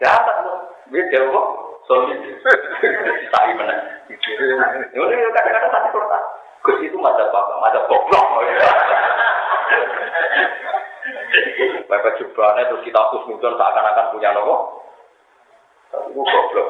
Jahat 0.00 0.36
loh, 0.44 0.68
dia 0.92 1.02
jawab, 1.08 1.46
sondi. 1.88 2.12
Tak 3.32 3.42
gimana? 3.48 3.74
Ini 4.12 5.32
kadang-kadang 5.32 5.72
satu 5.72 5.88
kertas. 5.96 6.24
Gus 6.62 6.78
itu 6.84 6.96
mata 7.00 7.24
bapak, 7.32 7.56
mata 7.56 7.80
goblok. 7.88 8.26
Bapak 11.90 12.18
jubahnya 12.18 12.70
terus 12.70 12.84
kita 12.86 13.00
muncul 13.26 13.52
seakan-akan 13.58 14.10
punya 14.14 14.30
nopo. 14.34 14.56
Itu 16.10 16.22
goblok. 16.22 16.68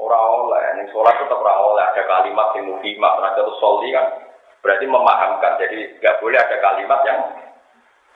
Orang 0.00 0.48
oleh, 0.48 0.64
ini 0.80 0.88
sholat 0.94 1.12
tetap 1.20 1.36
orang 1.44 1.76
oleh 1.76 1.84
ada 1.84 2.02
kalimat 2.08 2.56
yang 2.56 2.72
mufimah, 2.72 3.20
ternyata 3.20 3.44
itu 3.44 3.54
soli 3.60 3.92
kan 3.92 4.06
berarti 4.64 4.86
memahamkan. 4.88 5.52
Jadi 5.60 6.00
nggak 6.00 6.18
boleh 6.24 6.38
ada 6.40 6.56
kalimat 6.56 7.00
yang 7.04 7.18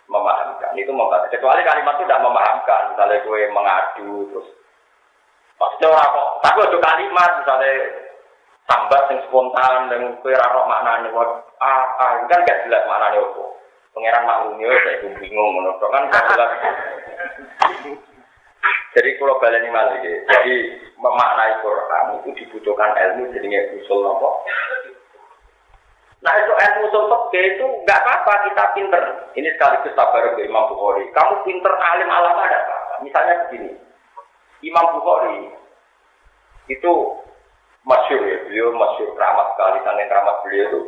memahamkan. 0.09 0.73
Itu 0.81 0.93
membantu. 0.97 1.29
Kecuali 1.29 1.61
kalimat 1.61 1.95
itu 2.01 2.05
tidak 2.09 2.25
memahamkan. 2.25 2.83
Misalnya 2.97 3.17
gue 3.21 3.41
mengadu 3.53 4.13
terus. 4.33 4.49
Maksudnya 5.61 5.93
orang 5.93 6.11
kok, 6.11 6.29
tapi 6.43 6.59
ada 6.67 6.79
kalimat 6.83 7.31
misalnya 7.45 7.73
tambah 8.65 9.01
sing 9.07 9.19
spontan 9.29 9.93
dan 9.93 10.01
kue 10.25 10.33
raro 10.33 10.65
maknanya 10.65 11.13
ah, 11.61 11.85
ah 12.01 12.13
kan 12.27 12.43
gak 12.49 12.65
jelas 12.65 12.83
maknanya 12.89 13.21
apa 13.21 13.45
pangeran 13.95 14.27
maklumnya 14.27 14.75
saya 14.83 15.07
bingung 15.23 15.51
menurut 15.55 15.79
kan 15.79 16.11
jelas 16.11 16.53
jadi 18.95 19.11
kalau 19.19 19.39
ini 19.43 19.71
malah 19.71 19.99
jadi 20.03 20.55
memaknai 20.99 21.62
Quran 21.62 22.05
itu 22.23 22.29
dibutuhkan 22.43 22.95
ilmu 22.95 23.31
jadinya 23.35 23.61
usul 23.79 24.03
nopo 24.03 24.43
Nah 26.25 26.33
itu 26.41 26.53
ilmu 26.57 26.89
usul 26.89 27.05
itu 27.37 27.66
nggak 27.85 28.01
apa-apa 28.01 28.49
kita 28.49 28.65
pinter. 28.73 29.03
Ini 29.37 29.49
sekaligus 29.55 29.93
sabar 29.93 30.33
ke 30.33 30.49
Imam 30.49 30.73
Bukhari. 30.73 31.05
Kamu 31.12 31.45
pinter 31.45 31.69
alim 31.69 32.09
alam 32.09 32.41
ada 32.41 32.65
apa? 32.65 33.05
Misalnya 33.05 33.45
begini, 33.45 33.77
Imam 34.65 34.97
Bukhari 34.97 35.53
itu 36.73 36.93
masyur 37.85 38.25
ya, 38.25 38.41
beliau 38.49 38.73
masyur 38.73 39.12
keramat 39.12 39.53
sekali, 39.53 39.85
saking 39.85 40.09
keramat 40.09 40.37
beliau 40.41 40.65
itu 40.65 40.81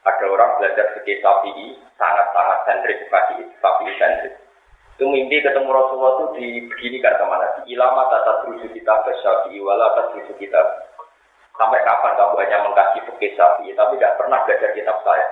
ada 0.00 0.24
orang 0.24 0.56
belajar 0.56 0.96
fikih 0.96 1.20
Syafi'i 1.20 1.76
sangat-sangat 2.00 2.58
sentrik 2.64 3.04
fikih 3.04 3.48
Syafi'i 3.60 3.92
sentrik. 4.00 4.34
Itu 4.96 5.08
mimpi 5.08 5.40
ketemu 5.40 5.68
Rasulullah 5.72 6.12
itu 6.12 6.26
dibeginikan 6.40 7.16
sama 7.20 7.40
Nabi. 7.40 7.72
Ilama 7.72 8.08
tata 8.12 8.44
terusu 8.44 8.68
kita 8.72 8.94
ke 9.04 9.12
wala 9.60 9.86
terusu 9.96 10.32
kita. 10.36 10.60
Sampai 11.56 11.84
kapan 11.84 12.16
kamu 12.16 12.36
hanya 12.40 12.58
mengkaji 12.64 12.98
fikih 13.08 13.32
Syafi'i 13.36 13.76
tapi 13.76 14.00
tidak 14.00 14.16
pernah 14.16 14.40
belajar 14.44 14.72
kitab 14.72 14.96
saya. 15.04 15.26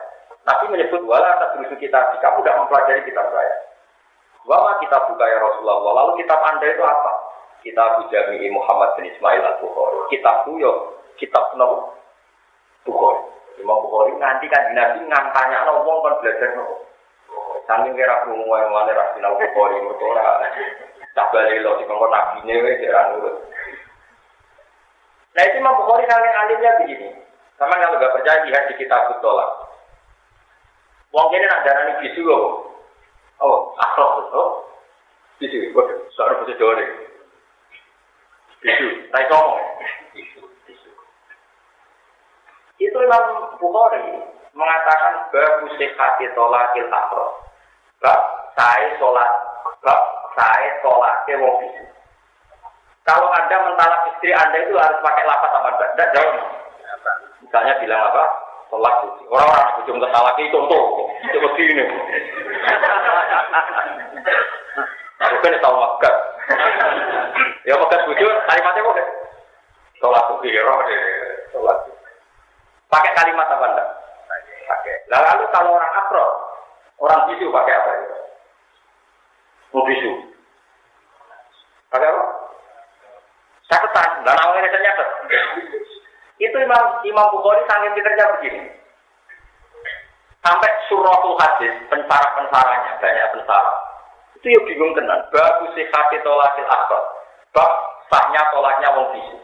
Nabi 0.44 0.64
menyebut 0.72 1.04
wala 1.04 1.36
terusu 1.52 1.76
kita. 1.76 2.00
Kamu 2.20 2.40
tidak 2.44 2.58
mempelajari 2.64 3.04
kitab 3.04 3.28
saya. 3.28 3.52
Wama 4.48 4.80
kita 4.80 4.96
buka 5.04 5.24
ya 5.28 5.36
Rasulullah. 5.44 5.76
Lalu 5.92 6.24
kitab 6.24 6.40
anda 6.40 6.64
itu 6.64 6.80
apa? 6.80 7.12
Kitab 7.60 8.08
Jami'i 8.08 8.48
Muhammad 8.48 8.96
bin 8.96 9.12
Ismail 9.12 9.44
al-Bukhari. 9.44 10.08
Kitab 10.08 10.48
yo 10.56 10.96
kitab 11.20 11.52
nopo 11.60 11.92
Bukhari. 12.88 13.27
Imam 13.59 13.82
Bukhari 13.82 14.14
nanti 14.18 14.47
kan 14.47 14.70
nabi 14.72 15.02
ngantanya 15.06 15.66
no 15.66 15.82
wong 15.82 15.98
kan 16.06 16.18
belajar 16.22 16.51
nopo. 16.55 16.86
Saking 17.68 17.93
kira 17.98 18.24
krungu 18.24 18.48
yang 18.48 18.72
mana 18.72 18.97
ra 18.97 19.12
sinau 19.12 19.36
Bukhari 19.36 19.82
mergo 19.82 20.05
ora 20.14 20.47
tabale 21.12 21.59
lo 21.60 21.76
di 21.76 21.85
kongkon 21.85 22.10
nabi 22.14 22.39
ne 22.47 22.55
wis 22.62 22.82
ora 22.86 23.02
nurut. 23.12 23.36
Nah 25.35 25.43
itu 25.44 25.56
Imam 25.59 25.78
Bukhari 25.82 26.06
saking 26.06 26.35
alimnya 26.35 26.78
begini. 26.82 27.09
Sama 27.59 27.74
kalau 27.74 27.98
nggak 27.98 28.14
percaya 28.14 28.47
lihat 28.47 28.70
di 28.70 28.74
kitab 28.78 29.10
Tolak. 29.18 29.51
Wong 31.10 31.26
kene 31.32 31.51
nak 31.51 31.64
darani 31.66 31.98
bisu 32.05 32.22
kok. 32.22 32.44
Oh, 33.43 33.74
akhlak 33.78 34.30
to. 34.30 34.44
Bisu, 35.39 35.70
kok 35.70 35.86
suara 36.14 36.39
bahasa 36.39 36.59
Jawa 36.59 36.78
deh. 36.78 36.90
Bisu, 38.62 38.89
tai 39.14 39.26
ngomong. 39.30 39.62
Itu 42.78 42.94
Imam 42.94 43.59
Bukhari 43.59 44.22
mengatakan 44.55 45.30
bagus 45.34 45.74
sekati 45.78 46.30
tolakil 46.38 46.86
akhlak. 46.86 47.30
Bab 47.98 48.20
saya 48.55 48.94
sholat, 49.02 49.30
bab 49.82 50.00
saya 50.38 50.70
sholatnya 50.78 51.34
wong 51.42 51.55
bisu. 51.59 51.84
Kalau 53.02 53.26
Anda 53.34 53.56
mentalak 53.66 54.06
istri 54.14 54.30
Anda 54.30 54.62
itu 54.62 54.78
harus 54.78 55.02
pakai 55.02 55.26
lapat 55.26 55.50
apa 55.50 55.68
enggak? 55.74 55.90
Enggak 55.98 56.10
jauh. 56.14 56.38
Misalnya 57.42 57.74
bilang 57.82 58.02
apa? 58.14 58.24
Sholat 58.70 58.94
suci. 59.02 59.22
Orang-orang 59.26 59.66
aku 59.74 59.80
cuma 59.90 60.05
ketalak 60.06 60.36
itu 60.38 60.55
contoh. 60.55 60.84
Itu 61.26 61.38
begini. 61.42 61.84
Aku 65.18 65.34
kan 65.42 65.59
tahu 65.59 65.76
makan. 65.82 66.14
Ya 67.66 67.74
makan 67.74 68.06
bujur, 68.06 68.32
kalimatnya 68.46 68.86
kok 68.86 68.98
Sholat 69.98 70.24
suci, 70.30 70.55
ya 70.55 70.62
roh 70.62 70.78
deh. 70.86 71.00
Sholat 71.50 71.78
Pakai 72.89 73.12
kalimat 73.12 73.44
apa 73.44 73.66
enggak? 73.69 73.89
Pakai. 74.69 74.94
Lalu 75.12 75.44
kalau 75.52 75.77
orang 75.77 75.93
akro, 75.93 76.27
orang 77.05 77.24
bisu 77.28 77.52
pakai 77.52 77.77
apa? 77.77 77.90
Mau 79.77 79.85
bisu. 79.85 80.12
Pakai 81.93 82.09
apa? 82.09 82.24
Catatan, 83.69 84.24
dan 84.24 84.40
awalnya 84.40 84.73
saya 84.73 84.81
nyatet. 84.81 85.09
Itu 86.40 86.56
Imam 86.56 87.05
Imam 87.05 87.28
Bukhari 87.36 87.60
sangat 87.69 87.93
pinternya 87.93 88.32
begini. 88.40 88.65
Sampai 90.40 90.73
suratul 90.89 91.36
hadis, 91.36 91.77
pensara-pensaranya, 91.93 92.97
banyak 92.97 93.28
pensara. 93.36 93.73
Itu 94.40 94.48
yuk 94.48 94.65
bingung 94.65 94.97
tenan. 94.97 95.28
Bagus 95.28 95.77
sih 95.77 95.85
hati 95.93 96.16
tolakil 96.24 96.65
akbar. 96.65 97.02
Bab 97.52 97.73
sahnya 98.09 98.40
tolaknya 98.48 98.89
wong 98.97 99.12
bisu. 99.12 99.36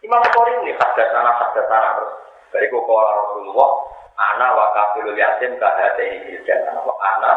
Imam 0.00 0.24
Bukhari 0.24 0.64
ini 0.64 0.72
hadasana 0.80 1.36
hadasana 1.36 1.88
terus. 2.00 2.25
Dari 2.56 2.72
kokola 2.72 3.12
Rasulullah, 3.12 3.70
ana 4.16 4.48
wa 4.56 4.72
kafirul 4.72 5.12
yatim 5.12 5.60
kahate 5.60 6.08
ini 6.08 6.40
jannah. 6.48 6.80
Ana 6.88 7.32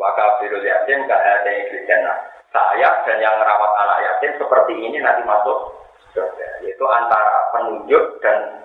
wa 0.00 0.16
kafirul 0.16 0.64
yatim 0.64 1.04
kahate 1.04 1.52
ini 1.68 1.84
jannah. 1.84 2.16
Saya 2.48 3.04
dan 3.04 3.20
yang 3.20 3.36
merawat 3.36 3.72
anak 3.84 3.98
yatim 4.00 4.32
seperti 4.40 4.80
ini 4.80 4.96
nanti 5.04 5.28
masuk 5.28 5.76
surga. 6.16 6.64
Yaitu 6.64 6.84
antara 6.88 7.52
penunjuk 7.52 8.16
dan 8.24 8.64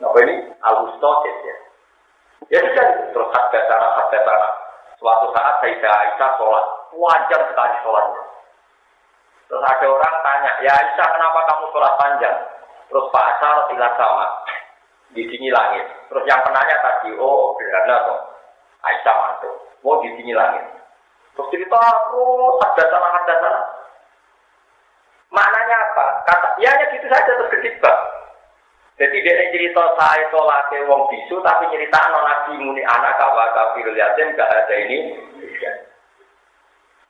apa 0.00 0.16
ini 0.24 0.48
alustosis 0.64 1.36
ya. 1.44 1.56
Ya 2.48 2.58
sudah 2.64 3.12
terus 3.12 3.28
harga 3.28 3.60
sana 3.68 3.86
harga 4.00 4.18
sana. 4.24 4.48
Suatu 4.96 5.28
saat 5.36 5.60
Sayyidah 5.60 5.92
Aisyah 5.92 6.30
sholat, 6.40 6.66
wajar 6.96 7.40
sekali 7.52 7.76
sholatnya. 7.84 8.22
Terus 9.44 9.60
ada 9.60 9.86
orang 9.92 10.16
tanya, 10.24 10.52
ya 10.64 10.72
Aisyah 10.72 11.08
kenapa 11.12 11.40
kamu 11.52 11.64
sholat 11.76 11.92
panjang? 12.00 12.36
Terus 12.88 13.04
Pak 13.12 13.44
tidak 13.68 13.92
sama 14.00 14.47
di 15.12 15.22
sini 15.28 15.48
langit. 15.48 15.84
Terus 16.08 16.24
yang 16.28 16.40
penanya 16.44 16.76
tadi, 16.84 17.12
oh 17.16 17.56
gerhana 17.56 17.96
toh. 18.08 18.20
Aisyah 18.78 19.14
mantu, 19.16 19.50
mau 19.82 20.00
di 20.04 20.10
sini 20.14 20.32
langit. 20.32 20.64
Terus 21.34 21.50
cerita, 21.50 21.80
oh 22.14 22.58
ada 22.62 22.84
sana 22.88 23.08
ada 23.14 23.34
sana. 23.40 23.62
Maknanya 25.28 25.76
apa? 25.76 26.06
Kata, 26.24 26.48
ya 26.62 26.72
hanya 26.72 26.88
gitu 26.94 27.06
saja 27.10 27.28
terus 27.28 27.52
kedibak. 27.52 27.98
Jadi 28.98 29.14
dia 29.22 29.46
cerita 29.54 29.94
saya 29.94 30.26
tolak 30.34 30.74
wong 30.90 31.06
bisu, 31.06 31.38
tapi 31.46 31.70
cerita 31.70 32.10
non 32.10 32.26
nabi 32.26 32.58
muni 32.58 32.82
anak 32.82 33.14
kawa 33.14 33.46
kafirul 33.54 33.94
yatim 33.94 34.34
gak 34.34 34.50
ada 34.50 34.74
ini. 34.74 35.14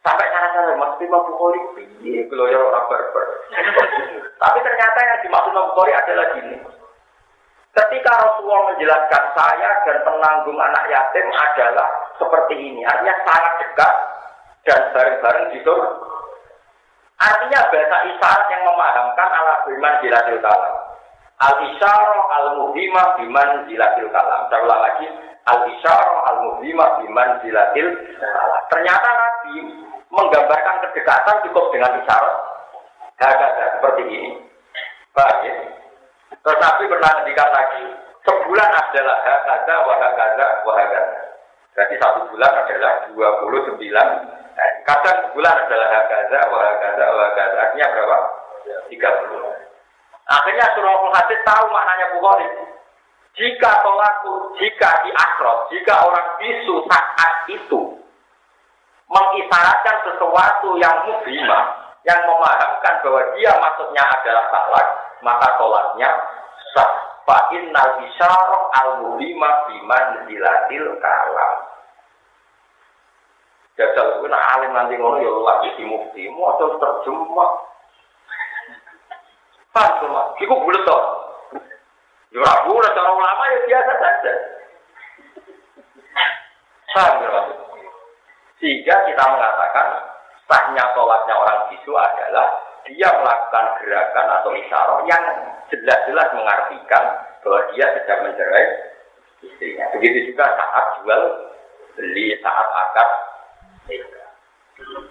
Sampai 0.04 0.28
cara-cara 0.28 0.76
mas 0.76 1.00
Imam 1.00 1.24
Bukhari 1.32 1.60
piye 1.74 2.28
kalau 2.28 2.44
ya 2.48 2.60
orang 2.60 2.86
berber. 2.92 3.26
tapi 4.42 4.58
ternyata 4.60 4.98
yang 5.00 5.20
dimaksud 5.24 5.52
Imam 5.52 5.68
Bukhari 5.72 5.92
adalah 5.96 6.26
gini. 6.36 6.56
Ketika 7.76 8.10
Rasulullah 8.10 8.74
menjelaskan 8.74 9.24
saya 9.36 9.70
dan 9.86 9.96
penanggung 10.02 10.58
anak 10.58 10.84
yatim 10.88 11.26
adalah 11.30 11.88
seperti 12.18 12.54
ini, 12.58 12.82
artinya 12.82 13.14
sangat 13.22 13.54
dekat 13.62 13.94
dan 14.66 14.80
bareng-bareng 14.92 15.46
di 15.54 15.58
surga. 15.62 15.90
Artinya 17.18 17.60
bahasa 17.74 17.96
isyarat 18.14 18.46
yang 18.46 18.62
memahamkan 18.62 19.28
ala 19.34 19.54
biman 19.66 19.94
jilatil 19.98 20.38
kalam. 20.38 20.74
Al 21.38 21.54
isyarah 21.66 22.22
al 22.30 22.46
muhimah 22.62 23.18
biman 23.18 23.66
jilatil 23.66 24.10
kalam. 24.14 24.46
Saya 24.46 24.66
lagi. 24.70 25.06
Al 25.50 25.60
isyarah 25.66 26.18
al 26.30 26.38
muhimah 26.46 27.02
biman 27.02 27.42
jilatil 27.42 27.90
kalam. 28.22 28.62
Ternyata 28.70 29.08
Nabi 29.10 29.54
menggambarkan 30.14 30.76
kedekatan 30.88 31.42
cukup 31.50 31.74
dengan 31.74 31.98
isyarat. 32.06 32.36
Hagada 33.18 33.66
seperti 33.78 34.02
ini. 34.06 34.30
Baik. 35.10 35.54
Terus 36.32 36.58
Nabi 36.60 36.84
pernah 36.88 37.10
ngendikan 37.18 37.50
lagi. 37.50 37.84
Sebulan 38.26 38.70
adalah 38.70 39.18
hagada, 39.24 39.74
wahagada, 39.88 40.46
wahagada. 40.66 41.18
Jadi 41.78 41.94
satu 42.02 42.28
bulan 42.34 42.52
adalah 42.66 42.92
29 43.14 43.78
Eh, 44.58 44.72
kadang 44.82 45.30
sebulan 45.30 45.54
adalah 45.54 45.88
hakaza, 45.94 46.40
wahakaza, 46.50 47.04
wahakaza. 47.14 47.56
Artinya 47.62 47.86
berapa? 47.94 48.18
30. 48.90 49.54
Akhirnya 50.28 50.66
surah 50.76 50.92
Al-Hadid 50.98 51.40
tahu 51.46 51.64
maknanya 51.70 52.06
Bukhari. 52.18 52.48
Jika 53.38 53.70
tolaku, 53.86 54.58
jika 54.58 55.06
di 55.06 55.14
akrot, 55.14 55.70
jika 55.70 55.94
orang 56.10 56.26
bisu 56.42 56.82
saat 56.90 57.46
itu 57.46 58.02
mengisyaratkan 59.08 59.96
sesuatu 60.10 60.74
yang 60.82 61.06
mubimah, 61.06 61.94
yang 62.02 62.18
memahamkan 62.26 62.94
bahwa 62.98 63.22
dia 63.38 63.54
maksudnya 63.62 64.04
adalah 64.04 64.44
salah, 64.50 64.86
maka 65.22 65.48
tolaknya 65.58 66.10
sah. 66.74 67.08
Fa'innal 67.28 68.08
isyarah 68.08 68.62
al-mubimah 68.72 69.68
biman 69.68 70.24
zilatil 70.24 70.96
kalam. 70.96 71.56
Jajal 73.76 74.16
itu 74.16 74.26
nak 74.32 74.42
alim 74.56 74.72
nanti 74.72 74.96
ngono 74.96 75.20
ya 75.20 75.30
lagi 75.44 75.76
di 75.76 75.84
mufti, 75.84 76.24
mau 76.32 76.56
terjemah. 76.56 77.50
Paham 79.76 79.92
semua? 80.00 80.22
Iku 80.40 80.54
bulat 80.56 80.82
toh. 80.88 81.02
Ya 82.32 82.50
bulat, 82.64 82.96
cara 82.96 83.10
ulama 83.12 83.44
ya 83.52 83.58
biasa 83.68 83.92
saja. 84.00 84.32
Paham 86.96 87.12
ya 87.22 87.40
Sehingga 88.58 88.94
kita 89.04 89.22
mengatakan 89.22 89.86
sahnya 90.48 90.84
sholatnya 90.96 91.34
orang 91.36 91.60
bisu 91.70 91.92
adalah 91.94 92.67
dia 92.88 93.08
melakukan 93.20 93.66
gerakan 93.84 94.26
atau 94.40 94.50
isyarat 94.56 95.00
yang 95.04 95.24
jelas-jelas 95.68 96.28
mengartikan 96.32 97.04
bahwa 97.44 97.60
dia 97.76 97.86
sedang 98.00 98.20
mencerai 98.24 98.66
istrinya. 99.44 99.84
Begitu 99.94 100.32
juga 100.32 100.44
saat 100.56 100.84
jual 101.00 101.22
beli, 101.94 102.34
saat 102.40 102.68
akad 102.72 103.10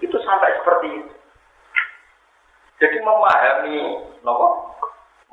itu 0.01 0.17
sampai 0.23 0.51
seperti 0.61 0.87
itu. 1.03 1.13
Jadi 2.77 2.97
memahami, 3.01 3.77
nopo, 4.21 4.77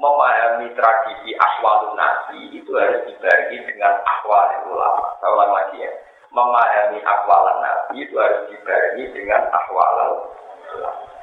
memahami 0.01 0.73
tradisi 0.75 1.37
akwalun 1.37 1.95
nabi 1.95 2.57
itu 2.57 2.73
harus 2.73 3.05
dibarengi 3.05 3.63
dengan 3.69 4.01
akwal 4.01 4.49
ulama. 4.73 5.13
Saya 5.21 5.31
ulang 5.37 5.53
lagi 5.53 5.77
ya. 5.85 5.93
Memahami 6.35 6.99
akwalan 7.05 7.59
nabi 7.63 8.09
itu 8.09 8.17
harus 8.17 8.49
dibarengi 8.51 9.13
dengan 9.13 9.45
akwal 9.53 9.87
ulama. 9.93 10.44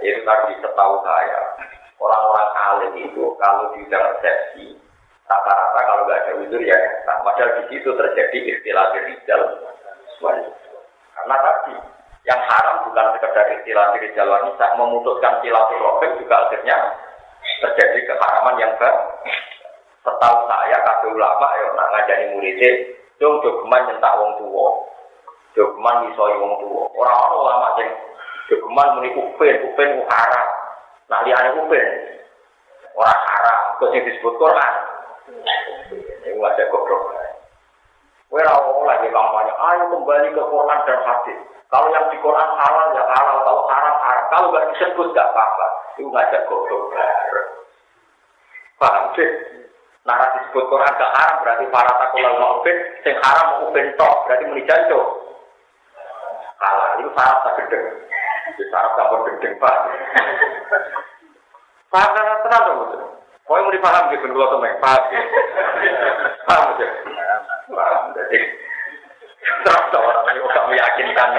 Itu 0.01 0.19
tadi 0.25 0.53
setahu 0.59 0.95
saya. 1.05 1.39
Orang-orang 2.01 2.49
alim 2.57 2.93
itu 3.05 3.37
kalau 3.37 3.69
di 3.77 3.85
dalam 3.93 4.17
resepsi, 4.17 4.73
rata-rata 5.29 5.79
kalau 5.85 6.03
nggak 6.09 6.21
ada 6.25 6.31
wujud 6.41 6.61
ya, 6.65 6.79
nah, 7.05 7.21
padahal 7.21 7.61
di 7.61 7.63
situ 7.69 7.93
terjadi 7.93 8.37
istilah 8.57 8.89
rijal 8.97 9.41
Karena 11.13 11.35
tadi 11.37 11.75
yang 12.25 12.41
haram 12.41 12.89
bukan 12.89 13.17
sekedar 13.17 13.45
istilah 13.57 13.93
diri 13.97 14.09
jalan 14.17 14.49
wanita, 14.49 14.65
memutuskan 14.77 15.41
silaturahim 15.41 16.11
juga 16.21 16.35
akhirnya 16.49 16.77
terjadi 17.61 17.99
keharaman 18.09 18.61
yang 18.61 18.73
baru. 18.77 19.05
Setahu 20.01 20.37
saya, 20.49 20.77
kata 20.81 21.05
ulama, 21.13 21.47
ya, 21.61 21.67
nak 21.77 21.89
ngajani 21.93 22.25
muridnya, 22.33 22.69
dong 23.21 23.37
jogeman 23.45 23.85
nyentak 23.85 24.17
wong 24.17 24.33
tua, 24.41 24.67
jogeman 25.53 26.09
misoi 26.09 26.41
wong 26.41 26.57
tua. 26.57 26.89
Orang-orang 26.97 27.37
ulama 27.37 27.67
yang 27.77 27.89
jogeman 28.51 28.99
muni 28.99 29.15
upin, 29.15 29.55
upin 29.71 29.89
haram. 30.11 30.47
Nah 31.07 31.23
liane 31.23 31.55
upin, 31.63 31.87
orang 32.99 33.21
haram, 33.31 33.59
terus 33.79 33.95
yang 33.95 34.03
disebut 34.11 34.35
Quran. 34.35 34.73
Ini 36.27 36.35
ada 36.35 36.63
goblok. 36.67 37.15
Wira 38.31 38.55
lagi 38.87 39.07
kampanye, 39.11 39.53
ayo 39.55 39.83
kembali 39.91 40.27
ke 40.35 40.43
Quran 40.43 40.79
dan 40.87 40.99
hadis. 41.03 41.39
Kalau 41.71 41.87
yang 41.95 42.07
di 42.11 42.19
Quran 42.19 42.49
halal 42.59 42.87
ya 42.95 43.03
halal, 43.15 43.37
kalau 43.47 43.63
haram 43.71 43.95
haram. 44.03 44.25
Kalau 44.27 44.45
nggak 44.51 44.67
disebut 44.75 45.07
nggak 45.15 45.29
apa-apa. 45.31 45.67
Itu 45.95 46.07
ngajak 46.11 46.47
goblok 46.51 46.91
Paham 48.79 49.13
sih? 49.13 49.29
Narasi 50.01 50.49
disebut 50.49 50.65
Quran 50.65 50.97
gak 50.97 51.13
haram 51.13 51.45
berarti 51.45 51.65
para 51.69 51.91
takulal 51.93 52.41
maupin, 52.41 52.73
sing 53.05 53.13
haram 53.21 53.45
mau 53.53 53.69
upin 53.69 53.93
tok 53.93 54.25
berarti 54.25 54.49
muni 54.49 54.65
janjo. 54.65 54.97
Kalah 56.57 56.97
itu 56.97 57.09
syarat 57.13 57.37
tak 57.45 57.53
gedeng. 57.61 57.85
Itu 58.51 58.63
syarat 58.69 58.91
campur 58.99 59.19
gedeng 59.31 59.55
pak. 59.57 59.77
Kan 61.91 62.07
tenang 62.15 62.63
dong. 62.71 62.79
Kau 63.43 63.59
yang 63.59 63.67
mau 63.67 63.75
dipaham 63.75 64.07
gitu, 64.15 64.31
kalau 64.31 64.47
temen 64.55 64.79
paham. 64.79 65.03
Paham 66.47 66.71
aja. 66.71 66.87
Paham. 67.67 68.03
Jadi 68.15 68.37
terus 69.41 69.91
orang 69.91 70.29
ini 70.31 70.39
kok 70.39 70.67
meyakinkan. 70.71 71.29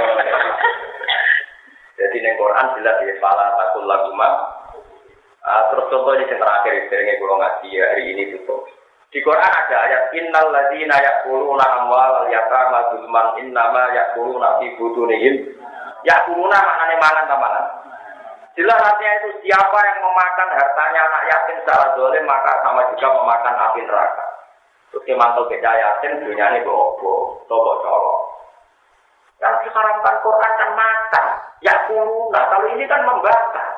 Jadi 1.97 2.17
neng 2.21 2.37
Quran 2.37 2.67
jelas 2.77 3.01
ya 3.01 3.15
pala 3.17 3.57
takul 3.57 3.89
laguma. 3.89 4.29
Uh, 5.43 5.63
terus 5.75 5.89
contoh 5.91 6.15
ini 6.15 6.29
yang 6.29 6.39
terakhir, 6.39 6.87
seringnya 6.87 7.19
kalau 7.19 7.41
ngaji 7.41 7.69
hari 7.81 8.05
ini 8.15 8.23
tutup. 8.37 8.63
Di 9.11 9.21
Quran 9.25 9.43
ada 9.43 9.77
ayat 9.89 10.13
innal 10.15 10.53
ladzina 10.53 10.97
yaquluna 11.01 11.67
amwal 11.81 12.29
yatama 12.29 12.93
zulman 12.95 13.41
innama 13.41 13.91
yaquluna 13.91 14.63
fi 14.63 14.73
budunihim 16.03 16.07
yaquluna 16.07 16.59
maknane 16.59 16.97
mangan 16.99 17.29
ta 17.31 17.37
mangan. 17.39 17.67
Jelas 18.53 18.79
artinya 18.85 19.13
itu 19.25 19.29
siapa 19.49 19.79
yang 19.81 19.99
memakan 20.05 20.49
hartanya 20.53 21.01
anak 21.09 21.23
yatim 21.25 21.57
secara 21.65 21.97
dolim 21.97 22.25
maka 22.29 22.53
sama 22.61 22.85
juga 22.93 23.09
memakan 23.17 23.55
api 23.71 23.81
neraka. 23.89 24.25
Terus 24.93 25.05
dia 25.09 25.17
mantul 25.17 25.49
beda 25.49 25.73
yatim 25.73 26.21
dunia 26.21 26.53
ini 26.53 26.61
bobo, 26.69 27.41
tobo 27.49 27.81
colok. 27.81 28.19
Yang 29.41 29.67
diharamkan 29.67 30.21
Quran 30.23 30.53
kan 30.55 30.71
makan, 30.77 31.27
ya 31.65 31.75
kuluna. 31.89 32.41
Kalau 32.53 32.67
ini 32.77 32.85
kan 32.85 33.03
membakar. 33.09 33.69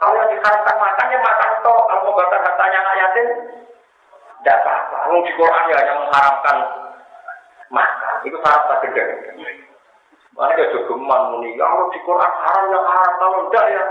Kalau 0.00 0.14
yang 0.16 0.32
diharamkan 0.32 0.76
makan 0.80 1.12
ya 1.12 1.18
makan 1.20 1.50
toh. 1.60 1.80
Kalau 1.84 2.02
membakar 2.10 2.40
hartanya 2.42 2.78
anak 2.80 2.96
yatim, 2.96 3.26
tidak 4.40 4.56
apa-apa. 4.64 4.96
Di 5.20 5.32
Quran 5.36 5.70
ya 5.70 5.76
hanya 5.84 5.94
mengharamkan 6.00 6.56
makan. 7.70 8.14
Itu 8.24 8.36
syarat 8.40 8.80
gede. 8.88 9.04
Mana 10.36 10.52
gak 10.52 10.68
jogeman 10.76 11.32
muni, 11.32 11.56
ya 11.56 11.64
Allah 11.64 11.88
di 11.96 12.00
Quran 12.04 12.32
haram 12.44 12.64
ya 12.68 12.80
haram, 12.84 13.12
kalau 13.16 13.38
enggak 13.48 13.66
ya. 13.72 13.84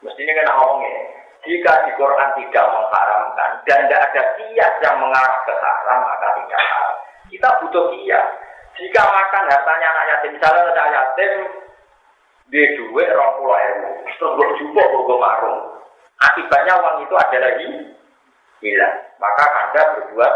Mestinya 0.00 0.32
kena 0.32 0.52
ngomongnya. 0.56 1.00
Jika 1.44 1.72
di 1.84 1.90
Quran 1.96 2.30
tidak 2.40 2.66
mengharamkan 2.72 3.50
dan 3.68 3.78
tidak 3.84 4.00
ada 4.00 4.22
kias 4.36 4.74
yang 4.80 4.96
mengarah 4.96 5.38
ke 5.44 5.52
haram, 5.52 5.98
maka 6.08 6.28
tidak 6.40 6.60
haram. 6.60 6.94
Kita 7.28 7.48
butuh 7.60 7.84
kias. 7.92 8.26
Jika 8.80 9.02
makan 9.04 9.44
hartanya 9.52 9.86
anak 9.92 10.08
yatim, 10.08 10.32
misalnya 10.40 10.72
ada 10.72 10.84
yatim, 10.88 11.32
dia 12.48 12.64
duit 12.80 13.08
orang 13.12 13.36
pulau 13.36 13.60
ewu, 13.60 13.88
terus 14.08 14.32
berjumpa 14.40 14.82
bawa 14.88 15.16
marung. 15.20 15.60
Akibatnya 16.20 16.80
uang 16.80 16.96
itu 17.04 17.14
ada 17.16 17.38
lagi 17.40 17.68
hilang. 18.64 18.96
Maka 19.20 19.44
Anda 19.52 19.82
berbuat 19.96 20.34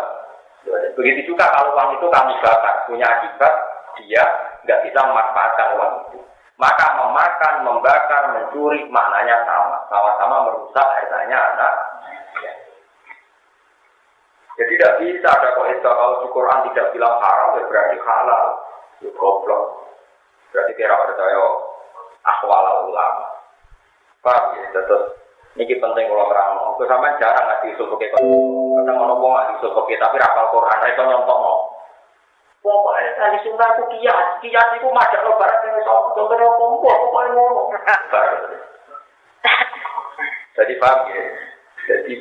Begitu 0.96 1.28
juga 1.28 1.44
kalau 1.52 1.76
uang 1.76 2.00
itu 2.00 2.06
kamu 2.08 2.32
bakar, 2.40 2.88
punya 2.88 3.04
akibat 3.04 3.73
dia 4.00 4.24
nggak 4.64 4.82
bisa 4.86 5.00
memanfaatkan 5.04 5.68
uang 5.78 5.92
itu. 6.08 6.20
Maka 6.54 6.86
memakan, 6.94 7.54
membakar, 7.66 8.22
mencuri 8.30 8.86
maknanya 8.86 9.42
sama. 9.42 9.78
Sama-sama 9.90 10.36
merusak 10.46 10.86
hartanya 10.86 11.38
anak. 11.54 11.74
Jadi 14.54 14.78
tidak 14.78 14.96
bisa 15.02 15.28
ada 15.34 15.50
kaidah 15.58 15.94
kalau 15.98 16.22
di 16.22 16.28
Quran 16.30 16.62
tidak 16.70 16.94
bilang 16.94 17.18
haram 17.18 17.58
ya 17.58 17.66
berarti 17.66 17.96
halal. 17.98 18.44
Ya 19.02 19.10
goblok. 19.18 19.62
Berarti 20.54 20.72
kira 20.78 20.94
percaya 20.94 21.42
akhwal 22.22 22.86
ulama. 22.86 23.26
Paham 24.22 24.54
ya? 24.62 24.82
Ini 25.54 25.74
penting 25.78 26.06
kalau 26.06 26.26
terang. 26.30 26.58
Aku 26.74 26.82
sama 26.86 27.18
jarang 27.18 27.46
ngasih 27.46 27.78
usul 27.78 27.90
pakai 27.94 28.10
Kadang 28.14 28.96
orang 28.98 29.18
mau 29.18 29.34
ngasih 29.38 29.54
usul 29.58 29.70
pakai 29.74 30.02
tapi 30.02 30.16
rapal 30.22 30.50
Quran 30.54 30.78
mereka 30.82 31.02
nyontok. 31.02 31.73
Pokoknya 32.64 33.12
tadi 33.20 33.38
sunnah 33.44 33.76
itu 33.76 33.84
kias, 33.92 34.40
kias 34.40 34.68
itu 34.80 34.88
macam 34.88 35.20
lo 35.20 35.36
barat 35.36 35.60
yang 35.68 35.84
sama, 35.84 36.16
contohnya 36.16 36.48
pokoknya. 36.48 37.44
Jadi 40.56 40.72
paham 40.80 40.98
ya? 41.12 41.24
Jadi 41.84 42.14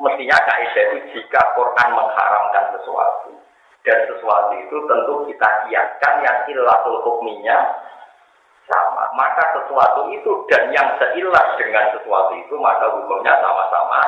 mestinya 0.00 0.38
kaidah 0.40 0.84
itu 0.96 0.98
jika 1.12 1.52
Quran 1.52 1.88
mengharamkan 1.92 2.80
sesuatu 2.80 3.36
dan 3.84 4.08
sesuatu 4.08 4.56
itu 4.56 4.76
tentu 4.88 5.14
kita 5.28 5.48
kiaskan 5.68 6.14
yang 6.24 6.38
ilatul 6.48 7.04
hukminya 7.04 7.58
sama. 8.64 9.04
Maka 9.12 9.60
sesuatu 9.60 10.08
itu 10.14 10.48
dan 10.48 10.72
yang 10.72 10.96
seilah 10.96 11.46
dengan 11.60 11.92
sesuatu 11.92 12.32
itu 12.40 12.54
maka 12.56 12.88
hukumnya 12.88 13.36
sama-sama. 13.44 14.00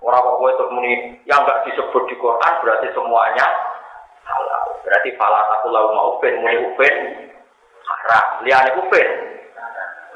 Orang 0.00 0.24
apa 0.24 0.44
itu 0.52 0.64
muni 0.72 0.92
yang 1.28 1.44
enggak 1.44 1.64
disebut 1.68 2.08
di 2.08 2.16
Quran 2.16 2.52
berarti 2.64 2.88
semuanya. 2.92 3.69
Berarti 4.90 5.14
falah 5.14 5.44
aku 5.60 5.70
lau 5.70 5.92
mau 5.94 6.18
upen 6.18 6.40
muni 6.42 6.58
upen 6.66 6.94
haram. 7.86 8.26
Liane 8.42 8.70
upen 8.80 9.08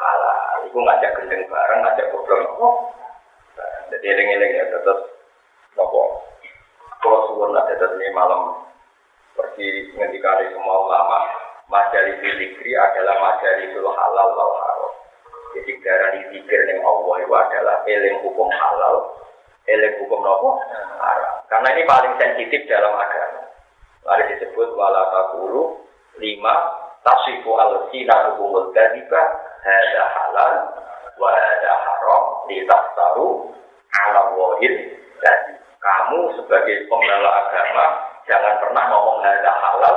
halal. 0.00 0.66
Iku 0.66 0.78
ngajak 0.82 1.14
gendeng 1.20 1.46
bareng, 1.46 1.80
ngajak 1.84 2.10
goblok. 2.10 2.42
Oh. 2.58 2.74
Jadi 3.94 4.04
eling-eling 4.10 4.52
ya 4.58 4.64
tetap 4.74 4.98
nopo. 5.78 6.26
Kalau 6.98 7.30
suwun 7.30 7.54
lah 7.54 7.68
tetap 7.70 7.94
ini 7.94 8.10
malam 8.16 8.66
pergi 9.38 9.94
ngendikari 9.94 10.50
semua 10.50 10.76
ulama. 10.88 11.20
Majari 11.70 12.20
zikri 12.20 12.76
adalah 12.76 13.16
majari 13.22 13.72
itu 13.72 13.80
halal 13.80 14.28
lau 14.36 14.52
haram. 14.58 14.92
Jadi 15.54 15.72
darah 15.80 16.12
zikir 16.34 16.60
yang 16.66 16.82
Allah 16.82 17.14
itu 17.22 17.32
adalah 17.32 17.76
eling 17.86 18.16
hukum 18.26 18.50
halal, 18.50 19.22
eling 19.70 19.94
hukum 20.02 20.18
nopo 20.18 20.58
haram. 20.98 21.34
Karena 21.46 21.68
ini 21.78 21.82
paling 21.86 22.12
sensitif 22.18 22.66
dalam 22.66 22.98
agama. 22.98 23.43
Mari 24.04 24.36
disebut 24.36 24.76
wala 24.76 25.08
takulu 25.08 25.80
lima 26.20 26.54
tasifu 27.00 27.56
al 27.56 27.88
sina 27.88 28.28
hukumul 28.28 28.68
kadiba 28.76 29.22
hada 29.64 30.04
halal 30.12 30.52
wa 31.16 31.28
hada 31.32 31.72
haram 31.72 32.24
litaftaru 32.44 33.48
ala 34.04 34.22
wahid. 34.36 35.00
Jadi 35.24 35.52
kamu 35.80 36.36
sebagai 36.36 36.84
pembela 36.92 37.48
agama 37.48 37.86
jangan 38.28 38.60
pernah 38.60 38.84
ngomong 38.92 39.24
hada 39.24 39.52
halal 39.56 39.96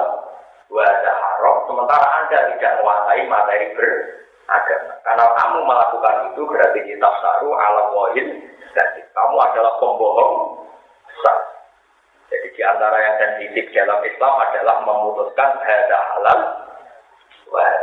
wa 0.72 0.82
hada 0.88 1.12
haram 1.12 1.56
sementara 1.68 2.08
anda 2.24 2.40
tidak 2.56 2.72
menguasai 2.80 3.24
materi 3.28 3.76
beragama. 3.76 4.94
Karena 5.04 5.26
kamu 5.36 5.60
melakukan 5.68 6.16
itu 6.32 6.42
berarti 6.48 6.80
ditaftaru 6.80 7.50
ala 7.52 7.92
wahid. 7.92 8.28
Jadi 8.72 9.02
kamu 9.12 9.36
adalah 9.36 9.76
pembohong 9.84 10.64
jadi 12.28 12.48
di 12.52 12.62
antara 12.64 12.98
yang 13.00 13.16
sensitif 13.24 13.72
dalam 13.72 14.04
Islam 14.04 14.34
adalah 14.44 14.84
memutuskan 14.84 15.52
hal 15.64 15.82
halal. 15.88 16.40
Wah, 17.48 17.76